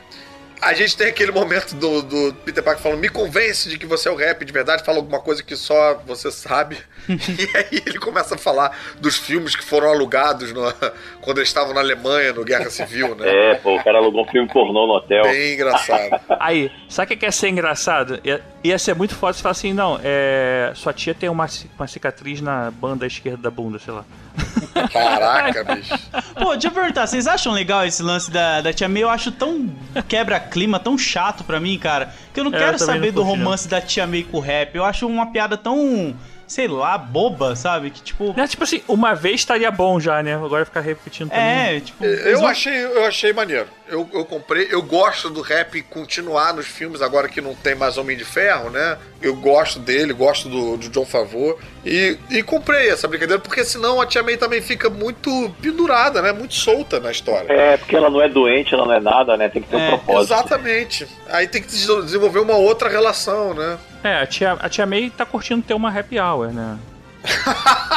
A 0.62 0.72
gente 0.72 0.96
tem 0.96 1.08
aquele 1.08 1.32
momento 1.32 1.74
do, 1.74 2.00
do 2.00 2.34
Peter 2.42 2.64
Parker 2.64 2.82
falando: 2.82 2.98
Me 2.98 3.10
convence 3.10 3.68
de 3.68 3.78
que 3.78 3.84
você 3.84 4.08
é 4.08 4.10
o 4.12 4.14
rap 4.16 4.42
de 4.42 4.50
verdade. 4.50 4.82
Fala 4.82 4.96
alguma 4.96 5.20
coisa 5.20 5.42
que 5.42 5.54
só 5.54 6.00
você 6.06 6.30
sabe. 6.30 6.78
e 7.06 7.56
aí 7.56 7.82
ele 7.86 7.98
começa 7.98 8.36
a 8.36 8.38
falar 8.38 8.74
dos 8.98 9.18
filmes 9.18 9.54
que 9.54 9.62
foram 9.62 9.88
alugados 9.90 10.54
no- 10.54 10.72
quando 11.20 11.38
eles 11.38 11.50
estavam 11.50 11.74
na 11.74 11.80
Alemanha, 11.80 12.32
no 12.32 12.42
Guerra 12.42 12.70
Civil, 12.70 13.14
né? 13.16 13.28
É, 13.28 13.54
pô, 13.56 13.76
o 13.76 13.84
cara 13.84 13.98
alugou 13.98 14.24
um 14.24 14.28
filme 14.28 14.48
pornô 14.48 14.86
no 14.86 14.94
hotel. 14.94 15.24
Bem 15.24 15.52
engraçado. 15.54 16.18
Aí, 16.40 16.70
sabe 16.88 17.12
o 17.14 17.18
que 17.18 17.26
ia 17.26 17.32
ser 17.32 17.48
engraçado? 17.50 18.18
Ia, 18.66 18.78
ser 18.78 18.94
muito 18.94 19.14
foda 19.14 19.32
se 19.32 19.42
falar 19.42 19.52
assim, 19.52 19.72
não, 19.72 19.98
é. 20.02 20.72
Sua 20.74 20.92
tia 20.92 21.14
tem 21.14 21.28
uma, 21.28 21.46
uma 21.78 21.86
cicatriz 21.86 22.40
na 22.40 22.70
banda 22.70 23.06
esquerda 23.06 23.38
da 23.38 23.50
bunda, 23.50 23.78
sei 23.78 23.92
lá. 23.92 24.04
Caraca, 24.92 25.64
bicho. 25.64 25.94
Pô, 26.34 26.52
deixa 26.52 26.68
eu 26.68 26.72
perguntar, 26.72 27.06
vocês 27.06 27.26
acham 27.26 27.52
legal 27.52 27.84
esse 27.86 28.02
lance 28.02 28.30
da, 28.30 28.60
da 28.60 28.72
Tia 28.72 28.88
May? 28.88 29.02
Eu 29.02 29.10
acho 29.10 29.32
tão 29.32 29.70
quebra-clima, 30.08 30.78
tão 30.78 30.98
chato 30.98 31.44
pra 31.44 31.58
mim, 31.58 31.78
cara, 31.78 32.12
que 32.32 32.40
eu 32.40 32.44
não 32.44 32.52
É, 32.52 32.56
eu 32.56 32.58
quero 32.58 32.78
também 32.78 32.94
saber 32.96 33.06
não 33.08 33.14
do 33.14 33.22
romance 33.22 33.68
da 33.68 33.80
Tia 33.80 34.06
May 34.06 34.22
com 34.22 34.38
o 34.38 34.40
rap. 34.40 34.74
Eu 34.74 34.84
acho 34.84 35.06
uma 35.06 35.26
piada 35.26 35.56
tão, 35.56 36.14
sei 36.46 36.68
lá, 36.68 36.96
boba, 36.96 37.56
sabe? 37.56 37.90
Que 37.90 38.02
tipo. 38.02 38.34
É, 38.38 38.46
tipo 38.46 38.64
assim, 38.64 38.82
uma 38.88 39.14
vez 39.14 39.36
estaria 39.40 39.70
bom 39.70 39.98
já, 40.00 40.22
né? 40.22 40.34
Agora 40.34 40.64
ficar 40.64 40.80
repetindo 40.80 41.30
também. 41.30 41.76
É, 41.76 41.80
tipo. 41.80 42.04
Eu 42.04 42.38
vão- 42.40 42.48
achei, 42.48 42.72
eu 42.84 43.04
achei 43.04 43.32
maneiro. 43.32 43.66
Eu, 43.88 44.08
eu 44.12 44.24
comprei, 44.24 44.66
eu 44.68 44.82
gosto 44.82 45.30
do 45.30 45.40
rap 45.40 45.80
continuar 45.82 46.52
nos 46.52 46.66
filmes 46.66 47.00
agora 47.00 47.28
que 47.28 47.40
não 47.40 47.54
tem 47.54 47.76
mais 47.76 47.96
Homem 47.96 48.16
de 48.16 48.24
Ferro, 48.24 48.68
né? 48.68 48.98
Eu 49.22 49.36
gosto 49.36 49.78
dele, 49.78 50.12
gosto 50.12 50.48
do, 50.48 50.76
do 50.76 50.88
John 50.88 51.04
Favreau. 51.06 51.56
E, 51.84 52.18
e 52.30 52.42
comprei 52.42 52.88
essa 52.90 53.06
brincadeira, 53.06 53.40
porque 53.40 53.64
senão 53.64 54.00
a 54.00 54.06
Tia 54.06 54.24
May 54.24 54.36
também 54.36 54.60
fica 54.60 54.90
muito 54.90 55.54
pendurada, 55.62 56.20
né? 56.20 56.32
Muito 56.32 56.54
solta 56.54 56.98
na 56.98 57.12
história. 57.12 57.52
É, 57.52 57.76
porque 57.76 57.94
ela 57.94 58.10
não 58.10 58.20
é 58.20 58.28
doente, 58.28 58.74
ela 58.74 58.84
não 58.86 58.92
é 58.92 58.98
nada, 59.00 59.36
né? 59.36 59.48
Tem 59.48 59.62
que 59.62 59.68
ter 59.68 59.76
É, 59.76 59.84
um 59.86 59.88
propósito. 59.98 60.32
Exatamente. 60.34 61.06
Aí 61.28 61.46
tem 61.46 61.62
que 61.62 61.68
des- 61.68 61.86
desenvolver 62.06 62.40
uma 62.40 62.56
outra 62.56 62.88
relação, 62.88 63.54
né? 63.54 63.78
É, 64.06 64.22
a 64.22 64.26
tia, 64.26 64.52
a 64.52 64.68
tia 64.68 64.86
May 64.86 65.10
tá 65.10 65.24
curtindo 65.26 65.62
ter 65.62 65.74
uma 65.74 65.88
happy 65.96 66.18
hour, 66.20 66.48
né? 66.52 66.78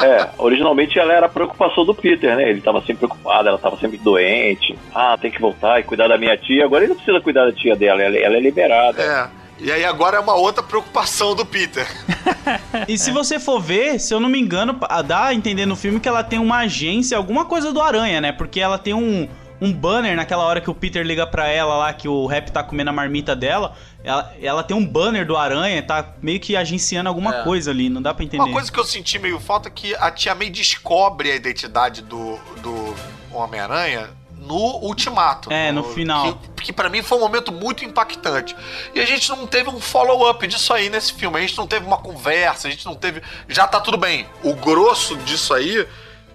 É, 0.00 0.28
originalmente 0.38 0.96
ela 0.96 1.12
era 1.12 1.26
a 1.26 1.28
preocupação 1.28 1.84
do 1.84 1.92
Peter, 1.92 2.36
né? 2.36 2.48
Ele 2.50 2.60
tava 2.60 2.78
sempre 2.80 2.96
preocupado, 2.98 3.48
ela 3.48 3.58
tava 3.58 3.76
sempre 3.78 3.98
doente. 3.98 4.78
Ah, 4.94 5.18
tem 5.20 5.28
que 5.28 5.40
voltar 5.40 5.80
e 5.80 5.82
cuidar 5.82 6.06
da 6.06 6.16
minha 6.16 6.36
tia. 6.36 6.64
Agora 6.64 6.84
ele 6.84 6.90
não 6.90 6.96
precisa 6.96 7.20
cuidar 7.20 7.44
da 7.46 7.52
tia 7.52 7.74
dela, 7.74 8.00
ela, 8.00 8.16
ela 8.16 8.36
é 8.36 8.40
liberada. 8.40 9.02
É. 9.02 9.28
E 9.60 9.72
aí 9.72 9.84
agora 9.84 10.16
é 10.16 10.20
uma 10.20 10.34
outra 10.34 10.62
preocupação 10.62 11.34
do 11.34 11.44
Peter. 11.44 11.86
E 12.86 12.96
se 12.96 13.10
você 13.10 13.38
for 13.40 13.60
ver, 13.60 13.98
se 13.98 14.14
eu 14.14 14.20
não 14.20 14.28
me 14.28 14.38
engano, 14.40 14.78
a- 14.82 15.02
dá 15.02 15.26
a 15.26 15.34
entender 15.34 15.66
no 15.66 15.74
filme 15.76 15.98
que 16.00 16.08
ela 16.08 16.22
tem 16.22 16.38
uma 16.38 16.58
agência, 16.58 17.16
alguma 17.16 17.44
coisa 17.44 17.72
do 17.72 17.80
Aranha, 17.82 18.20
né? 18.20 18.30
Porque 18.32 18.58
ela 18.60 18.78
tem 18.78 18.94
um, 18.94 19.28
um 19.60 19.72
banner 19.72 20.14
naquela 20.16 20.44
hora 20.44 20.60
que 20.60 20.70
o 20.70 20.74
Peter 20.74 21.04
liga 21.04 21.26
pra 21.26 21.48
ela 21.48 21.76
lá, 21.76 21.92
que 21.92 22.08
o 22.08 22.24
Rap 22.26 22.50
tá 22.52 22.62
comendo 22.62 22.88
a 22.90 22.92
marmita 22.92 23.34
dela. 23.36 23.74
Ela, 24.04 24.32
ela 24.40 24.62
tem 24.62 24.76
um 24.76 24.86
banner 24.86 25.26
do 25.26 25.36
Aranha, 25.36 25.82
tá 25.82 26.14
meio 26.22 26.38
que 26.38 26.56
agenciando 26.56 27.08
alguma 27.08 27.40
É. 27.40 27.42
coisa 27.42 27.70
ali, 27.70 27.88
não 27.88 28.00
dá 28.00 28.14
pra 28.14 28.24
entender. 28.24 28.42
Uma 28.42 28.52
coisa 28.52 28.70
que 28.70 28.78
eu 28.78 28.84
senti 28.84 29.18
meio 29.18 29.40
falta 29.40 29.68
é 29.68 29.72
que 29.72 29.94
a 29.96 30.10
Tia 30.10 30.34
May 30.34 30.50
descobre 30.50 31.30
a 31.32 31.34
identidade 31.34 32.02
do, 32.02 32.38
do 32.62 32.94
Homem-Aranha 33.32 34.08
no 34.40 34.54
Ultimato. 34.84 35.52
É, 35.52 35.70
no 35.72 35.82
final. 35.82 36.38
Que, 36.56 36.66
que 36.66 36.72
para 36.72 36.88
mim 36.88 37.02
foi 37.02 37.18
um 37.18 37.20
momento 37.20 37.52
muito 37.52 37.84
impactante. 37.84 38.56
E 38.94 39.00
a 39.00 39.04
gente 39.04 39.28
não 39.28 39.46
teve 39.46 39.68
um 39.68 39.80
follow-up 39.80 40.46
disso 40.46 40.72
aí 40.72 40.88
nesse 40.88 41.12
filme. 41.12 41.36
A 41.36 41.40
gente 41.40 41.58
não 41.58 41.66
teve 41.66 41.84
uma 41.84 41.98
conversa, 41.98 42.68
a 42.68 42.70
gente 42.70 42.86
não 42.86 42.94
teve. 42.94 43.20
Já 43.48 43.66
tá 43.66 43.80
tudo 43.80 43.98
bem. 43.98 44.26
O 44.42 44.54
grosso 44.54 45.16
disso 45.18 45.52
aí. 45.52 45.86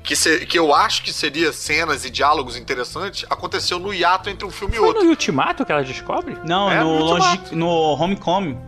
Que, 0.03 0.15
se- 0.17 0.45
que 0.45 0.59
eu 0.59 0.73
acho 0.75 1.01
que 1.01 1.13
seria 1.13 1.53
cenas 1.53 2.03
e 2.03 2.09
diálogos 2.09 2.57
interessantes, 2.57 3.25
aconteceu 3.29 3.79
no 3.79 3.93
hiato 3.93 4.29
entre 4.29 4.45
um 4.45 4.51
filme 4.51 4.75
e 4.75 4.77
Foi 4.77 4.87
outro. 4.89 5.03
no 5.03 5.09
Ultimato 5.11 5.65
que 5.65 5.71
ela 5.71 5.83
descobre? 5.83 6.37
Não, 6.45 6.69
É, 6.69 6.79
no, 6.83 6.99
no 6.99 7.05
longe, 7.05 7.39
no 7.53 7.67
Homecoming. 7.69 8.59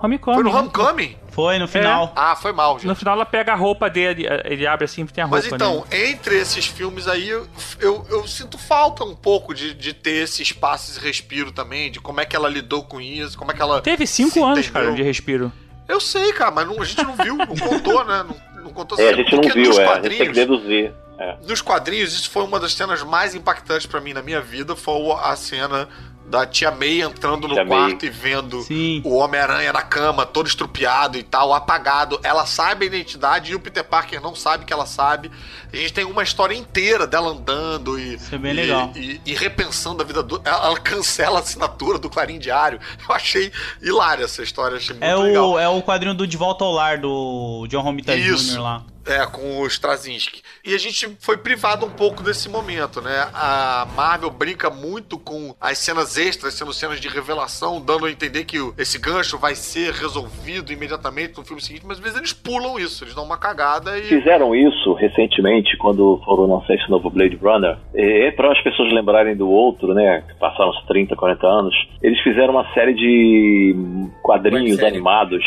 Homecoming. 0.00 0.34
Foi 0.36 0.44
no? 0.44 0.56
Homecoming? 0.56 1.16
Foi 1.30 1.58
no 1.58 1.66
final. 1.66 2.12
Ah, 2.14 2.36
foi 2.36 2.52
mal, 2.52 2.74
gente. 2.78 2.86
No 2.86 2.94
final 2.94 3.14
ela 3.14 3.24
pega 3.26 3.52
a 3.52 3.56
roupa 3.56 3.88
dele, 3.90 4.24
ele 4.44 4.66
abre 4.66 4.84
assim 4.84 5.02
e 5.02 5.06
tem 5.06 5.24
a 5.24 5.26
roupa, 5.26 5.42
Mas 5.42 5.52
então, 5.52 5.84
né? 5.90 6.10
entre 6.10 6.36
esses 6.36 6.66
filmes 6.66 7.08
aí, 7.08 7.28
eu, 7.28 7.48
eu, 7.80 8.06
eu 8.10 8.28
sinto 8.28 8.56
falta 8.58 9.02
um 9.02 9.16
pouco 9.16 9.52
de, 9.54 9.72
de 9.74 9.92
ter 9.94 10.22
esse 10.24 10.42
espaço, 10.42 10.90
esse 10.92 11.00
respiro 11.00 11.50
também, 11.50 11.90
de 11.90 12.00
como 12.00 12.20
é 12.20 12.24
que 12.26 12.36
ela 12.36 12.48
lidou 12.48 12.84
com 12.84 13.00
isso, 13.00 13.36
como 13.38 13.50
é 13.50 13.54
que 13.54 13.62
ela. 13.62 13.80
Teve 13.80 14.06
cinco 14.06 14.44
anos, 14.44 14.60
entendeu. 14.66 14.82
cara, 14.82 14.94
de 14.94 15.02
respiro. 15.02 15.50
Eu 15.88 16.00
sei, 16.00 16.32
cara, 16.34 16.50
mas 16.50 16.66
não- 16.68 16.80
a 16.80 16.84
gente 16.84 17.02
não 17.02 17.16
viu, 17.16 17.36
não 17.36 17.46
contou, 17.46 18.04
né? 18.04 18.24
Não, 18.28 18.36
Não 18.64 18.72
contou 18.72 18.98
É, 18.98 19.10
a 19.10 19.12
gente 19.12 19.30
não 19.32 19.42
porque 19.42 19.60
viu, 19.60 19.78
é. 19.78 19.84
A 19.86 20.02
gente 20.02 20.16
tem 20.16 20.26
que 20.26 20.32
deduzir. 20.32 20.92
É. 21.18 21.36
nos 21.46 21.60
quadrinhos, 21.60 22.12
isso 22.12 22.30
foi 22.30 22.42
uma 22.44 22.58
das 22.58 22.72
cenas 22.74 23.02
mais 23.02 23.34
impactantes 23.34 23.86
pra 23.86 24.00
mim 24.00 24.12
na 24.12 24.22
minha 24.22 24.40
vida, 24.40 24.74
foi 24.74 25.12
a 25.22 25.36
cena 25.36 25.88
da 26.26 26.46
tia 26.46 26.70
May 26.70 27.02
entrando 27.02 27.46
no 27.46 27.52
Tia 27.54 27.64
May. 27.66 27.68
quarto 27.90 28.06
e 28.06 28.10
vendo 28.10 28.62
Sim. 28.62 29.02
o 29.04 29.14
Homem-Aranha 29.16 29.74
na 29.74 29.82
cama, 29.82 30.24
todo 30.24 30.46
estrupiado 30.46 31.18
e 31.18 31.22
tal, 31.22 31.52
apagado. 31.52 32.18
Ela 32.22 32.46
sabe 32.46 32.84
a 32.84 32.88
identidade 32.88 33.52
e 33.52 33.54
o 33.54 33.60
Peter 33.60 33.84
Parker 33.84 34.22
não 34.22 34.34
sabe 34.34 34.64
que 34.64 34.72
ela 34.72 34.86
sabe. 34.86 35.30
A 35.70 35.76
gente 35.76 35.92
tem 35.92 36.04
uma 36.06 36.22
história 36.22 36.54
inteira 36.56 37.06
dela 37.06 37.28
andando 37.30 37.98
e, 37.98 38.14
Isso 38.14 38.34
é 38.34 38.38
bem 38.38 38.52
e- 38.52 38.54
legal. 38.56 38.90
e, 38.96 39.20
e 39.26 39.34
repensando 39.34 40.02
a 40.02 40.06
vida 40.06 40.22
do. 40.22 40.40
Ela, 40.46 40.64
ela 40.68 40.80
cancela 40.80 41.38
a 41.38 41.42
assinatura 41.42 41.98
do 41.98 42.08
Clarim 42.08 42.38
Diário. 42.38 42.80
Eu 43.06 43.14
achei 43.14 43.52
hilária 43.82 44.24
essa 44.24 44.42
história, 44.42 44.78
achei 44.78 44.94
muito 44.94 45.04
É 45.04 45.14
legal. 45.14 45.50
o, 45.52 45.58
é 45.58 45.68
o 45.68 45.82
quadrinho 45.82 46.14
do 46.14 46.26
De 46.26 46.38
Volta 46.38 46.64
ao 46.64 46.72
Lar, 46.72 46.98
do 46.98 47.66
John 47.68 47.82
Romita. 47.82 48.16
Jr. 48.18 48.58
lá. 48.60 48.82
É, 49.06 49.26
com 49.26 49.60
o 49.60 49.66
Straczynski. 49.66 50.42
E 50.64 50.74
a 50.74 50.78
gente 50.78 51.16
foi 51.20 51.36
privado 51.36 51.84
um 51.84 51.90
pouco 51.90 52.22
desse 52.22 52.48
momento, 52.48 53.02
né? 53.02 53.28
A 53.34 53.86
Marvel 53.94 54.30
brinca 54.30 54.70
muito 54.70 55.18
com 55.18 55.54
as 55.60 55.78
cenas 55.78 56.16
extras, 56.16 56.54
sendo 56.54 56.72
cenas 56.72 57.00
de 57.00 57.08
revelação, 57.08 57.80
dando 57.80 58.06
a 58.06 58.10
entender 58.10 58.44
que 58.44 58.56
esse 58.78 58.98
gancho 58.98 59.38
vai 59.38 59.54
ser 59.54 59.92
resolvido 59.92 60.72
imediatamente 60.72 61.36
no 61.36 61.44
filme 61.44 61.60
seguinte, 61.60 61.84
mas 61.86 61.98
às 61.98 62.02
vezes 62.02 62.18
eles 62.18 62.32
pulam 62.32 62.78
isso, 62.78 63.04
eles 63.04 63.14
dão 63.14 63.24
uma 63.24 63.36
cagada 63.36 63.98
e. 63.98 64.02
Fizeram 64.04 64.54
isso 64.54 64.94
recentemente, 64.94 65.76
quando 65.76 66.20
foram 66.24 66.46
lançar 66.46 66.74
esse 66.74 66.88
novo 66.90 67.10
Blade 67.10 67.36
Runner. 67.36 67.76
E, 67.94 68.32
para 68.32 68.52
as 68.52 68.60
pessoas 68.62 68.92
lembrarem 68.92 69.36
do 69.36 69.48
outro, 69.48 69.92
né? 69.94 70.22
Que 70.26 70.34
passaram 70.34 70.70
uns 70.70 70.82
30, 70.86 71.14
40 71.14 71.46
anos. 71.46 71.74
Eles 72.02 72.20
fizeram 72.20 72.54
uma 72.54 72.72
série 72.72 72.94
de 72.94 73.74
quadrinhos 74.22 74.82
animados. 74.82 75.44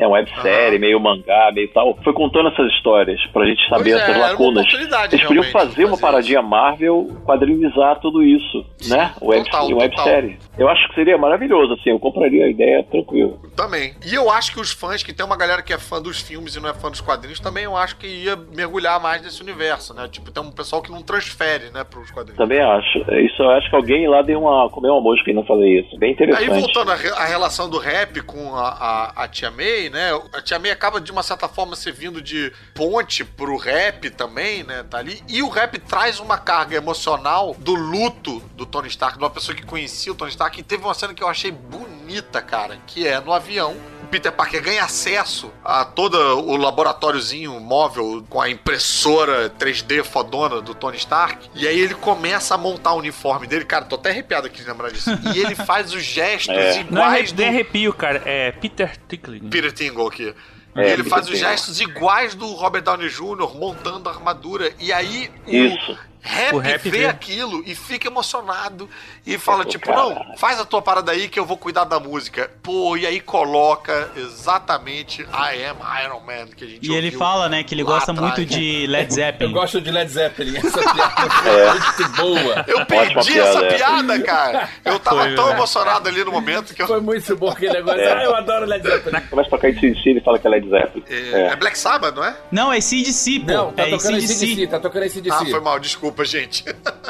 É 0.00 0.06
uma 0.06 0.16
websérie, 0.16 0.78
meio 0.78 0.98
mangá, 0.98 1.50
meio 1.52 1.68
tal. 1.72 1.96
Foi 2.02 2.12
contando 2.12 2.48
essas 2.48 2.72
histórias 2.72 3.20
pra 3.32 3.44
gente 3.44 3.60
saber 3.68 3.90
Pois 3.90 4.02
é, 4.02 4.04
essas 4.04 4.16
uma 4.16 4.28
lacunas. 4.28 4.66
Eles 5.12 5.24
podiam 5.24 5.44
fazer 5.44 5.84
uma 5.84 5.98
paradinha 5.98 6.40
Marvel, 6.40 7.08
quadrinizar 7.24 8.00
tudo 8.00 8.22
isso, 8.22 8.64
né? 8.88 9.12
Web, 9.20 9.44
total, 9.44 9.70
em 9.70 9.74
websérie. 9.74 10.38
Eu 10.58 10.68
acho 10.68 10.88
que 10.88 10.94
seria 10.94 11.18
maravilhoso, 11.18 11.74
assim. 11.74 11.90
Eu 11.90 11.98
compraria 11.98 12.46
a 12.46 12.48
ideia 12.48 12.82
tranquilo. 12.84 13.38
Também. 13.54 13.94
E 14.06 14.14
eu 14.14 14.30
acho 14.30 14.52
que 14.52 14.60
os 14.60 14.70
fãs, 14.72 15.02
que 15.02 15.12
tem 15.12 15.24
uma 15.24 15.36
galera 15.36 15.62
que 15.62 15.72
é 15.72 15.78
fã 15.78 16.00
dos 16.00 16.20
filmes 16.20 16.56
e 16.56 16.60
não 16.60 16.68
é 16.70 16.74
fã 16.74 16.90
dos 16.90 17.02
quadrinhos, 17.02 17.38
também 17.38 17.64
eu 17.64 17.76
acho 17.76 17.96
que 17.96 18.06
ia 18.06 18.36
mergulhar 18.56 18.98
mais 19.00 19.22
nesse 19.22 19.42
universo, 19.42 19.92
né? 19.92 20.08
Tipo, 20.08 20.30
tem 20.30 20.42
um 20.42 20.50
pessoal 20.50 20.80
que 20.80 20.90
não 20.90 21.02
transfere, 21.02 21.70
né, 21.70 21.84
pros 21.84 22.10
quadrinhos. 22.10 22.38
Também 22.38 22.60
acho. 22.60 22.98
Isso 23.20 23.42
eu 23.42 23.50
acho 23.50 23.68
que 23.68 23.76
alguém 23.76 24.08
lá 24.08 24.22
deu 24.22 24.40
uma. 24.40 24.70
comeu 24.70 24.92
uma 24.92 25.00
mosca 25.00 25.30
e 25.30 25.34
não 25.34 25.44
falei 25.44 25.80
isso. 25.80 25.98
Bem 25.98 26.12
interessante. 26.12 26.50
Aí 26.50 26.60
voltando 26.60 26.90
à 26.90 27.24
relação 27.26 27.68
do 27.68 27.78
rap 27.78 28.22
com 28.22 28.54
a, 28.54 28.68
a, 28.68 29.24
a 29.24 29.28
Tia 29.28 29.50
May, 29.50 29.89
né? 29.90 30.10
A 30.32 30.40
Tia 30.40 30.58
May 30.58 30.70
acaba 30.70 31.00
de 31.00 31.12
uma 31.12 31.22
certa 31.22 31.48
forma 31.48 31.76
servindo 31.76 32.22
de 32.22 32.52
ponte 32.74 33.24
pro 33.24 33.56
rap 33.56 34.08
também, 34.10 34.62
né? 34.62 34.82
Tá 34.84 34.98
ali. 34.98 35.22
E 35.28 35.42
o 35.42 35.48
rap 35.48 35.78
traz 35.78 36.18
uma 36.20 36.38
carga 36.38 36.76
emocional 36.76 37.54
do 37.58 37.74
luto 37.74 38.40
do 38.54 38.64
Tony 38.64 38.88
Stark, 38.88 39.18
de 39.18 39.24
uma 39.24 39.30
pessoa 39.30 39.54
que 39.54 39.64
conhecia 39.64 40.12
o 40.12 40.14
Tony 40.14 40.30
Stark. 40.30 40.58
E 40.58 40.62
teve 40.62 40.84
uma 40.84 40.94
cena 40.94 41.12
que 41.12 41.22
eu 41.22 41.28
achei 41.28 41.50
bonita, 41.50 41.99
cara, 42.46 42.78
que 42.86 43.06
é 43.06 43.20
no 43.20 43.32
avião. 43.32 43.76
o 44.02 44.06
Peter 44.06 44.32
Parker 44.32 44.62
ganha 44.62 44.82
acesso 44.84 45.52
a 45.64 45.84
todo 45.84 46.16
o 46.18 46.56
laboratóriozinho 46.56 47.58
móvel 47.60 48.24
com 48.28 48.40
a 48.40 48.48
impressora 48.50 49.50
3D 49.50 50.02
fodona 50.02 50.60
do 50.60 50.74
Tony 50.74 50.96
Stark. 50.96 51.48
E 51.54 51.66
aí 51.68 51.78
ele 51.78 51.94
começa 51.94 52.54
a 52.54 52.58
montar 52.58 52.92
o 52.94 52.98
uniforme 52.98 53.46
dele. 53.46 53.64
Cara, 53.64 53.84
tô 53.84 53.94
até 53.96 54.10
arrepiado 54.10 54.46
aqui 54.48 54.62
de 54.62 54.68
lembrar 54.68 54.90
disso. 54.90 55.10
E 55.34 55.38
ele 55.38 55.54
faz 55.66 55.92
os 55.94 56.02
gestos 56.02 56.54
É. 56.56 56.82
Não 56.90 57.02
é, 57.02 57.06
iguais 57.20 57.32
do 57.32 57.40
não 57.40 57.44
é 57.46 57.48
arrepio, 57.48 57.92
cara. 57.92 58.22
É 58.24 58.52
Peter 58.52 58.96
Tickling. 59.08 59.48
Peter 59.48 59.72
Tingle 59.72 60.06
aqui. 60.08 60.34
É, 60.74 60.88
e 60.88 60.92
ele 60.92 61.04
faz 61.04 61.26
os 61.26 61.32
Tingle. 61.34 61.48
gestos 61.50 61.80
iguais 61.80 62.34
do 62.34 62.46
Robert 62.54 62.82
Downey 62.82 63.08
Jr. 63.08 63.54
montando 63.56 64.08
a 64.08 64.12
armadura. 64.12 64.72
E 64.78 64.92
aí 64.92 65.30
o 65.46 65.50
Isso. 65.54 65.98
Rap, 66.20 66.54
O 66.54 66.58
rap 66.58 66.82
vê 66.90 66.98
vê. 66.98 67.06
aquilo 67.06 67.62
e 67.66 67.74
fica 67.74 68.08
emocionado. 68.08 68.88
E 69.26 69.38
fala, 69.38 69.62
É, 69.62 69.66
tipo, 69.66 69.86
cara. 69.86 69.96
não, 70.02 70.36
faz 70.36 70.58
a 70.60 70.64
tua 70.64 70.80
parada 70.82 71.12
aí 71.12 71.28
que 71.28 71.38
eu 71.38 71.44
vou 71.46 71.56
cuidar 71.56 71.84
da 71.84 71.98
música. 72.00 72.50
Pô, 72.62 72.96
e 72.96 73.06
aí 73.06 73.20
coloca 73.20 74.10
exatamente 74.16 75.22
I 75.22 75.64
Am 75.64 75.78
Iron 76.04 76.20
Man 76.20 76.46
que 76.56 76.64
a 76.64 76.66
gente 76.66 76.88
E 76.90 76.94
ele 76.94 77.10
fala, 77.10 77.48
né, 77.48 77.62
que 77.62 77.74
ele 77.74 77.82
gosta 77.84 78.12
atrás. 78.12 78.34
muito 78.36 78.44
de 78.48 78.86
Led 78.86 79.08
Eu 79.10 79.14
Zeppelin. 79.14 79.52
gosto 79.52 79.80
de 79.80 79.90
Led 79.90 80.10
Zeppelin. 80.10 80.56
Essa 80.56 80.78
piada 80.92 81.30
foi 81.30 81.70
muito 81.70 82.16
boa. 82.16 82.64
Eu 82.66 82.86
perdi 82.86 83.32
piada, 83.32 83.48
essa 83.50 83.64
é. 83.64 83.74
piada, 83.76 84.22
cara. 84.22 84.68
Eu 84.84 84.98
tava 84.98 85.22
Foi, 85.22 85.34
tão 85.34 85.46
né? 85.46 85.52
emocionado 85.54 86.08
ali 86.08 86.24
no 86.24 86.32
momento 86.32 86.74
que 86.74 86.82
eu. 86.82 86.86
Foi 86.86 87.00
muito 87.00 87.36
bom 87.36 87.48
aquele 87.50 87.72
negócio. 87.74 88.00
É. 88.00 88.12
Ah, 88.12 88.24
eu 88.24 88.34
adoro 88.34 88.66
Led 88.66 88.82
Zeppelin. 88.86 89.20
Começa 89.28 89.48
pra 89.48 89.58
cair 89.58 89.74
de 89.74 89.80
CDC 89.80 90.08
ele 90.10 90.20
fala 90.20 90.38
que 90.38 90.46
é 90.46 90.50
Led 90.50 90.68
Zeppelin. 90.68 91.04
É, 91.08 91.40
é 91.52 91.56
Black 91.56 91.78
Sabbath, 91.78 92.14
não 92.14 92.24
é? 92.24 92.36
Não, 92.50 92.72
é 92.72 92.80
CDC, 92.80 93.40
pô. 93.40 93.46
Não, 93.52 93.72
tá 93.72 93.82
é 93.86 93.90
tocando 93.90 94.20
CDC. 94.20 94.46
DC, 94.46 94.66
tá 94.66 94.80
tocando 94.80 95.02
esse 95.04 95.20
DC. 95.20 95.36
Ah, 95.36 95.46
foi 95.46 95.60
mal, 95.60 95.78
desculpa, 95.78 96.09
gente. 96.24 96.64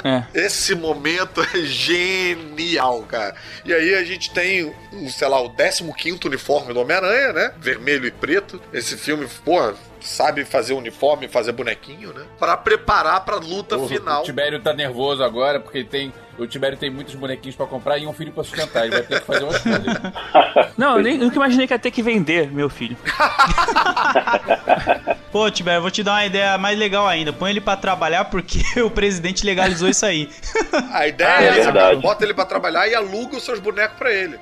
É. 0.05 0.25
Esse 0.47 0.75
momento 0.75 1.41
é 1.43 1.59
genial, 1.63 3.03
cara. 3.03 3.35
E 3.65 3.73
aí 3.73 3.95
a 3.95 4.05
gente 4.05 4.31
tem, 4.33 4.65
um, 4.93 5.09
sei 5.09 5.29
lá, 5.29 5.41
o 5.41 5.49
15 5.49 6.21
uniforme 6.27 6.73
do 6.73 6.81
Homem-Aranha, 6.81 7.33
né? 7.33 7.55
Vermelho 7.59 8.07
e 8.07 8.11
preto. 8.11 8.61
Esse 8.73 8.97
filme, 8.97 9.27
porra, 9.45 9.75
sabe 10.01 10.45
fazer 10.45 10.73
uniforme, 10.75 11.29
fazer 11.29 11.53
bonequinho, 11.53 12.13
né? 12.13 12.25
Pra 12.39 12.57
preparar 12.57 13.25
pra 13.25 13.37
luta 13.37 13.77
O, 13.77 13.89
final. 13.89 14.23
o 14.23 14.25
Tibério 14.25 14.61
tá 14.61 14.73
nervoso 14.73 15.23
agora 15.23 15.61
porque 15.61 15.85
tem, 15.85 16.13
o 16.43 16.47
Tibério 16.47 16.79
tem 16.79 16.91
muitos 16.91 17.15
bonequinhos 17.15 17.57
pra 17.57 17.67
comprar 17.67 17.99
e 17.99 18.07
um 18.07 18.13
filho 18.13 18.33
pra 18.33 18.43
sustentar. 18.45 18.85
Ele 18.87 18.93
vai 18.93 19.03
ter 19.03 19.21
que 19.21 19.27
fazer 19.27 19.45
uma 19.45 19.53
escolha. 19.53 20.71
Não, 20.77 20.97
eu 20.97 21.03
nem, 21.03 21.19
nunca 21.19 21.37
imaginei 21.37 21.67
que 21.67 21.75
ia 21.75 21.79
ter 21.79 21.91
que 21.91 22.03
vender, 22.03 22.51
meu 22.51 22.69
filho. 22.71 22.97
Pô, 25.31 25.49
Tibério, 25.51 25.79
eu 25.79 25.83
vou 25.83 25.91
te 25.91 26.03
dar 26.03 26.13
uma 26.13 26.25
ideia 26.27 26.59
mais 26.59 26.77
legal 26.79 27.07
ainda. 27.07 27.33
Põe 27.33 27.51
ele 27.51 27.61
pra 27.61 27.77
trabalhar 27.77 28.25
porque 28.25 28.59
o 28.83 28.91
presidente 28.91 29.45
legalizou 29.47 29.89
isso 29.89 30.05
aí. 30.05 30.29
A 30.93 31.07
ideia 31.07 31.31
Ah, 31.31 31.43
é 31.43 31.47
é 31.47 31.59
essa, 31.61 31.73
cara. 31.73 31.97
Bota 31.97 32.25
ele 32.25 32.35
pra 32.35 32.45
trabalhar 32.45 32.89
e 32.89 32.95
aluga 32.95 33.37
os 33.37 33.45
seus 33.45 33.61
bonecos 33.61 33.97
pra 33.97 34.13
ele. 34.13 34.39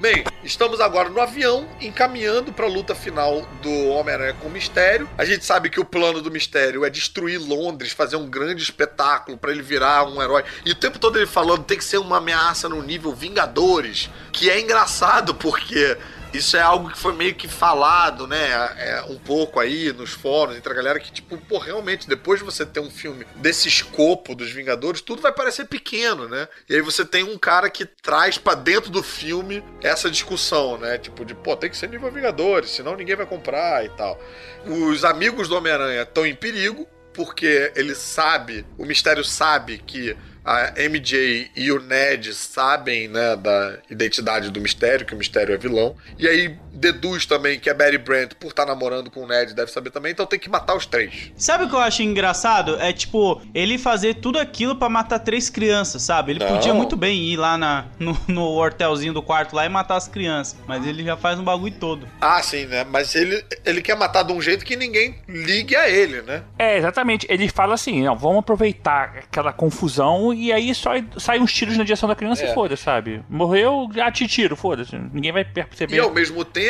Bem, 0.00 0.24
estamos 0.42 0.80
agora 0.80 1.08
no 1.10 1.20
avião, 1.20 1.68
encaminhando 1.80 2.52
pra 2.52 2.66
luta 2.66 2.94
final 2.94 3.42
do 3.62 3.88
Homem-Aranha 3.90 4.34
com 4.40 4.48
o 4.48 4.50
Mistério. 4.50 5.08
A 5.18 5.24
gente 5.24 5.44
sabe 5.44 5.68
que 5.70 5.78
o 5.78 5.84
plano 5.84 6.20
do 6.20 6.30
Mistério 6.30 6.84
é 6.84 6.90
destruir 6.90 7.38
Londres, 7.38 7.92
fazer 7.92 8.16
um 8.16 8.26
grande 8.28 8.62
espetáculo 8.62 9.31
pra 9.36 9.50
ele 9.50 9.62
virar 9.62 10.04
um 10.04 10.22
herói. 10.22 10.44
E 10.64 10.72
o 10.72 10.74
tempo 10.74 10.98
todo 10.98 11.18
ele 11.18 11.26
falando 11.26 11.64
tem 11.64 11.78
que 11.78 11.84
ser 11.84 11.98
uma 11.98 12.18
ameaça 12.18 12.68
no 12.68 12.82
nível 12.82 13.14
Vingadores, 13.14 14.10
que 14.32 14.50
é 14.50 14.60
engraçado 14.60 15.34
porque 15.34 15.96
isso 16.32 16.56
é 16.56 16.62
algo 16.62 16.90
que 16.90 16.98
foi 16.98 17.12
meio 17.12 17.34
que 17.34 17.46
falado, 17.46 18.26
né? 18.26 18.48
É, 18.78 19.04
um 19.08 19.18
pouco 19.18 19.60
aí 19.60 19.92
nos 19.92 20.12
fóruns, 20.12 20.56
entre 20.56 20.72
a 20.72 20.74
galera, 20.74 20.98
que, 20.98 21.12
tipo, 21.12 21.36
pô, 21.36 21.58
realmente, 21.58 22.08
depois 22.08 22.40
de 22.40 22.44
você 22.44 22.64
ter 22.64 22.80
um 22.80 22.90
filme 22.90 23.26
desse 23.36 23.68
escopo 23.68 24.34
dos 24.34 24.50
Vingadores, 24.50 25.02
tudo 25.02 25.20
vai 25.20 25.32
parecer 25.32 25.66
pequeno, 25.66 26.28
né? 26.28 26.48
E 26.68 26.74
aí 26.74 26.80
você 26.80 27.04
tem 27.04 27.22
um 27.22 27.36
cara 27.36 27.68
que 27.68 27.84
traz 27.84 28.38
pra 28.38 28.54
dentro 28.54 28.90
do 28.90 29.02
filme 29.02 29.62
essa 29.82 30.10
discussão, 30.10 30.78
né? 30.78 30.96
Tipo, 30.96 31.22
de, 31.24 31.34
pô, 31.34 31.54
tem 31.54 31.68
que 31.68 31.76
ser 31.76 31.90
nível 31.90 32.10
Vingadores, 32.10 32.70
senão 32.70 32.96
ninguém 32.96 33.16
vai 33.16 33.26
comprar 33.26 33.84
e 33.84 33.90
tal. 33.90 34.18
Os 34.64 35.04
amigos 35.04 35.48
do 35.48 35.56
Homem-Aranha 35.56 36.02
estão 36.02 36.26
em 36.26 36.34
perigo, 36.34 36.88
porque 37.14 37.72
ele 37.74 37.94
sabe, 37.94 38.64
o 38.76 38.84
mistério 38.84 39.24
sabe 39.24 39.78
que 39.78 40.16
a 40.44 40.72
MJ 40.76 41.50
e 41.54 41.70
o 41.70 41.80
Ned 41.80 42.34
sabem, 42.34 43.06
né, 43.06 43.36
da 43.36 43.78
identidade 43.88 44.50
do 44.50 44.60
mistério, 44.60 45.06
que 45.06 45.14
o 45.14 45.18
mistério 45.18 45.54
é 45.54 45.58
vilão. 45.58 45.96
E 46.18 46.26
aí 46.26 46.58
deduz 46.72 47.26
também 47.26 47.58
que 47.58 47.68
a 47.70 47.74
Betty 47.74 47.98
Brant, 47.98 48.32
por 48.34 48.48
estar 48.48 48.64
namorando 48.66 49.10
com 49.10 49.20
o 49.24 49.26
Ned, 49.26 49.54
deve 49.54 49.70
saber 49.70 49.90
também, 49.90 50.12
então 50.12 50.26
tem 50.26 50.38
que 50.38 50.48
matar 50.48 50.74
os 50.76 50.86
três. 50.86 51.30
Sabe 51.36 51.64
o 51.64 51.68
que 51.68 51.74
eu 51.74 51.78
acho 51.80 52.02
engraçado? 52.02 52.76
É 52.80 52.92
tipo, 52.92 53.40
ele 53.54 53.78
fazer 53.78 54.14
tudo 54.14 54.38
aquilo 54.38 54.74
pra 54.76 54.88
matar 54.88 55.18
três 55.18 55.50
crianças, 55.50 56.02
sabe? 56.02 56.32
Ele 56.32 56.40
Não. 56.40 56.48
podia 56.48 56.72
muito 56.74 56.96
bem 56.96 57.18
ir 57.24 57.36
lá 57.36 57.58
na, 57.58 57.86
no, 57.98 58.16
no 58.26 58.42
hortelzinho 58.44 59.12
do 59.12 59.22
quarto 59.22 59.54
lá 59.54 59.64
e 59.66 59.68
matar 59.68 59.96
as 59.96 60.08
crianças. 60.08 60.56
Mas 60.66 60.86
ele 60.86 61.04
já 61.04 61.16
faz 61.16 61.38
um 61.38 61.44
bagulho 61.44 61.74
todo. 61.78 62.08
Ah, 62.20 62.42
sim, 62.42 62.66
né? 62.66 62.84
Mas 62.84 63.14
ele, 63.14 63.44
ele 63.64 63.82
quer 63.82 63.96
matar 63.96 64.22
de 64.22 64.32
um 64.32 64.40
jeito 64.40 64.64
que 64.64 64.76
ninguém 64.76 65.16
ligue 65.28 65.76
a 65.76 65.88
ele, 65.88 66.22
né? 66.22 66.42
É, 66.58 66.76
exatamente. 66.78 67.26
Ele 67.28 67.48
fala 67.48 67.74
assim, 67.74 68.02
não, 68.02 68.16
vamos 68.16 68.38
aproveitar 68.38 69.14
aquela 69.18 69.52
confusão 69.52 70.32
e 70.32 70.52
aí 70.52 70.74
só 70.74 70.90
sai 71.18 71.38
uns 71.38 71.52
tiros 71.52 71.76
na 71.76 71.84
direção 71.84 72.08
da 72.08 72.14
criança 72.16 72.44
É. 72.44 72.50
e 72.50 72.54
foda, 72.54 72.76
sabe? 72.76 73.22
Morreu, 73.28 73.88
ah, 74.02 74.10
te 74.10 74.26
tiro, 74.26 74.56
foda-se. 74.56 74.96
Ninguém 75.12 75.32
vai 75.32 75.44
perceber. 75.44 75.96
E 75.96 75.98
ao 76.00 76.10
mesmo 76.12 76.44
tempo, 76.44 76.61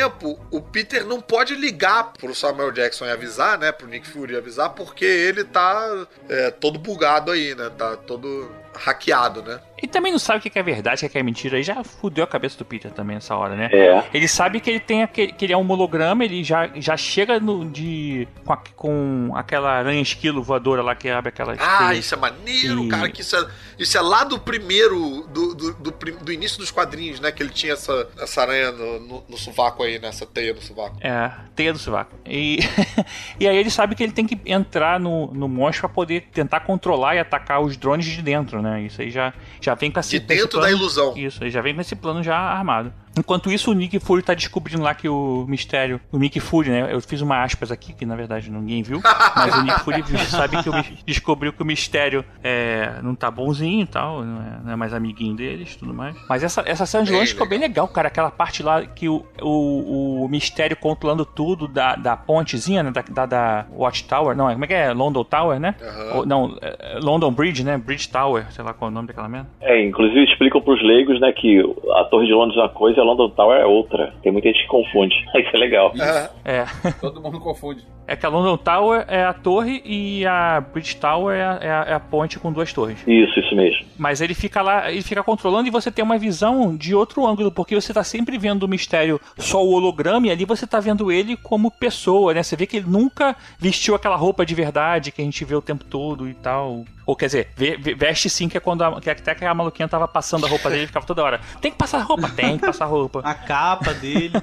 o 0.50 0.60
Peter 0.60 1.04
não 1.04 1.20
pode 1.20 1.54
ligar 1.54 2.12
pro 2.12 2.34
Samuel 2.34 2.70
Jackson 2.70 3.06
e 3.06 3.10
avisar, 3.10 3.58
né? 3.58 3.72
Pro 3.72 3.86
Nick 3.86 4.08
Fury 4.08 4.36
avisar, 4.36 4.70
porque 4.70 5.04
ele 5.04 5.44
tá 5.44 6.06
é, 6.28 6.50
todo 6.50 6.78
bugado 6.78 7.30
aí, 7.30 7.54
né? 7.54 7.70
Tá 7.76 7.96
todo 7.96 8.50
hackeado, 8.74 9.42
né? 9.42 9.60
Ele 9.78 9.90
também 9.90 10.12
não 10.12 10.18
sabe 10.18 10.38
o 10.38 10.42
que 10.50 10.56
é 10.56 10.62
verdade, 10.62 11.04
o 11.04 11.10
que 11.10 11.18
é 11.18 11.22
mentira. 11.24 11.56
Aí 11.56 11.62
já 11.64 11.82
fudeu 11.82 12.22
a 12.22 12.26
cabeça 12.26 12.56
do 12.56 12.64
Peter 12.64 12.90
também 12.92 13.16
nessa 13.16 13.34
hora, 13.36 13.56
né? 13.56 13.68
É. 13.72 14.04
Ele 14.14 14.28
sabe 14.28 14.60
que 14.60 14.70
ele 14.70 14.78
tem 14.78 15.02
aquele, 15.02 15.32
que 15.32 15.44
ele 15.44 15.52
é 15.52 15.56
um 15.56 15.68
holograma, 15.68 16.24
ele 16.24 16.44
já, 16.44 16.70
já 16.76 16.96
chega 16.96 17.40
no, 17.40 17.68
de 17.68 18.28
com, 18.44 18.52
a- 18.52 18.62
com 18.76 19.32
aquela 19.34 19.72
aranha 19.72 20.00
esquilo 20.00 20.40
voadora 20.40 20.82
lá 20.82 20.94
que 20.94 21.08
abre 21.08 21.30
aquela 21.30 21.56
Ah, 21.58 21.92
isso 21.94 22.14
é 22.14 22.16
maneiro, 22.16 22.84
E- 22.84 22.88
cara. 22.88 23.10
Que 23.10 23.22
isso, 23.22 23.34
é, 23.34 23.44
isso 23.76 23.98
é 23.98 24.00
lá 24.00 24.22
do 24.22 24.38
primeiro, 24.38 25.26
do, 25.28 25.52
do, 25.52 25.72
do, 25.74 25.90
do 25.90 26.32
início 26.32 26.58
dos 26.58 26.70
quadrinhos, 26.70 27.18
né? 27.18 27.32
Que 27.32 27.42
ele 27.42 27.50
tinha 27.50 27.72
essa, 27.72 28.08
essa 28.20 28.42
aranha 28.42 28.70
no, 28.70 29.00
no, 29.00 29.24
no 29.30 29.36
sovaco 29.36 29.82
aí, 29.82 29.98
né? 29.98 30.08
Essa 30.08 30.24
teia 30.24 30.54
no 30.54 30.62
sovaco. 30.62 30.96
É, 31.00 31.28
teia 31.56 31.72
do 31.72 31.78
sovaco. 31.80 32.14
E, 32.24 32.60
e 33.40 33.48
aí 33.48 33.56
ele 33.56 33.70
sabe 33.70 33.96
que 33.96 34.02
ele 34.04 34.12
tem 34.12 34.26
que 34.26 34.38
entrar 34.46 35.00
no, 35.00 35.26
no 35.34 35.48
monstro 35.48 35.88
pra 35.88 35.94
poder 35.94 36.28
tentar 36.32 36.60
controlar 36.60 37.16
e 37.16 37.18
atacar 37.18 37.60
os 37.60 37.76
drones 37.76 38.06
de 38.06 38.22
dentro, 38.22 38.61
né? 38.62 38.82
Isso 38.82 39.02
aí 39.02 39.10
já, 39.10 39.32
já 39.60 39.74
vem 39.74 39.90
com 39.90 40.00
esse, 40.00 40.18
De 40.18 40.26
dentro 40.26 40.58
da 40.60 40.66
plano- 40.66 40.76
ilusão. 40.76 41.14
Isso, 41.16 41.42
ele 41.42 41.50
já 41.50 41.60
vem 41.60 41.74
com 41.74 41.80
esse 41.80 41.94
plano 41.96 42.22
já 42.22 42.36
armado. 42.38 42.92
Enquanto 43.18 43.50
isso, 43.50 43.70
o 43.70 43.74
Nick 43.74 43.98
Fury 43.98 44.22
tá 44.22 44.34
descobrindo 44.34 44.82
lá 44.82 44.94
que 44.94 45.08
o 45.08 45.44
mistério. 45.48 46.00
O 46.10 46.18
Nick 46.18 46.40
Fury, 46.40 46.70
né? 46.70 46.88
Eu 46.92 47.00
fiz 47.00 47.20
uma 47.20 47.42
aspas 47.42 47.70
aqui, 47.70 47.92
que 47.92 48.06
na 48.06 48.16
verdade 48.16 48.50
ninguém 48.50 48.82
viu. 48.82 49.00
Mas 49.36 49.54
o 49.54 49.62
Nick 49.62 49.80
Fury 49.80 50.02
sabe 50.26 50.62
que 50.62 50.68
o, 50.68 50.72
descobriu 51.04 51.52
que 51.52 51.62
o 51.62 51.66
mistério 51.66 52.24
é, 52.42 52.94
não 53.02 53.14
tá 53.14 53.30
bonzinho 53.30 53.82
e 53.82 53.86
tal, 53.86 54.24
não 54.24 54.40
é, 54.40 54.60
não 54.64 54.72
é 54.72 54.76
mais 54.76 54.94
amiguinho 54.94 55.34
deles 55.34 55.74
e 55.74 55.78
tudo 55.78 55.92
mais. 55.92 56.16
Mas 56.28 56.42
essa, 56.42 56.62
essa 56.66 56.86
cena 56.86 57.04
de 57.04 57.12
longe 57.12 57.32
ficou 57.32 57.48
bem 57.48 57.58
legal, 57.58 57.86
cara. 57.88 58.08
Aquela 58.08 58.30
parte 58.30 58.62
lá 58.62 58.84
que 58.84 59.08
o, 59.08 59.24
o, 59.40 60.24
o 60.24 60.28
mistério 60.28 60.76
controlando 60.76 61.24
tudo 61.24 61.68
da, 61.68 61.94
da 61.96 62.16
pontezinha, 62.16 62.82
né? 62.82 62.90
Da, 62.90 63.02
da, 63.02 63.26
da 63.26 63.66
Watchtower. 63.72 64.36
Não, 64.36 64.50
como 64.50 64.64
é 64.64 64.68
que 64.68 64.74
é? 64.74 64.92
London 64.92 65.24
Tower, 65.24 65.60
né? 65.60 65.74
Aham. 65.80 66.16
Ou, 66.16 66.26
não, 66.26 66.56
é, 66.60 66.98
London 67.00 67.32
Bridge, 67.32 67.62
né? 67.64 67.76
Bridge 67.76 68.08
Tower, 68.08 68.46
sei 68.50 68.64
lá 68.64 68.72
qual 68.72 68.88
é 68.88 68.90
o 68.90 68.94
nome 68.94 69.08
daquela 69.08 69.28
merda. 69.28 69.48
É, 69.60 69.84
inclusive 69.84 70.24
explicam 70.24 70.60
pros 70.60 70.82
leigos, 70.82 71.20
né, 71.20 71.32
que 71.32 71.60
a 71.94 72.04
Torre 72.04 72.26
de 72.26 72.32
Londres 72.32 72.56
é 72.58 72.62
uma 72.62 72.68
coisa 72.68 73.01
e 73.02 73.04
a 73.04 73.10
London 73.10 73.28
Tower 73.30 73.58
é 73.60 73.66
outra. 73.66 74.14
Tem 74.22 74.30
muita 74.32 74.48
gente 74.48 74.62
que 74.62 74.68
confunde. 74.68 75.14
Isso 75.36 75.50
é 75.54 75.58
legal. 75.58 75.92
É. 75.98 76.30
É. 76.44 76.64
Todo 77.00 77.20
mundo 77.20 77.38
confunde. 77.40 77.84
É 78.06 78.16
que 78.16 78.26
a 78.26 78.28
London 78.28 78.56
Tower 78.56 79.04
é 79.08 79.22
a 79.24 79.32
torre 79.32 79.80
e 79.84 80.26
a 80.26 80.60
Bridge 80.60 80.96
Tower 80.96 81.36
é 81.36 81.44
a, 81.44 81.58
é 81.60 81.70
a- 81.70 81.84
é 81.88 81.94
a 81.94 82.00
ponte 82.00 82.38
com 82.38 82.52
duas 82.52 82.72
torres. 82.72 82.98
Isso, 83.06 83.38
isso 83.38 83.54
mesmo. 83.54 83.86
Mas 83.96 84.20
ele 84.20 84.34
fica 84.34 84.60
lá, 84.60 84.90
ele 84.90 85.02
fica 85.02 85.22
controlando 85.22 85.68
e 85.68 85.70
você 85.70 85.90
tem 85.90 86.04
uma 86.04 86.18
visão 86.18 86.76
de 86.76 86.94
outro 86.96 87.24
ângulo, 87.26 87.52
porque 87.52 87.74
você 87.74 87.94
tá 87.94 88.02
sempre 88.02 88.36
vendo 88.38 88.64
o 88.64 88.68
mistério 88.68 89.20
só 89.38 89.64
o 89.64 89.70
holograma 89.72 90.26
e 90.26 90.30
ali 90.30 90.44
você 90.44 90.66
tá 90.66 90.80
vendo 90.80 91.12
ele 91.12 91.36
como 91.36 91.70
pessoa, 91.70 92.34
né? 92.34 92.42
Você 92.42 92.56
vê 92.56 92.66
que 92.66 92.78
ele 92.78 92.90
nunca 92.90 93.36
vestiu 93.58 93.94
aquela 93.94 94.16
roupa 94.16 94.44
de 94.44 94.54
verdade 94.54 95.12
que 95.12 95.22
a 95.22 95.24
gente 95.24 95.44
vê 95.44 95.54
o 95.54 95.62
tempo 95.62 95.84
todo 95.84 96.28
e 96.28 96.34
tal. 96.34 96.84
Ou 97.06 97.16
quer 97.16 97.26
dizer, 97.26 97.48
ve- 97.56 97.76
ve- 97.76 97.94
veste 97.94 98.30
sim, 98.30 98.48
que 98.48 98.56
é 98.56 98.60
quando 98.60 98.82
a, 98.82 99.00
que 99.00 99.10
até 99.10 99.34
que 99.34 99.44
a 99.44 99.52
maluquinha 99.54 99.88
tava 99.88 100.06
passando 100.06 100.46
a 100.46 100.48
roupa 100.48 100.70
dele 100.70 100.84
e 100.84 100.86
ficava 100.86 101.04
toda 101.06 101.22
hora. 101.22 101.40
Tem 101.60 101.70
que 101.72 101.78
passar 101.78 101.98
roupa? 102.00 102.28
Tem 102.30 102.56
que 102.58 102.64
passar 102.66 102.84
roupa. 102.86 103.20
A 103.26 103.34
capa 103.34 103.92
dele. 103.94 104.32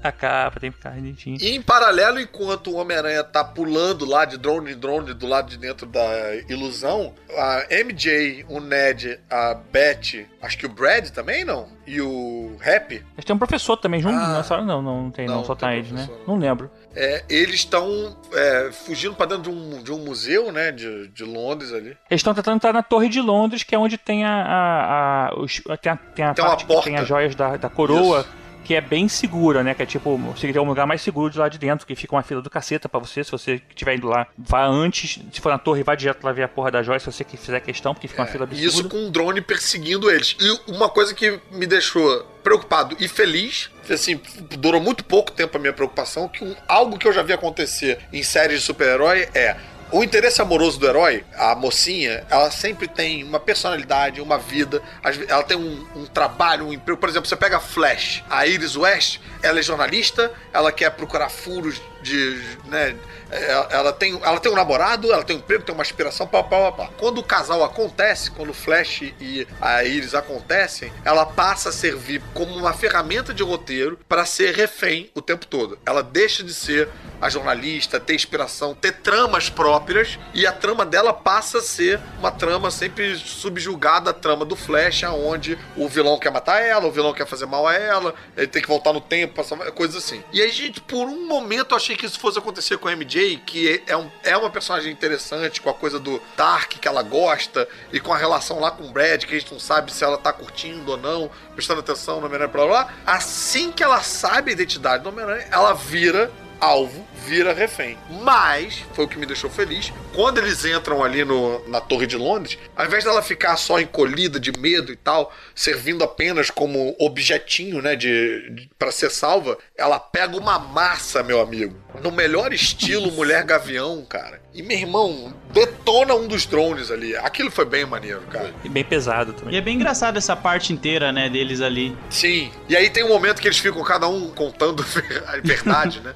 A 0.00 0.12
capa 0.12 0.60
tem 0.60 0.70
que 0.70 0.76
ficar 0.76 0.90
bonitinho. 0.90 1.36
E 1.40 1.56
em 1.56 1.60
paralelo, 1.60 2.20
enquanto 2.20 2.70
o 2.70 2.76
Homem-Aranha 2.76 3.24
tá 3.24 3.42
pulando 3.42 4.04
lá 4.04 4.24
de 4.24 4.38
drone 4.38 4.72
em 4.72 4.78
drone 4.78 5.12
do 5.12 5.26
lado 5.26 5.50
de 5.50 5.58
dentro 5.58 5.86
da 5.88 6.36
ilusão, 6.48 7.12
a 7.36 7.66
MJ, 7.84 8.44
o 8.48 8.60
Ned, 8.60 9.18
a 9.28 9.54
Beth, 9.54 10.24
acho 10.40 10.56
que 10.56 10.66
o 10.66 10.68
Brad 10.68 11.08
também 11.10 11.44
não? 11.44 11.66
E 11.84 12.00
o 12.00 12.56
Happy, 12.64 13.04
Mas 13.16 13.24
tem 13.24 13.34
um 13.34 13.38
professor 13.40 13.76
também 13.76 14.00
junto 14.00 14.14
Ah. 14.14 14.36
nessa 14.36 14.54
hora? 14.54 14.64
Não, 14.64 14.80
não, 14.80 15.02
não 15.02 15.10
tem, 15.10 15.26
não, 15.26 15.38
Não, 15.38 15.44
só 15.44 15.54
não 15.54 15.56
tá 15.56 15.74
eles, 15.74 15.90
né? 15.90 16.08
Não 16.28 16.36
lembro. 16.38 16.70
É, 16.96 17.24
eles 17.28 17.56
estão 17.56 18.16
é, 18.32 18.70
fugindo 18.72 19.14
pra 19.14 19.26
dentro 19.26 19.42
de 19.44 19.50
um, 19.50 19.82
de 19.82 19.92
um 19.92 19.98
museu, 19.98 20.50
né, 20.50 20.72
de, 20.72 21.08
de 21.08 21.24
Londres 21.24 21.72
ali. 21.72 21.96
Eles 22.10 22.20
estão 22.20 22.34
tentando 22.34 22.56
entrar 22.56 22.72
na 22.72 22.82
Torre 22.82 23.08
de 23.08 23.20
Londres, 23.20 23.62
que 23.62 23.74
é 23.74 23.78
onde 23.78 23.96
tem 23.98 24.24
a. 24.24 24.30
a, 24.32 25.26
a- 25.28 25.34
os- 25.40 25.60
tem 25.80 25.92
a, 25.92 25.96
tem 25.96 26.24
a 26.24 26.34
Tem 26.34 26.44
parte 26.44 26.66
que 26.66 26.80
tem 26.82 26.96
as 26.96 27.06
joias 27.06 27.34
da, 27.34 27.56
da 27.56 27.68
coroa. 27.68 28.20
Isso. 28.20 28.47
Que 28.68 28.74
é 28.74 28.82
bem 28.82 29.08
segura, 29.08 29.62
né? 29.64 29.72
Que 29.72 29.82
é 29.82 29.86
tipo, 29.86 30.20
seria 30.36 30.60
um 30.60 30.66
lugar 30.66 30.86
mais 30.86 31.00
seguro 31.00 31.32
de 31.32 31.38
lá 31.38 31.48
de 31.48 31.56
dentro, 31.56 31.86
que 31.86 31.94
fica 31.96 32.14
uma 32.14 32.22
fila 32.22 32.42
do 32.42 32.50
caceta 32.50 32.86
pra 32.86 33.00
você. 33.00 33.24
Se 33.24 33.30
você 33.30 33.62
estiver 33.70 33.94
indo 33.96 34.06
lá, 34.06 34.26
vá 34.36 34.66
antes. 34.66 35.18
Se 35.32 35.40
for 35.40 35.48
na 35.48 35.56
torre, 35.56 35.82
vá 35.82 35.94
direto 35.94 36.22
lá 36.22 36.32
ver 36.32 36.42
a 36.42 36.48
porra 36.48 36.70
da 36.70 36.82
joia, 36.82 37.00
se 37.00 37.06
você 37.06 37.24
que 37.24 37.38
fizer 37.38 37.58
questão, 37.60 37.94
porque 37.94 38.06
fica 38.06 38.20
uma 38.20 38.28
fila 38.28 38.46
É, 38.52 38.54
isso 38.56 38.80
absurda. 38.80 38.88
com 38.90 38.96
um 39.06 39.10
drone 39.10 39.40
perseguindo 39.40 40.10
eles. 40.10 40.36
E 40.38 40.70
uma 40.70 40.90
coisa 40.90 41.14
que 41.14 41.40
me 41.50 41.66
deixou 41.66 42.22
preocupado 42.42 42.94
e 43.00 43.08
feliz, 43.08 43.70
assim, 43.90 44.20
durou 44.58 44.82
muito 44.82 45.02
pouco 45.02 45.32
tempo 45.32 45.56
a 45.56 45.60
minha 45.60 45.72
preocupação, 45.72 46.28
que 46.28 46.44
um- 46.44 46.54
algo 46.68 46.98
que 46.98 47.08
eu 47.08 47.12
já 47.14 47.22
vi 47.22 47.32
acontecer 47.32 48.00
em 48.12 48.22
séries 48.22 48.60
de 48.60 48.66
super-herói 48.66 49.28
é 49.34 49.56
o 49.90 50.04
interesse 50.04 50.42
amoroso 50.42 50.78
do 50.78 50.86
herói, 50.86 51.24
a 51.34 51.54
mocinha, 51.54 52.24
ela 52.28 52.50
sempre 52.50 52.86
tem 52.86 53.24
uma 53.24 53.40
personalidade, 53.40 54.20
uma 54.20 54.38
vida, 54.38 54.82
ela 55.28 55.42
tem 55.42 55.56
um, 55.56 55.86
um 55.96 56.06
trabalho, 56.06 56.66
um 56.66 56.72
emprego. 56.72 57.00
Por 57.00 57.08
exemplo, 57.08 57.28
você 57.28 57.36
pega 57.36 57.56
a 57.56 57.60
Flash, 57.60 58.22
a 58.28 58.46
Iris 58.46 58.76
West, 58.76 59.20
ela 59.42 59.58
é 59.58 59.62
jornalista, 59.62 60.32
ela 60.52 60.70
quer 60.70 60.90
procurar 60.90 61.30
furos 61.30 61.80
de. 62.02 62.42
Né, 62.66 62.94
ela, 63.30 63.68
ela 63.70 63.92
tem, 63.92 64.18
ela 64.22 64.40
tem 64.40 64.50
um 64.50 64.54
namorado, 64.54 65.12
ela 65.12 65.22
tem 65.22 65.36
um 65.36 65.38
emprego, 65.38 65.64
tem 65.64 65.74
uma 65.74 65.82
aspiração, 65.82 66.26
pá, 66.26 66.42
pá, 66.42 66.72
pá. 66.72 66.90
Quando 66.98 67.18
o 67.18 67.22
casal 67.22 67.62
acontece, 67.62 68.30
quando 68.30 68.50
o 68.50 68.54
Flash 68.54 69.02
e 69.20 69.46
a 69.60 69.84
Iris 69.84 70.14
acontecem, 70.14 70.92
ela 71.04 71.26
passa 71.26 71.68
a 71.68 71.72
servir 71.72 72.22
como 72.34 72.54
uma 72.54 72.72
ferramenta 72.72 73.34
de 73.34 73.42
roteiro 73.42 73.98
para 74.08 74.24
ser 74.24 74.54
refém 74.54 75.10
o 75.14 75.22
tempo 75.22 75.46
todo. 75.46 75.78
Ela 75.84 76.02
deixa 76.02 76.42
de 76.42 76.54
ser 76.54 76.88
a 77.20 77.28
jornalista, 77.28 77.98
ter 77.98 78.14
inspiração, 78.14 78.74
ter 78.74 78.92
tramas 78.92 79.50
próprias, 79.50 80.18
e 80.32 80.46
a 80.46 80.52
trama 80.52 80.86
dela 80.86 81.12
passa 81.12 81.58
a 81.58 81.62
ser 81.62 82.00
uma 82.18 82.30
trama 82.30 82.70
sempre 82.70 83.16
subjugada 83.16 84.10
à 84.10 84.12
trama 84.12 84.44
do 84.44 84.54
Flash, 84.54 85.04
aonde 85.04 85.58
o 85.76 85.88
vilão 85.88 86.18
quer 86.18 86.30
matar 86.30 86.60
ela, 86.62 86.86
o 86.86 86.92
vilão 86.92 87.12
quer 87.12 87.26
fazer 87.26 87.46
mal 87.46 87.66
a 87.66 87.74
ela, 87.74 88.14
ele 88.36 88.46
tem 88.46 88.62
que 88.62 88.68
voltar 88.68 88.92
no 88.92 89.00
tempo, 89.00 89.42
coisas 89.72 89.96
assim. 89.96 90.22
E 90.32 90.40
aí, 90.40 90.50
gente, 90.50 90.80
por 90.80 91.06
um 91.06 91.26
momento 91.26 91.72
eu 91.72 91.76
achei 91.76 91.96
que 91.96 92.06
isso 92.06 92.18
fosse 92.18 92.38
acontecer 92.38 92.78
com 92.78 92.88
a 92.88 92.92
MJ, 92.92 93.17
que 93.44 93.82
é, 93.86 93.96
um, 93.96 94.10
é 94.22 94.36
uma 94.36 94.50
personagem 94.50 94.92
interessante, 94.92 95.60
com 95.60 95.70
a 95.70 95.74
coisa 95.74 95.98
do 95.98 96.20
Dark 96.36 96.72
que 96.72 96.86
ela 96.86 97.02
gosta, 97.02 97.68
e 97.92 98.00
com 98.00 98.12
a 98.12 98.16
relação 98.16 98.60
lá 98.60 98.70
com 98.70 98.84
o 98.84 98.90
Brad, 98.90 99.24
que 99.24 99.34
a 99.34 99.38
gente 99.38 99.52
não 99.52 99.60
sabe 99.60 99.92
se 99.92 100.04
ela 100.04 100.18
tá 100.18 100.32
curtindo 100.32 100.90
ou 100.90 100.96
não, 100.96 101.30
prestando 101.54 101.80
atenção 101.80 102.20
no 102.20 102.26
Homem-Aranha, 102.26 102.48
blá 102.48 102.66
blá 102.66 102.84
blá. 102.84 102.94
Assim 103.06 103.72
que 103.72 103.82
ela 103.82 104.02
sabe 104.02 104.50
a 104.50 104.52
identidade 104.52 105.02
do 105.02 105.08
Homem-Aranha, 105.08 105.48
ela 105.50 105.72
vira 105.72 106.30
alvo, 106.60 107.06
vira 107.26 107.52
refém. 107.52 107.96
Mas, 108.22 108.84
foi 108.94 109.04
o 109.04 109.08
que 109.08 109.18
me 109.18 109.26
deixou 109.26 109.50
feliz, 109.50 109.92
quando 110.14 110.38
eles 110.38 110.64
entram 110.64 111.02
ali 111.02 111.24
no, 111.24 111.66
na 111.68 111.80
Torre 111.80 112.06
de 112.06 112.16
Londres, 112.16 112.58
ao 112.76 112.86
invés 112.86 113.04
dela 113.04 113.22
ficar 113.22 113.56
só 113.56 113.80
encolhida 113.80 114.38
de 114.40 114.52
medo 114.58 114.92
e 114.92 114.96
tal, 114.96 115.32
servindo 115.54 116.04
apenas 116.04 116.50
como 116.50 116.94
objetinho, 116.98 117.82
né, 117.82 117.96
de, 117.96 118.50
de 118.50 118.70
para 118.78 118.90
ser 118.90 119.10
salva, 119.10 119.58
ela 119.76 119.98
pega 119.98 120.36
uma 120.36 120.58
massa, 120.58 121.22
meu 121.22 121.40
amigo, 121.40 121.76
no 122.02 122.10
melhor 122.10 122.52
estilo 122.52 123.10
Mulher 123.12 123.44
Gavião, 123.44 124.04
cara. 124.04 124.40
E 124.54 124.62
meu 124.62 124.76
irmão 124.76 125.32
detona 125.52 126.14
um 126.14 126.26
dos 126.26 126.44
drones 126.44 126.90
ali. 126.90 127.14
Aquilo 127.16 127.50
foi 127.50 127.64
bem 127.64 127.84
maneiro, 127.84 128.22
cara. 128.22 128.52
E 128.64 128.68
bem 128.68 128.84
pesado 128.84 129.32
também. 129.32 129.54
E 129.54 129.56
é 129.56 129.60
bem 129.60 129.76
engraçado 129.76 130.16
essa 130.16 130.34
parte 130.34 130.72
inteira, 130.72 131.12
né, 131.12 131.28
deles 131.28 131.60
ali. 131.60 131.96
Sim. 132.10 132.50
E 132.68 132.76
aí 132.76 132.90
tem 132.90 133.04
um 133.04 133.08
momento 133.08 133.40
que 133.40 133.46
eles 133.46 133.58
ficam 133.58 133.82
cada 133.84 134.08
um 134.08 134.30
contando 134.30 134.84
a 135.26 135.36
verdade, 135.36 136.00
né? 136.00 136.14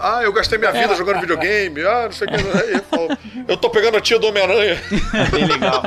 Ah, 0.00 0.20
eu 0.22 0.32
gastei 0.32 0.43
minha 0.58 0.72
vida 0.72 0.94
jogando 0.94 1.20
videogame. 1.20 1.82
Ah, 1.82 2.04
não 2.04 2.12
sei 2.12 2.26
o 2.26 2.30
que. 2.30 2.36
Aí 2.36 3.44
eu, 3.48 3.56
tô 3.56 3.70
pegando 3.70 3.96
a 3.96 4.00
tia 4.00 4.18
do 4.18 4.26
Homem-Aranha. 4.28 4.80
Bem 5.30 5.46
legal. 5.46 5.82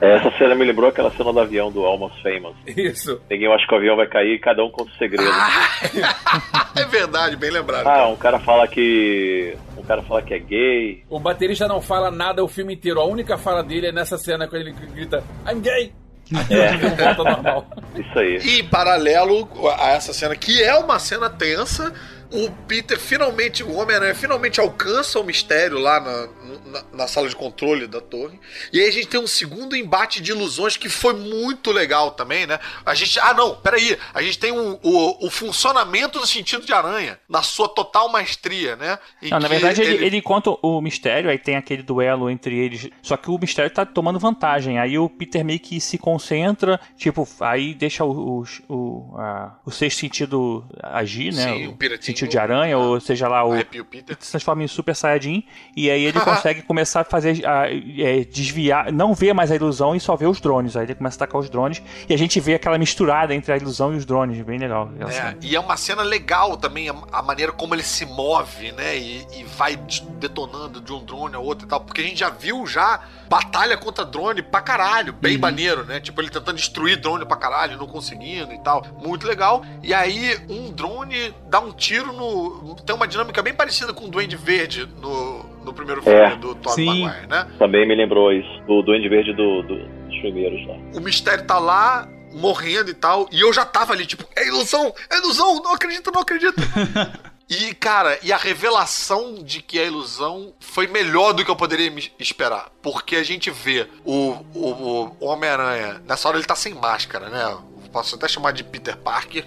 Essa 0.00 0.30
cena 0.38 0.54
me 0.54 0.64
lembrou 0.64 0.88
aquela 0.88 1.10
cena 1.10 1.32
do 1.32 1.40
avião 1.40 1.72
do 1.72 1.84
Almost 1.84 2.22
Famous. 2.22 2.54
Isso. 2.66 3.20
Ninguém 3.28 3.52
acha 3.52 3.66
que 3.66 3.74
o 3.74 3.76
avião 3.76 3.96
vai 3.96 4.06
cair 4.06 4.34
e 4.34 4.38
cada 4.38 4.64
um 4.64 4.70
conta 4.70 4.90
o 4.92 4.94
segredo. 4.96 5.28
é 6.76 6.84
verdade, 6.86 7.36
bem 7.36 7.50
lembrado. 7.50 7.86
Ah, 7.86 8.06
um 8.08 8.16
cara 8.16 8.38
fala 8.38 8.68
que. 8.68 9.56
Um 9.76 9.82
cara 9.82 10.02
fala 10.02 10.22
que 10.22 10.34
é 10.34 10.38
gay. 10.38 11.04
O 11.10 11.18
baterista 11.18 11.66
não 11.66 11.82
fala 11.82 12.10
nada 12.10 12.44
o 12.44 12.48
filme 12.48 12.74
inteiro. 12.74 13.00
A 13.00 13.06
única 13.06 13.36
fala 13.36 13.62
dele 13.62 13.88
é 13.88 13.92
nessa 13.92 14.16
cena 14.16 14.46
quando 14.46 14.62
ele 14.62 14.72
grita 14.72 15.24
I'm 15.46 15.60
gay! 15.60 15.92
É. 16.50 18.00
Isso 18.00 18.18
aí. 18.18 18.38
E 18.44 18.60
em 18.60 18.64
paralelo 18.64 19.48
a 19.78 19.90
essa 19.90 20.12
cena, 20.12 20.36
que 20.36 20.62
é 20.62 20.74
uma 20.74 20.98
cena 20.98 21.30
tensa, 21.30 21.92
o 22.30 22.50
Peter 22.66 22.98
finalmente, 22.98 23.62
o 23.62 23.72
Homem-Aranha 23.74 24.14
finalmente 24.14 24.60
alcança 24.60 25.18
o 25.18 25.24
mistério 25.24 25.78
lá 25.78 25.98
na, 26.00 26.28
na, 26.66 26.84
na 26.92 27.08
sala 27.08 27.28
de 27.28 27.34
controle 27.36 27.86
da 27.86 28.00
torre. 28.00 28.38
E 28.72 28.80
aí 28.80 28.88
a 28.88 28.92
gente 28.92 29.06
tem 29.08 29.20
um 29.20 29.26
segundo 29.26 29.74
embate 29.74 30.20
de 30.20 30.30
ilusões 30.32 30.76
que 30.76 30.88
foi 30.88 31.14
muito 31.14 31.72
legal 31.72 32.10
também, 32.10 32.46
né? 32.46 32.58
A 32.84 32.94
gente. 32.94 33.18
Ah, 33.20 33.32
não, 33.32 33.56
peraí. 33.56 33.96
A 34.12 34.20
gente 34.22 34.38
tem 34.38 34.52
um, 34.52 34.78
o, 34.82 35.26
o 35.26 35.30
funcionamento 35.30 36.18
do 36.20 36.26
sentido 36.26 36.66
de 36.66 36.72
aranha, 36.72 37.18
na 37.28 37.42
sua 37.42 37.68
total 37.68 38.10
maestria, 38.10 38.76
né? 38.76 38.98
Não, 39.22 39.40
na 39.40 39.48
verdade 39.48 39.80
ele, 39.82 40.04
ele 40.04 40.22
conta 40.22 40.50
o 40.62 40.80
mistério, 40.80 41.30
aí 41.30 41.38
tem 41.38 41.56
aquele 41.56 41.82
duelo 41.82 42.28
entre 42.30 42.56
eles. 42.58 42.88
Só 43.02 43.16
que 43.16 43.30
o 43.30 43.38
mistério 43.38 43.70
tá 43.70 43.86
tomando 43.86 44.18
vantagem. 44.18 44.78
Aí 44.78 44.98
o 44.98 45.08
Peter 45.08 45.44
meio 45.44 45.60
que 45.60 45.80
se 45.80 45.96
concentra, 45.98 46.78
tipo, 46.96 47.26
aí 47.40 47.74
deixa 47.74 48.04
o, 48.04 48.40
o, 48.40 48.44
o, 48.68 49.16
a- 49.18 49.56
o 49.64 49.70
sexto 49.70 49.98
sentido 50.00 50.64
agir, 50.82 51.32
né? 51.32 51.44
Sim, 51.44 51.66
o 51.68 51.76
piratinho. 51.76 52.17
Sentido 52.18 52.30
de 52.30 52.38
aranha, 52.38 52.76
ou 52.76 53.00
seja 53.00 53.28
lá, 53.28 53.44
o, 53.44 53.52
Arrepio 53.52 53.84
Peter. 53.84 54.16
se 54.18 54.30
transforma 54.30 54.62
em 54.62 54.68
Super 54.68 54.94
Saiyajin 54.94 55.44
e 55.76 55.90
aí 55.90 56.04
ele 56.04 56.20
consegue 56.20 56.62
começar 56.68 57.00
a 57.00 57.04
fazer 57.04 57.46
a, 57.46 57.66
é, 57.68 58.24
desviar, 58.24 58.92
não 58.92 59.14
vê 59.14 59.32
mais 59.32 59.50
a 59.50 59.56
ilusão 59.56 59.94
e 59.94 60.00
só 60.00 60.16
vê 60.16 60.26
os 60.26 60.40
drones. 60.40 60.76
Aí 60.76 60.84
ele 60.84 60.94
começa 60.94 61.16
a 61.16 61.24
atacar 61.24 61.40
os 61.40 61.48
drones 61.48 61.82
e 62.08 62.14
a 62.14 62.18
gente 62.18 62.40
vê 62.40 62.54
aquela 62.54 62.78
misturada 62.78 63.34
entre 63.34 63.52
a 63.52 63.56
ilusão 63.56 63.94
e 63.94 63.96
os 63.96 64.04
drones, 64.04 64.40
bem 64.42 64.58
legal. 64.58 64.90
É, 64.98 65.10
cena. 65.10 65.38
e 65.40 65.54
é 65.54 65.60
uma 65.60 65.76
cena 65.76 66.02
legal 66.02 66.56
também, 66.56 66.88
a, 66.88 67.22
maneira 67.22 67.52
como 67.52 67.74
ele 67.74 67.82
se 67.82 68.04
move, 68.06 68.72
né? 68.72 68.96
E, 68.96 69.26
e 69.36 69.44
vai 69.44 69.76
de- 69.76 70.02
detonando 70.18 70.80
de 70.80 70.92
um 70.92 71.04
drone 71.04 71.34
a 71.34 71.38
outro 71.38 71.66
e 71.66 71.68
tal. 71.68 71.80
Porque 71.80 72.00
a 72.00 72.04
gente 72.04 72.18
já 72.18 72.30
viu 72.30 72.66
já 72.66 73.00
batalha 73.28 73.76
contra 73.76 74.04
drone 74.04 74.42
pra 74.42 74.60
caralho. 74.60 75.12
Bem 75.12 75.34
Uhum. 75.34 75.40
maneiro, 75.40 75.84
né? 75.84 76.00
Tipo, 76.00 76.20
ele 76.20 76.30
tentando 76.30 76.56
destruir 76.56 76.96
drone 76.96 77.24
pra 77.26 77.36
caralho, 77.36 77.76
não 77.76 77.86
conseguindo 77.86 78.52
e 78.52 78.58
tal. 78.62 78.84
Muito 79.02 79.26
legal. 79.26 79.62
E 79.82 79.92
aí, 79.92 80.38
um 80.48 80.72
drone 80.72 81.34
dá 81.48 81.60
um 81.60 81.72
tiro 81.72 82.12
no. 82.12 82.74
Tem 82.86 82.94
uma 82.96 83.06
dinâmica 83.08 83.42
bem 83.42 83.54
parecida 83.54 83.92
com 83.92 84.06
o 84.06 84.08
Duende 84.08 84.36
Verde 84.36 84.88
no, 85.00 85.44
no 85.64 85.72
primeiro 85.74 86.02
filme 86.02 86.18
É. 86.18 86.36
do 86.36 86.56
Sim. 86.70 87.02
Maguire, 87.02 87.26
né? 87.26 87.46
Também 87.58 87.86
me 87.86 87.94
lembrou 87.94 88.32
isso, 88.32 88.48
do 88.66 88.82
Duende 88.82 89.08
Verde 89.08 89.32
do, 89.34 89.62
do- 89.62 89.98
dos 90.08 90.18
primeiros 90.20 90.66
lá. 90.66 90.74
o 90.94 91.00
mistério 91.00 91.44
tá 91.44 91.58
lá, 91.58 92.08
morrendo 92.32 92.90
e 92.90 92.94
tal, 92.94 93.28
e 93.32 93.40
eu 93.40 93.52
já 93.52 93.64
tava 93.64 93.92
ali, 93.92 94.06
tipo, 94.06 94.24
é 94.36 94.46
ilusão, 94.46 94.92
é 95.10 95.16
ilusão, 95.18 95.62
não 95.62 95.74
acredito, 95.74 96.10
não 96.12 96.20
acredito. 96.22 96.54
e, 97.48 97.74
cara, 97.74 98.18
e 98.22 98.30
a 98.30 98.36
revelação 98.36 99.42
de 99.42 99.62
que 99.62 99.78
é 99.78 99.86
ilusão 99.86 100.52
foi 100.60 100.86
melhor 100.86 101.32
do 101.32 101.42
que 101.42 101.50
eu 101.50 101.56
poderia 101.56 101.90
esperar. 102.18 102.70
Porque 102.82 103.16
a 103.16 103.22
gente 103.22 103.50
vê 103.50 103.88
o, 104.04 104.36
o, 104.54 105.16
o 105.18 105.24
Homem-Aranha, 105.24 106.02
nessa 106.06 106.28
hora 106.28 106.36
ele 106.36 106.46
tá 106.46 106.54
sem 106.54 106.74
máscara, 106.74 107.30
né? 107.30 107.58
Posso 107.90 108.16
até 108.16 108.28
chamar 108.28 108.52
de 108.52 108.62
Peter 108.62 108.96
Parker. 108.98 109.46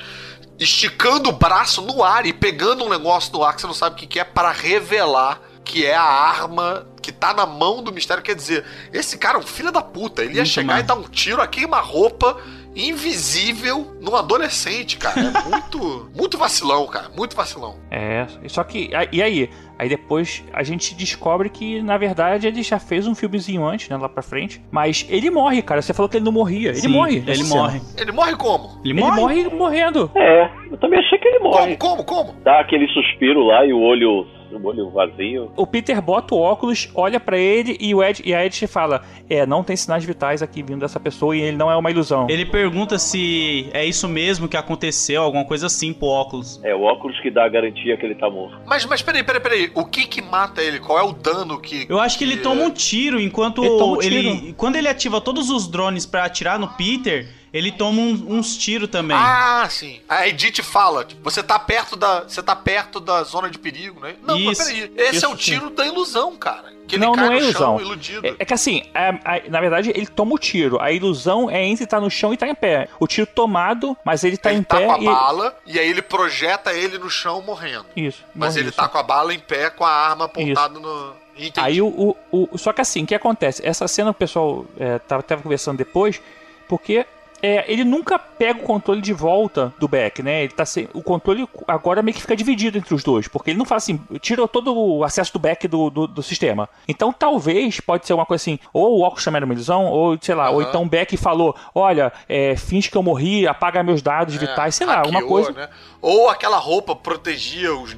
Esticando 0.58 1.30
o 1.30 1.32
braço 1.32 1.82
no 1.84 2.04
ar 2.04 2.26
e 2.26 2.34
pegando 2.34 2.84
um 2.84 2.90
negócio 2.90 3.32
no 3.34 3.44
ar 3.44 3.54
que 3.54 3.62
você 3.62 3.68
não 3.68 3.74
sabe 3.74 3.96
o 3.96 4.00
que 4.00 4.08
que 4.08 4.20
é 4.20 4.24
para 4.24 4.52
revelar 4.52 5.40
que 5.64 5.86
é 5.86 5.96
a 5.96 6.04
arma 6.04 6.88
que 7.02 7.12
tá 7.12 7.34
na 7.34 7.46
mão 7.46 7.82
do 7.84 7.94
mistério. 7.94 8.24
Quer 8.24 8.36
dizer, 8.36 8.66
esse 8.92 9.18
cara 9.18 9.38
é 9.38 9.40
um 9.40 9.46
filho 9.46 9.72
da 9.72 9.82
puta. 9.82 10.24
Ele 10.24 10.34
ia 10.34 10.42
Muito 10.42 10.50
chegar 10.50 10.80
e 10.80 10.84
dar 10.84 10.96
um 10.96 11.04
tiro 11.04 11.42
a 11.42 11.48
queima-roupa 11.48 12.38
invisível 12.76 13.96
num 14.02 14.16
adolescente, 14.16 14.98
cara. 14.98 15.20
É 15.20 15.50
muito, 15.50 16.10
muito 16.16 16.38
vacilão, 16.38 16.86
cara. 16.88 17.10
Muito 17.16 17.36
vacilão. 17.36 17.76
É, 17.90 18.26
só 18.48 18.64
que. 18.64 18.90
E 19.12 19.22
aí? 19.22 19.50
Aí 19.78 19.90
depois 19.90 20.44
a 20.54 20.62
gente 20.62 20.94
descobre 20.94 21.50
que, 21.50 21.82
na 21.82 21.98
verdade, 21.98 22.46
ele 22.48 22.62
já 22.62 22.78
fez 22.78 23.08
um 23.08 23.16
filmezinho 23.16 23.66
antes, 23.66 23.90
né? 23.90 23.98
Lá 23.98 24.08
pra 24.08 24.22
frente. 24.22 24.62
Mas 24.70 25.08
ele 25.10 25.32
morre, 25.32 25.62
cara. 25.64 25.82
Você 25.82 25.94
falou 25.94 26.08
que 26.08 26.18
ele 26.18 26.26
não 26.26 26.32
morria. 26.32 26.70
Ele 26.70 26.78
Sim, 26.82 26.88
morre. 26.90 27.18
Ele 27.26 27.36
cena. 27.44 27.62
morre. 27.62 27.82
Ele 27.98 28.12
morre 28.12 28.36
como? 28.36 28.80
Ele 28.84 28.94
Ele 28.94 29.02
morre. 29.02 29.20
morre 29.20 29.44
morrendo. 29.50 30.12
É, 30.16 30.52
eu 30.70 30.78
também 30.78 31.00
achei 31.00 31.18
que 31.18 31.28
ele 31.28 31.40
morre. 31.40 31.76
Como, 31.78 32.04
como, 32.04 32.26
como? 32.28 32.42
Dá 32.44 32.60
aquele 32.60 32.88
suspiro 32.90 33.44
lá 33.44 33.66
e 33.66 33.74
o 33.74 33.80
olho, 33.80 34.28
o 34.58 34.66
olho 34.66 34.90
vazio. 34.90 35.52
O 35.56 35.66
Peter 35.68 36.02
bota 36.02 36.36
o 36.36 36.40
óculos, 36.40 36.90
olha 36.96 37.20
pra 37.20 37.38
ele 37.38 37.78
e 37.80 37.94
o 37.94 38.04
Ed 38.04 38.22
e 38.26 38.34
a 38.34 38.46
Ed 38.46 38.68
fala: 38.68 39.02
É, 39.30 39.46
não 39.46 39.64
tem 39.64 39.76
sinais 39.76 40.04
vitais 40.04 40.42
aqui 40.42 40.62
vindo 40.62 40.80
dessa 40.80 41.00
pessoa 41.00 41.36
e 41.36 41.42
ele 41.42 41.58
não 41.58 41.72
é 41.72 41.76
uma 41.76 41.90
ilusão. 41.92 42.28
Ele 42.30 42.46
pergunta 42.46 42.98
se 43.00 43.70
é 43.74 43.86
isso 43.86 44.08
mesmo 44.08 44.48
que 44.48 44.58
aconteceu, 44.58 45.22
alguma 45.22 45.46
coisa 45.46 45.68
assim 45.68 45.94
pro 45.94 46.08
óculos. 46.08 46.60
É 46.64 46.74
o 46.76 46.82
óculos 46.82 47.20
que 47.22 47.30
dá 47.32 47.46
a 47.46 47.50
garantia 47.50 47.98
que 47.98 48.06
ele 48.06 48.16
tá 48.16 48.30
morto. 48.30 48.58
Mas, 48.66 48.86
mas 48.86 49.02
peraí, 49.02 49.24
peraí, 49.24 49.42
peraí. 49.42 49.72
O 49.76 49.86
que 49.86 50.06
que 50.06 50.22
mata 50.22 50.62
ele? 50.62 50.80
Qual 50.80 50.98
é 50.98 51.04
o 51.04 51.12
dano 51.14 51.60
que. 51.60 51.86
Eu 51.90 52.00
acho 52.00 52.18
que 52.18 52.24
ele 52.24 52.38
toma 52.38 52.64
um 52.64 52.72
tiro 52.72 53.20
enquanto 53.20 53.64
Ele 53.64 53.78
toma 53.78 53.98
um 53.98 54.02
ele, 54.02 54.38
tiro. 54.40 54.54
quando 54.56 54.76
ele 54.76 54.88
ativa 54.88 55.20
todos 55.22 55.50
os 55.50 55.68
drones 55.68 56.06
pra 56.06 56.26
atirar 56.26 56.60
no 56.60 56.68
Peter, 56.70 57.28
ele 57.54 57.72
toma 57.72 58.02
um- 58.02 58.38
uns 58.38 58.56
tiros 58.58 58.90
também. 58.90 59.18
Ah, 59.18 59.68
sim. 59.70 60.00
A 60.08 60.28
Edith 60.28 60.62
fala, 60.64 61.04
tipo, 61.06 61.22
você 61.24 61.42
tá 61.44 61.58
perto 61.60 61.96
da, 61.96 62.22
você 62.22 62.42
tá 62.42 62.56
perto 62.56 63.00
da 63.00 63.24
zona 63.24 63.50
de 63.50 63.58
perigo, 63.60 64.00
né? 64.00 64.16
Não, 64.24 64.40
mas 64.40 64.60
Isso, 64.60 64.68
peraí. 64.70 64.94
Esse 64.98 65.16
isso 65.18 65.26
é 65.26 65.30
o 65.30 65.36
tiro 65.36 65.70
da 65.70 65.86
ilusão, 65.86 66.36
cara. 66.38 66.72
Que 66.88 66.96
ele 66.96 67.06
não, 67.06 67.14
cai 67.14 67.26
não 67.26 67.32
é 67.32 67.36
no 67.36 67.42
ilusão. 67.44 67.78
chão, 67.78 67.82
iludido. 67.82 68.28
É, 68.28 68.36
é 68.40 68.46
que 68.46 68.54
assim, 68.54 68.84
é- 68.94 69.10
a- 69.24 69.50
na 69.50 69.62
verdade, 69.62 69.92
ele 69.96 70.08
toma 70.08 70.34
o 70.36 70.38
tiro. 70.38 70.82
A 70.82 70.92
ilusão 70.92 71.50
é 71.50 71.64
entre 71.64 71.84
estar 71.86 72.02
no 72.02 72.10
chão 72.10 72.32
e 72.32 72.34
estar 72.34 72.48
em 72.48 72.56
pé. 72.56 72.90
O 73.00 73.08
tiro 73.08 73.28
tomado, 73.28 73.96
mas 74.04 74.24
ele 74.24 74.36
tá 74.38 74.52
ele 74.52 74.60
em 74.60 74.64
tá 74.64 74.78
pé 74.78 74.86
com 74.88 74.92
a 74.94 75.00
e. 75.00 75.06
bala 75.06 75.58
e 75.66 75.80
aí 75.80 75.90
ele 75.90 76.02
projeta 76.02 76.74
ele 76.74 76.98
no 76.98 77.10
chão 77.10 77.42
morrendo. 77.42 77.86
Isso. 77.96 78.24
Mas 78.36 78.56
ele 78.58 78.70
isso. 78.70 78.78
tá 78.78 78.90
com 78.90 78.98
a 78.98 79.04
bala 79.04 79.34
em 79.34 79.40
pé 79.40 79.70
com 79.70 79.86
a 79.86 79.90
arma 79.92 80.26
apontada 80.26 80.80
no. 80.80 81.14
Entendi. 81.38 81.54
Aí 81.66 81.82
o, 81.82 81.88
o, 82.32 82.50
o- 82.52 82.58
Só 82.58 82.74
que 82.74 82.82
assim, 82.82 83.04
o 83.04 83.08
que 83.08 83.16
acontece? 83.16 83.66
Essa 83.66 83.88
cena 83.88 84.12
o 84.12 84.14
pessoal 84.14 84.66
é, 84.78 85.00
tava, 85.00 85.24
tava 85.24 85.42
conversando 85.42 85.78
depois, 85.78 86.22
porque 86.68 87.06
é, 87.42 87.66
ele 87.72 87.84
nunca 87.84 88.20
pega 88.20 88.60
o 88.60 88.64
controle 88.64 89.02
de 89.02 89.14
volta 89.14 89.74
do 89.80 89.88
Beck, 89.88 90.22
né? 90.22 90.44
Ele 90.44 90.54
tá 90.54 90.66
sem, 90.66 90.88
o 90.94 91.02
controle 91.02 91.48
agora 91.68 92.02
meio 92.02 92.16
que 92.16 92.22
fica 92.22 92.36
dividido 92.36 92.78
entre 92.78 92.94
os 92.94 93.04
dois, 93.04 93.28
porque 93.28 93.52
ele 93.52 93.58
não 93.58 93.66
faz 93.66 93.84
assim, 93.84 94.00
tirou 94.20 94.48
todo 94.48 94.76
o 94.76 95.04
acesso 95.04 95.34
do 95.34 95.40
Beck 95.40 95.68
do, 95.68 95.90
do, 95.90 96.08
do 96.08 96.24
sistema. 96.24 96.70
Então 96.88 97.12
talvez 97.12 97.80
pode 97.80 98.06
ser 98.06 98.14
uma 98.14 98.26
coisa 98.26 98.42
assim, 98.42 98.60
ou 98.74 99.00
o 99.00 99.02
óculos 99.02 99.24
também 99.24 99.38
era 99.38 99.46
uma 99.46 99.54
ilusão, 99.54 99.86
ou 99.86 100.18
sei 100.22 100.36
lá, 100.36 100.50
ou 100.50 100.60
Aham. 100.62 100.70
então 100.70 100.84
o 100.84 100.90
Beck 100.90 101.16
falou: 101.18 101.56
olha, 101.74 102.12
é, 102.28 102.56
finge 102.56 102.90
que 102.90 102.98
eu 102.98 103.04
morri, 103.04 103.48
apaga 103.48 103.82
meus 103.84 104.02
dados 104.02 104.36
vitais, 104.36 104.76
sei 104.76 104.86
lá, 104.88 105.00
alguma 105.00 105.20
É, 105.20 105.22
Hackeou, 105.22 105.44
coisa. 105.44 105.52
Né? 105.52 105.70
Ou 106.02 106.30
aquela 106.30 106.58
roupa 106.58 106.96
protegia 106.96 107.74
os, 107.76 107.96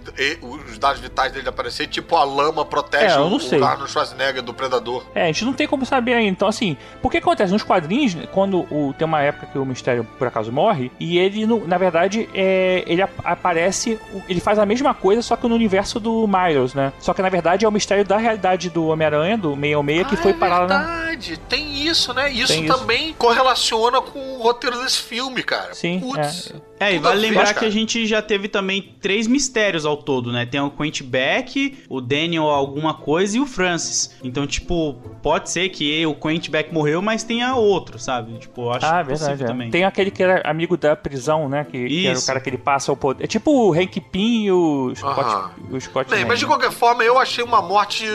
os 0.70 0.78
dados 0.78 1.00
vitais 1.00 1.32
dele 1.32 1.44
de 1.44 1.50
aparecer, 1.50 1.88
tipo 1.88 2.16
a 2.16 2.24
lama 2.24 2.66
protege 2.66 3.14
É, 3.14 3.18
eu 3.18 3.24
o, 3.26 3.30
não 3.30 3.38
o 3.38 3.40
sei. 3.40 3.62
Arnold 3.62 3.90
Schwarzenegger 3.92 4.42
do 4.42 4.54
Predador. 4.54 5.06
É, 5.16 5.24
a 5.24 5.28
gente 5.28 5.46
não 5.46 5.54
tem 5.54 5.68
como 5.68 5.86
saber 5.86 6.14
ainda. 6.14 6.30
Então, 6.32 6.48
assim, 6.48 6.76
por 7.02 7.10
que 7.12 7.18
acontece? 7.18 7.52
Nos 7.54 7.64
quadrinhos, 7.64 8.16
quando 8.34 8.62
o, 8.70 8.94
tem 8.98 9.06
uma 9.08 9.22
época 9.22 9.33
que 9.34 9.58
o 9.58 9.66
mistério 9.66 10.04
por 10.18 10.28
acaso 10.28 10.52
morre, 10.52 10.92
e 11.00 11.18
ele, 11.18 11.46
na 11.68 11.78
verdade, 11.78 12.30
é, 12.34 12.84
ele 12.88 13.02
ap- 13.02 13.12
aparece, 13.24 14.00
ele 14.30 14.40
faz 14.40 14.58
a 14.60 14.66
mesma 14.66 14.94
coisa, 14.94 15.22
só 15.22 15.36
que 15.36 15.48
no 15.48 15.56
universo 15.56 16.00
do 16.00 16.28
Miles, 16.28 16.74
né? 16.74 16.94
Só 17.00 17.14
que 17.14 17.22
na 17.22 17.30
verdade 17.30 17.66
é 17.66 17.68
o 17.68 17.72
mistério 17.72 18.06
da 18.06 18.18
realidade 18.18 18.70
do 18.70 18.88
Homem-Aranha, 18.88 19.38
do 19.38 19.56
616, 19.56 20.08
que 20.08 20.16
Ah, 20.16 20.18
foi 20.18 20.32
é 20.32 20.34
parar 20.36 20.68
na. 20.68 20.78
verdade, 20.80 21.38
tem 21.50 21.86
isso, 21.86 22.14
né? 22.14 22.32
Isso 22.32 22.54
Tem 22.54 22.66
isso. 22.66 22.78
também 22.78 23.14
correlaciona 23.14 24.02
com 24.02 24.20
o 24.38 24.42
roteiro 24.44 24.78
desse 24.84 25.00
filme, 25.00 25.44
cara. 25.44 25.74
Sim, 25.74 26.00
Putz. 26.00 26.52
É, 26.52 26.56
e 26.92 26.96
Tudo 26.96 27.08
a 27.08 27.10
vale 27.12 27.22
lembrar 27.22 27.46
cara. 27.46 27.60
que 27.60 27.66
a 27.66 27.70
gente 27.70 28.06
já 28.06 28.22
teve 28.22 28.48
também 28.48 28.94
três 29.02 29.28
mistérios 29.28 29.86
ao 29.86 29.96
todo, 29.98 30.32
né? 30.32 30.46
Tem 30.46 30.60
o 30.60 30.70
Quentin 30.70 31.04
Beck, 31.06 31.78
o 31.90 32.02
Daniel 32.02 32.44
alguma 32.50 32.94
coisa 32.94 33.38
e 33.38 33.40
o 33.40 33.46
Francis. 33.46 34.16
Então, 34.24 34.46
tipo, 34.48 34.94
pode 35.22 35.50
ser 35.50 35.70
que 35.70 36.06
o 36.06 36.14
Quentin 36.16 36.52
Beck 36.52 36.74
morreu, 36.74 37.02
mas 37.02 37.24
tenha 37.24 37.56
outro, 37.56 37.98
sabe? 38.00 38.34
Tipo, 38.40 38.64
eu 38.64 38.72
acho 38.74 38.86
Ah, 38.86 39.04
possível 39.04 39.18
verdade. 39.28 39.44
é. 39.44 39.48
também. 39.48 39.70
Tem 39.72 39.84
aquele 39.84 40.12
que 40.12 40.22
era 40.24 40.42
amigo 40.50 40.76
da 40.76 40.96
prisão, 40.96 41.48
né? 41.48 41.64
Que, 41.64 41.88
que 41.88 42.08
era 42.08 42.20
o 42.20 42.26
cara 42.26 42.40
que 42.40 42.50
ele 42.50 42.58
passa 42.58 42.92
o 42.92 42.98
poder. 42.98 43.24
É 43.24 43.28
tipo 43.28 43.52
o 43.52 43.74
Hank 43.74 44.00
Pym 44.02 44.46
e 44.46 44.52
o 44.52 44.94
Scott. 44.96 45.54
O 45.72 45.80
Scott 45.80 46.10
Bem, 46.10 46.26
mas 46.26 46.40
de 46.40 46.46
qualquer 46.46 46.72
forma, 46.72 47.04
eu 47.04 47.18
achei 47.20 47.44
uma 47.44 47.62
morte 47.62 48.06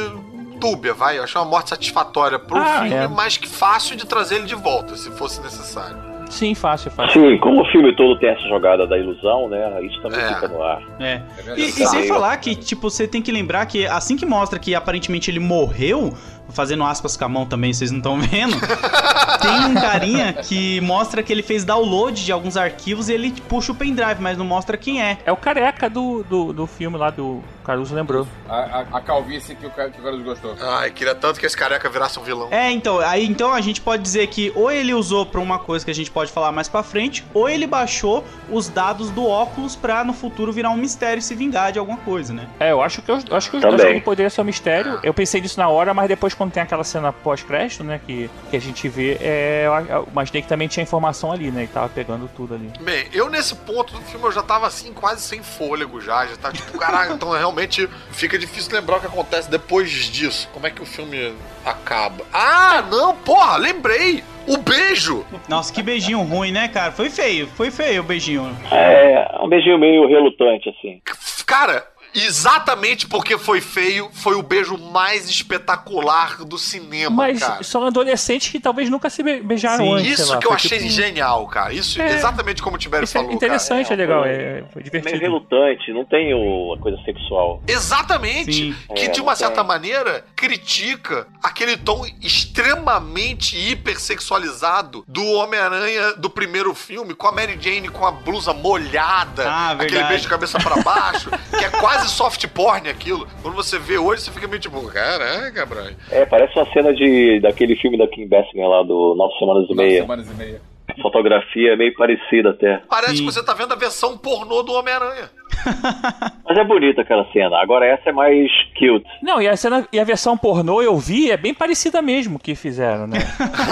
dúbia, 0.58 0.92
vai. 0.92 1.18
Eu 1.18 1.22
achei 1.24 1.40
uma 1.40 1.46
morte 1.48 1.70
satisfatória 1.70 2.38
pro 2.38 2.56
Ah, 2.58 2.80
filme, 2.80 2.94
é. 2.94 3.06
mas 3.08 3.36
que 3.36 3.48
fácil 3.48 3.94
de 3.96 4.06
trazer 4.06 4.36
ele 4.36 4.46
de 4.46 4.54
volta, 4.54 4.96
se 4.96 5.10
fosse 5.12 5.40
necessário. 5.40 6.07
Sim, 6.30 6.54
fácil, 6.54 6.90
fácil. 6.90 7.20
Sim, 7.30 7.38
como 7.38 7.62
o 7.62 7.64
filme 7.70 7.94
todo 7.96 8.18
tem 8.18 8.28
essa 8.30 8.46
jogada 8.48 8.86
da 8.86 8.98
ilusão, 8.98 9.48
né? 9.48 9.82
Isso 9.84 10.00
também 10.02 10.20
É. 10.20 10.34
fica 10.34 10.48
no 10.48 10.62
ar. 10.62 10.82
É. 11.00 11.22
verdade. 11.36 11.60
E, 11.60 11.64
e 11.64 11.70
sem 11.86 12.06
falar 12.06 12.36
que, 12.36 12.54
tipo, 12.54 12.90
você 12.90 13.06
tem 13.08 13.20
que 13.22 13.32
lembrar 13.32 13.66
que 13.66 13.86
assim 13.86 14.16
que 14.16 14.26
mostra 14.26 14.58
que 14.58 14.74
aparentemente 14.74 15.30
ele 15.30 15.40
morreu, 15.40 16.12
fazendo 16.50 16.84
aspas 16.84 17.16
com 17.16 17.24
a 17.24 17.28
mão 17.28 17.46
também, 17.46 17.72
vocês 17.72 17.90
não 17.90 17.98
estão 17.98 18.20
vendo, 18.20 18.56
tem 19.40 19.66
um 19.66 19.74
carinha 19.74 20.32
que 20.32 20.80
mostra 20.80 21.22
que 21.22 21.32
ele 21.32 21.42
fez 21.42 21.64
download 21.64 22.24
de 22.24 22.32
alguns 22.32 22.56
arquivos 22.56 23.08
e 23.08 23.12
ele 23.12 23.32
puxa 23.48 23.72
o 23.72 23.74
pendrive, 23.74 24.20
mas 24.20 24.36
não 24.36 24.44
mostra 24.44 24.76
quem 24.76 25.02
é. 25.02 25.18
É 25.24 25.32
o 25.32 25.36
careca 25.36 25.88
do, 25.88 26.24
do, 26.24 26.52
do 26.52 26.66
filme 26.66 26.96
lá 26.96 27.10
do 27.10 27.42
Caruso 27.68 27.94
lembrou. 27.94 28.26
A, 28.48 28.56
a, 28.56 28.80
a 28.96 29.00
calvície 29.02 29.54
que 29.54 29.66
o, 29.66 29.70
que 29.70 30.00
o 30.00 30.02
Carlos 30.02 30.22
gostou. 30.22 30.56
Ai, 30.58 30.90
queria 30.90 31.14
tanto 31.14 31.38
que 31.38 31.44
esse 31.44 31.54
careca 31.54 31.90
virasse 31.90 32.18
um 32.18 32.22
vilão. 32.22 32.48
É, 32.50 32.70
então, 32.70 32.98
aí 33.00 33.26
então 33.26 33.52
a 33.52 33.60
gente 33.60 33.82
pode 33.82 34.02
dizer 34.02 34.26
que 34.28 34.50
ou 34.54 34.70
ele 34.70 34.94
usou 34.94 35.26
pra 35.26 35.38
uma 35.38 35.58
coisa 35.58 35.84
que 35.84 35.90
a 35.90 35.94
gente 35.94 36.10
pode 36.10 36.32
falar 36.32 36.50
mais 36.50 36.66
pra 36.66 36.82
frente, 36.82 37.26
ou 37.34 37.46
ele 37.46 37.66
baixou 37.66 38.24
os 38.50 38.70
dados 38.70 39.10
do 39.10 39.26
óculos 39.26 39.76
pra 39.76 40.02
no 40.02 40.14
futuro 40.14 40.50
virar 40.50 40.70
um 40.70 40.78
mistério 40.78 41.18
e 41.18 41.22
se 41.22 41.34
vingar 41.34 41.70
de 41.70 41.78
alguma 41.78 41.98
coisa, 41.98 42.32
né? 42.32 42.48
É, 42.58 42.72
eu 42.72 42.80
acho 42.80 43.02
que 43.02 43.12
os, 43.12 43.22
eu 43.28 43.36
acho 43.36 43.50
que 43.50 43.56
os 43.58 43.62
Também. 43.62 43.76
dois 43.76 43.88
jogos 43.90 44.04
poderiam 44.04 44.30
ser 44.30 44.40
um 44.40 44.44
mistério. 44.44 44.98
Eu 45.02 45.12
pensei 45.12 45.38
nisso 45.42 45.60
na 45.60 45.68
hora, 45.68 45.92
mas 45.92 46.08
depois 46.08 46.32
quando 46.38 46.52
tem 46.52 46.62
aquela 46.62 46.84
cena 46.84 47.12
pós-crédito, 47.12 47.84
né, 47.84 48.00
que, 48.06 48.30
que 48.48 48.56
a 48.56 48.60
gente 48.60 48.88
vê, 48.88 49.18
é, 49.20 49.64
eu, 49.66 49.96
eu 49.96 50.08
imaginei 50.10 50.40
que 50.40 50.48
também 50.48 50.68
tinha 50.68 50.82
informação 50.82 51.32
ali, 51.32 51.50
né, 51.50 51.66
que 51.66 51.72
tava 51.72 51.88
pegando 51.88 52.30
tudo 52.34 52.54
ali. 52.54 52.70
Bem, 52.80 53.06
eu 53.12 53.28
nesse 53.28 53.54
ponto 53.56 53.92
do 53.92 54.00
filme 54.02 54.24
eu 54.24 54.32
já 54.32 54.42
tava 54.42 54.66
assim, 54.66 54.94
quase 54.94 55.20
sem 55.20 55.42
fôlego 55.42 56.00
já. 56.00 56.26
Já 56.26 56.36
tá 56.36 56.52
tipo, 56.52 56.78
caralho, 56.78 57.14
então 57.14 57.30
realmente 57.30 57.88
fica 58.12 58.38
difícil 58.38 58.72
lembrar 58.72 58.98
o 58.98 59.00
que 59.00 59.06
acontece 59.06 59.50
depois 59.50 59.90
disso. 59.90 60.48
Como 60.52 60.66
é 60.66 60.70
que 60.70 60.80
o 60.80 60.86
filme 60.86 61.34
acaba? 61.64 62.24
Ah, 62.32 62.82
não, 62.88 63.16
porra, 63.16 63.56
lembrei! 63.56 64.22
O 64.46 64.56
beijo! 64.56 65.26
Nossa, 65.48 65.72
que 65.72 65.82
beijinho 65.82 66.22
ruim, 66.22 66.52
né, 66.52 66.68
cara? 66.68 66.92
Foi 66.92 67.10
feio, 67.10 67.46
foi 67.48 67.70
feio 67.70 68.00
o 68.00 68.04
beijinho. 68.04 68.56
É, 68.70 69.38
um 69.42 69.48
beijinho 69.48 69.78
meio 69.78 70.08
relutante, 70.08 70.70
assim. 70.70 71.02
Cara, 71.44 71.86
exatamente 72.14 73.06
porque 73.06 73.36
foi 73.38 73.60
feio, 73.60 74.08
foi 74.12 74.34
o 74.34 74.42
beijo 74.42 74.76
mais 74.78 75.28
espetacular 75.28 76.44
do 76.44 76.58
cinema, 76.58 77.14
Mas 77.14 77.40
cara. 77.40 77.62
são 77.62 77.84
adolescentes 77.84 78.50
que 78.50 78.58
talvez 78.60 78.88
nunca 78.90 79.08
se 79.10 79.22
be- 79.22 79.40
beijaram 79.40 79.84
Sim. 79.84 79.94
antes. 79.94 80.18
Isso 80.20 80.32
lá, 80.32 80.38
que 80.38 80.46
eu 80.46 80.52
achei 80.52 80.78
tipo- 80.78 80.90
genial, 80.90 81.46
cara. 81.48 81.72
Isso, 81.72 82.00
É. 82.00 82.14
exatamente 82.14 82.62
como 82.62 82.76
o 82.76 82.78
Tibério 82.78 83.04
Isso 83.04 83.16
é 83.16 83.20
falou, 83.20 83.34
interessante, 83.34 83.88
cara. 83.88 83.94
é 83.94 83.96
legal, 84.06 84.24
É, 84.24 84.30
é, 84.32 84.64
foi 84.72 84.82
Meio 84.82 84.84
divertido. 84.84 85.20
relutante, 85.20 85.92
não 85.92 86.04
tem 86.04 86.32
o, 86.34 86.74
a 86.74 86.78
coisa 86.82 86.96
sexual. 87.04 87.62
Exatamente. 87.66 88.52
Sim. 88.52 88.76
Que 88.94 89.04
É, 89.06 89.08
de 89.08 89.20
uma 89.20 89.34
certa 89.36 89.62
maneira 89.64 90.24
critica 90.36 91.26
aquele 91.42 91.76
tom 91.76 92.04
extremamente 92.22 93.56
hipersexualizado 93.56 95.04
do 95.06 95.24
Homem-Aranha 95.32 96.14
do 96.14 96.28
primeiro 96.30 96.74
filme, 96.74 97.14
com 97.14 97.26
a 97.26 97.32
Mary 97.32 97.58
Jane 97.60 97.88
com 97.88 98.06
a 98.06 98.10
blusa 98.10 98.52
molhada, 98.52 99.48
Ah, 99.48 99.70
aquele 99.72 100.04
beijo 100.04 100.22
de 100.22 100.28
cabeça 100.28 100.58
pra 100.58 100.76
baixo, 100.82 101.30
que 101.50 101.64
é 101.64 101.70
quase 101.70 101.97
soft 102.06 102.46
porn 102.48 102.88
aquilo. 102.88 103.26
Quando 103.42 103.54
você 103.54 103.78
vê 103.78 103.98
hoje, 103.98 104.22
você 104.22 104.30
fica 104.30 104.46
meio 104.46 104.60
tipo, 104.60 104.80
caraca, 104.88 105.66
Brian. 105.66 105.94
É, 106.10 106.24
parece 106.26 106.56
uma 106.58 106.70
cena 106.72 106.92
de, 106.94 107.40
daquele 107.40 107.74
filme 107.76 107.96
da 107.98 108.06
Kim 108.06 108.26
Basinger 108.28 108.68
lá, 108.68 108.82
do 108.82 109.14
Nove 109.14 109.38
Semanas 109.38 109.64
e 109.64 109.74
Nove 109.74 109.88
Meia. 109.88 110.00
semanas 110.02 110.30
e 110.30 110.34
meia. 110.34 110.60
A 110.96 111.02
fotografia 111.02 111.72
é 111.72 111.76
meio 111.76 111.94
parecida 111.94 112.50
até. 112.50 112.82
Parece 112.88 113.16
Sim. 113.18 113.26
que 113.26 113.32
você 113.32 113.44
tá 113.44 113.54
vendo 113.54 113.72
a 113.72 113.76
versão 113.76 114.16
pornô 114.16 114.62
do 114.62 114.72
Homem-Aranha. 114.72 115.30
Mas 116.48 116.56
é 116.56 116.64
bonita 116.64 117.02
aquela 117.02 117.30
cena. 117.32 117.60
Agora 117.60 117.86
essa 117.86 118.10
é 118.10 118.12
mais 118.12 118.50
cute. 118.78 119.06
Não, 119.22 119.40
e 119.40 119.48
a, 119.48 119.56
cena, 119.56 119.86
e 119.92 120.00
a 120.00 120.04
versão 120.04 120.36
pornô 120.36 120.80
eu 120.80 120.96
vi 120.96 121.30
é 121.30 121.36
bem 121.36 121.52
parecida 121.52 122.00
mesmo 122.00 122.38
que 122.38 122.54
fizeram, 122.54 123.06
né? 123.06 123.18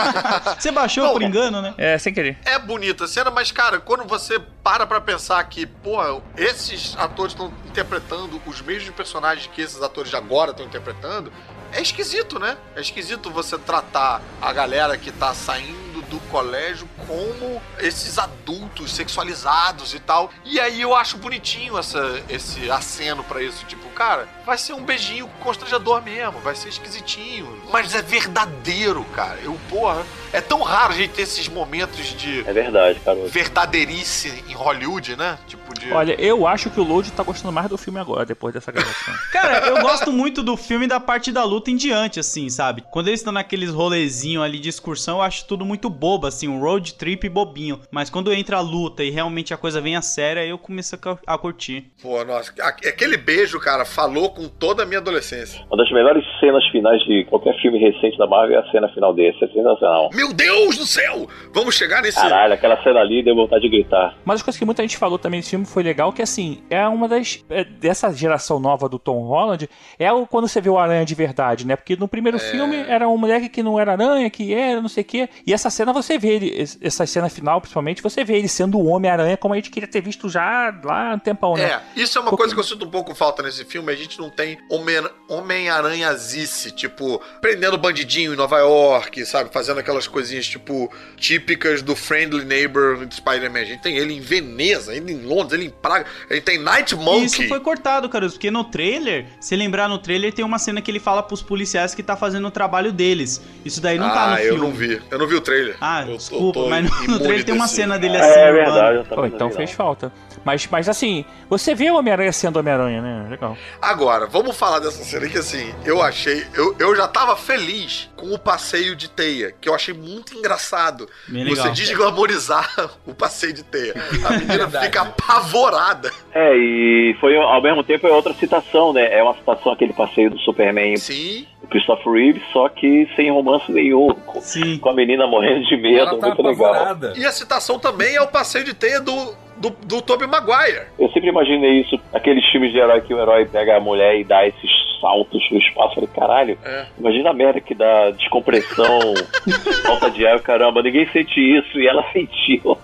Você 0.59 0.70
baixou 0.70 1.05
Não, 1.05 1.12
por 1.12 1.22
engano, 1.22 1.62
né? 1.62 1.74
é, 1.78 1.97
sem 1.98 2.12
querer. 2.12 2.38
É 2.44 2.59
bonita 2.59 3.05
a 3.05 3.09
cena, 3.09 3.30
mas, 3.30 3.51
cara, 3.51 3.78
quando 3.78 4.05
você 4.05 4.38
para 4.62 4.86
pra 4.86 5.01
pensar 5.01 5.43
que, 5.44 5.66
pô, 5.66 5.98
esses 6.36 6.97
atores 6.98 7.32
estão 7.32 7.52
interpretando 7.66 8.40
os 8.47 8.60
mesmos 8.62 8.94
personagens 8.94 9.47
que 9.47 9.60
esses 9.60 9.82
atores 9.82 10.10
de 10.10 10.16
agora 10.16 10.51
estão 10.51 10.66
interpretando, 10.66 11.32
é 11.72 11.80
esquisito, 11.80 12.38
né? 12.38 12.56
É 12.74 12.80
esquisito 12.80 13.30
você 13.30 13.59
tratar 13.59 14.20
a 14.40 14.52
galera 14.52 14.97
que 14.97 15.10
tá 15.12 15.32
saindo 15.34 15.86
do 16.09 16.19
colégio 16.31 16.89
como 17.07 17.61
esses 17.78 18.19
adultos 18.19 18.93
sexualizados 18.93 19.95
e 19.95 20.01
tal. 20.01 20.31
E 20.45 20.61
aí 20.61 20.81
eu 20.81 20.95
acho 20.95 21.19
bonitinho 21.19 21.78
essa, 21.78 22.23
esse 22.28 22.70
aceno 22.70 23.23
pra 23.24 23.43
isso. 23.43 23.65
Tipo, 23.66 23.89
cara, 23.91 24.28
vai 24.45 24.59
ser 24.59 24.73
um 24.73 24.85
beijinho 24.85 25.28
constrangedor 25.41 26.03
mesmo, 26.03 26.41
vai 26.41 26.55
ser 26.55 26.69
esquisitinho. 26.69 27.62
Mas 27.70 27.95
é 27.95 28.03
verdadeiro, 28.03 29.05
cara. 29.15 29.39
Eu, 29.43 29.59
porra, 29.69 30.05
é 30.37 30.41
tão 30.41 30.63
raro 30.63 30.93
a 30.93 30.97
gente 30.97 31.13
ter 31.15 31.23
esses 31.23 31.49
momentos 31.49 32.05
de 32.15 32.41
É 32.47 32.53
verdade, 32.53 33.01
cara. 33.01 33.19
verdadeirice 33.27 34.45
em 34.49 34.53
Hollywood, 34.55 35.17
né? 35.17 35.39
Tipo 35.47 35.75
de. 35.75 35.93
Olha, 35.93 36.15
eu 36.21 36.47
acho 36.47 36.71
que 36.71 36.81
o 36.81 36.85
Load 36.85 37.11
tá 37.13 37.23
gostando 37.23 37.53
mais 37.53 37.69
do 37.69 37.77
filme 37.79 37.99
agora, 37.99 38.25
depois 38.25 38.53
dessa 38.55 38.71
gravação. 38.73 39.15
Cara, 39.33 39.67
eu 39.69 39.81
gosto 39.83 40.13
muito 40.13 40.43
do 40.43 40.57
filme 40.57 40.87
da 40.87 40.99
parte 41.01 41.33
da 41.33 41.45
luta 41.45 41.71
em 41.71 41.77
diante, 41.77 42.19
assim, 42.21 42.49
sabe? 42.49 42.83
Quando 42.91 43.09
eles 43.09 43.21
estão 43.21 43.33
naqueles 43.33 43.71
rolezinhos 43.71 44.45
ali 44.45 44.59
de 44.59 44.69
excursão, 44.69 45.17
eu 45.19 45.23
acho 45.23 45.47
tudo 45.47 45.65
muito 45.65 45.89
bobo, 45.91 46.27
assim, 46.27 46.49
um 46.49 46.61
road 46.61 46.95
trip 46.95 47.29
bobinho. 47.29 47.81
Mas 47.91 48.11
quando 48.11 48.33
entra 48.33 48.57
a 48.59 48.61
luta 48.61 49.03
e 49.05 49.11
realmente 49.11 49.53
a 49.53 49.57
coisa 49.57 49.81
vem 49.81 49.97
a 49.97 50.03
séria, 50.03 50.45
eu 50.45 50.59
começo 50.59 50.95
a 50.95 50.99
cu- 50.99 51.19
a 51.27 51.39
curtir. 51.39 51.91
Pô, 52.03 52.25
nossa, 52.25 52.53
aquele 52.63 53.17
beijo, 53.17 53.59
cara, 53.61 53.85
falou 53.85 54.31
com 54.31 54.49
toda 54.49 54.83
a 54.83 54.87
minha 54.87 54.99
adolescência. 55.01 55.65
Uma 55.71 55.77
das 55.77 55.91
melhores 55.91 56.25
cenas 56.41 56.65
finais 56.71 57.03
de 57.05 57.25
qualquer 57.29 57.61
filme 57.61 57.79
recente 57.79 58.17
da 58.19 58.27
Marvel 58.27 58.59
é 58.59 58.61
a 58.67 58.71
cena 58.71 58.89
final 58.89 59.15
desse. 59.15 59.43
É 59.45 59.49
sensacional. 59.49 60.11
Meu 60.13 60.26
Deus 60.32 60.77
do 60.77 60.86
céu! 60.86 61.28
Vamos 61.53 61.74
chegar 61.74 62.03
nesse. 62.03 62.20
Caralho, 62.20 62.55
aquela 62.55 62.82
cena 62.82 63.01
ali 63.01 63.23
deu 63.24 63.35
vontade 63.35 63.62
de 63.62 63.69
gritar. 63.69 64.16
Mas 64.24 64.36
as 64.36 64.43
coisas 64.43 64.59
que 64.59 64.65
muita 64.65 64.82
gente 64.82 64.97
falou 64.97 65.19
também 65.19 65.40
desse 65.40 65.51
filme 65.51 65.65
foi 65.65 65.82
legal, 65.82 66.12
que 66.12 66.23
assim, 66.23 66.62
é 66.70 66.86
uma 66.86 67.09
das. 67.09 67.43
é, 67.48 67.65
dessa 67.65 68.12
geração 68.12 68.59
nova 68.61 68.89
do 68.89 68.98
Tom 68.98 69.20
Holland, 69.23 69.69
é 69.98 70.12
o, 70.12 70.27
quando 70.27 70.47
você 70.48 70.61
vê 70.61 70.69
o 70.69 70.78
Aranha 70.78 71.05
de 71.05 71.15
verdade, 71.15 71.66
né? 71.66 71.77
Porque 71.77 71.97
no 71.97 72.07
primeiro 72.09 72.39
filme 72.39 72.77
era 72.89 73.09
um 73.09 73.16
moleque 73.16 73.48
que 73.48 73.62
não 73.62 73.78
era 73.81 73.93
aranha, 73.93 74.28
que 74.31 74.53
era, 74.53 74.81
não 74.81 74.89
sei 74.89 75.03
o 75.03 75.07
quê. 75.07 75.28
E 75.47 75.53
essa 75.53 75.70
cena 75.70 75.93
você 75.93 76.19
vê 76.19 76.28
ele, 76.35 76.48
es- 76.62 76.78
essa 76.82 77.07
cena 77.07 77.28
final, 77.28 77.61
principalmente, 77.61 78.03
você 78.03 78.23
vê 78.24 78.36
ele 78.36 78.48
sendo 78.48 78.78
o 78.78 78.86
Homem-Aranha 78.86 79.36
como 79.36 79.55
a 79.55 79.57
gente 79.57 79.70
queria 79.70 79.89
ter 79.89 80.01
visto 80.01 80.28
já 80.28 80.74
lá 80.85 81.12
no 81.15 81.20
tempão, 81.20 81.55
né? 81.55 81.65
É, 81.97 82.01
isso 82.01 82.19
é 82.19 82.20
uma 82.20 82.31
Porque- 82.31 82.43
coisa 82.43 82.55
que 82.55 82.61
eu 82.61 82.65
sinto 82.65 82.85
um 82.85 82.90
pouco 82.90 83.15
falta 83.15 83.43
nesse 83.43 83.65
filme. 83.65 83.90
A 83.93 83.97
gente 83.97 84.19
não 84.19 84.28
tem 84.31 84.59
Homem- 84.70 85.09
Homem-Aranhazice, 85.28 86.70
tipo, 86.73 87.20
prendendo 87.40 87.77
bandidinho 87.78 88.32
em 88.32 88.36
Nova 88.36 88.59
York, 88.59 89.24
sabe? 89.27 89.51
Fazendo 89.53 89.81
aquelas 89.81 90.06
coisinhas, 90.09 90.47
tipo, 90.47 90.91
típicas 91.16 91.83
do 91.83 91.97
Friendly 91.97 92.45
Neighbor 92.45 93.05
do 93.07 93.15
Spider-Man. 93.15 93.61
A 93.61 93.65
gente 93.65 93.83
tem 93.83 93.97
ele 93.97 94.15
em 94.15 94.20
Veneza, 94.20 94.95
ele 94.95 95.12
em 95.12 95.23
Londres, 95.23 95.53
ele 95.55 95.66
em 95.66 95.70
Praga. 95.70 96.07
Gente 96.31 96.43
tem 96.45 96.59
Night 96.59 96.95
E 96.95 96.97
Monkey. 96.99 97.24
isso 97.27 97.49
foi 97.49 97.61
cortado, 97.61 98.09
Caruso, 98.09 98.35
porque 98.35 98.51
no 98.51 98.65
trailer, 98.65 99.27
se 99.41 99.57
lembrar 99.57 99.89
no 99.89 99.99
trailer, 99.99 100.33
tem 100.33 100.45
uma 100.45 100.59
cena 100.59 100.81
que 100.81 100.91
ele 100.91 101.01
fala 101.01 101.23
pros 101.23 101.43
policiais 101.43 101.95
que 101.95 102.03
tá 102.03 102.16
fazendo 102.16 102.47
o 102.49 102.51
trabalho 102.51 102.93
deles. 102.93 103.41
Isso 103.65 103.81
daí 103.81 103.99
não 103.99 104.07
ah, 104.07 104.11
tá 104.15 104.31
no 104.31 104.39
eu 104.39 104.55
filme. 104.55 104.61
não 104.61 104.70
vi. 104.73 105.03
Eu 105.11 105.19
não 105.19 105.27
vi 105.27 105.35
o 105.35 105.41
trailer. 105.41 105.77
Ah, 105.81 106.05
Eu 106.07 106.16
desculpa, 106.16 106.61
tô 106.61 106.69
mas 106.69 106.85
no, 106.91 107.07
no 107.09 107.19
trailer 107.19 107.45
tem 107.45 107.55
uma 107.55 107.69
cena 107.69 107.99
dele 107.99 108.16
assim. 108.16 108.39
É, 108.39 108.51
urbano. 108.51 108.65
verdade. 108.74 108.97
Eu 108.99 109.05
Pô, 109.05 109.15
também 109.16 109.31
então 109.35 109.51
fez 109.51 109.70
falta. 109.73 110.12
Mas, 110.45 110.66
mas 110.70 110.89
assim, 110.89 111.24
você 111.51 111.74
vê 111.74 111.91
o 111.91 111.97
Homem-Aranha 111.97 112.33
sendo 112.33 112.59
Homem-Aranha, 112.59 113.03
né? 113.03 113.27
Legal. 113.28 113.57
Agora, 113.83 114.27
vamos 114.27 114.57
falar 114.57 114.78
dessa 114.78 115.03
cena 115.03 115.28
que 115.28 115.39
assim, 115.39 115.74
eu 115.85 116.01
achei. 116.01 116.47
Eu, 116.55 116.77
eu 116.78 116.95
já 116.95 117.09
tava 117.09 117.37
feliz 117.37 118.09
com 118.15 118.33
o 118.33 118.39
passeio 118.39 118.95
de 118.95 119.09
teia, 119.11 119.53
que 119.61 119.69
eu 119.69 119.74
achei 119.74 119.93
muito 119.97 120.35
engraçado. 120.35 121.09
Bem 121.28 121.44
Você 121.44 121.60
legal. 121.62 121.73
desglamorizar 121.74 122.90
o 123.06 123.14
passeio 123.14 123.52
de 123.52 123.62
teia. 123.62 123.94
A 124.24 124.31
menina 124.32 124.68
fica 124.81 125.02
apavorada. 125.02 126.10
É, 126.32 126.55
e 126.56 127.16
foi 127.20 127.36
ao 127.36 127.62
mesmo 127.62 127.82
tempo 127.85 128.06
é 128.06 128.12
outra 128.12 128.32
citação, 128.35 128.93
né? 128.93 129.12
É 129.12 129.23
uma 129.23 129.35
citação 129.35 129.73
aquele 129.73 129.93
passeio 129.93 130.31
do 130.31 130.39
Superman 130.40 130.97
Sim. 130.97 131.47
do 131.62 131.68
Christopher 131.68 132.12
Reeve, 132.12 132.43
só 132.52 132.68
que 132.68 133.09
sem 133.16 133.31
romance 133.31 133.70
nenhum. 133.70 134.09
Com, 134.27 134.40
Sim. 134.40 134.78
com 134.78 134.90
a 134.90 134.94
menina 134.94 135.27
morrendo 135.27 135.64
de 135.66 135.77
medo, 135.77 135.98
Ela 135.98 136.18
tá 136.18 136.27
muito 136.28 136.43
legal. 136.43 136.70
apavorada. 136.74 137.12
E 137.16 137.24
a 137.24 137.32
citação 137.32 137.78
também 137.78 138.14
é 138.16 138.20
o 138.23 138.28
passeio 138.28 138.64
de 138.64 138.74
teia 138.74 139.01
do, 139.01 139.12
do, 139.59 139.70
do 139.70 140.03
Tobey 140.03 140.27
Maguire. 140.28 140.87
Eu 140.99 141.09
sempre 141.11 141.28
imaginei 141.28 141.81
isso, 141.81 141.99
aqueles 142.12 142.45
filmes 142.51 142.73
de 142.73 142.78
herói 142.78 143.01
que 143.01 143.15
o 143.15 143.20
herói 143.20 143.47
pega 143.47 143.77
a 143.77 143.81
mulher 143.81 144.19
e 144.19 144.24
dá 144.24 144.47
esses 144.47 144.70
saltos 145.01 145.43
no 145.51 145.59
espaço. 145.59 145.95
Falei, 145.95 146.11
caralho, 146.15 146.59
É. 146.65 146.87
imagina 146.99 147.31
a 147.31 147.35
merda 147.35 147.61
que 147.61 147.74
dá 147.74 148.11
descompressão, 148.12 149.15
falta 149.87 150.11
de 150.11 150.27
ar, 150.27 150.41
caramba, 150.41 150.83
ninguém 150.83 151.07
sente 151.12 151.39
isso 151.41 151.78
e 151.81 151.87
ela 151.87 152.05
sentiu. 152.12 152.77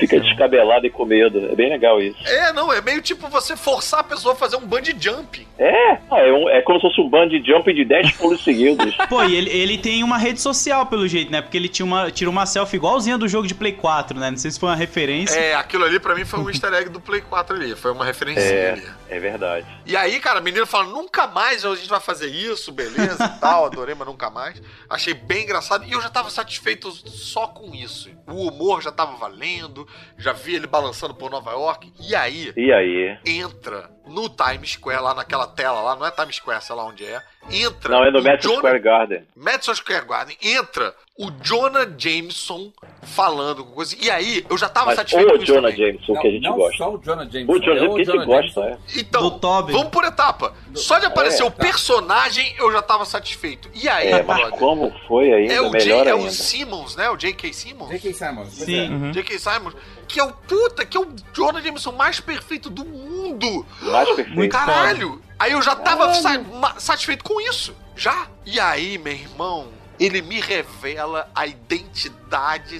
Fica 0.00 0.20
descabelada 0.20 0.86
e 0.86 0.90
com 0.90 1.04
medo. 1.04 1.38
É 1.50 1.54
bem 1.54 1.68
legal 1.70 2.00
isso. 2.02 2.16
É, 2.26 2.52
não, 2.52 2.72
é 2.72 2.80
meio 2.80 3.00
tipo 3.02 3.28
você 3.28 3.56
forçar 3.56 4.00
a 4.00 4.04
pessoa 4.04 4.34
a 4.34 4.36
fazer 4.36 4.56
um 4.56 4.66
bungee 4.66 4.96
jump. 4.98 5.46
É, 5.58 5.92
ah, 6.10 6.18
é, 6.20 6.32
um- 6.32 6.48
é 6.48 6.60
como 6.62 6.80
se 6.80 6.86
fosse 6.88 7.00
um 7.00 7.08
band 7.08 7.28
jump 7.44 7.72
de 7.72 7.84
10 7.84 8.12
pulos 8.12 8.42
seguidos. 8.42 8.96
Pô, 9.08 9.22
e 9.24 9.34
ele, 9.36 9.50
ele 9.50 9.78
tem 9.78 10.02
uma 10.02 10.18
rede 10.18 10.40
social, 10.40 10.86
pelo 10.86 11.06
jeito, 11.06 11.30
né? 11.30 11.40
Porque 11.42 11.56
ele 11.56 11.68
tinha 11.68 11.84
uma, 11.86 12.10
tira 12.10 12.30
uma 12.30 12.46
selfie 12.46 12.76
igualzinha 12.76 13.18
do 13.18 13.28
jogo 13.28 13.46
de 13.46 13.54
Play 13.54 13.72
4, 13.72 14.18
né? 14.18 14.30
Não 14.30 14.38
sei 14.38 14.50
se 14.50 14.58
foi 14.58 14.68
uma 14.68 14.76
referência. 14.76 15.38
É, 15.38 15.54
aquilo 15.54 15.84
ali 15.84 16.00
pra 16.00 16.14
mim 16.14 16.24
foi 16.24 16.40
um 16.40 16.48
easter 16.48 16.72
egg 16.74 16.88
do 16.90 17.00
Play 17.00 17.20
4 17.20 17.56
ali. 17.56 17.74
Foi 17.76 17.92
uma 17.92 18.04
referência 18.04 18.40
É, 18.42 18.72
ali. 18.72 18.82
É 19.10 19.18
verdade. 19.18 19.66
E 19.84 19.96
aí, 19.96 20.18
cara, 20.20 20.38
a 20.38 20.42
menina 20.42 20.64
fala, 20.64 20.84
nunca 20.84 21.26
mais 21.26 21.64
a 21.64 21.74
gente 21.74 21.88
vai 21.88 22.00
fazer 22.00 22.28
isso, 22.28 22.70
beleza 22.72 23.24
e 23.24 23.36
tal. 23.40 23.66
Adorei, 23.66 23.94
mas 23.94 24.06
nunca 24.06 24.30
mais. 24.30 24.62
Achei 24.88 25.12
bem 25.14 25.44
engraçado. 25.44 25.84
E 25.84 25.92
eu 25.92 26.00
já 26.00 26.08
tava 26.08 26.30
satisfeito 26.30 26.90
só 26.92 27.46
com 27.48 27.74
isso. 27.74 28.08
O 28.26 28.48
humor 28.48 28.80
já 28.82 28.92
tava 28.92 29.16
valendo. 29.16 29.86
Já 30.16 30.32
vi 30.32 30.54
ele 30.54 30.66
balançando 30.66 31.14
por 31.14 31.30
Nova 31.30 31.50
York. 31.52 31.92
E 32.00 32.14
aí, 32.14 32.52
E 32.56 32.72
aí? 32.72 33.18
entra 33.26 33.90
no 34.10 34.28
Times 34.28 34.72
Square, 34.72 35.02
lá 35.02 35.14
naquela 35.14 35.46
tela 35.46 35.80
lá. 35.80 35.96
Não 35.96 36.04
é 36.06 36.10
Times 36.10 36.36
Square, 36.36 36.62
sei 36.64 36.74
lá 36.76 36.84
onde 36.84 37.04
é. 37.04 37.22
Entra. 37.50 37.88
Não, 37.96 38.04
é 38.04 38.10
no 38.10 38.20
o 38.20 38.22
Madison 38.22 38.48
Jonah- 38.48 38.58
Square 38.60 38.78
Garden. 38.80 39.26
Madison 39.34 39.74
Square 39.74 40.06
Garden. 40.06 40.36
Entra 40.42 40.94
o 41.18 41.30
Jonah 41.42 41.86
Jameson 41.96 42.70
falando 43.02 43.64
com 43.64 43.72
coisa. 43.72 43.96
E 44.00 44.10
aí, 44.10 44.44
eu 44.48 44.56
já 44.58 44.68
tava 44.68 44.86
Mas 44.86 44.96
satisfeito 44.96 45.26
ou 45.26 45.32
com 45.34 45.38
o 45.40 45.42
isso 45.42 45.52
Jonah 45.54 45.70
também. 45.70 45.86
Jameson, 45.92 46.12
Não, 46.12 46.20
que 46.20 46.28
a 46.28 46.30
gente 46.30 46.42
não 46.42 46.56
gosta. 46.56 46.76
só 46.76 46.94
o 46.94 46.98
Jonah 46.98 47.24
Jameson. 47.24 47.52
O 47.52 47.58
Jonah 47.58 47.72
é 47.76 47.78
Jameson 47.80 47.94
que 47.94 48.00
a 48.00 48.04
gente 48.14 48.26
gosta, 48.26 48.60
é. 48.60 48.78
Então, 48.98 49.38
vamos 49.40 49.88
por 49.88 50.04
etapa. 50.04 50.54
Só 50.74 50.98
de 50.98 51.06
aparecer 51.06 51.42
É, 51.42 51.46
o 51.46 51.50
tá. 51.50 51.62
personagem, 51.64 52.54
eu 52.58 52.70
já 52.72 52.82
tava 52.82 53.04
satisfeito. 53.04 53.70
E 53.74 53.88
aí, 53.88 54.08
É, 54.08 54.22
mas 54.22 54.36
brother? 54.38 54.58
como 54.58 54.92
foi 55.08 55.32
ainda, 55.32 55.52
É 55.54 55.60
o, 55.60 55.70
J, 55.70 55.78
melhor 55.78 56.06
é 56.06 56.12
ainda. 56.12 56.24
o 56.24 56.30
Simmons, 56.30 56.96
né? 56.96 57.08
O 57.10 57.16
J.K. 57.16 57.52
Simmons? 57.52 57.88
J.K. 57.90 58.12
Simons. 58.12 58.48
pois 58.56 58.64
Sim. 58.66 58.86
é. 58.86 58.88
Uhum. 58.90 59.10
J.K. 59.12 59.38
Simmons, 59.38 59.74
que 60.12 60.20
é 60.20 60.24
o 60.24 60.32
puta, 60.32 60.84
que 60.84 60.96
é 60.96 61.00
o 61.00 61.08
Jonah 61.32 61.60
Jameson 61.60 61.92
mais 61.92 62.20
perfeito 62.20 62.68
do 62.68 62.84
mundo. 62.84 63.66
Mais 63.82 64.08
perfeito. 64.10 64.50
Caralho! 64.52 65.22
Aí 65.38 65.52
eu 65.52 65.62
já 65.62 65.74
tava 65.74 66.12
sa- 66.14 66.40
satisfeito 66.78 67.24
com 67.24 67.40
isso. 67.40 67.74
Já. 67.96 68.26
E 68.44 68.58
aí, 68.60 68.98
meu 68.98 69.12
irmão, 69.12 69.68
ele 69.98 70.20
me 70.22 70.40
revela 70.40 71.30
a 71.34 71.46
identidade 71.46 72.19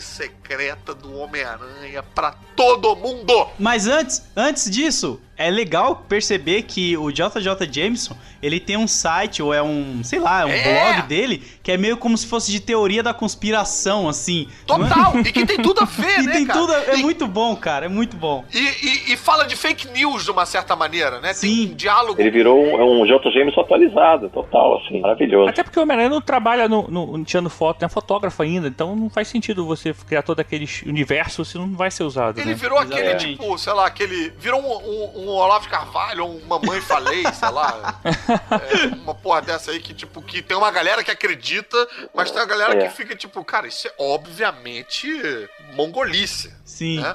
secreta 0.00 0.94
do 0.94 1.16
Homem-Aranha 1.18 2.02
pra 2.14 2.34
todo 2.56 2.94
mundo. 2.96 3.48
Mas 3.58 3.86
antes, 3.86 4.22
antes 4.36 4.70
disso, 4.70 5.20
É 5.42 5.48
legal 5.48 6.04
perceber 6.06 6.64
que 6.64 6.98
o 6.98 7.10
JJ 7.10 7.66
Jameson, 7.72 8.14
ele 8.42 8.60
tem 8.60 8.76
um 8.76 8.86
site, 8.86 9.42
ou 9.42 9.54
é 9.54 9.62
um, 9.62 10.04
sei 10.04 10.18
lá, 10.18 10.42
é 10.42 10.44
um 10.44 10.50
É. 10.50 10.92
blog 10.92 11.08
dele, 11.08 11.42
que 11.62 11.72
é 11.72 11.78
meio 11.78 11.96
como 11.96 12.14
se 12.18 12.26
fosse 12.26 12.52
de 12.52 12.60
teoria 12.60 13.02
da 13.02 13.14
conspiração, 13.14 14.06
assim. 14.06 14.46
Total! 14.66 15.14
E 15.24 15.32
que 15.32 15.46
tem 15.46 15.56
tudo 15.56 15.80
a 15.80 15.86
ver, 15.86 16.18
E 16.20 16.22
né, 16.24 16.32
tem 16.32 16.44
cara? 16.44 16.58
tudo, 16.60 16.74
é 16.74 16.96
E- 16.98 17.02
muito 17.02 17.26
bom, 17.26 17.56
cara, 17.56 17.86
é 17.86 17.88
muito 17.88 18.18
bom. 18.18 18.44
E, 18.52 18.58
e- 18.58 19.12
e 19.14 19.16
fala 19.16 19.44
de 19.46 19.56
fake 19.56 19.88
news 19.88 20.26
de 20.26 20.30
uma 20.30 20.44
certa 20.44 20.76
maneira, 20.76 21.20
né? 21.20 21.32
Tem 21.32 21.70
um 21.70 21.74
diálogo. 21.74 22.20
Ele 22.20 22.30
virou 22.30 22.62
um, 22.62 23.00
um 23.00 23.06
J. 23.06 23.30
Jameson 23.30 23.62
atualizado, 23.62 24.28
total, 24.28 24.76
assim, 24.76 25.00
maravilhoso. 25.00 25.48
Até 25.48 25.62
porque 25.62 25.78
o 25.78 25.82
Homem-Aranha 25.84 26.10
não 26.10 26.20
trabalha 26.20 26.68
no, 26.68 26.86
no, 26.90 27.24
tirando 27.24 27.48
foto, 27.48 27.82
é 27.82 27.88
fotógrafo 27.88 28.42
ainda, 28.42 28.68
então 28.68 28.94
não 28.94 29.08
faz 29.08 29.26
sentido 29.28 29.39
você 29.64 29.94
criar 30.06 30.22
todo 30.22 30.40
aquele 30.40 30.68
universo 30.86 31.44
se 31.44 31.56
não 31.58 31.74
vai 31.74 31.90
ser 31.90 32.04
usado. 32.04 32.38
Ele 32.38 32.50
né? 32.50 32.54
virou 32.54 32.78
aquele, 32.78 33.14
tipo, 33.16 33.58
sei 33.58 33.72
lá, 33.72 33.86
aquele. 33.86 34.30
Virou 34.38 34.60
um, 34.60 34.66
um, 34.66 35.24
um 35.24 35.28
Olavo 35.28 35.64
de 35.64 35.70
Carvalho, 35.70 36.24
um 36.24 36.44
Mamãe 36.46 36.80
Falei, 36.80 37.24
sei 37.32 37.50
lá. 37.50 38.00
É, 38.50 38.86
uma 38.94 39.14
porra 39.14 39.42
dessa 39.42 39.70
aí 39.70 39.80
que, 39.80 39.92
tipo, 39.94 40.20
que 40.22 40.42
tem 40.42 40.56
uma 40.56 40.70
galera 40.70 41.02
que 41.02 41.10
acredita, 41.10 41.76
mas 42.14 42.30
tem 42.30 42.40
uma 42.40 42.46
galera 42.46 42.74
É. 42.74 42.86
que 42.86 42.94
fica, 42.94 43.14
tipo, 43.16 43.42
cara, 43.44 43.66
isso 43.66 43.86
é 43.88 43.92
obviamente 43.98 45.08
mongolice. 45.74 46.52
Sim. 46.64 47.00
né? 47.00 47.14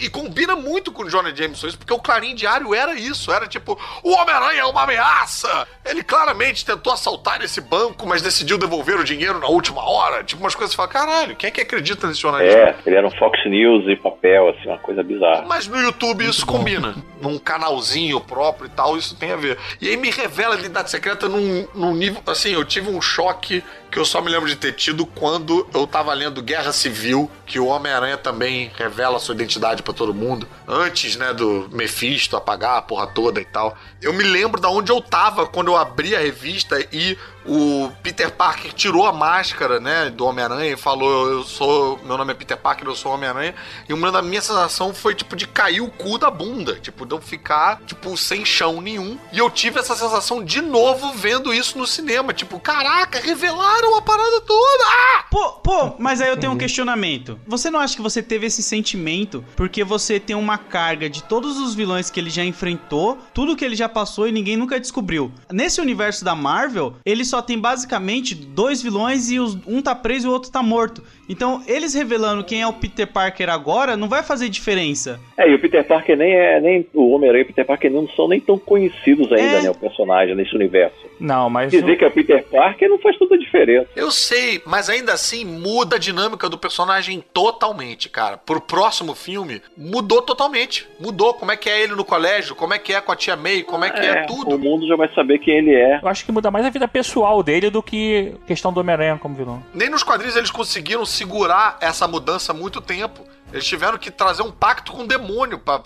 E 0.00 0.08
combina 0.08 0.54
muito 0.54 0.92
com 0.92 1.02
o 1.02 1.08
Johnny 1.08 1.34
Jameson 1.34 1.66
isso, 1.66 1.78
porque 1.78 1.92
o 1.92 1.98
Clarim 1.98 2.34
Diário 2.34 2.74
era 2.74 2.94
isso, 2.94 3.32
era 3.32 3.46
tipo, 3.46 3.78
o 4.02 4.10
Homem-Aranha 4.12 4.60
é 4.60 4.64
uma 4.64 4.82
ameaça! 4.82 5.66
Ele 5.84 6.02
claramente 6.02 6.64
tentou 6.64 6.92
assaltar 6.92 7.42
esse 7.42 7.60
banco, 7.60 8.06
mas 8.06 8.22
decidiu 8.22 8.56
devolver 8.56 8.98
o 8.98 9.04
dinheiro 9.04 9.38
na 9.38 9.48
última 9.48 9.82
hora. 9.82 10.22
Tipo, 10.22 10.42
umas 10.42 10.54
coisas 10.54 10.74
que 10.74 10.82
você 10.82 10.88
fala, 10.88 11.06
caralho, 11.06 11.36
quem 11.36 11.48
é 11.48 11.50
que 11.54 11.60
acredita 11.60 12.06
nesse 12.06 12.20
jornalista? 12.20 12.58
É, 12.58 12.74
ele 12.84 12.96
era 12.96 13.06
um 13.06 13.10
Fox 13.12 13.38
News 13.46 13.86
e 13.88 13.96
papel, 13.96 14.48
assim, 14.50 14.68
uma 14.68 14.78
coisa 14.78 15.02
bizarra. 15.02 15.44
Mas 15.46 15.68
no 15.68 15.80
YouTube 15.80 16.24
isso 16.24 16.44
combina. 16.44 16.94
Num 17.22 17.38
canalzinho 17.38 18.20
próprio 18.20 18.66
e 18.66 18.70
tal, 18.70 18.98
isso 18.98 19.16
tem 19.16 19.30
a 19.30 19.36
ver. 19.36 19.56
E 19.80 19.88
aí 19.88 19.96
me 19.96 20.10
revela 20.10 20.56
a 20.56 20.58
identidade 20.58 20.90
secreta 20.90 21.28
num, 21.28 21.66
num 21.74 21.94
nível. 21.94 22.20
Assim, 22.26 22.52
eu 22.52 22.64
tive 22.64 22.90
um 22.90 23.00
choque 23.00 23.62
que 23.94 24.00
eu 24.00 24.04
só 24.04 24.20
me 24.20 24.28
lembro 24.28 24.48
de 24.48 24.56
ter 24.56 24.72
tido 24.72 25.06
quando 25.06 25.68
eu 25.72 25.86
tava 25.86 26.12
lendo 26.12 26.42
Guerra 26.42 26.72
Civil, 26.72 27.30
que 27.46 27.60
o 27.60 27.66
Homem-Aranha 27.66 28.16
também 28.16 28.72
revela 28.76 29.20
sua 29.20 29.36
identidade 29.36 29.84
pra 29.84 29.94
todo 29.94 30.12
mundo. 30.12 30.48
Antes, 30.66 31.14
né, 31.14 31.32
do 31.32 31.68
Mephisto 31.70 32.36
apagar 32.36 32.76
a 32.76 32.82
porra 32.82 33.06
toda 33.06 33.40
e 33.40 33.44
tal. 33.44 33.78
Eu 34.02 34.12
me 34.12 34.24
lembro 34.24 34.60
da 34.60 34.68
onde 34.68 34.90
eu 34.90 35.00
tava 35.00 35.46
quando 35.46 35.68
eu 35.68 35.76
abri 35.76 36.16
a 36.16 36.18
revista 36.18 36.84
e 36.92 37.16
o 37.46 37.92
Peter 38.02 38.30
Parker 38.30 38.72
tirou 38.72 39.06
a 39.06 39.12
máscara, 39.12 39.78
né, 39.78 40.10
do 40.10 40.24
Homem-Aranha 40.24 40.72
e 40.72 40.76
falou: 40.76 41.30
Eu 41.30 41.44
sou. 41.44 42.00
Meu 42.02 42.16
nome 42.16 42.32
é 42.32 42.34
Peter 42.34 42.56
Parker, 42.56 42.88
eu 42.88 42.96
sou 42.96 43.12
Homem-Aranha. 43.12 43.54
E 43.88 43.92
uma 43.92 44.10
da 44.10 44.22
minha 44.22 44.40
sensação 44.40 44.94
foi, 44.94 45.14
tipo, 45.14 45.36
de 45.36 45.46
cair 45.46 45.80
o 45.80 45.90
cu 45.90 46.18
da 46.18 46.30
bunda. 46.30 46.76
Tipo, 46.80 47.04
de 47.04 47.14
eu 47.14 47.20
ficar, 47.20 47.80
tipo, 47.86 48.16
sem 48.16 48.44
chão 48.44 48.80
nenhum. 48.80 49.18
E 49.30 49.38
eu 49.38 49.50
tive 49.50 49.78
essa 49.78 49.94
sensação 49.94 50.42
de 50.42 50.62
novo 50.62 51.12
vendo 51.12 51.52
isso 51.52 51.76
no 51.76 51.86
cinema. 51.86 52.32
Tipo, 52.32 52.58
caraca, 52.58 53.20
revelaram 53.20 53.83
a 53.96 54.02
parada 54.02 54.40
toda! 54.42 54.84
Ah! 54.84 55.24
Pô, 55.30 55.48
pô, 55.54 55.94
mas 55.98 56.20
aí 56.20 56.28
eu 56.28 56.36
tenho 56.36 56.52
um 56.52 56.56
questionamento. 56.58 57.38
Você 57.46 57.68
não 57.70 57.80
acha 57.80 57.96
que 57.96 58.02
você 58.02 58.22
teve 58.22 58.46
esse 58.46 58.62
sentimento 58.62 59.44
porque 59.56 59.82
você 59.82 60.20
tem 60.20 60.36
uma 60.36 60.56
carga 60.56 61.10
de 61.10 61.22
todos 61.24 61.58
os 61.58 61.74
vilões 61.74 62.08
que 62.08 62.20
ele 62.20 62.30
já 62.30 62.44
enfrentou, 62.44 63.18
tudo 63.32 63.56
que 63.56 63.64
ele 63.64 63.74
já 63.74 63.88
passou 63.88 64.28
e 64.28 64.32
ninguém 64.32 64.56
nunca 64.56 64.78
descobriu? 64.78 65.32
Nesse 65.52 65.80
universo 65.80 66.24
da 66.24 66.34
Marvel, 66.36 66.94
ele 67.04 67.24
só 67.24 67.42
tem 67.42 67.58
basicamente 67.58 68.34
dois 68.34 68.80
vilões 68.80 69.30
e 69.30 69.40
os- 69.40 69.58
um 69.66 69.82
tá 69.82 69.94
preso 69.94 70.26
e 70.26 70.30
o 70.30 70.32
outro 70.32 70.50
tá 70.50 70.62
morto. 70.62 71.02
Então, 71.28 71.62
eles 71.66 71.94
revelando 71.94 72.44
quem 72.44 72.62
é 72.62 72.66
o 72.66 72.72
Peter 72.72 73.06
Parker 73.06 73.48
agora 73.48 73.96
não 73.96 74.08
vai 74.08 74.22
fazer 74.22 74.48
diferença. 74.48 75.20
É, 75.36 75.48
e 75.48 75.54
o 75.54 75.58
Peter 75.58 75.84
Parker 75.84 76.16
nem 76.16 76.32
é. 76.34 76.60
Nem, 76.60 76.86
o 76.92 77.10
Homem-Aranha 77.12 77.42
e 77.42 77.44
o 77.44 77.46
Peter 77.48 77.64
Parker 77.64 77.90
não 77.90 78.08
são 78.10 78.28
nem 78.28 78.40
tão 78.40 78.58
conhecidos 78.58 79.30
ainda, 79.32 79.58
É. 79.58 79.62
né? 79.62 79.70
O 79.70 79.74
personagem 79.74 80.34
nesse 80.34 80.54
universo. 80.54 80.96
Não, 81.18 81.48
mas. 81.48 81.70
Dizer 81.70 81.96
que 81.96 82.04
é 82.04 82.08
o 82.08 82.10
Peter 82.10 82.44
Parker 82.44 82.88
não 82.88 82.98
faz 82.98 83.16
toda 83.18 83.34
a 83.34 83.38
diferença. 83.38 83.88
Eu 83.96 84.10
sei, 84.10 84.60
mas 84.66 84.88
ainda 84.88 85.12
assim 85.12 85.44
muda 85.44 85.96
a 85.96 85.98
dinâmica 85.98 86.48
do 86.48 86.58
personagem 86.58 87.22
totalmente, 87.32 88.08
cara. 88.08 88.36
Pro 88.36 88.60
próximo 88.60 89.14
filme, 89.14 89.62
mudou 89.76 90.22
totalmente. 90.22 90.86
Mudou 91.00 91.34
como 91.34 91.52
é 91.52 91.56
que 91.56 91.68
é 91.70 91.82
ele 91.82 91.94
no 91.94 92.04
colégio, 92.04 92.54
como 92.54 92.74
é 92.74 92.78
que 92.78 92.92
é 92.92 93.00
com 93.00 93.12
a 93.12 93.16
tia 93.16 93.36
May, 93.36 93.62
como 93.62 93.84
é 93.84 93.90
que 93.90 94.00
é, 94.00 94.22
tudo. 94.24 94.56
O 94.56 94.58
mundo 94.58 94.86
já 94.86 94.96
vai 94.96 95.08
saber 95.14 95.38
quem 95.38 95.58
ele 95.58 95.74
é. 95.74 96.00
Eu 96.02 96.08
acho 96.08 96.24
que 96.24 96.32
muda 96.32 96.50
mais 96.50 96.64
a 96.66 96.70
vida 96.70 96.86
pessoal 96.88 97.42
dele 97.42 97.70
do 97.70 97.82
que 97.82 98.32
questão 98.46 98.72
do 98.72 98.80
Homem-Aranha 98.80 99.18
como 99.18 99.34
vilão. 99.34 99.62
Nem 99.74 99.88
nos 99.88 100.02
quadrinhos 100.02 100.36
eles 100.36 100.50
conseguiram 100.50 101.04
segurar 101.14 101.78
essa 101.80 102.06
mudança 102.06 102.52
há 102.52 102.54
muito 102.54 102.80
tempo. 102.80 103.26
Eles 103.52 103.66
tiveram 103.66 103.96
que 103.98 104.10
trazer 104.10 104.42
um 104.42 104.50
pacto 104.50 104.92
com 104.92 105.02
o 105.02 105.06
demônio 105.06 105.58
pra 105.58 105.78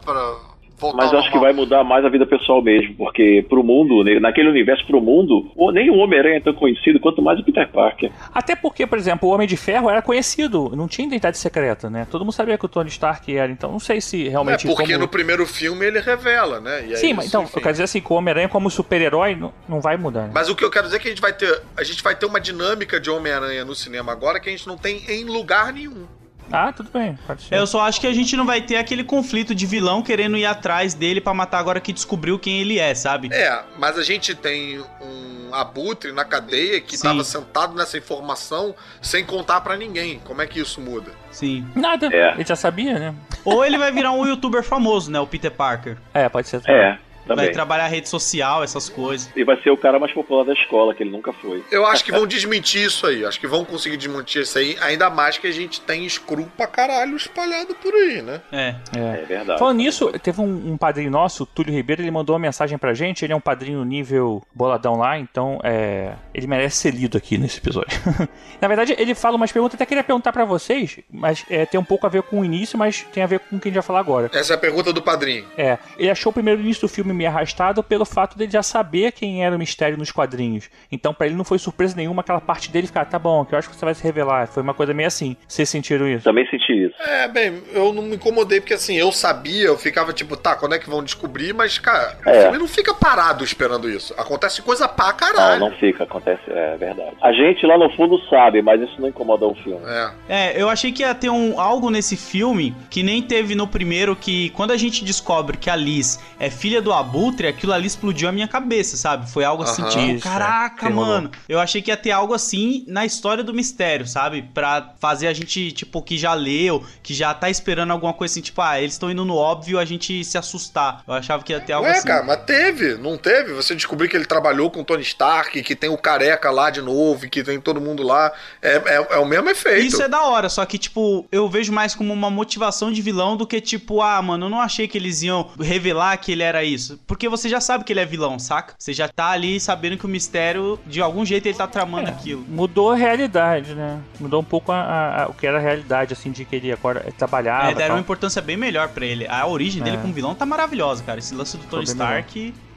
voltar 0.78 0.96
Mas 0.96 1.12
eu 1.12 1.18
acho 1.18 1.30
que 1.30 1.38
vai 1.38 1.52
mudar 1.52 1.82
mais 1.84 2.05
a 2.05 2.09
vida 2.09 2.26
pessoal 2.26 2.62
mesmo, 2.62 2.94
porque 2.96 3.44
pro 3.48 3.62
mundo, 3.62 4.05
naquele 4.20 4.48
universo 4.48 4.86
pro 4.86 5.00
mundo, 5.00 5.50
nem 5.72 5.90
o 5.90 5.96
Homem-Aranha 5.96 6.36
é 6.36 6.40
tão 6.40 6.55
conhecido 6.55 7.00
quanto 7.00 7.20
mais 7.20 7.38
o 7.40 7.44
Peter 7.44 7.68
Parker. 7.68 8.10
Até 8.32 8.55
porque, 8.55 8.86
por 8.86 8.98
exemplo, 8.98 9.28
o 9.28 9.32
Homem 9.32 9.46
de 9.48 9.56
Ferro 9.56 9.90
era 9.90 10.00
conhecido, 10.00 10.70
não 10.76 10.86
tinha 10.88 11.06
identidade 11.06 11.38
secreta, 11.38 11.90
né? 11.90 12.06
Todo 12.10 12.24
mundo 12.24 12.32
sabia 12.32 12.56
que 12.56 12.64
o 12.64 12.68
Tony 12.68 12.88
Stark 12.88 13.36
era, 13.36 13.50
então 13.50 13.70
não 13.72 13.78
sei 13.80 14.00
se 14.00 14.26
É 14.26 14.30
realmente. 14.30 14.66
porque 14.66 14.84
como- 14.92 14.98
no 14.98 15.09
primeiro 15.09 15.44
filme 15.46 15.84
ele 15.86 16.00
revela, 16.00 16.60
né? 16.60 16.86
E 16.88 16.92
é 16.92 16.96
Sim, 16.96 17.14
mas 17.14 17.26
então, 17.26 17.42
enfim. 17.42 17.52
eu 17.56 17.62
quero 17.62 17.72
dizer 17.72 17.84
assim, 17.84 18.00
que 18.00 18.12
o 18.12 18.16
Homem-Aranha 18.16 18.48
como 18.48 18.70
super-herói 18.70 19.34
não, 19.34 19.52
não 19.68 19.80
vai 19.80 19.96
mudar. 19.96 20.22
né? 20.24 20.30
Mas 20.34 20.48
o 20.48 20.55
que 20.55 20.64
eu 20.64 20.70
quero 20.70 20.84
dizer 20.86 20.96
é 20.96 21.00
que 21.00 21.09
a 21.09 21.10
gente 21.10 21.20
vai 21.22 21.32
ter. 21.32 21.60
A 21.76 21.82
gente 21.82 22.02
vai 22.02 22.14
ter 22.14 22.26
uma 22.26 22.40
dinâmica 22.40 23.00
de 23.00 23.10
Homem-Aranha 23.10 23.64
no 23.64 23.74
cinema 23.74 24.12
agora 24.12 24.38
que 24.40 24.48
a 24.48 24.52
gente 24.52 24.66
não 24.66 24.76
tem 24.76 25.02
em 25.09 25.24
lugar 25.24 25.72
nenhum. 25.72 26.06
Ah, 26.52 26.72
tudo 26.72 26.90
bem, 26.92 27.18
pode 27.26 27.42
ser. 27.42 27.54
Eu 27.54 27.66
só 27.66 27.82
acho 27.82 28.00
que 28.00 28.06
a 28.06 28.12
gente 28.12 28.36
não 28.36 28.44
vai 28.46 28.60
ter 28.60 28.76
aquele 28.76 29.04
conflito 29.04 29.54
de 29.54 29.66
vilão 29.66 30.02
querendo 30.02 30.36
ir 30.36 30.46
atrás 30.46 30.94
dele 30.94 31.20
pra 31.20 31.34
matar 31.34 31.58
agora 31.58 31.80
que 31.80 31.92
descobriu 31.92 32.38
quem 32.38 32.60
ele 32.60 32.78
é, 32.78 32.94
sabe? 32.94 33.28
É, 33.32 33.62
mas 33.78 33.98
a 33.98 34.02
gente 34.02 34.34
tem 34.34 34.80
um 35.00 35.54
abutre 35.54 36.12
na 36.12 36.24
cadeia 36.24 36.80
que 36.80 36.90
Sim. 36.90 36.96
estava 36.96 37.24
sentado 37.24 37.74
nessa 37.74 37.96
informação 37.98 38.74
sem 39.00 39.24
contar 39.24 39.60
pra 39.62 39.76
ninguém. 39.76 40.20
Como 40.24 40.42
é 40.42 40.46
que 40.46 40.60
isso 40.60 40.80
muda? 40.80 41.10
Sim. 41.30 41.66
Nada, 41.74 42.08
É. 42.14 42.34
ele 42.34 42.44
já 42.44 42.56
sabia, 42.56 42.98
né? 42.98 43.14
Ou 43.44 43.64
ele 43.64 43.78
vai 43.78 43.90
virar 43.92 44.12
um 44.12 44.24
youtuber 44.28 44.62
famoso, 44.62 45.10
né? 45.10 45.18
O 45.20 45.26
Peter 45.26 45.50
Parker. 45.50 45.96
É, 46.12 46.28
pode 46.28 46.48
ser. 46.48 46.60
É, 46.68 46.98
também. 47.28 47.46
Vai 47.46 47.55
trabalhar 47.55 47.86
rede 47.86 48.09
social, 48.09 48.62
essas 48.62 48.88
coisas. 48.88 49.30
E 49.36 49.44
vai 49.44 49.60
ser 49.62 49.70
o 49.70 49.76
cara 49.76 49.98
mais 49.98 50.12
popular 50.12 50.44
da 50.44 50.52
escola, 50.52 50.94
que 50.94 51.02
ele 51.02 51.10
nunca 51.10 51.32
foi. 51.32 51.62
Eu 51.70 51.86
acho 51.86 52.05
que 52.05 52.10
vão 52.10 52.26
desmentir 52.26 52.86
isso 52.86 53.06
aí. 53.06 53.24
Acho 53.24 53.38
que 53.38 53.46
vão 53.46 53.64
conseguir 53.64 53.96
desmentir 53.96 54.42
isso 54.42 54.59
aí. 54.59 54.76
Ainda 54.80 55.10
mais 55.10 55.38
que 55.38 55.46
a 55.46 55.52
gente 55.52 55.80
tem 55.80 56.09
screw 56.09 56.48
pra 56.56 56.66
caralho 56.66 57.16
espalhado 57.16 57.74
por 57.74 57.94
aí, 57.94 58.22
né? 58.22 58.40
É. 58.50 58.74
É 58.96 59.24
verdade. 59.24 59.59
Falando 59.59 59.76
nisso, 59.76 60.10
teve 60.18 60.40
um, 60.40 60.72
um 60.72 60.76
padrinho 60.76 61.10
nosso, 61.10 61.42
o 61.42 61.46
Túlio 61.46 61.72
Ribeiro, 61.72 62.02
ele 62.02 62.10
mandou 62.10 62.34
uma 62.34 62.40
mensagem 62.40 62.78
pra 62.78 62.94
gente. 62.94 63.24
Ele 63.24 63.32
é 63.32 63.36
um 63.36 63.40
padrinho 63.40 63.84
nível 63.84 64.42
boladão 64.55 64.96
lá, 64.96 65.18
então 65.18 65.60
é, 65.62 66.14
ele 66.34 66.46
merece 66.46 66.76
ser 66.76 66.94
lido 66.94 67.16
aqui 67.18 67.36
nesse 67.38 67.59
episódio. 67.59 67.98
Na 68.60 68.68
verdade, 68.68 68.94
ele 68.98 69.14
fala 69.14 69.36
umas 69.36 69.52
perguntas, 69.52 69.74
até 69.74 69.86
queria 69.86 70.05
perguntar 70.05 70.32
pra 70.32 70.44
vocês, 70.44 70.98
mas 71.10 71.44
é, 71.50 71.66
tem 71.66 71.78
um 71.78 71.84
pouco 71.84 72.06
a 72.06 72.09
ver 72.09 72.22
com 72.22 72.40
o 72.40 72.44
início, 72.44 72.78
mas 72.78 73.06
tem 73.12 73.22
a 73.22 73.26
ver 73.26 73.40
com 73.40 73.56
o 73.56 73.60
que 73.60 73.68
a 73.68 73.70
gente 73.70 73.76
vai 73.76 73.82
falar 73.82 74.00
agora. 74.00 74.30
Essa 74.32 74.55
é 74.55 74.56
a 74.56 74.59
pergunta 74.59 74.92
do 74.92 75.02
padrinho. 75.02 75.46
É, 75.56 75.78
ele 75.98 76.10
achou 76.10 76.30
o 76.30 76.32
primeiro 76.32 76.60
início 76.60 76.82
do 76.82 76.88
filme 76.88 77.12
meio 77.18 77.30
arrastado 77.30 77.82
pelo 77.82 78.04
fato 78.04 78.38
dele 78.38 78.50
já 78.52 78.62
saber 78.62 79.12
quem 79.12 79.44
era 79.44 79.54
o 79.54 79.58
mistério 79.58 79.98
nos 79.98 80.10
quadrinhos. 80.10 80.70
Então, 80.90 81.12
pra 81.12 81.26
ele 81.26 81.34
não 81.36 81.44
foi 81.44 81.58
surpresa 81.58 81.94
nenhuma 81.96 82.20
aquela 82.22 82.40
parte 82.40 82.70
dele 82.70 82.86
ficar, 82.86 83.04
tá 83.04 83.18
bom, 83.18 83.44
que 83.44 83.54
eu 83.54 83.58
acho 83.58 83.68
que 83.68 83.76
você 83.76 83.84
vai 83.84 83.94
se 83.94 84.02
revelar. 84.02 84.46
Foi 84.46 84.62
uma 84.62 84.72
coisa 84.74 84.94
meio 84.94 85.06
assim. 85.08 85.36
Vocês 85.46 85.68
sentiram 85.68 86.08
isso? 86.08 86.24
Também 86.24 86.46
senti 86.48 86.72
isso. 86.86 86.94
É, 87.02 87.28
bem, 87.28 87.62
eu 87.72 87.92
não 87.92 88.02
me 88.02 88.16
incomodei 88.16 88.60
porque 88.60 88.74
assim, 88.74 88.96
eu 88.96 89.10
sabia, 89.12 89.66
eu 89.66 89.76
ficava 89.76 90.12
tipo, 90.12 90.36
tá, 90.36 90.54
quando 90.56 90.74
é 90.74 90.78
que 90.78 90.88
vão 90.88 91.02
descobrir? 91.02 91.52
Mas, 91.52 91.78
cara, 91.78 92.16
o 92.24 92.28
É. 92.28 92.42
filme 92.42 92.58
não 92.58 92.68
fica 92.68 92.94
parado 92.94 93.42
esperando 93.44 93.88
isso. 93.90 94.14
Acontece 94.16 94.62
coisa 94.62 94.86
pra 94.88 95.12
caralho. 95.12 95.60
Não, 95.60 95.70
não 95.70 95.76
fica, 95.76 96.04
acontece, 96.04 96.42
é 96.48 96.76
verdade. 96.76 97.16
A 97.20 97.32
gente 97.32 97.66
lá 97.66 97.76
no 97.76 97.90
fundo 97.96 98.18
sabe, 98.28 98.62
mas 98.62 98.80
isso 98.80 99.00
não 99.00 99.08
incomoda 99.08 99.46
o 99.46 99.54
filme. 99.56 99.80
É. 99.86 100.10
É, 100.28 100.62
eu 100.62 100.68
achei 100.68 100.92
que 100.92 101.02
ia 101.02 101.14
ter 101.14 101.30
um, 101.30 101.58
algo 101.60 101.90
nesse 101.90 102.16
filme 102.16 102.74
que 102.90 103.02
nem 103.02 103.20
teve 103.22 103.54
no 103.54 103.66
primeiro, 103.66 104.14
que 104.14 104.50
quando 104.50 104.70
a 104.72 104.76
gente 104.76 105.04
descobre 105.04 105.56
que 105.56 105.68
a 105.70 105.76
Liz 105.76 106.20
é 106.38 106.50
filha 106.50 106.80
do 106.80 106.92
Abutre, 107.09 107.47
aquilo 107.47 107.72
ali 107.72 107.86
explodiu 107.86 108.28
a 108.28 108.32
minha 108.32 108.47
cabeça, 108.47 108.97
sabe? 108.97 109.30
Foi 109.30 109.43
algo 109.43 109.62
assim, 109.62 109.82
Aham. 109.82 109.90
tipo, 109.90 110.18
é. 110.18 110.20
caraca, 110.20 110.89
rolou. 110.89 111.06
mano. 111.06 111.30
Eu 111.48 111.59
achei 111.59 111.80
que 111.80 111.90
ia 111.90 111.97
ter 111.97 112.10
algo 112.10 112.35
assim 112.35 112.85
na 112.86 113.06
história 113.06 113.43
do 113.43 113.55
mistério, 113.55 114.06
sabe? 114.06 114.43
Pra 114.52 114.94
fazer 115.01 115.26
a 115.26 115.32
gente, 115.32 115.72
tipo, 115.72 116.02
que 116.02 116.18
já 116.18 116.35
leu, 116.35 116.85
que 117.02 117.14
já 117.14 117.32
tá 117.32 117.48
esperando 117.48 117.93
alguma 117.93 118.12
coisa 118.12 118.32
assim, 118.32 118.43
tipo, 118.43 118.60
ah, 118.60 118.78
eles 118.78 118.93
estão 118.93 119.10
indo 119.10 119.24
no 119.24 119.35
óbvio, 119.35 119.78
a 119.78 119.85
gente 119.85 120.22
se 120.22 120.36
assustar. 120.36 121.02
Eu 121.09 121.14
achava 121.14 121.43
que 121.43 121.52
ia 121.52 121.60
ter 121.60 121.72
algo 121.72 121.86
Ué, 121.89 121.97
assim. 121.97 122.06
cara, 122.06 122.24
mas 122.24 122.44
teve, 122.44 122.94
não 122.97 123.16
teve? 123.16 123.55
Você 123.55 123.74
descobriu 123.74 124.09
que 124.10 124.16
ele 124.16 124.26
trabalhou 124.26 124.70
com 124.70 124.80
o 124.80 124.85
Tony 124.85 125.02
Stark, 125.02 125.62
que 125.62 125.74
tem 125.74 125.89
o 125.89 125.97
careca 125.97 126.51
lá 126.51 126.68
de 126.70 126.82
novo, 126.82 127.28
que 127.28 127.43
tem 127.43 127.59
todo 127.59 127.80
mundo 127.80 128.02
lá. 128.02 128.30
É, 128.60 128.76
é, 128.76 129.06
é 129.12 129.18
o 129.18 129.24
mesmo 129.24 129.48
efeito. 129.48 129.86
Isso 129.86 130.02
é 130.02 130.09
da 130.09 130.24
hora, 130.24 130.48
só 130.51 130.64
que, 130.66 130.76
tipo, 130.76 131.26
eu 131.32 131.48
vejo 131.48 131.72
mais 131.72 131.94
como 131.94 132.12
uma 132.12 132.30
motivação 132.30 132.93
de 132.93 133.01
vilão 133.01 133.36
do 133.36 133.47
que, 133.47 133.60
tipo, 133.60 134.02
ah, 134.02 134.20
mano, 134.20 134.47
eu 134.47 134.51
não 134.51 134.60
achei 134.60 134.86
que 134.86 134.98
eles 134.98 135.22
iam 135.22 135.51
revelar 135.59 136.16
que 136.18 136.32
ele 136.32 136.43
era 136.43 136.62
isso. 136.62 136.97
Isso, 136.98 137.04
porque 137.06 137.28
você 137.28 137.48
já 137.48 137.60
sabe 137.60 137.84
que 137.84 137.92
ele 137.92 138.00
é 138.00 138.04
vilão, 138.04 138.38
saca? 138.38 138.74
Você 138.78 138.92
já 138.92 139.08
tá 139.08 139.28
ali 139.30 139.58
sabendo 139.60 139.96
que 139.96 140.04
o 140.06 140.08
mistério, 140.08 140.78
de 140.86 141.00
algum 141.00 141.24
jeito, 141.24 141.46
ele 141.46 141.56
tá 141.56 141.66
tramando 141.66 142.08
aquilo. 142.08 142.44
Mudou 142.48 142.92
a 142.92 142.96
realidade, 142.96 143.74
né? 143.74 144.00
Mudou 144.20 144.40
um 144.40 144.44
pouco 144.44 144.72
a- 144.72 144.80
a- 144.80 145.22
a- 145.24 145.28
o 145.28 145.34
que 145.34 145.46
era 145.46 145.58
a 145.58 145.60
realidade, 145.60 146.12
assim, 146.12 146.30
de 146.30 146.44
que 146.44 146.56
ele 146.56 146.72
agora 146.72 147.04
trabalhava. 147.16 147.70
É, 147.70 147.74
deram 147.74 147.94
uma 147.96 148.00
importância 148.00 148.40
bem 148.42 148.56
melhor 148.56 148.88
pra 148.88 149.04
ele. 149.06 149.26
A 149.26 149.46
origem 149.46 149.82
dele 149.82 149.96
É. 149.96 150.00
como 150.00 150.12
vilão 150.12 150.34
tá 150.34 150.44
maravilhosa, 150.46 151.02
cara. 151.02 151.18
Esse 151.18 151.34
lance 151.34 151.56
do 151.56 151.64
Tony 151.64 151.86
bem 151.86 151.94
melhor. 151.94 152.22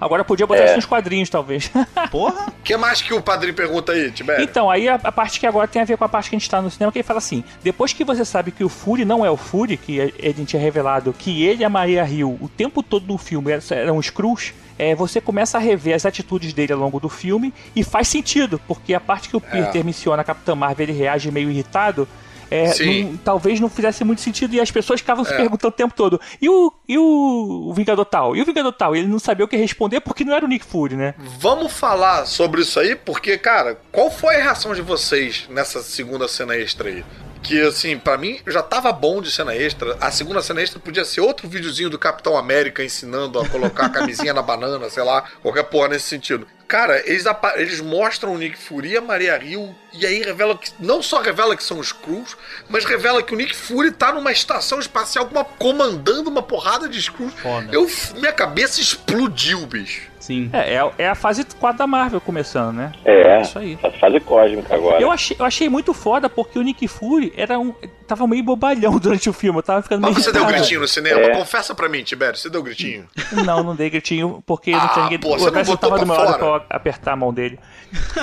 Agora 0.02 0.24
podia 0.26 0.48
botar 0.48 0.62
É. 0.62 0.66
isso 0.66 0.76
nos 0.78 0.86
quadrinhos, 0.86 1.30
talvez. 1.30 1.72
Porra! 2.10 2.48
O 2.48 2.64
que 2.64 2.76
mais 2.76 3.04
que 3.04 3.14
o 3.14 3.22
padrinho 3.22 3.54
pergunta 3.54 3.92
aí, 3.92 4.10
Tibério? 4.12 4.44
Então, 4.44 4.68
aí 4.70 4.90
a, 4.90 4.96
a 4.96 5.12
parte 5.12 5.40
que 5.40 5.46
agora 5.46 5.68
tem 5.68 5.80
a 5.80 5.86
ver 5.86 5.96
com 5.96 6.04
a 6.04 6.10
parte 6.10 6.32
que 6.32 6.36
a 6.36 6.40
gente 6.40 6.50
tá 6.50 6.60
no 6.60 6.72
cinema, 6.72 6.92
que 6.92 6.98
ele 6.98 7.04
fala 7.04 7.20
assim: 7.20 7.44
depois 7.64 7.94
que 7.94 8.04
você 8.04 8.26
sabe 8.26 8.52
que 8.52 8.64
o 8.64 8.70
Fury 8.70 9.06
não 9.06 9.24
é 9.24 9.30
o 9.30 9.38
Fury, 9.38 9.78
que 9.78 10.00
ele 10.00 10.44
tinha 10.46 10.60
revelado 10.62 11.14
que 11.14 11.46
ele 11.46 11.62
e 11.62 11.66
a 11.66 11.70
Maria 11.70 12.04
Hill 12.10 12.36
o 12.42 12.50
tempo 12.50 12.82
todo 12.82 13.06
no 13.06 13.18
filme 13.18 13.52
eram, 13.52 13.62
eram 13.70 14.00
Skrulls, 14.00 14.54
é, 14.80 14.96
você 14.96 15.22
começa 15.22 15.60
a 15.60 15.62
rever 15.62 15.96
as 15.96 16.06
atitudes 16.06 16.52
dele 16.52 16.74
ao 16.74 16.80
longo 16.80 17.00
do 17.00 17.08
filme 17.10 17.54
e 17.76 17.84
faz 17.84 18.08
sentido, 18.08 18.60
porque 18.68 18.96
a 18.96 19.00
parte 19.00 19.30
que 19.30 19.38
o 19.38 19.42
Peter 19.42 19.86
menciona 19.86 20.22
a 20.24 20.26
Capitã 20.26 20.56
Marvel 20.56 20.86
ele 20.90 20.98
reage 20.98 21.30
meio 21.30 21.52
irritado. 21.52 22.08
É, 22.52 22.74
não- 22.84 23.18
talvez 23.18 23.60
não 23.60 23.70
fizesse 23.70 24.04
muito 24.04 24.22
sentido 24.22 24.54
e 24.54 24.60
as 24.60 24.70
pessoas 24.70 25.00
ficavam 25.00 25.24
se 25.26 25.34
É. 25.34 25.38
perguntando 25.38 25.70
o 25.74 25.76
tempo 25.76 25.94
todo: 25.96 26.20
e 26.42 26.48
o, 26.50 26.72
e 26.88 26.98
o 26.98 27.74
Vingador 27.76 28.06
tal? 28.06 28.36
E 28.36 28.42
o 28.42 28.46
Vingador 28.46 28.74
tal? 28.74 28.96
E 28.96 29.00
ele 29.00 29.08
não 29.08 29.20
sabia 29.20 29.46
o 29.46 29.48
que 29.48 29.56
responder 29.58 30.02
porque 30.02 30.24
não 30.26 30.34
era 30.34 30.46
o 30.46 30.48
Nick 30.48 30.66
Fury, 30.66 30.96
né? 30.96 31.16
Vamos 31.40 31.72
falar 31.74 32.26
sobre 32.26 32.62
isso 32.62 32.80
aí, 32.80 32.96
porque, 32.96 33.38
cara, 33.38 33.80
qual 33.92 34.12
foi 34.12 34.36
a 34.36 34.44
reação 34.44 34.76
de 34.76 34.82
vocês 34.82 35.46
nessa 35.50 35.82
segunda 35.82 36.28
cena 36.28 36.56
extra 36.56 36.90
aí? 36.90 37.04
Que, 37.44 37.60
assim, 37.62 37.98
pra 37.98 38.20
mim 38.20 38.38
já 38.46 38.62
tava 38.62 38.92
bom 38.92 39.20
de 39.20 39.32
cena 39.32 39.56
extra. 39.56 39.98
A 40.00 40.12
segunda 40.12 40.44
cena 40.44 40.62
extra 40.62 40.80
podia 40.80 41.04
ser 41.04 41.22
outro 41.22 41.48
videozinho 41.50 41.90
do 41.90 41.98
Capitão 41.98 42.38
América 42.38 42.84
ensinando 42.84 43.40
a 43.40 43.48
colocar 43.50 43.88
a 43.88 43.90
camisinha 43.90 44.32
na 44.34 44.44
banana, 44.44 44.90
sei 44.92 45.02
lá, 45.04 45.24
qualquer 45.42 45.64
porra 45.64 45.88
nesse 45.88 46.08
sentido. 46.08 46.46
Cara, 46.68 47.02
eles, 47.10 47.26
eles 47.56 47.82
mostram 47.82 48.36
o 48.36 48.38
Nick 48.38 48.58
Fury 48.58 48.90
e 48.92 48.98
a 48.98 49.02
Maria 49.02 49.44
Hill, 49.44 49.74
e 49.94 50.06
aí 50.06 50.22
revela 50.22 50.58
que. 50.58 50.72
Não 50.80 51.02
só 51.02 51.22
revela 51.22 51.56
que 51.56 51.64
são 51.64 51.80
os 51.80 51.88
Skrulls, 51.88 52.36
mas 52.70 52.86
revela 52.86 53.22
que 53.22 53.34
o 53.34 53.38
Nick 53.38 53.56
Fury 53.56 53.92
tá 53.92 54.12
numa 54.14 54.32
estação 54.32 54.80
espacial 54.80 55.28
uma- 55.32 55.44
comandando 55.46 56.30
uma 56.30 56.42
porrada 56.42 56.88
de 56.88 57.00
Skrulls. 57.00 57.34
Foda. 57.42 57.68
Eu, 57.72 57.88
minha 58.16 58.32
cabeça 58.34 58.80
explodiu, 58.82 59.66
bicho. 59.66 60.10
Sim. 60.20 60.52
É, 60.54 60.76
é, 60.76 60.92
é 61.00 61.08
a 61.10 61.16
fase 61.16 61.44
4 61.44 61.80
da 61.80 61.88
Marvel 61.88 62.22
começando, 62.22 62.76
né? 62.76 62.92
É, 63.04 63.42
Isso 63.42 63.58
aí. 63.58 63.76
faz 63.82 63.96
fase 63.96 64.20
cósmica 64.20 64.76
agora. 64.76 65.02
Eu 65.02 65.10
achei, 65.12 65.36
eu 65.40 65.44
achei 65.44 65.68
muito 65.68 65.96
foda 65.96 66.30
porque 66.30 66.60
o 66.60 66.62
Nick 66.62 66.88
Fury 66.88 67.34
era 67.36 67.58
um. 67.58 67.74
tava 68.08 68.28
meio 68.28 68.44
bobalhão 68.44 68.98
durante 69.00 69.28
o 69.28 69.34
filme. 69.34 69.58
Eu 69.58 69.64
tava 69.64 69.82
ficando 69.82 70.02
meio. 70.04 70.14
Mas 70.14 70.24
você 70.24 70.32
deu 70.32 70.46
gritinho 70.46 70.82
no 70.82 70.88
cinema? 70.88 71.20
É. 71.22 71.30
Confessa 71.36 71.74
pra 71.74 71.90
mim, 71.90 72.04
Tibério, 72.04 72.38
você 72.38 72.52
deu 72.52 72.62
gritinho? 72.62 73.10
Não, 73.44 73.64
não 73.64 73.76
dei 73.76 73.90
gritinho 73.90 74.44
porque 74.46 74.70
não 74.72 74.80
Ah, 74.80 74.88
tinha 74.90 75.04
ninguém. 75.06 75.20
pô, 75.20 75.30
você 75.40 75.50
não 75.50 75.64
botou 75.64 75.78
tava 75.90 76.00
do 76.00 76.06
pra 76.06 76.16
meu 76.16 76.16
lado 76.16 76.40
fora? 76.40 76.60
pra 76.60 76.76
eu 76.76 76.78
apertar 76.78 77.14
a 77.14 77.16
mão 77.16 77.34
dele. 77.34 77.60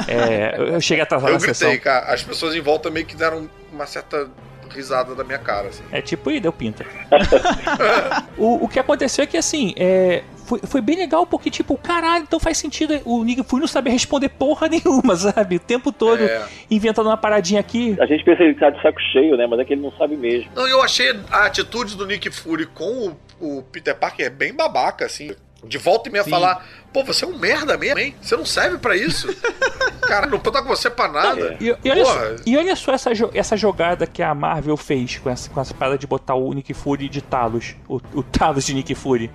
É, 0.06 0.54
eu- 0.56 0.66
eu 0.68 0.80
cheguei 0.80 1.02
atrasado 1.02 1.30
Eu 1.30 1.34
na 1.34 1.40
gritei, 1.66 1.78
cara. 1.78 2.12
As 2.12 2.22
pessoas 2.22 2.54
em 2.54 2.60
volta 2.60 2.90
meio 2.90 3.06
que 3.06 3.16
deram 3.16 3.48
uma 3.72 3.86
certa 3.86 4.28
risada 4.70 5.14
da 5.14 5.24
minha 5.24 5.38
cara, 5.38 5.68
assim. 5.68 5.82
É 5.90 6.00
tipo, 6.00 6.30
e 6.30 6.38
deu 6.40 6.52
pinta. 6.52 6.84
o, 8.36 8.64
o 8.64 8.68
que 8.68 8.78
aconteceu 8.78 9.24
é 9.24 9.26
que, 9.26 9.36
assim, 9.36 9.72
é, 9.76 10.22
foi, 10.44 10.60
foi 10.60 10.80
bem 10.80 10.96
legal 10.96 11.26
porque, 11.26 11.50
tipo, 11.50 11.76
caralho, 11.76 12.24
então 12.24 12.38
faz 12.38 12.58
sentido 12.58 13.00
o 13.04 13.22
Nick 13.24 13.42
Fury 13.44 13.60
não 13.60 13.68
saber 13.68 13.90
responder 13.90 14.28
porra 14.30 14.68
nenhuma, 14.70 15.16
sabe? 15.16 15.56
O 15.56 15.60
tempo 15.60 15.92
todo 15.92 16.22
É. 16.22 16.46
inventando 16.70 17.06
uma 17.06 17.16
paradinha 17.16 17.60
aqui. 17.60 17.96
A 18.00 18.06
gente 18.06 18.24
pensa 18.24 18.38
que 18.38 18.44
ele 18.44 18.54
tá 18.54 18.70
de 18.70 18.80
saco 18.82 19.00
cheio, 19.12 19.36
né? 19.36 19.46
Mas 19.46 19.60
é 19.60 19.64
que 19.64 19.72
ele 19.74 19.82
não 19.82 19.92
sabe 19.92 20.16
mesmo. 20.16 20.50
Não, 20.54 20.66
eu 20.68 20.82
achei 20.82 21.18
a 21.30 21.46
atitude 21.46 21.96
do 21.96 22.06
Nick 22.06 22.30
Fury 22.30 22.66
com 22.66 23.16
o, 23.40 23.58
o 23.58 23.62
Peter 23.62 23.94
Parker 23.94 24.30
bem 24.30 24.54
babaca, 24.54 25.06
assim. 25.06 25.30
De 25.64 25.76
volta 25.78 26.08
e 26.08 26.12
meia 26.12 26.22
Sim. 26.24 26.30
falar, 26.30 26.66
pô, 26.92 27.02
você 27.04 27.24
é 27.24 27.28
um 27.28 27.36
merda 27.36 27.76
mesmo, 27.76 27.98
hein? 27.98 28.14
Você 28.22 28.36
não 28.36 28.44
serve 28.46 28.78
pra 28.78 28.96
isso. 28.96 29.26
cara, 30.06 30.26
não 30.26 30.38
tô 30.38 30.52
com 30.52 30.62
você 30.64 30.88
pra 30.88 31.08
nada. 31.08 31.56
E, 31.60 31.66
e 31.84 31.90
olha 31.90 32.04
só, 32.04 32.20
e 32.46 32.56
olha 32.56 32.76
só 32.76 32.92
essa, 32.92 33.14
jo- 33.14 33.30
essa 33.34 33.56
jogada 33.56 34.06
que 34.06 34.22
a 34.22 34.32
Marvel 34.34 34.76
fez 34.76 35.18
com 35.18 35.28
essa, 35.28 35.50
com 35.50 35.60
essa 35.60 35.74
parada 35.74 35.98
de 35.98 36.06
botar 36.06 36.34
o 36.34 36.52
Nick 36.52 36.72
Fury 36.72 37.08
de 37.08 37.20
Talos. 37.20 37.74
O, 37.88 37.96
o 38.14 38.22
Talos 38.22 38.64
de 38.64 38.72
Nick 38.74 38.94
Fury. 38.94 39.30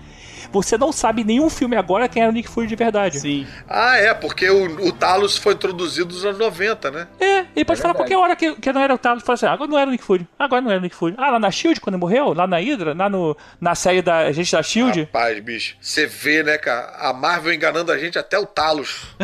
Você 0.53 0.77
não 0.77 0.91
sabe 0.91 1.23
nenhum 1.23 1.49
filme 1.49 1.75
agora 1.75 2.07
quem 2.07 2.21
era 2.21 2.31
o 2.31 2.33
Nick 2.33 2.47
Fury 2.49 2.67
de 2.67 2.75
verdade. 2.75 3.19
Sim. 3.19 3.47
Ah, 3.67 3.97
é, 3.97 4.13
porque 4.13 4.49
o, 4.49 4.87
o 4.87 4.91
Talos 4.91 5.37
foi 5.37 5.53
introduzido 5.53 6.13
nos 6.13 6.23
anos 6.25 6.37
90, 6.37 6.91
né? 6.91 7.07
É, 7.19 7.39
ele 7.55 7.65
pode 7.65 7.79
É 7.79 7.81
falar 7.81 7.93
verdade. 7.93 7.97
qualquer 7.97 8.17
hora 8.17 8.35
que, 8.35 8.55
que 8.55 8.71
não 8.71 8.81
era 8.81 8.93
o 8.93 8.97
Talos. 8.97 9.23
Fala 9.23 9.33
assim, 9.33 9.45
ah, 9.47 9.53
agora 9.53 9.69
não 9.69 9.77
era 9.77 9.87
o 9.89 9.91
Nick 9.91 10.03
Fury. 10.03 10.27
Agora 10.37 10.61
não 10.61 10.69
era 10.71 10.79
o 10.79 10.83
Nick 10.83 10.95
Fury. 10.95 11.15
Ah, 11.17 11.31
lá 11.31 11.39
na 11.39 11.51
Shield, 11.51 11.79
quando 11.81 11.95
ele 11.95 12.01
morreu? 12.01 12.33
Lá 12.33 12.45
na 12.47 12.57
Hydra? 12.57 12.93
Lá 12.93 13.09
no, 13.09 13.35
na 13.59 13.75
série 13.75 14.01
da 14.01 14.31
gente 14.31 14.51
da 14.51 14.61
Shield? 14.63 15.01
Rapaz, 15.01 15.39
bicho, 15.43 15.75
você 15.81 16.05
vê, 16.05 16.43
né, 16.43 16.57
cara? 16.57 16.93
A 16.99 17.13
Marvel 17.13 17.53
enganando 17.53 17.91
a 17.91 17.97
gente 17.97 18.17
até 18.19 18.37
o 18.37 18.45
Talos. 18.45 19.07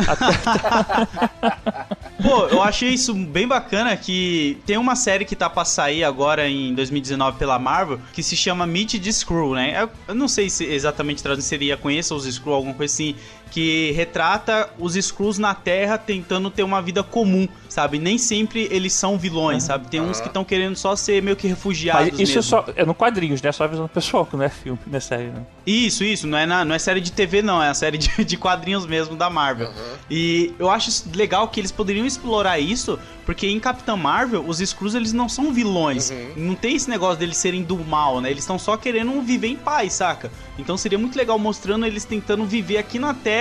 Pô, 2.22 2.46
eu 2.48 2.62
achei 2.62 2.90
isso 2.90 3.14
bem 3.14 3.48
bacana 3.48 3.96
que 3.96 4.58
tem 4.66 4.76
uma 4.76 4.94
série 4.94 5.24
que 5.24 5.34
tá 5.34 5.48
pra 5.48 5.64
sair 5.64 6.04
agora 6.04 6.46
em 6.48 6.74
2019 6.74 7.38
pela 7.38 7.58
Marvel 7.58 7.98
que 8.12 8.22
se 8.22 8.36
chama 8.36 8.66
Meet 8.66 9.02
the 9.02 9.10
Screw, 9.10 9.54
né? 9.54 9.82
Eu, 9.82 9.90
eu 10.08 10.14
não 10.14 10.28
sei 10.28 10.50
se 10.50 10.64
exatamente 10.64 11.19
traduzindo 11.22 11.48
seria 11.48 11.76
Conheça 11.76 12.14
os 12.14 12.24
Screw, 12.24 12.52
alguma 12.54 12.74
coisa 12.74 12.92
assim, 12.92 13.14
que 13.50 13.90
retrata 13.92 14.70
os 14.78 14.94
Screws 14.94 15.38
na 15.38 15.54
Terra 15.54 15.98
tentando 15.98 16.50
ter 16.50 16.62
uma 16.62 16.80
vida 16.80 17.02
comum, 17.02 17.48
sabe? 17.68 17.98
Nem 17.98 18.16
sempre 18.16 18.68
eles 18.70 18.92
são 18.92 19.18
vilões, 19.18 19.64
sabe? 19.64 19.88
Tem 19.88 20.00
uns 20.00 20.20
que 20.20 20.28
estão 20.28 20.44
querendo 20.44 20.76
só 20.76 20.94
ser 20.94 21.22
meio 21.22 21.36
que 21.36 21.48
refugiados 21.48 22.10
Mas 22.12 22.20
isso 22.20 22.34
mesmo. 22.36 22.42
só 22.42 22.64
é 22.76 22.84
no 22.84 22.94
quadrinhos, 22.94 23.42
né? 23.42 23.50
Só 23.52 23.64
avisando 23.64 23.86
o 23.86 23.88
pessoal 23.88 24.24
que 24.24 24.36
não 24.36 24.44
é 24.44 24.48
filme, 24.48 24.78
não 24.86 24.96
é 24.96 25.00
série, 25.00 25.24
né? 25.30 25.42
Isso, 25.66 26.04
isso, 26.04 26.26
não 26.26 26.38
é, 26.38 26.46
na- 26.46 26.64
não 26.64 26.74
é 26.74 26.78
série 26.78 27.00
de 27.00 27.12
TV, 27.12 27.42
não, 27.42 27.62
é 27.62 27.68
a 27.68 27.74
série 27.74 27.98
de, 27.98 28.10
de 28.24 28.36
quadrinhos 28.36 28.86
mesmo 28.86 29.16
da 29.16 29.28
Marvel. 29.28 29.70
E 30.10 30.52
eu 30.58 30.70
acho 30.70 30.90
legal 31.14 31.48
que 31.48 31.60
eles 31.60 31.72
poderiam 31.72 32.06
explorar 32.06 32.58
isso, 32.58 32.98
porque 33.26 33.46
em 33.48 33.60
Capitã 33.60 33.96
Marvel, 33.96 34.44
os 34.46 34.60
Skrulls 34.60 34.94
eles 34.96 35.12
não 35.12 35.28
são 35.28 35.52
vilões. 35.52 36.12
Não 36.36 36.54
tem 36.54 36.74
esse 36.76 36.88
negócio 36.88 37.18
deles 37.18 37.36
serem 37.36 37.62
do 37.62 37.76
mal, 37.78 38.20
né? 38.20 38.30
Eles 38.30 38.42
estão 38.42 38.58
só 38.58 38.76
querendo 38.76 39.20
viver 39.22 39.48
em 39.48 39.56
paz, 39.56 39.92
saca? 39.94 40.30
Então 40.58 40.76
seria 40.76 40.98
muito 40.98 41.16
legal 41.16 41.38
mostrando 41.38 41.86
eles 41.86 42.04
tentando 42.04 42.44
viver 42.44 42.78
aqui 42.78 42.98
na 42.98 43.14
Terra 43.14 43.39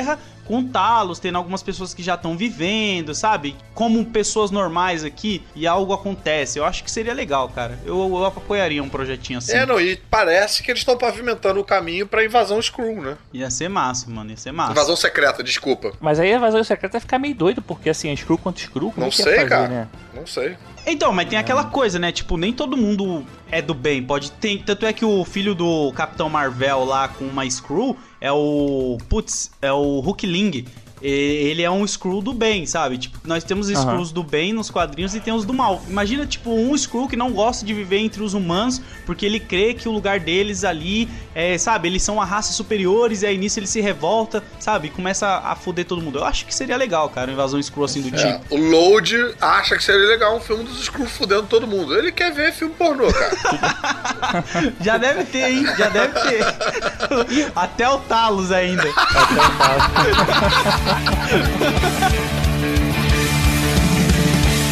com 0.50 0.64
Talos, 0.64 1.20
tendo 1.20 1.38
algumas 1.38 1.62
pessoas 1.62 1.94
que 1.94 2.02
já 2.02 2.16
estão 2.16 2.36
vivendo, 2.36 3.14
sabe? 3.14 3.56
Como 3.76 4.04
pessoas 4.06 4.50
normais 4.50 5.04
aqui 5.04 5.44
e 5.56 5.68
algo 5.68 5.94
acontece. 5.94 6.58
Eu 6.58 6.66
acho 6.66 6.84
que 6.84 6.90
seria 6.90 7.14
legal, 7.14 7.50
cara. 7.50 7.78
Eu, 7.86 8.00
eu 8.00 8.26
apoiaria 8.26 8.82
um 8.82 8.90
projetinho 8.90 9.38
assim. 9.38 9.54
É, 9.54 9.64
não, 9.64 9.80
e 9.80 9.96
parece 10.10 10.64
que 10.64 10.72
eles 10.72 10.82
estão 10.82 10.98
pavimentando 10.98 11.60
o 11.60 11.64
caminho 11.64 12.08
pra 12.08 12.26
invasão 12.26 12.60
Skrull, 12.60 13.00
né? 13.00 13.16
Ia 13.32 13.52
ser 13.52 13.70
massa, 13.70 14.10
mano. 14.10 14.32
Ia 14.32 14.38
ser 14.38 14.52
massa. 14.52 14.72
Invasão 14.72 14.96
secreta, 14.96 15.44
desculpa. 15.44 15.94
Mas 16.02 16.20
aí 16.20 16.34
a 16.34 16.38
invasão 16.38 16.64
secreta 16.64 16.94
vai 16.94 17.02
ficar 17.02 17.20
meio 17.20 17.36
doido, 17.36 17.62
porque 17.62 17.92
assim, 17.92 18.10
é 18.10 18.16
Screw 18.16 18.38
contra 18.40 18.64
Screw, 18.64 18.92
como 18.92 19.02
Não 19.02 19.06
é 19.06 19.10
ia 19.10 19.12
sei, 19.12 19.36
fazer, 19.36 19.48
cara. 19.50 19.68
né? 19.68 19.88
Não 20.16 20.26
sei. 20.26 20.58
Então, 20.88 21.12
mas 21.12 21.30
tem 21.30 21.38
aquela 21.38 21.66
coisa, 21.66 22.00
né? 22.00 22.12
Tipo, 22.12 22.38
nem 22.38 22.52
todo 22.52 22.76
mundo 22.76 23.24
é 23.52 23.62
do 23.62 23.76
bem. 23.76 24.02
Pode 24.02 24.32
ter. 24.32 24.64
Tanto 24.64 24.88
é 24.88 24.94
que 24.94 25.06
o 25.06 25.24
filho 25.24 25.54
do 25.54 25.92
Capitão 25.94 26.28
Marvel 26.28 26.84
lá 26.86 27.08
com 27.08 27.26
uma 27.26 27.48
Screw 27.48 27.96
é 28.22 28.32
o. 28.32 28.98
Putz, 29.08 29.52
é 29.62 29.72
o 29.72 30.00
Hulk 30.00 30.26
Ling. 30.26 30.66
E- 31.02 31.08
Ele 31.08 31.62
é 31.62 31.72
um 31.72 31.88
Screw 31.88 32.22
do 32.22 32.34
bem, 32.34 32.66
sabe? 32.66 32.98
Tipo, 32.98 33.20
nós 33.24 33.44
temos 33.44 33.70
Aham. 33.70 33.82
Screws 33.82 34.12
do 34.12 34.22
bem 34.22 34.52
nos 34.52 34.70
quadrinhos 34.70 35.16
e 35.16 35.20
tem 35.22 35.34
os 35.34 35.46
do 35.46 35.54
mal. 35.54 35.82
Imagina, 35.88 36.26
tipo, 36.26 36.50
um 36.52 36.78
Screw 36.78 37.08
que 37.08 37.16
não 37.16 37.32
gosta 37.32 37.66
de 37.66 37.74
viver 37.74 38.00
entre 38.00 38.22
os 38.22 38.34
humanos 38.34 38.82
porque 39.06 39.26
ele 39.26 39.40
crê 39.40 39.74
que 39.74 39.88
o 39.88 39.92
lugar 39.94 40.20
deles 40.20 40.64
ali 40.66 41.08
é, 41.40 41.58
sabe? 41.58 41.88
Eles 41.88 42.04
são 42.04 42.16
uma 42.16 42.26
raça 42.26 42.52
superiores 42.52 43.22
e 43.22 43.26
aí 43.26 43.38
nisso 43.38 43.60
ele 43.60 43.68
se 43.68 43.80
revolta, 43.80 44.44
sabe? 44.60 44.88
E 44.88 44.92
começa 44.92 45.26
a, 45.26 45.56
foder 45.56 45.86
todo 45.86 46.02
mundo. 46.02 46.20
Eu 46.20 46.26
acho 46.26 46.46
que 46.46 46.54
seria 46.54 46.76
legal, 46.76 47.10
cara, 47.10 47.28
uma 47.28 47.34
invasão 47.34 47.62
Screw 47.62 47.86
assim 47.86 48.02
do 48.02 48.14
É, 48.14 48.34
tipo. 48.34 48.56
o 48.56 48.58
Load 48.58 49.36
acha 49.40 49.78
que 49.78 49.84
seria 49.84 50.06
legal 50.06 50.36
um 50.36 50.42
filme 50.42 50.66
dos 50.66 50.82
Skrull 50.82 51.08
fudendo 51.08 51.44
todo 51.44 51.66
mundo. 51.66 51.98
Ele 51.98 52.12
quer 52.12 52.34
ver 52.34 52.52
filme 52.52 52.74
pornô, 52.76 53.08
cara. 53.14 54.44
Já 54.82 54.98
deve 54.98 55.24
ter, 55.24 55.50
hein? 55.50 55.66
Já 55.78 55.88
deve 55.88 56.20
ter. 56.20 56.44
Até 57.56 57.88
o 57.88 58.00
Talos 58.00 58.52
ainda. 58.52 58.84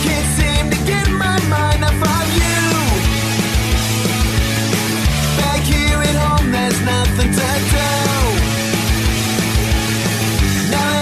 Can't 0.04 0.26
seem 0.36 0.70
to 0.70 0.78
get 0.86 1.08
my 1.12 1.40
mind 1.50 1.84
off 1.84 2.02
of 2.02 2.38
you. 2.38 2.47
There's 6.70 6.82
nothing 6.82 7.32
to 7.32 7.50
do. 7.72 7.88
Now 10.70 10.97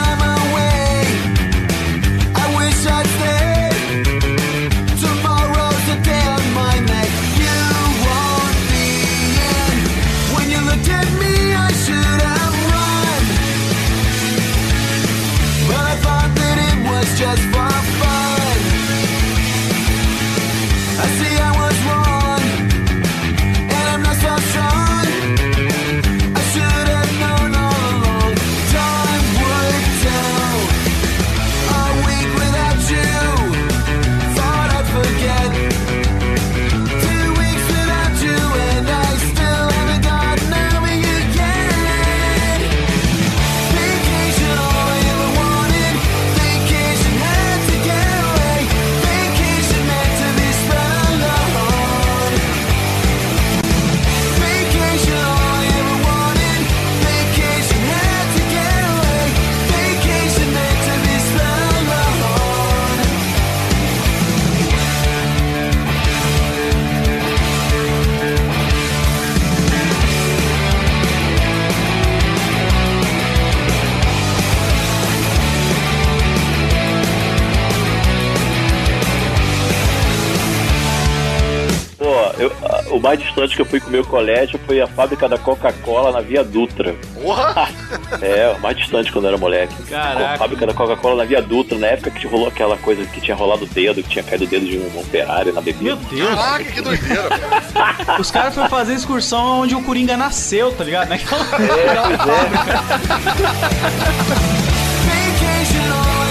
mais 83.15 83.19
distante 83.19 83.55
que 83.55 83.61
eu 83.61 83.65
fui 83.65 83.79
com 83.79 83.87
o 83.87 83.91
meu 83.91 84.03
colégio 84.03 84.59
foi 84.65 84.81
a 84.81 84.87
fábrica 84.87 85.29
da 85.29 85.37
Coca-Cola 85.37 86.11
na 86.11 86.19
Via 86.19 86.43
Dutra. 86.43 86.95
Porra! 87.21 87.69
É, 88.21 88.55
o 88.55 88.61
mais 88.61 88.77
distante 88.77 89.11
quando 89.11 89.25
eu 89.25 89.29
era 89.29 89.37
moleque. 89.37 89.73
Caraca. 89.89 90.35
A 90.35 90.37
fábrica 90.37 90.65
da 90.65 90.73
Coca-Cola 90.73 91.17
na 91.17 91.25
Via 91.25 91.41
Dutra, 91.41 91.77
na 91.77 91.87
época 91.87 92.11
que 92.11 92.25
rolou 92.27 92.47
aquela 92.47 92.77
coisa 92.77 93.05
que 93.05 93.19
tinha 93.19 93.35
rolado 93.35 93.65
o 93.65 93.67
dedo, 93.67 94.01
que 94.01 94.09
tinha 94.09 94.23
caído 94.23 94.45
o 94.45 94.47
dedo 94.47 94.65
de 94.65 94.77
um 94.77 94.99
operário 94.99 95.51
na 95.51 95.59
bebida. 95.59 95.83
Meu 95.83 95.95
Deus. 95.97 96.35
Caraca, 96.35 96.63
que 96.63 96.81
doideira, 96.81 97.29
velho. 98.05 98.21
Os 98.21 98.31
caras 98.31 98.53
foram 98.53 98.69
fazer 98.69 98.93
excursão 98.93 99.61
onde 99.61 99.75
o 99.75 99.83
Coringa 99.83 100.15
nasceu, 100.15 100.71
tá 100.71 100.83
ligado? 100.83 101.09
Naquela... 101.09 101.41
É, 101.41 101.47
pois 102.23 102.29
é. 104.51 106.21